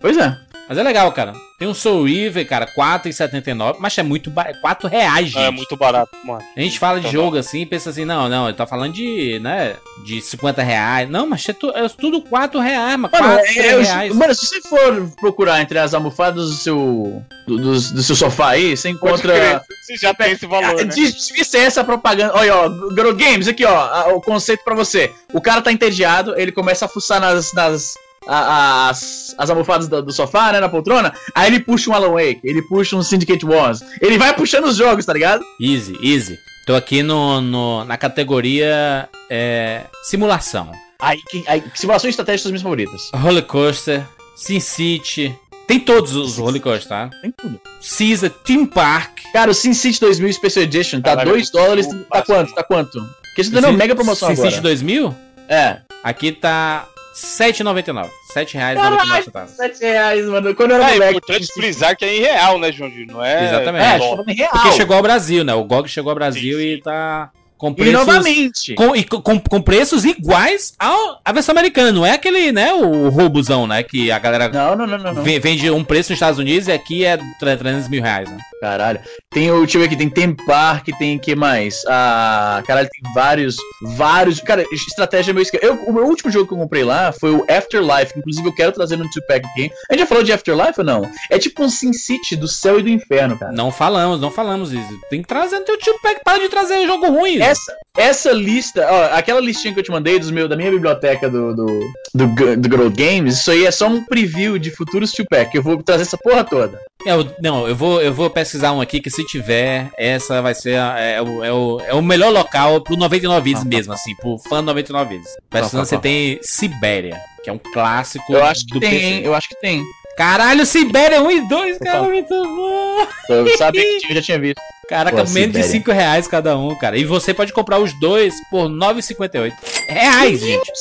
Pois 0.00 0.18
é. 0.18 0.36
Mas 0.68 0.76
é 0.78 0.82
legal, 0.82 1.10
cara. 1.12 1.32
Tem 1.58 1.66
um 1.68 1.72
Soul 1.72 2.04
River, 2.04 2.46
cara, 2.46 2.66
4,79. 2.76 3.76
Mas 3.78 3.96
é 3.96 4.02
muito 4.02 4.28
barato. 4.30 4.60
4 4.60 4.88
reais, 4.88 5.28
gente. 5.28 5.42
É 5.44 5.50
muito 5.50 5.76
barato, 5.76 6.10
mano. 6.24 6.42
A 6.56 6.60
gente 6.60 6.78
fala 6.78 6.98
de 7.00 7.06
Tá 7.06 7.12
jogo 7.12 7.38
assim 7.38 7.60
e 7.62 7.66
pensa 7.66 7.90
assim, 7.90 8.04
não, 8.04 8.28
não, 8.28 8.46
ele 8.48 8.56
tá 8.56 8.66
falando 8.66 8.92
de, 8.92 9.38
né, 9.38 9.76
de 10.04 10.20
50 10.20 10.62
reais. 10.62 11.08
Não, 11.08 11.26
mas 11.26 11.48
é, 11.48 11.52
tu- 11.52 11.70
é 11.70 11.88
tudo 11.88 12.20
4 12.20 12.60
reais, 12.60 12.98
mas 12.98 13.10
4 13.10 13.26
Mano, 13.26 13.40
é, 13.40 13.56
é, 13.58 13.80
reais. 13.82 14.14
mano, 14.14 14.34
se 14.34 14.46
você 14.46 14.60
for 14.62 15.08
procurar 15.20 15.62
entre 15.62 15.78
as 15.78 15.94
almofadas 15.94 16.46
do 16.50 16.54
seu, 16.54 17.22
do, 17.46 17.56
do, 17.56 17.72
do 17.72 18.02
seu 18.02 18.16
sofá 18.16 18.50
aí, 18.50 18.76
você 18.76 18.88
encontra. 18.90 19.62
Você 19.82 19.96
já 19.96 20.12
tem 20.12 20.32
esse 20.32 20.46
valor, 20.46 20.80
Ah, 20.80 20.84
né? 20.84 20.92
diz- 20.92 21.28
Devia 21.28 21.44
ser 21.44 21.58
essa 21.58 21.84
propaganda. 21.84 22.34
Olha, 22.34 22.54
ó, 22.56 22.68
Grow 22.68 23.14
Games, 23.14 23.46
aqui, 23.48 23.64
ó, 23.64 23.74
a- 23.76 24.08
o 24.14 24.20
conceito 24.20 24.64
pra 24.64 24.74
você. 24.74 25.10
O 25.32 25.40
cara 25.40 25.62
tá 25.62 25.70
entediado, 25.72 26.34
ele 26.36 26.50
começa 26.52 26.84
a 26.86 26.88
fuçar 26.88 27.20
nas. 27.20 27.52
nas 27.54 27.94
a- 28.28 28.88
as, 28.88 29.34
as 29.38 29.50
almofadas 29.50 29.88
do, 29.88 30.02
do 30.02 30.12
sofá, 30.12 30.52
né, 30.52 30.60
na 30.60 30.68
poltrona, 30.68 31.12
aí 31.34 31.48
ele 31.48 31.60
puxa 31.60 31.90
um 31.90 31.94
Alan 31.94 32.10
Wake, 32.12 32.40
ele 32.44 32.62
puxa 32.62 32.96
um 32.96 33.02
Syndicate 33.02 33.44
Wars, 33.46 33.80
ele 34.00 34.18
vai 34.18 34.34
puxando 34.34 34.64
os 34.64 34.76
jogos, 34.76 35.04
tá 35.06 35.12
ligado? 35.12 35.44
Easy, 35.60 35.96
easy. 36.02 36.38
Tô 36.66 36.74
aqui 36.74 37.02
no, 37.02 37.40
no- 37.40 37.84
na 37.84 37.96
categoria 37.96 39.08
é, 39.30 39.82
simulação. 40.02 40.70
Aí, 40.98 41.18
que- 41.30 41.44
aí 41.46 41.62
simulações 41.74 42.10
estratégicas 42.12 42.42
são 42.42 42.48
as 42.48 42.52
minhas 42.52 42.62
favoritas. 42.62 43.10
Roller 43.14 43.44
Coaster, 43.44 44.02
Sin 44.36 44.60
City. 44.60 45.34
Tem 45.66 45.80
todos 45.80 46.14
os 46.14 46.38
roller 46.38 46.62
coasters, 46.62 46.86
tá? 46.86 47.10
Tem 47.20 47.32
tudo. 47.32 47.60
Caesar, 47.98 48.30
Team 48.30 48.66
Park. 48.66 49.18
Cara, 49.32 49.50
o 49.50 49.54
Sin 49.54 49.74
City 49.74 49.98
2000 50.00 50.32
Special 50.34 50.62
Edition 50.62 51.00
tá 51.00 51.10
Caralho, 51.10 51.30
2 51.30 51.50
dólares, 51.50 51.88
tá 52.08 52.22
quanto? 52.22 52.54
Tá 52.54 52.62
quanto? 52.62 53.00
Porque 53.24 53.42
você 53.42 53.50
tá 53.50 53.60
dando 53.60 53.76
mega 53.76 53.94
promoção 53.94 54.28
Sin 54.28 54.34
agora. 54.34 54.50
City 54.50 54.62
2000? 54.62 55.14
É. 55.48 55.78
Aqui 56.04 56.30
tá 56.30 56.86
7,99. 57.16 58.10
7 58.32 58.56
reais 58.56 58.78
e 58.78 58.82
99 58.82 59.22
centavos. 59.24 59.50
7 59.56 59.80
reais, 59.80 60.24
mano. 60.26 60.54
Quando 60.54 60.70
eu 60.72 60.76
era 60.76 60.90
É 60.90 60.92
moleque. 60.92 61.10
importante 61.18 61.46
frisar 61.54 61.96
que 61.96 62.04
é 62.04 62.14
em 62.16 62.20
real, 62.20 62.58
né, 62.58 62.70
João 62.70 62.90
Não 63.06 63.24
é. 63.24 63.46
Exatamente. 63.46 63.84
É, 63.84 63.98
falando 63.98 64.28
em 64.28 64.34
real. 64.34 64.50
Porque 64.50 64.72
chegou 64.72 64.96
ao 64.96 65.02
Brasil, 65.02 65.42
né? 65.44 65.54
O 65.54 65.64
GOG 65.64 65.88
chegou 65.88 66.10
ao 66.10 66.14
Brasil 66.16 66.58
Sim, 66.58 66.62
sim. 66.64 66.72
e 66.74 66.82
tá 66.82 67.30
com 67.56 67.70
E 67.70 67.74
preços... 67.74 67.92
novamente. 68.06 68.74
Com, 68.74 68.94
e 68.96 69.04
com, 69.04 69.40
com- 69.40 69.62
preços 69.62 70.04
iguais 70.04 70.74
ao, 70.78 71.20
à 71.24 71.32
versão 71.32 71.52
americana. 71.52 71.90
Não 71.92 72.04
é 72.04 72.12
aquele, 72.12 72.52
né, 72.52 72.72
o 72.74 73.08
roubozão, 73.08 73.66
né? 73.66 73.82
Que 73.82 74.10
a 74.10 74.18
galera 74.18 74.48
Não, 74.48 74.76
não, 74.76 74.86
não, 74.86 74.98
não. 74.98 75.14
não. 75.14 75.22
ve- 75.22 75.38
vende 75.38 75.70
um 75.70 75.82
preço 75.84 76.10
nos 76.12 76.16
Estados 76.16 76.38
Unidos 76.38 76.68
e 76.68 76.72
aqui 76.72 77.04
é 77.04 77.18
300 77.38 77.88
mil 77.88 78.02
reais, 78.02 78.30
né? 78.30 78.38
Caralho. 78.60 79.00
Tem 79.30 79.50
o. 79.50 79.66
Ver 79.66 79.84
aqui, 79.84 79.96
tem 79.96 80.08
Tem 80.08 80.34
Park, 80.34 80.88
tem 80.98 81.18
que 81.18 81.34
mais? 81.34 81.82
Ah. 81.86 82.62
Caralho, 82.66 82.88
tem 82.88 83.12
vários. 83.12 83.56
Vários. 83.82 84.40
Cara, 84.40 84.64
estratégia 84.72 85.30
é 85.30 85.34
meu 85.34 85.42
esquema. 85.42 85.62
Eu, 85.62 85.74
o 85.84 85.92
meu 85.92 86.04
último 86.06 86.30
jogo 86.30 86.46
que 86.46 86.54
eu 86.54 86.58
comprei 86.58 86.82
lá 86.84 87.12
foi 87.12 87.30
o 87.32 87.44
Afterlife, 87.50 88.12
que 88.14 88.18
inclusive 88.20 88.48
eu 88.48 88.54
quero 88.54 88.72
trazer 88.72 88.96
no 88.96 89.04
2-pack 89.04 89.46
aqui. 89.46 89.70
A 89.90 89.92
gente 89.92 90.00
já 90.00 90.06
falou 90.06 90.24
de 90.24 90.32
Afterlife 90.32 90.78
ou 90.78 90.84
não? 90.84 91.10
É 91.30 91.38
tipo 91.38 91.62
um 91.62 91.68
Sin 91.68 91.92
City 91.92 92.34
do 92.36 92.48
céu 92.48 92.78
e 92.80 92.82
do 92.82 92.88
inferno, 92.88 93.38
cara. 93.38 93.52
Não 93.52 93.70
falamos, 93.70 94.20
não 94.20 94.30
falamos 94.30 94.72
isso. 94.72 95.00
Tem 95.10 95.20
que 95.20 95.28
trazer 95.28 95.58
no 95.58 95.64
teu 95.64 95.76
tio 95.78 95.94
pack, 96.02 96.20
para 96.24 96.38
de 96.38 96.48
trazer 96.48 96.86
jogo 96.86 97.06
ruim. 97.08 97.40
Essa, 97.46 97.76
essa 97.96 98.32
lista, 98.32 98.86
ó, 98.90 99.16
aquela 99.16 99.40
listinha 99.40 99.72
que 99.72 99.80
eu 99.80 99.84
te 99.84 99.90
mandei 99.90 100.18
dos 100.18 100.30
meu, 100.30 100.48
da 100.48 100.56
minha 100.56 100.70
biblioteca 100.70 101.28
do, 101.30 101.54
do, 101.54 101.66
do, 102.14 102.56
do 102.56 102.68
Girl 102.68 102.88
Games, 102.90 103.38
isso 103.38 103.50
aí 103.50 103.64
é 103.66 103.70
só 103.70 103.86
um 103.88 104.04
preview 104.04 104.58
de 104.58 104.70
futuros 104.70 105.12
2-pack. 105.12 105.54
Eu 105.56 105.62
vou 105.62 105.82
trazer 105.82 106.02
essa 106.02 106.18
porra 106.18 106.44
toda. 106.44 106.78
É, 107.06 107.12
eu- 107.12 107.30
não, 107.40 107.68
eu 107.68 107.74
vou, 107.76 108.02
eu 108.02 108.12
vou 108.12 108.28
pesquisar 108.28 108.72
um 108.72 108.80
aqui 108.80 109.00
que 109.00 109.10
se 109.10 109.24
tiver, 109.26 109.90
essa 109.96 110.42
vai 110.42 110.54
ser 110.54 110.76
a- 110.78 110.98
é, 110.98 111.22
o, 111.22 111.44
é, 111.44 111.52
o, 111.52 111.80
é 111.80 111.94
o 111.94 112.02
melhor 112.02 112.32
local 112.32 112.80
pro 112.80 112.96
99 112.96 113.50
vezes 113.52 113.64
mesmo, 113.64 113.92
assim, 113.92 114.14
pro 114.16 114.36
fã 114.38 114.60
99 114.60 115.16
vezes. 115.16 115.30
Pesquisando, 115.48 115.82
tá, 115.82 115.88
você 115.88 115.94
tá. 115.96 116.00
tem 116.02 116.38
Sibéria, 116.42 117.16
que 117.44 117.50
é 117.50 117.52
um 117.52 117.58
clássico 117.58 118.32
Eu 118.32 118.44
acho 118.44 118.66
que 118.66 118.74
do 118.74 118.80
tem, 118.80 118.90
PC. 118.90 119.04
hein? 119.04 119.20
Eu 119.24 119.34
acho 119.34 119.48
que 119.48 119.60
tem. 119.60 119.82
Caralho, 120.16 120.64
Sibéria 120.64 121.22
1 121.22 121.30
e 121.30 121.48
2, 121.48 121.78
cara, 121.78 122.02
muito 122.04 122.28
bom. 122.28 123.06
Eu 123.28 123.56
sabia 123.58 123.82
que 123.82 123.98
tinha, 124.00 124.10
eu 124.12 124.16
já 124.16 124.22
tinha 124.22 124.38
visto. 124.38 124.60
Caraca, 124.88 125.24
Pô, 125.24 125.30
menos 125.30 125.52
de 125.54 125.62
Sibéria. 125.62 125.70
5 125.70 125.92
reais 125.92 126.26
cada 126.28 126.56
um, 126.56 126.74
cara. 126.76 126.96
E 126.96 127.04
você 127.04 127.34
pode 127.34 127.52
comprar 127.52 127.78
os 127.78 127.92
dois 128.00 128.34
por 128.50 128.68
9,58 128.68 129.52
reais, 129.88 130.40
gente. 130.40 130.72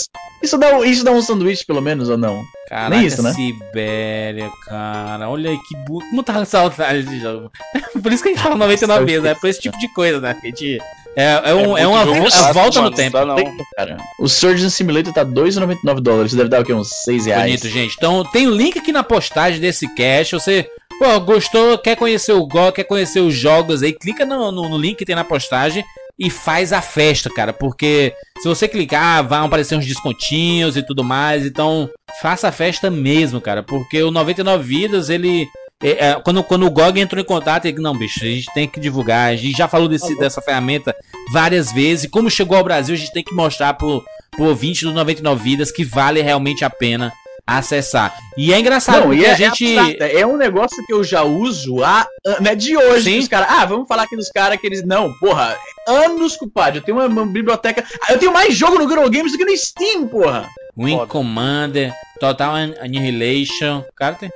Isso 0.43 0.57
dá, 0.59 0.75
um- 0.77 0.83
isso 0.85 1.03
dá 1.03 1.11
um 1.11 1.21
sanduíche, 1.21 1.65
pelo 1.65 1.81
menos, 1.81 2.07
ou 2.07 2.17
não? 2.17 2.43
Caraca, 2.69 2.95
Nem 2.95 3.07
isso, 3.07 3.21
né? 3.23 3.33
Sibéria, 3.33 4.49
cara. 4.65 5.27
Olha 5.29 5.49
aí 5.49 5.57
que 5.57 5.75
bu... 5.87 5.99
Como 6.09 6.21
tá 6.23 6.45
saudade 6.45 7.03
de 7.03 7.19
jogo. 7.19 7.51
Por 8.01 8.13
isso 8.13 8.21
que 8.21 8.29
a 8.29 8.31
gente 8.33 8.43
fala 8.43 8.55
99 8.55 9.05
vezes, 9.05 9.23
né? 9.23 9.33
Por 9.35 9.49
esse 9.49 9.59
tipo 9.59 9.77
de 9.79 9.87
coisa, 9.93 10.21
né? 10.21 10.35
A 10.41 10.45
gente... 10.45 10.79
É, 11.15 11.49
é, 11.51 11.53
um, 11.53 11.77
é, 11.77 11.85
muito 11.85 12.35
uma 12.35 12.49
a 12.49 12.51
volta 12.51 12.81
mano, 12.81 12.91
no 12.91 12.95
tempo. 12.95 13.17
Não 13.17 13.35
dá, 13.35 13.43
não. 13.43 13.57
Cara, 13.75 13.97
o 14.19 14.27
Surgeon 14.27 14.69
Simulator 14.69 15.13
tá 15.13 15.25
2,99 15.25 16.01
dólares. 16.01 16.33
Deve 16.33 16.49
dar 16.49 16.61
o 16.61 16.65
quê? 16.65 16.73
Uns 16.73 16.89
6 17.03 17.25
reais. 17.25 17.43
Bonito, 17.43 17.69
gente. 17.69 17.95
Então 17.97 18.23
tem 18.25 18.47
o 18.47 18.51
link 18.51 18.77
aqui 18.77 18.91
na 18.91 19.03
postagem 19.03 19.59
desse 19.59 19.87
cast. 19.95 20.33
Você, 20.33 20.69
pô, 20.99 21.19
gostou, 21.21 21.77
quer 21.77 21.95
conhecer 21.95 22.33
o 22.33 22.45
GO, 22.45 22.71
quer 22.73 22.83
conhecer 22.83 23.21
os 23.21 23.33
jogos 23.33 23.81
aí, 23.81 23.93
clica 23.93 24.25
no, 24.25 24.51
no, 24.51 24.69
no 24.69 24.77
link 24.77 24.97
que 24.97 25.05
tem 25.05 25.15
na 25.15 25.23
postagem 25.23 25.83
e 26.17 26.29
faz 26.29 26.71
a 26.73 26.81
festa, 26.81 27.29
cara. 27.29 27.53
Porque 27.53 28.13
se 28.39 28.47
você 28.47 28.67
clicar, 28.67 29.25
vão 29.25 29.45
aparecer 29.45 29.75
uns 29.75 29.85
descontinhos 29.85 30.77
e 30.77 30.83
tudo 30.83 31.03
mais. 31.03 31.45
Então, 31.45 31.89
faça 32.21 32.47
a 32.47 32.51
festa 32.51 32.89
mesmo, 32.89 33.41
cara. 33.41 33.61
Porque 33.63 34.01
o 34.01 34.11
99 34.11 34.63
Vidas, 34.63 35.09
ele. 35.09 35.47
É, 35.83 36.07
é, 36.09 36.15
quando, 36.21 36.43
quando 36.43 36.65
o 36.65 36.71
GOG 36.71 36.99
entrou 36.99 37.21
em 37.21 37.25
contato, 37.25 37.65
ele 37.65 37.79
não, 37.81 37.97
bicho, 37.97 38.23
a 38.23 38.27
gente 38.27 38.53
tem 38.53 38.67
que 38.67 38.79
divulgar. 38.79 39.29
A 39.29 39.35
gente 39.35 39.57
já 39.57 39.67
falou 39.67 39.87
desse, 39.87 40.17
dessa 40.17 40.41
ferramenta 40.41 40.95
várias 41.31 41.71
vezes. 41.71 42.05
E 42.05 42.09
como 42.09 42.29
chegou 42.29 42.57
ao 42.57 42.63
Brasil, 42.63 42.95
a 42.95 42.97
gente 42.97 43.11
tem 43.11 43.23
que 43.23 43.33
mostrar 43.33 43.73
pro, 43.73 44.03
pro 44.31 44.45
ouvinte 44.45 44.85
do 44.85 44.93
99 44.93 45.43
Vidas 45.43 45.71
que 45.71 45.83
vale 45.83 46.21
realmente 46.21 46.63
a 46.63 46.69
pena 46.69 47.11
acessar. 47.47 48.17
E 48.37 48.51
é 48.51 48.59
engraçado, 48.59 49.01
Não, 49.01 49.07
porque 49.07 49.21
e 49.21 49.25
é, 49.25 49.31
a 49.31 49.35
gente. 49.35 49.77
é, 49.77 50.21
é 50.21 50.25
um 50.25 50.37
negócio 50.37 50.83
que 50.85 50.93
eu 50.93 51.03
já 51.03 51.23
uso 51.23 51.83
há. 51.83 52.07
Não 52.41 52.49
é 52.51 52.55
de 52.55 52.75
hoje. 52.75 53.03
Sim. 53.03 53.19
Os 53.19 53.27
caras. 53.27 53.47
Ah, 53.51 53.65
vamos 53.65 53.87
falar 53.87 54.03
aqui 54.03 54.15
dos 54.15 54.29
caras 54.31 54.59
que 54.59 54.65
eles. 54.65 54.83
Não, 54.83 55.13
porra. 55.19 55.55
Anos, 55.87 56.35
culpado. 56.35 56.79
Eu 56.79 56.81
tenho 56.81 56.97
uma, 56.97 57.05
uma 57.05 57.25
biblioteca. 57.27 57.83
Eu 58.09 58.17
tenho 58.17 58.33
mais 58.33 58.55
jogo 58.55 58.79
no 58.79 58.89
Girl 58.89 59.07
Games 59.09 59.31
do 59.33 59.37
que 59.37 59.45
no 59.45 59.55
Steam, 59.55 60.07
porra. 60.07 60.47
Wing 60.77 60.95
Foda. 60.97 61.07
Commander, 61.07 61.93
Total 62.19 62.53
An- 62.55 62.73
Annihilation. 62.81 63.83
Cara, 63.95 64.15
tem 64.15 64.29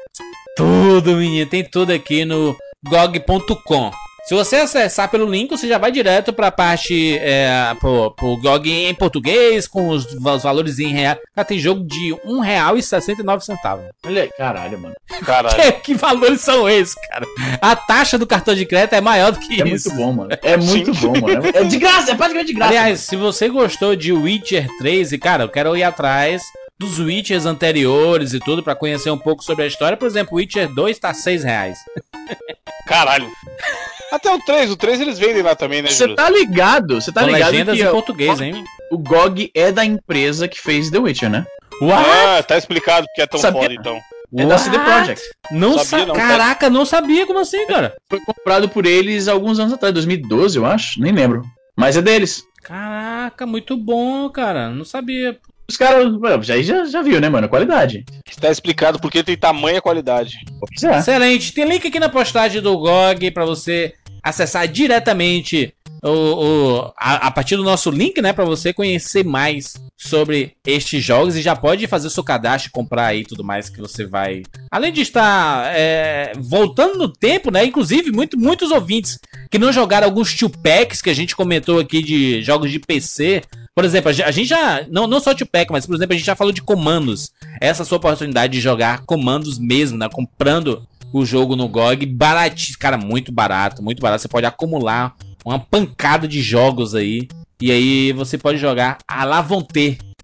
tudo, 0.59 1.15
menino. 1.15 1.49
Tem 1.49 1.63
tudo 1.63 1.93
aqui 1.93 2.25
no 2.25 2.53
gog.com. 2.85 3.91
Se 4.25 4.35
você 4.35 4.57
acessar 4.57 5.09
pelo 5.09 5.25
link, 5.25 5.49
você 5.49 5.67
já 5.67 5.77
vai 5.77 5.89
direto 5.91 6.33
pra 6.33 6.51
parte 6.51 7.17
é, 7.17 7.73
pro, 7.79 8.11
pro 8.11 8.37
GOG 8.37 8.69
em 8.69 8.93
português, 8.93 9.67
com 9.67 9.87
os, 9.87 10.05
os 10.05 10.43
valores 10.43 10.77
em 10.77 10.93
real. 10.93 11.17
Cara, 11.33 11.47
tem 11.47 11.57
jogo 11.57 11.83
de 11.83 12.13
R$ 12.13 12.19
1,69. 12.27 13.85
Olha, 14.05 14.29
caralho, 14.37 14.77
mano. 14.77 14.95
Caralho. 15.25 15.55
Que, 15.59 15.71
que 15.71 15.93
valores 15.95 16.41
são 16.41 16.69
esses, 16.69 16.93
cara? 16.93 17.25
A 17.61 17.75
taxa 17.75 18.17
do 18.19 18.27
cartão 18.27 18.53
de 18.53 18.65
crédito 18.65 18.93
é 18.93 19.01
maior 19.01 19.31
do 19.31 19.39
que 19.39 19.61
É 19.61 19.67
isso. 19.67 19.89
muito 19.89 20.03
bom, 20.03 20.13
mano. 20.13 20.29
É 20.43 20.57
muito 20.57 20.93
Sim. 20.93 21.07
bom, 21.07 21.21
mano. 21.21 21.41
É 21.53 21.63
de 21.63 21.77
graça, 21.77 22.11
é 22.11 22.15
praticamente 22.15 22.47
de 22.47 22.53
graça. 22.53 22.71
Aliás, 22.71 22.99
se 22.99 23.15
você 23.15 23.47
gostou 23.47 23.95
de 23.95 24.11
Witcher 24.11 24.67
3, 24.77 25.13
e 25.13 25.17
cara, 25.17 25.45
eu 25.45 25.49
quero 25.49 25.75
ir 25.75 25.83
atrás 25.83 26.43
dos 26.79 26.97
Witchers 26.97 27.45
anteriores 27.45 28.33
e 28.33 28.39
tudo 28.39 28.63
pra 28.63 28.73
conhecer 28.75 29.11
um 29.11 29.17
pouco 29.17 29.43
sobre 29.43 29.65
a 29.65 29.67
história. 29.67 29.97
Por 29.97 30.07
exemplo, 30.07 30.37
Witcher 30.37 30.73
2 30.73 30.97
tá 30.97 31.13
6 31.13 31.43
reais. 31.43 31.77
Caralho. 32.87 33.29
Até 34.11 34.33
o 34.33 34.39
3, 34.39 34.71
o 34.71 34.77
3 34.77 35.01
eles 35.01 35.19
vendem 35.19 35.43
lá 35.43 35.55
também, 35.55 35.81
né, 35.83 35.89
Você 35.89 36.15
tá 36.15 36.29
ligado? 36.29 36.99
Você 36.99 37.11
tá 37.11 37.21
Com 37.21 37.27
ligado 37.27 37.51
legendas 37.51 37.77
que 37.77 37.83
em 37.83 37.91
português, 37.91 38.41
hein? 38.41 38.63
o 38.91 38.97
GOG 38.97 39.51
é 39.53 39.71
da 39.71 39.85
empresa 39.85 40.47
que 40.47 40.59
fez 40.59 40.89
The 40.89 40.97
Witcher, 40.97 41.29
né? 41.29 41.45
What? 41.81 42.09
Ah, 42.09 42.41
tá 42.43 42.57
explicado 42.57 43.05
porque 43.07 43.21
é 43.21 43.27
tão 43.27 43.39
Sabia? 43.39 43.61
foda, 43.61 43.73
então. 43.73 43.99
É 44.37 44.45
da 44.45 44.57
CD 44.57 44.77
Projekt. 44.79 45.23
Não 45.51 45.77
Sabia 45.79 46.05
sa 46.05 46.05
não, 46.05 46.15
Caraca, 46.15 46.69
não 46.69 46.85
sabia 46.85 47.25
como 47.25 47.39
assim, 47.39 47.65
cara? 47.67 47.95
Foi 48.07 48.19
comprado 48.21 48.69
por 48.69 48.85
eles 48.85 49.27
alguns 49.27 49.59
anos 49.59 49.73
atrás, 49.73 49.93
2012, 49.93 50.57
eu 50.57 50.65
acho. 50.65 51.01
Nem 51.01 51.11
lembro. 51.11 51.43
Mas 51.75 51.97
é 51.97 52.01
deles. 52.01 52.43
Caraca, 52.63 53.45
muito 53.45 53.75
bom, 53.77 54.29
cara. 54.29 54.69
Não 54.69 54.85
sabia. 54.85 55.37
Os 55.69 55.77
caras, 55.77 56.11
mano, 56.17 56.41
já, 56.41 56.59
já, 56.61 56.83
já 56.85 57.01
viu, 57.03 57.21
né, 57.21 57.29
mano? 57.29 57.47
Qualidade. 57.47 58.03
Está 58.27 58.49
explicado 58.49 58.99
porque 58.99 59.23
tem 59.23 59.37
tamanha 59.37 59.79
qualidade. 59.81 60.37
Pois 60.59 60.83
é. 60.83 60.97
Excelente. 60.97 61.53
Tem 61.53 61.63
link 61.69 61.87
aqui 61.87 61.99
na 61.99 62.09
postagem 62.09 62.59
do 62.59 62.75
GOG 62.75 63.29
pra 63.31 63.45
você 63.45 63.93
acessar 64.23 64.67
diretamente 64.67 65.73
o, 66.03 66.09
o- 66.09 66.93
a, 66.97 67.27
a 67.27 67.31
partir 67.31 67.55
do 67.55 67.63
nosso 67.63 67.91
link, 67.91 68.19
né? 68.21 68.33
Pra 68.33 68.45
você 68.45 68.73
conhecer 68.73 69.23
mais 69.23 69.73
sobre 69.95 70.53
estes 70.65 71.03
jogos 71.03 71.35
e 71.35 71.41
já 71.41 71.55
pode 71.55 71.85
fazer 71.87 72.07
o 72.07 72.09
seu 72.09 72.23
cadastro, 72.23 72.71
comprar 72.71 73.05
aí 73.07 73.23
tudo 73.23 73.43
mais 73.43 73.69
que 73.69 73.79
você 73.79 74.05
vai. 74.05 74.41
Além 74.71 74.91
de 74.91 75.01
estar 75.01 75.71
é, 75.75 76.31
voltando 76.37 76.97
no 76.97 77.09
tempo, 77.09 77.51
né? 77.51 77.63
Inclusive, 77.65 78.11
muito, 78.11 78.39
muitos 78.39 78.71
ouvintes 78.71 79.19
que 79.51 79.59
não 79.59 79.71
jogaram 79.71 80.07
alguns 80.07 80.33
two 80.35 80.49
packs 80.49 81.01
que 81.01 81.09
a 81.09 81.15
gente 81.15 81.35
comentou 81.35 81.79
aqui 81.79 82.01
de 82.01 82.41
jogos 82.41 82.71
de 82.71 82.79
PC. 82.79 83.41
Por 83.79 83.85
exemplo, 83.85 84.09
a 84.09 84.11
gen- 84.11 84.25
a 84.25 84.31
gente 84.31 84.47
já. 84.49 84.85
Não, 84.91 85.07
não 85.07 85.21
só 85.21 85.33
two 85.33 85.47
pack, 85.47 85.71
mas 85.71 85.85
por 85.85 85.95
exemplo, 85.95 86.13
a 86.13 86.17
gente 86.17 86.25
já 86.25 86.35
falou 86.35 86.51
de 86.51 86.61
comandos. 86.61 87.31
Essa 87.61 87.83
é 87.83 87.85
sua 87.85 87.97
oportunidade 87.97 88.51
de 88.51 88.59
jogar 88.59 89.05
comandos 89.05 89.57
mesmo, 89.57 89.97
né? 89.97 90.09
Comprando 90.11 90.85
o 91.13 91.25
jogo 91.25 91.55
no 91.55 91.65
GOG, 91.69 92.05
baratinho, 92.05 92.77
cara, 92.77 92.97
muito 92.97 93.31
barato, 93.31 93.81
muito 93.81 94.01
barato. 94.01 94.21
Você 94.21 94.27
pode 94.27 94.45
acumular 94.45 95.15
uma 95.45 95.57
pancada 95.57 96.27
de 96.27 96.41
jogos 96.41 96.93
aí. 96.93 97.29
E 97.61 97.71
aí 97.71 98.11
você 98.11 98.37
pode 98.37 98.57
jogar 98.57 98.97
a 99.07 99.23
la 99.23 99.47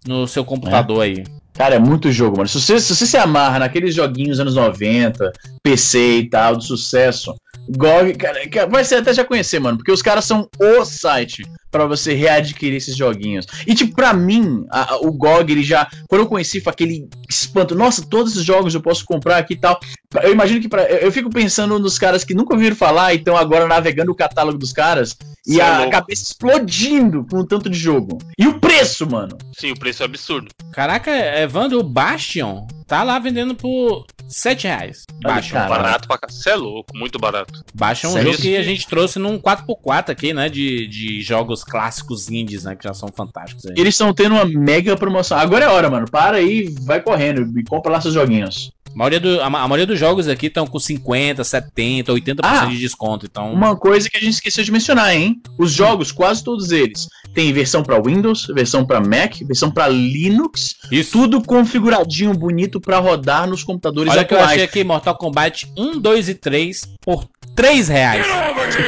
no 0.05 0.27
seu 0.27 0.43
computador 0.43 1.03
aí. 1.03 1.23
Cara, 1.53 1.75
é 1.75 1.79
muito 1.79 2.11
jogo, 2.11 2.35
mano. 2.35 2.49
Se 2.49 2.59
você, 2.59 2.77
se 2.77 2.93
você 2.93 3.05
se 3.05 3.15
amarra 3.15 3.59
naqueles 3.59 3.95
joguinhos 3.95 4.37
anos 4.41 4.55
90, 4.55 5.31
PC 5.63 6.17
e 6.17 6.29
tal, 6.29 6.57
de 6.57 6.65
sucesso, 6.65 7.33
GOG, 7.69 8.15
cara, 8.15 8.67
vai 8.69 8.83
ser 8.83 8.95
até 8.95 9.13
já 9.13 9.23
conhecer, 9.23 9.59
mano, 9.59 9.77
porque 9.77 9.93
os 9.93 10.01
caras 10.01 10.25
são 10.25 10.49
o 10.59 10.83
site 10.83 11.43
pra 11.75 11.85
você 11.85 12.13
readquirir 12.13 12.77
esses 12.77 12.95
joguinhos. 12.95 13.45
E, 13.67 13.75
tipo, 13.75 13.93
pra 13.93 14.13
mim, 14.13 14.65
a- 14.71 14.93
a- 14.93 14.97
o 15.01 15.11
GOG, 15.11 15.51
ele 15.51 15.63
já, 15.63 15.87
quando 16.07 16.21
eu 16.21 16.27
conheci, 16.27 16.61
foi 16.61 16.71
aquele 16.71 17.09
espanto. 17.29 17.75
Nossa, 17.75 18.01
todos 18.05 18.31
esses 18.31 18.45
jogos 18.45 18.73
eu 18.73 18.81
posso 18.81 19.03
comprar 19.03 19.37
aqui 19.37 19.53
e 19.55 19.57
tal. 19.57 19.77
Eu 20.23 20.31
imagino 20.31 20.61
que 20.61 20.69
pra, 20.69 20.83
eu, 20.83 20.99
eu 20.99 21.11
fico 21.11 21.29
pensando 21.29 21.77
nos 21.77 21.99
caras 21.99 22.23
que 22.23 22.33
nunca 22.33 22.53
ouviram 22.53 22.75
falar 22.75 23.13
e 23.13 23.17
estão 23.17 23.35
agora 23.35 23.67
navegando 23.67 24.11
o 24.11 24.15
catálogo 24.15 24.57
dos 24.57 24.71
caras 24.71 25.17
e 25.45 25.59
é 25.59 25.63
a 25.63 25.77
louco. 25.79 25.91
cabeça 25.91 26.23
explodindo 26.23 27.25
com 27.29 27.39
o 27.39 27.45
tanto 27.45 27.69
de 27.69 27.77
jogo. 27.77 28.17
E 28.37 28.47
o 28.47 28.59
preço, 28.59 29.05
mano. 29.09 29.37
Sim, 29.53 29.71
o 29.71 29.79
preço 29.79 30.01
é 30.03 30.05
absurdo. 30.05 30.47
Caraca, 30.71 31.11
Evandro, 31.11 31.79
o 31.79 31.83
Bastion 31.83 32.65
tá 32.87 33.03
lá 33.03 33.19
vendendo 33.19 33.53
por 33.55 34.05
7 34.27 34.67
reais. 34.67 35.05
Cara. 35.23 35.41
Caralho. 35.41 35.69
Barato 35.69 36.07
pra. 36.07 36.19
Você 36.27 36.49
é 36.49 36.55
louco, 36.55 36.97
muito 36.97 37.19
barato. 37.19 37.63
É 37.79 38.09
um 38.09 38.13
Sério? 38.13 38.31
jogo 38.31 38.41
que 38.41 38.57
a 38.57 38.63
gente 38.63 38.87
trouxe 38.87 39.19
num 39.19 39.39
4x4 39.39 40.09
aqui, 40.09 40.33
né? 40.33 40.49
De, 40.49 40.87
de 40.87 41.21
jogos 41.21 41.63
clássicos 41.63 42.29
indies, 42.29 42.63
né? 42.63 42.75
Que 42.75 42.83
já 42.83 42.93
são 42.93 43.09
fantásticos 43.09 43.65
aí. 43.65 43.73
Eles 43.77 43.93
estão 43.93 44.13
tendo 44.13 44.35
uma 44.35 44.45
mega 44.45 44.95
promoção. 44.95 45.37
Agora 45.37 45.65
é 45.65 45.67
hora, 45.67 45.89
mano. 45.89 46.09
Para 46.09 46.37
aí, 46.37 46.73
vai 46.81 47.01
correndo 47.01 47.59
e 47.59 47.63
compra 47.63 47.91
lá 47.91 48.01
seus 48.01 48.13
joguinhos. 48.13 48.71
A 48.95 48.97
maioria, 48.97 49.19
do- 49.19 49.41
a, 49.41 49.45
a 49.45 49.49
maioria 49.49 49.85
dos 49.85 49.99
jogos 49.99 50.27
aqui 50.29 50.45
estão 50.45 50.65
com 50.65 50.79
50, 50.79 51.43
70, 51.43 52.13
80% 52.13 52.39
Ah, 52.43 52.65
de 52.65 52.77
desconto. 52.79 53.25
Então, 53.25 53.51
Uma 53.51 53.75
coisa 53.75 54.09
que 54.09 54.15
a 54.15 54.19
gente 54.21 54.33
esqueceu 54.35 54.63
de 54.63 54.71
mencionar, 54.71 55.13
hein? 55.13 55.41
Os 55.57 55.71
jogos, 55.73 56.13
quase 56.13 56.41
todos 56.43 56.71
eles, 56.71 57.07
tem 57.33 57.51
versão 57.51 57.83
pra 57.83 58.01
Windows, 58.01 58.47
versão 58.55 58.85
pra 58.85 59.01
Mac, 59.01 59.35
versão 59.41 59.69
pra 59.69 59.89
Linux, 59.89 60.75
isso. 60.89 61.11
tudo 61.11 61.41
configuradinho, 61.43 62.33
bonito 62.33 62.79
pra 62.79 62.97
rodar 62.99 63.47
nos 63.49 63.63
computadores 63.65 64.13
Olha 64.13 64.23
que 64.23 64.33
eu 64.33 64.37
achei 64.37 64.53
atuais. 64.53 64.69
aqui 64.69 64.83
Mortal 64.83 65.17
Kombat 65.17 65.67
1, 65.77 65.99
2 65.99 66.29
e 66.29 66.35
3 66.35 66.87
por 67.01 67.25
3 67.55 67.87
reais. 67.87 68.25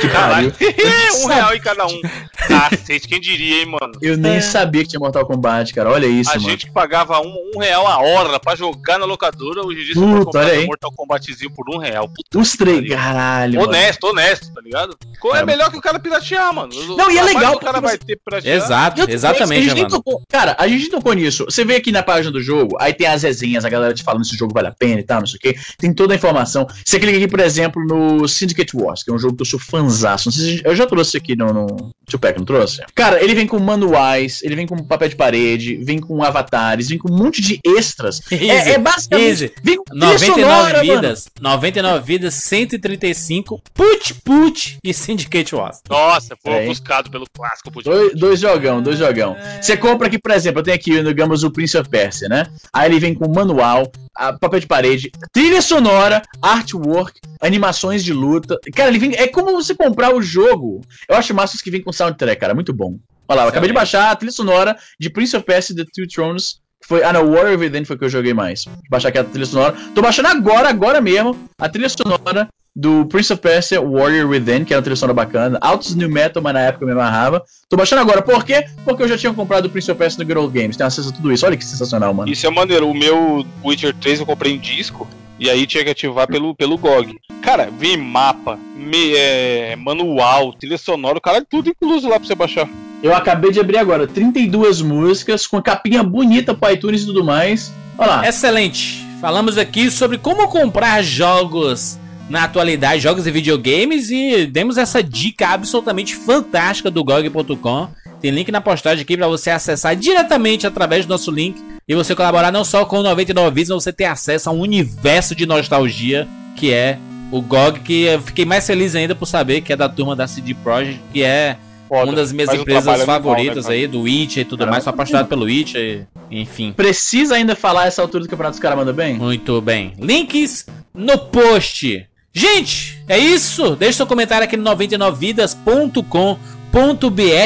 Que 0.01 0.07
pariu. 0.09 0.51
um 1.23 1.27
real 1.27 1.55
em 1.55 1.59
cada 1.61 1.85
um. 1.87 2.01
Cacete, 2.47 3.07
quem 3.07 3.19
diria, 3.19 3.61
hein, 3.61 3.65
mano? 3.65 3.93
Eu 4.01 4.17
nem 4.17 4.41
sabia 4.41 4.83
que 4.83 4.89
tinha 4.89 4.99
Mortal 4.99 5.25
Kombat, 5.25 5.73
cara. 5.73 5.89
Olha 5.89 6.05
isso, 6.07 6.29
a 6.29 6.35
mano. 6.35 6.49
gente 6.49 6.65
que 6.65 6.71
pagava 6.71 7.19
um, 7.21 7.51
um 7.55 7.59
real 7.59 7.87
a 7.87 7.97
hora 7.99 8.39
pra 8.39 8.55
jogar 8.55 8.97
na 8.99 9.05
locadora, 9.05 9.65
hoje 9.65 9.81
em 9.81 9.85
dia 9.85 9.93
você 9.95 9.99
Puta, 9.99 10.15
pode 10.17 10.25
comprar 10.25 10.59
um 10.59 10.65
Mortal 10.65 10.91
Kombatzinho 10.95 11.51
por 11.51 11.69
um 11.73 11.77
real. 11.77 12.07
Puta, 12.09 12.39
Os 12.39 12.51
três, 12.53 12.87
caralho. 12.89 13.55
mano. 13.59 13.69
honesto, 13.69 14.03
honesto, 14.05 14.53
tá 14.53 14.61
ligado? 14.61 14.97
É 15.01 15.31
Cara, 15.31 15.45
melhor 15.45 15.71
que 15.71 15.77
o 15.77 15.81
cara 15.81 15.99
piratear, 15.99 16.53
mano. 16.53 16.73
Não, 16.95 17.11
e 17.11 17.17
é 17.17 17.23
legal 17.23 17.55
O 17.55 17.59
cara 17.59 17.79
vai 17.79 17.97
ter 17.97 18.19
piratear. 18.23 18.55
Exato, 18.55 19.09
exatamente, 19.09 19.59
a 19.59 19.69
gente 19.69 19.79
Evandro. 19.79 19.97
tocou- 19.97 20.21
cara, 20.29 20.55
a 20.59 20.67
gente 20.67 20.89
tocou 20.89 21.13
nisso. 21.13 21.45
Você 21.45 21.63
vê 21.63 21.75
aqui 21.75 21.91
na 21.91 22.03
página 22.03 22.31
do 22.31 22.41
jogo, 22.41 22.77
aí 22.79 22.93
tem 22.93 23.07
as 23.07 23.23
resenhas, 23.23 23.63
a 23.65 23.69
galera 23.69 23.93
te 23.93 24.03
falando 24.03 24.25
se 24.25 24.35
o 24.35 24.37
jogo 24.37 24.53
vale 24.53 24.67
a 24.67 24.71
pena 24.71 24.99
e 24.99 25.03
tal, 25.03 25.19
não 25.19 25.27
sei 25.27 25.37
o 25.37 25.39
quê. 25.39 25.55
Tem 25.77 25.93
toda 25.93 26.13
a 26.13 26.17
informação. 26.17 26.67
Você 26.85 26.99
clica 26.99 27.17
aqui, 27.17 27.27
por 27.27 27.39
exemplo, 27.39 27.83
no 27.85 28.27
Syndicate 28.27 28.56
Wars, 28.73 29.03
que 29.03 29.11
é 29.11 29.13
um 29.13 29.19
jogo 29.19 29.35
que 29.35 29.41
eu 29.41 29.45
sou 29.45 29.59
fanzaço. 29.59 30.29
Não 30.29 30.33
sei 30.33 30.57
se 30.57 30.61
eu 30.65 30.75
já 30.75 30.85
trouxe 30.85 31.17
aqui 31.17 31.35
no, 31.35 31.47
no 31.47 31.91
Tupac, 32.05 32.37
não 32.37 32.45
trouxe? 32.45 32.81
Cara, 32.95 33.21
ele 33.23 33.35
vem 33.35 33.47
com 33.47 33.59
manuais, 33.59 34.41
ele 34.43 34.55
vem 34.55 34.65
com 34.65 34.77
papel 34.83 35.09
de 35.09 35.15
parede, 35.15 35.77
vem 35.77 35.99
com 35.99 36.23
avatares, 36.23 36.87
vem 36.89 36.97
com 36.97 37.11
um 37.11 37.17
monte 37.17 37.41
de 37.41 37.59
extras. 37.65 38.21
É, 38.47 38.71
é 38.71 38.77
basicamente. 38.77 39.27
Easy. 39.27 39.51
Vem 39.61 39.77
com 39.77 39.83
trilha 39.83 40.05
99 40.05 40.41
sonora, 40.41 40.83
mano. 40.83 41.01
vidas, 41.01 41.27
99 41.41 42.05
vidas, 42.05 42.33
135, 42.35 43.61
put 43.73 44.13
put 44.23 44.77
e 44.83 44.93
Syndicate 44.93 45.53
Wars. 45.55 45.81
Nossa, 45.89 46.35
foi 46.41 46.53
Peraí. 46.53 46.67
buscado 46.67 47.09
pelo 47.09 47.25
clássico. 47.33 47.71
pô. 47.71 47.81
Dois, 47.81 48.13
dois 48.15 48.39
jogão, 48.39 48.81
dois 48.81 48.97
jogão. 48.97 49.35
Você 49.61 49.75
compra 49.75 50.07
aqui, 50.07 50.17
por 50.17 50.31
exemplo, 50.31 50.59
eu 50.59 50.63
tenho 50.63 50.75
aqui, 50.75 51.03
digamos, 51.03 51.43
o 51.43 51.51
Prince 51.51 51.77
of 51.77 51.89
Persia, 51.89 52.29
né? 52.29 52.47
Aí 52.71 52.89
ele 52.89 52.99
vem 52.99 53.13
com 53.13 53.27
manual, 53.27 53.91
papel 54.39 54.59
de 54.59 54.67
parede, 54.67 55.11
trilha 55.31 55.61
sonora, 55.61 56.21
artwork, 56.41 57.19
animações 57.41 58.03
de 58.03 58.13
luta. 58.13 58.57
Cara, 58.75 58.89
ele 58.89 58.99
vem. 58.99 59.15
É 59.15 59.27
como 59.27 59.51
você 59.53 59.75
comprar 59.75 60.15
o 60.15 60.21
jogo. 60.21 60.81
Eu 61.07 61.15
acho 61.15 61.33
massa 61.33 61.57
que 61.63 61.71
vem 61.71 61.81
com 61.81 61.91
soundtrack, 61.91 62.39
cara. 62.39 62.55
Muito 62.55 62.73
bom. 62.73 62.97
Olha 63.27 63.37
lá, 63.37 63.43
eu 63.43 63.49
acabei 63.49 63.67
de 63.67 63.73
baixar 63.73 64.11
a 64.11 64.15
trilha 64.15 64.31
sonora 64.31 64.77
de 64.99 65.09
Prince 65.09 65.35
of 65.35 65.45
Persia 65.45 65.75
The 65.75 65.83
Two 65.93 66.07
Thrones. 66.07 66.59
Foi, 66.87 67.03
ah, 67.03 67.11
não, 67.11 67.31
Warrior 67.31 67.59
Within 67.59 67.83
foi 67.83 67.97
que 67.97 68.05
eu 68.05 68.09
joguei 68.09 68.33
mais. 68.33 68.63
Vou 68.65 68.75
baixar 68.89 69.09
aqui 69.09 69.17
a 69.17 69.23
trilha 69.23 69.45
sonora. 69.45 69.75
Tô 69.93 70.01
baixando 70.01 70.29
agora, 70.29 70.69
agora 70.69 71.01
mesmo, 71.01 71.49
a 71.59 71.67
trilha 71.67 71.89
sonora 71.89 72.47
do 72.79 73.07
Prince 73.07 73.33
of 73.33 73.41
Persia 73.41 73.81
Warrior 73.81 74.29
Within, 74.29 74.63
que 74.63 74.71
é 74.71 74.77
uma 74.77 74.83
trilha 74.83 74.95
sonora 74.95 75.15
bacana. 75.15 75.57
Altos 75.61 75.95
New 75.95 76.07
Metal, 76.09 76.43
mas 76.43 76.53
na 76.53 76.59
época 76.59 76.83
eu 76.83 76.87
me 76.87 76.93
amarrava. 76.93 77.41
Tô 77.67 77.75
baixando 77.75 78.01
agora, 78.03 78.21
por 78.21 78.45
quê? 78.45 78.65
Porque 78.85 79.01
eu 79.01 79.07
já 79.07 79.17
tinha 79.17 79.33
comprado 79.33 79.65
o 79.65 79.69
Prince 79.69 79.89
of 79.89 79.97
Persia 79.97 80.19
no 80.19 80.25
Good 80.25 80.37
Old 80.39 80.53
Games. 80.59 80.77
Tem 80.77 80.85
acesso 80.85 81.09
a 81.09 81.11
tudo 81.11 81.31
isso. 81.33 81.43
Olha 81.43 81.57
que 81.57 81.65
sensacional, 81.65 82.13
mano. 82.13 82.31
Isso 82.31 82.45
é 82.45 82.51
maneiro. 82.51 82.87
O 82.87 82.93
meu 82.93 83.43
Witcher 83.65 83.95
3 83.95 84.19
eu 84.19 84.25
comprei 84.27 84.53
em 84.53 84.59
disco. 84.59 85.07
E 85.39 85.49
aí 85.49 85.65
tinha 85.65 85.83
que 85.83 85.89
ativar 85.89 86.27
pelo, 86.27 86.53
pelo 86.55 86.77
GOG. 86.77 87.15
Cara, 87.41 87.69
vem 87.75 87.97
mapa, 87.97 88.59
me- 88.75 89.13
é, 89.15 89.75
manual, 89.75 90.53
trilha 90.53 90.77
sonora, 90.77 91.17
o 91.17 91.21
cara 91.21 91.43
tudo 91.47 91.69
incluso 91.69 92.07
lá 92.07 92.19
pra 92.19 92.27
você 92.27 92.35
baixar. 92.35 92.67
Eu 93.03 93.15
acabei 93.15 93.51
de 93.51 93.59
abrir 93.59 93.77
agora 93.77 94.07
32 94.07 94.81
músicas 94.81 95.45
com 95.47 95.59
capinha 95.61 96.03
bonita 96.03 96.53
pro 96.53 96.71
iTunes 96.71 97.03
e 97.03 97.05
tudo 97.07 97.23
mais. 97.23 97.71
Olha 97.97 98.07
lá. 98.09 98.27
Excelente. 98.27 99.03
Falamos 99.21 99.57
aqui 99.57 99.89
sobre 99.91 100.17
como 100.17 100.47
comprar 100.47 101.03
jogos 101.03 101.99
na 102.29 102.43
atualidade, 102.43 103.01
jogos 103.01 103.25
e 103.25 103.31
videogames 103.31 104.09
e 104.11 104.45
demos 104.45 104.77
essa 104.77 105.01
dica 105.01 105.47
absolutamente 105.47 106.15
fantástica 106.15 106.91
do 106.91 107.03
GOG.com. 107.03 107.87
Tem 108.21 108.31
link 108.31 108.51
na 108.51 108.59
postagem 108.59 109.03
aqui 109.03 109.15
para 109.15 109.27
você 109.27 109.49
acessar 109.49 109.95
diretamente 109.95 110.65
através 110.65 111.05
do 111.05 111.09
nosso 111.09 111.31
link 111.31 111.61
e 111.87 111.95
você 111.95 112.15
colaborar 112.15 112.51
não 112.51 112.65
só 112.65 112.83
com 112.83 112.99
o 112.99 113.03
99 113.03 113.53
Vidas, 113.55 113.69
mas 113.69 113.83
você 113.83 113.93
ter 113.93 114.05
acesso 114.05 114.49
a 114.49 114.53
um 114.53 114.59
universo 114.59 115.35
de 115.35 115.45
nostalgia 115.45 116.27
que 116.55 116.73
é 116.73 116.97
o 117.31 117.41
GOG, 117.41 117.79
que 117.81 118.03
eu 118.03 118.21
fiquei 118.21 118.45
mais 118.45 118.65
feliz 118.65 118.95
ainda 118.95 119.13
por 119.13 119.25
saber 119.25 119.61
que 119.61 119.71
é 119.71 119.75
da 119.75 119.87
turma 119.87 120.15
da 120.15 120.27
CD 120.27 120.53
Projekt, 120.55 120.99
que 121.13 121.23
é 121.23 121.57
Foda. 121.87 122.05
uma 122.05 122.13
das 122.13 122.31
minhas 122.31 122.49
Faz 122.49 122.59
empresas 122.59 123.03
favoritas 123.03 123.55
né, 123.57 123.61
cara? 123.63 123.73
aí, 123.75 123.87
do 123.87 124.01
Witcher 124.01 124.41
e 124.41 124.45
tudo 124.45 124.59
Caramba. 124.59 124.71
mais. 124.71 124.83
Sou 124.83 124.91
apaixonado 124.91 125.27
pelo 125.27 125.45
Witcher, 125.45 126.07
enfim. 126.31 126.73
Precisa 126.73 127.35
ainda 127.35 127.55
falar 127.55 127.87
essa 127.87 128.01
altura 128.01 128.23
do 128.23 128.29
campeonato 128.29 128.53
dos 128.53 128.61
caras 128.61 128.77
mandam 128.77 128.93
bem? 128.93 129.15
Muito 129.15 129.61
bem. 129.61 129.93
Links 129.99 130.65
no 130.93 131.17
post. 131.17 132.07
Gente, 132.37 133.01
é 133.07 133.17
isso. 133.17 133.75
Deixe 133.75 133.97
seu 133.97 134.05
comentário 134.05 134.43
aqui 134.43 134.55
no 134.55 134.63
99vidas.com.br. 134.69 136.37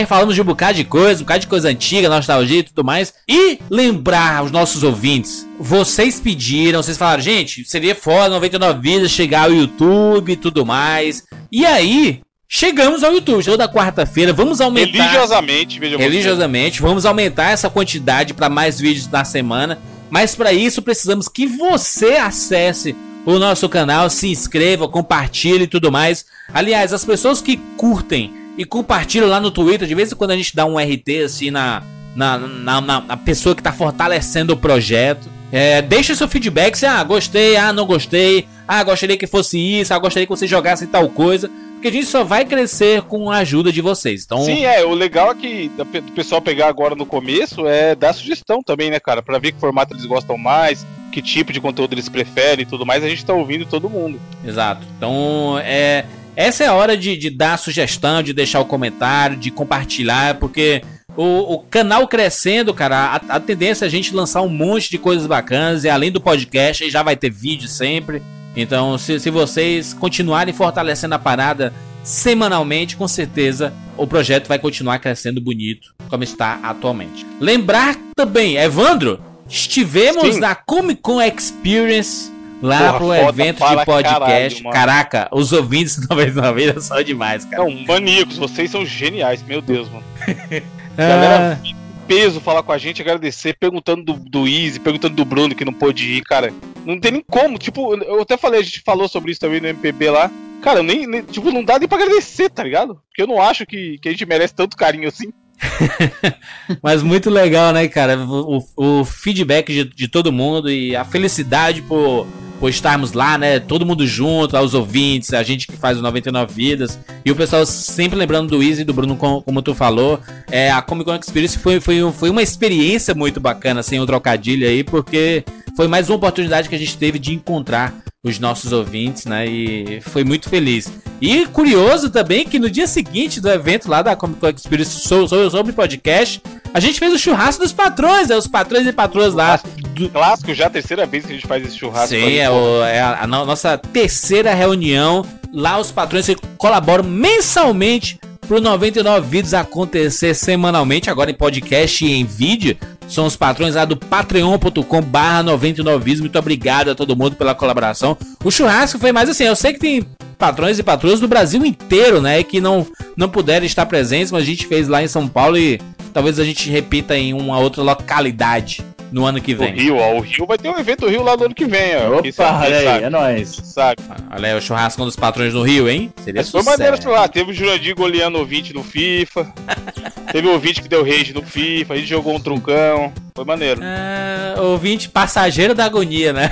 Falamos 0.06 0.36
de 0.36 0.42
um 0.42 0.44
bocado 0.44 0.74
de 0.74 0.84
coisa, 0.84 1.22
um 1.22 1.24
bocado 1.24 1.40
de 1.40 1.48
coisa 1.48 1.70
antiga, 1.70 2.10
nostalgia 2.10 2.60
e 2.60 2.64
tudo 2.64 2.84
mais. 2.84 3.14
E 3.26 3.58
lembrar 3.70 4.40
aos 4.40 4.52
nossos 4.52 4.84
ouvintes: 4.84 5.48
vocês 5.58 6.20
pediram, 6.20 6.84
vocês 6.84 6.98
falaram, 6.98 7.22
gente, 7.24 7.64
seria 7.64 7.96
foda 7.96 8.28
99 8.32 8.82
Vidas 8.82 9.12
chegar 9.12 9.44
ao 9.44 9.54
YouTube 9.54 10.34
e 10.34 10.36
tudo 10.36 10.66
mais. 10.66 11.24
E 11.50 11.66
aí, 11.66 12.20
chegamos 12.46 13.02
ao 13.02 13.14
YouTube. 13.14 13.46
Toda 13.46 13.70
quarta-feira, 13.70 14.34
vamos 14.34 14.60
aumentar. 14.60 15.06
Religiosamente, 15.06 15.80
veja. 15.80 15.98
Religiosamente, 15.98 16.82
vamos 16.82 17.06
aumentar 17.06 17.52
essa 17.52 17.70
quantidade 17.70 18.34
para 18.34 18.50
mais 18.50 18.78
vídeos 18.78 19.08
na 19.08 19.24
semana. 19.24 19.80
Mas 20.10 20.36
para 20.36 20.52
isso 20.52 20.82
precisamos 20.82 21.30
que 21.30 21.48
você 21.48 22.18
acesse 22.18 22.94
o 23.26 23.38
nosso 23.38 23.68
canal, 23.70 24.10
se 24.10 24.30
inscreva, 24.30 24.88
compartilhe 24.88 25.64
e 25.64 25.68
tudo 25.68 25.92
mais. 25.92 26.26
Aliás, 26.54 26.92
as 26.94 27.06
pessoas 27.06 27.42
que 27.42 27.58
curtem 27.78 28.34
e 28.58 28.66
compartilham 28.66 29.28
lá 29.28 29.40
no 29.40 29.52
Twitter, 29.52 29.88
de 29.88 29.96
vez 29.96 30.12
em 30.12 30.16
quando 30.16 30.32
a 30.32 30.38
gente 30.38 30.56
dá 30.56 30.66
um 30.66 30.78
RT 30.78 31.24
assim 31.26 31.52
na, 31.52 31.84
na, 32.16 32.38
na, 32.38 32.82
na- 32.82 33.18
pessoa 33.18 33.56
que 33.56 33.62
está 33.62 33.72
fortalecendo 33.72 34.54
o 34.54 34.58
projeto. 34.58 35.30
É, 35.52 35.82
deixa 35.82 36.16
seu 36.16 36.28
feedback 36.28 36.76
se 36.78 36.86
ah, 36.86 37.04
gostei, 37.04 37.58
ah, 37.58 37.74
não 37.74 37.86
gostei, 37.86 38.48
Ah, 38.68 38.84
gostaria 38.84 39.18
que 39.18 39.28
fosse 39.28 39.58
isso, 39.58 39.94
ah, 39.94 40.00
gostaria 40.00 40.26
que 40.26 40.30
você 40.30 40.48
jogasse 40.48 40.88
tal 40.88 41.10
coisa. 41.10 41.50
Porque 41.74 41.88
a 41.88 41.92
gente 41.92 42.06
só 42.06 42.24
vai 42.24 42.46
crescer 42.46 43.02
com 43.02 43.32
a 43.32 43.38
ajuda 43.38 43.72
de 43.72 43.82
vocês. 43.82 44.24
Então, 44.24 44.40
Sim, 44.46 44.66
é, 44.66 44.86
o 44.86 44.94
legal 44.94 45.32
é 45.32 45.36
que 45.36 45.68
do 45.70 46.12
pessoal 46.14 46.40
pegar 46.40 46.68
agora 46.68 46.94
no 46.96 47.08
começo 47.08 47.66
é 47.68 47.96
dar 47.96 48.14
sugestão 48.14 48.62
também, 48.62 48.92
né, 48.92 49.00
cara? 49.00 49.24
Pra 49.24 49.40
ver 49.40 49.52
que 49.52 49.60
formato 49.60 49.94
eles 49.94 50.06
gostam 50.06 50.38
mais, 50.38 50.86
que 51.12 51.22
tipo 51.22 51.54
de 51.54 51.62
conteúdo 51.62 51.94
eles 51.94 52.10
preferem 52.10 52.64
e 52.64 52.66
tudo 52.66 52.86
mais, 52.86 53.04
a 53.04 53.10
gente 53.10 53.26
tá 53.26 53.34
ouvindo 53.34 53.66
todo 53.66 53.90
mundo. 53.90 54.20
Exato. 54.44 54.86
Então, 54.98 55.60
é, 55.64 56.06
essa 56.36 56.64
é 56.64 56.68
a 56.68 56.74
hora 56.74 56.98
de, 56.98 57.18
de 57.18 57.30
dar 57.30 57.58
sugestão, 57.58 58.24
de 58.24 58.34
deixar 58.34 58.60
o 58.60 58.66
comentário, 58.66 59.36
de 59.38 59.52
compartilhar, 59.52 60.36
porque 60.36 60.82
o, 61.16 61.56
o 61.56 61.60
canal 61.60 62.08
crescendo, 62.08 62.74
cara, 62.74 63.22
a, 63.28 63.36
a 63.36 63.40
tendência 63.40 63.86
é 63.86 63.88
a 63.88 63.92
gente 63.92 64.16
lançar 64.16 64.42
um 64.42 64.50
monte 64.50 64.90
de 64.90 64.98
coisas 64.98 65.28
bacanas, 65.28 65.84
e 65.84 65.90
além 65.90 66.12
do 66.12 66.22
podcast, 66.22 66.90
já 66.90 67.04
vai 67.04 67.16
ter 67.16 67.30
vídeo 67.30 67.68
sempre. 67.68 68.22
Então, 68.56 68.98
se, 68.98 69.20
se 69.20 69.30
vocês 69.30 69.94
continuarem 69.94 70.54
fortalecendo 70.54 71.16
a 71.16 71.20
parada 71.20 71.74
semanalmente, 72.04 72.98
com 72.98 73.08
certeza 73.08 73.74
o 73.98 74.08
projeto 74.08 74.48
vai 74.48 74.58
continuar 74.58 75.00
crescendo 75.00 75.40
bonito, 75.40 75.94
como 76.10 76.24
está 76.24 76.60
atualmente. 76.64 77.26
Lembrar 77.40 77.96
também, 78.16 78.58
Evandro, 78.58 79.22
estivemos 79.52 80.36
Sim. 80.36 80.40
na 80.40 80.56
Comic 80.56 81.02
Con 81.02 81.22
Experience 81.22 82.32
lá 82.62 82.94
Porra, 82.94 82.98
pro 82.98 83.14
evento 83.30 83.58
de 83.68 83.86
podcast. 83.86 84.64
caralho. 84.64 84.72
Caraca, 84.72 85.30
os 85.32 85.52
ouvintes 85.52 85.98
do 86.08 86.08
99 86.16 86.66
Vidas 86.66 86.86
são 86.86 87.04
demais, 87.04 87.44
cara. 87.46 87.64
Não, 87.64 87.72
maníacos, 87.86 88.38
vocês 88.38 88.72
são 88.72 88.86
geniais, 88.86 89.44
meu 89.44 89.62
Deus, 89.62 89.90
mano. 89.90 90.04
Ah, 90.98 91.08
Galera, 91.08 91.62
peso 92.06 92.42
falar 92.42 92.62
com 92.64 92.74
a 92.74 92.78
gente, 92.78 93.02
agradecer, 93.02 93.56
perguntando 93.58 94.04
do, 94.04 94.14
do 94.14 94.46
Easy, 94.46 94.78
perguntando 94.78 95.16
do 95.16 95.24
Bruno 95.24 95.56
que 95.56 95.64
não 95.64 95.72
pôde 95.72 96.06
ir, 96.18 96.22
cara. 96.24 96.54
Não 96.86 97.00
tem 97.00 97.14
nem 97.14 97.24
como, 97.26 97.58
tipo, 97.58 97.96
eu 97.96 98.22
até 98.22 98.36
falei, 98.36 98.60
a 98.60 98.64
gente 98.64 98.82
falou 98.82 99.08
sobre 99.08 99.32
isso 99.32 99.40
também 99.40 99.62
no 99.62 99.70
MPB 99.70 100.10
lá. 100.10 100.30
Cara, 100.62 100.84
nem, 100.84 101.08
nem- 101.08 101.24
tipo, 101.24 101.50
não 101.50 101.64
dá 101.64 101.80
nem 101.80 101.88
pra 101.88 101.98
agradecer, 101.98 102.50
tá 102.50 102.62
ligado? 102.62 103.02
Porque 103.08 103.22
eu 103.22 103.26
não 103.28 103.42
acho 103.42 103.66
que, 103.66 103.98
que 104.00 104.10
a 104.10 104.12
gente 104.12 104.26
merece 104.26 104.54
tanto 104.54 104.76
carinho 104.76 105.08
assim. 105.08 105.32
Mas 106.82 107.04
muito 107.04 107.30
legal, 107.30 107.72
né, 107.74 107.88
cara? 107.88 108.18
O, 108.18 108.64
o- 108.76 109.06
feedback 109.06 109.72
de, 109.72 109.84
de 109.86 110.08
todo 110.08 110.32
mundo 110.32 110.70
e 110.70 110.96
a 110.96 111.04
felicidade 111.06 111.82
por, 111.82 112.26
por 112.60 112.70
estarmos 112.70 113.14
lá, 113.14 113.38
né? 113.38 113.60
Todo 113.60 113.86
mundo 113.86 114.06
junto, 114.08 114.56
aos 114.58 114.74
ouvintes, 114.74 115.34
a 115.34 115.44
gente 115.44 115.68
que 115.68 115.76
faz 115.78 115.98
o 115.98 116.02
99 116.02 116.54
Vidas. 116.54 117.00
E 117.24 117.32
o 117.32 117.36
pessoal 117.36 117.66
sempre 117.66 118.18
lembrando 118.18 118.50
do 118.50 118.64
Easy 118.64 118.82
e 118.82 118.86
do 118.86 118.94
Bruno, 118.94 119.16
como, 119.16 119.42
como 119.42 119.62
tu 119.62 119.74
falou. 119.76 120.20
É, 120.50 120.72
a 120.72 120.82
Comic 120.82 121.06
Con 121.06 121.16
Experience 121.16 121.58
foi, 121.58 121.80
foi, 121.80 122.04
um- 122.04 122.12
foi 122.14 122.30
uma 122.30 122.42
experiência 122.42 123.14
muito 123.14 123.40
bacana, 123.40 123.84
sem 123.84 124.00
o 124.00 124.06
trocadilho 124.06 124.68
aí, 124.68 124.84
porque 124.84 125.44
foi 125.76 125.88
mais 125.88 126.10
uma 126.10 126.16
oportunidade 126.18 126.70
que 126.70 126.76
a 126.76 126.78
gente 126.80 126.98
teve 126.98 127.18
de 127.20 127.34
encontrar 127.34 127.94
os 128.24 128.38
nossos 128.38 128.72
ouvintes, 128.72 129.26
né? 129.26 129.48
E 129.48 130.00
foi 130.02 130.24
muito 130.24 130.48
feliz. 130.48 130.92
E 131.20 131.46
curioso 131.48 132.10
também 132.10 132.46
que 132.46 132.60
no 132.60 132.70
dia 132.70 132.86
seguinte 132.88 133.42
do 133.42 133.50
evento 133.50 133.90
lá 133.90 134.02
da 134.02 134.16
Comic 134.16 134.40
Con 134.40 134.50
Experience 134.50 135.00
so- 135.08 135.28
so- 135.28 135.50
sobre 135.50 135.74
podcast, 135.74 136.42
a 136.74 136.80
gente 136.80 137.00
fez 137.00 137.14
o 137.14 137.18
churrasco 137.18 137.64
dos 137.64 137.74
patrões, 137.74 138.28
né? 138.28 138.36
Os 138.36 138.48
patrões 138.48 138.86
e 138.86 138.94
patroas 138.94 139.34
lá. 139.34 139.60
do- 139.96 140.10
Clássico, 140.10 140.54
já 140.54 140.68
a 140.68 140.70
terceira 140.70 141.06
vez 141.06 141.26
que 141.26 141.32
a 141.32 141.36
gente 141.36 141.48
faz 141.48 141.66
esse 141.66 141.78
churrasco. 141.78 142.10
Sim, 142.16 142.36
é, 142.38 142.50
o- 142.50 142.84
é 142.84 143.00
a, 143.02 143.24
a 143.24 143.28
no- 143.28 143.46
nossa 143.46 143.78
terceira 143.78 144.54
reunião. 144.54 145.26
Lá 145.54 145.80
os 145.80 145.92
patrões 145.92 146.26
que 146.28 146.36
colaboram 146.58 147.04
mensalmente 147.04 148.20
pro 148.52 148.60
99 148.60 149.30
vídeos 149.30 149.54
acontecer 149.54 150.34
semanalmente, 150.34 151.10
agora 151.10 151.32
em 151.32 151.34
podcast 151.34 152.06
e 152.06 152.12
em 152.12 152.26
vídeo. 152.26 152.78
São 153.08 153.26
os 153.26 153.38
patrões 153.38 153.76
lá 153.76 153.86
do 153.86 153.96
patreon.com 153.96 155.02
barra 155.02 155.42
99 155.42 156.04
vídeos. 156.04 156.20
Muito 156.20 156.38
obrigado 156.38 156.92
a 156.92 156.96
todo 156.96 157.16
mundo 157.16 157.38
pela 157.38 157.56
colaboração. 157.56 158.18
O 158.44 158.52
churrasco 158.52 159.00
foi 159.00 159.14
mais 159.14 159.30
assim, 159.30 159.46
eu 159.46 159.56
sei 159.56 159.72
que 159.72 159.80
tem 159.80 160.06
patrões 160.38 160.78
e 160.78 160.84
patroas 160.84 161.22
do 161.22 161.30
Brasil 161.30 161.66
inteiro, 161.66 162.20
né? 162.20 162.44
Que 162.44 162.60
não, 162.60 162.86
não 163.16 163.30
puderam 163.30 163.66
estar 163.66 163.86
presentes, 163.86 164.34
mas 164.34 164.44
a 164.44 164.46
gente 164.46 164.68
fez 164.68 164.90
lá 164.90 165.02
em 165.02 165.08
São 165.08 165.30
Paulo 165.30 165.58
e 165.58 165.80
talvez 166.14 166.38
a 166.38 166.44
gente 166.44 166.70
repita 166.70 167.18
em 167.18 167.34
uma 167.34 167.58
outra 167.58 167.82
localidade 167.82 168.84
no 169.12 169.26
ano 169.26 169.42
que 169.42 169.54
O 169.54 169.58
vem. 169.58 169.74
Rio, 169.74 169.98
ó. 169.98 170.16
O 170.16 170.22
Rio 170.22 170.46
vai 170.46 170.58
ter 170.58 170.70
um 170.70 170.78
evento 170.80 171.08
Rio 171.08 171.22
lá 171.24 171.36
no 171.36 171.46
ano 171.46 171.54
que 171.56 171.66
vem, 171.66 171.96
ó. 171.98 172.20
Opa, 172.20 172.22
quem 172.22 172.34
olha 172.46 172.78
aí, 172.78 172.86
sabe, 172.86 173.04
é 173.04 173.10
nóis. 173.10 173.60
sabe. 173.64 174.02
Olha 174.32 174.50
aí, 174.50 174.58
o 174.58 174.62
churrasco 174.62 175.04
dos 175.06 175.16
patrões 175.16 175.54
no 175.54 175.62
Rio, 175.64 175.90
hein? 175.90 176.14
Seria 176.24 176.40
Mas 176.42 176.50
foi 176.50 176.62
sucesso. 176.62 176.80
maneiro 176.80 177.02
sei 177.02 177.12
lá. 177.12 177.28
Teve 177.28 177.52
o 177.52 177.54
Jurandir 177.54 177.96
goleando 177.96 178.38
ouvinte 178.38 178.74
no 178.74 178.84
FIFA. 178.84 179.52
teve 180.32 180.48
o 180.48 180.52
ouvinte 180.54 180.82
que 180.82 180.88
deu 180.88 181.04
rage 181.04 181.34
no 181.34 181.42
FIFA. 181.44 181.94
A 181.94 181.98
gente 181.98 182.08
jogou 182.10 182.36
um 182.36 182.40
truncão. 182.40 183.12
Foi 183.36 183.46
maneiro. 183.46 183.82
Ah, 183.84 184.56
ouvinte 184.62 185.10
passageiro 185.10 185.74
da 185.76 185.86
agonia, 185.86 186.32
né? 186.34 186.52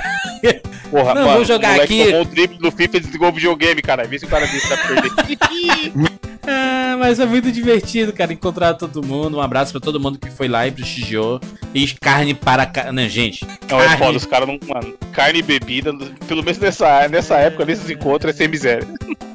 Porra, 0.90 1.14
Não, 1.14 1.34
vou 1.34 1.44
jogar 1.44 1.68
o 1.68 1.72
moleque 1.74 2.00
aqui. 2.02 2.10
tomou 2.10 2.22
um 2.26 2.30
drible 2.30 2.58
no 2.60 2.70
FIFA 2.72 2.96
e 2.96 3.00
desligou 3.00 3.28
o 3.28 3.32
videogame, 3.32 3.80
cara. 3.82 4.04
Vê 4.06 4.18
se 4.18 4.24
o 4.24 4.28
cara 4.28 4.46
desse 4.46 4.68
tá 4.68 4.76
perdendo. 4.76 6.20
Ah, 6.46 6.96
mas 6.98 7.20
é 7.20 7.26
muito 7.26 7.50
divertido, 7.52 8.12
cara, 8.12 8.32
encontrar 8.32 8.74
todo 8.74 9.02
mundo. 9.04 9.36
Um 9.36 9.40
abraço 9.40 9.72
pra 9.72 9.80
todo 9.80 10.00
mundo 10.00 10.18
que 10.18 10.30
foi 10.30 10.48
lá 10.48 10.66
e 10.66 10.70
prestigiou. 10.72 11.40
E 11.74 11.86
carne 12.00 12.34
para. 12.34 12.66
Ca... 12.66 12.90
Não, 12.92 13.08
gente. 13.08 13.44
Não, 13.68 13.80
é 13.80 13.84
carne- 13.86 13.98
foda, 14.04 14.16
os 14.16 14.26
caras 14.26 14.48
não. 14.48 14.58
Mano, 14.66 14.94
carne 15.12 15.38
e 15.38 15.42
bebida, 15.42 15.92
pelo 16.26 16.42
menos 16.42 16.58
nessa, 16.58 17.08
nessa 17.08 17.36
época, 17.36 17.64
nesses 17.64 17.88
encontros, 17.90 18.34
é 18.34 18.36
sem 18.36 18.48
miséria. 18.48 18.86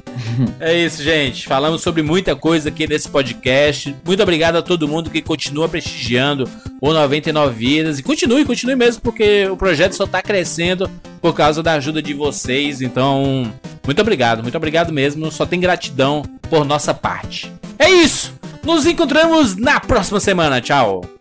É 0.60 0.74
isso, 0.74 1.02
gente. 1.02 1.46
Falamos 1.46 1.80
sobre 1.82 2.02
muita 2.02 2.34
coisa 2.36 2.68
aqui 2.68 2.86
nesse 2.86 3.08
podcast. 3.08 3.94
Muito 4.04 4.22
obrigado 4.22 4.56
a 4.56 4.62
todo 4.62 4.88
mundo 4.88 5.08
que 5.10 5.22
continua 5.22 5.68
prestigiando 5.68 6.48
o 6.80 6.92
99 6.92 7.54
Vidas. 7.54 7.98
E 7.98 8.02
continue, 8.02 8.44
continue 8.44 8.76
mesmo, 8.76 9.00
porque 9.02 9.46
o 9.46 9.56
projeto 9.56 9.94
só 9.94 10.06
tá 10.06 10.20
crescendo 10.22 10.90
por 11.22 11.34
causa 11.34 11.62
da 11.62 11.72
ajuda 11.74 12.02
de 12.02 12.12
vocês. 12.12 12.82
Então, 12.82 13.50
muito 13.84 14.00
obrigado, 14.00 14.42
muito 14.42 14.56
obrigado 14.56 14.92
mesmo. 14.92 15.30
Só 15.30 15.46
tem 15.46 15.60
gratidão 15.60 16.22
por 16.46 16.64
nossa 16.64 16.94
parte. 16.94 17.52
É 17.78 17.90
isso! 17.90 18.34
Nos 18.64 18.86
encontramos 18.86 19.56
na 19.56 19.78
próxima 19.78 20.18
semana. 20.18 20.60
Tchau! 20.60 21.15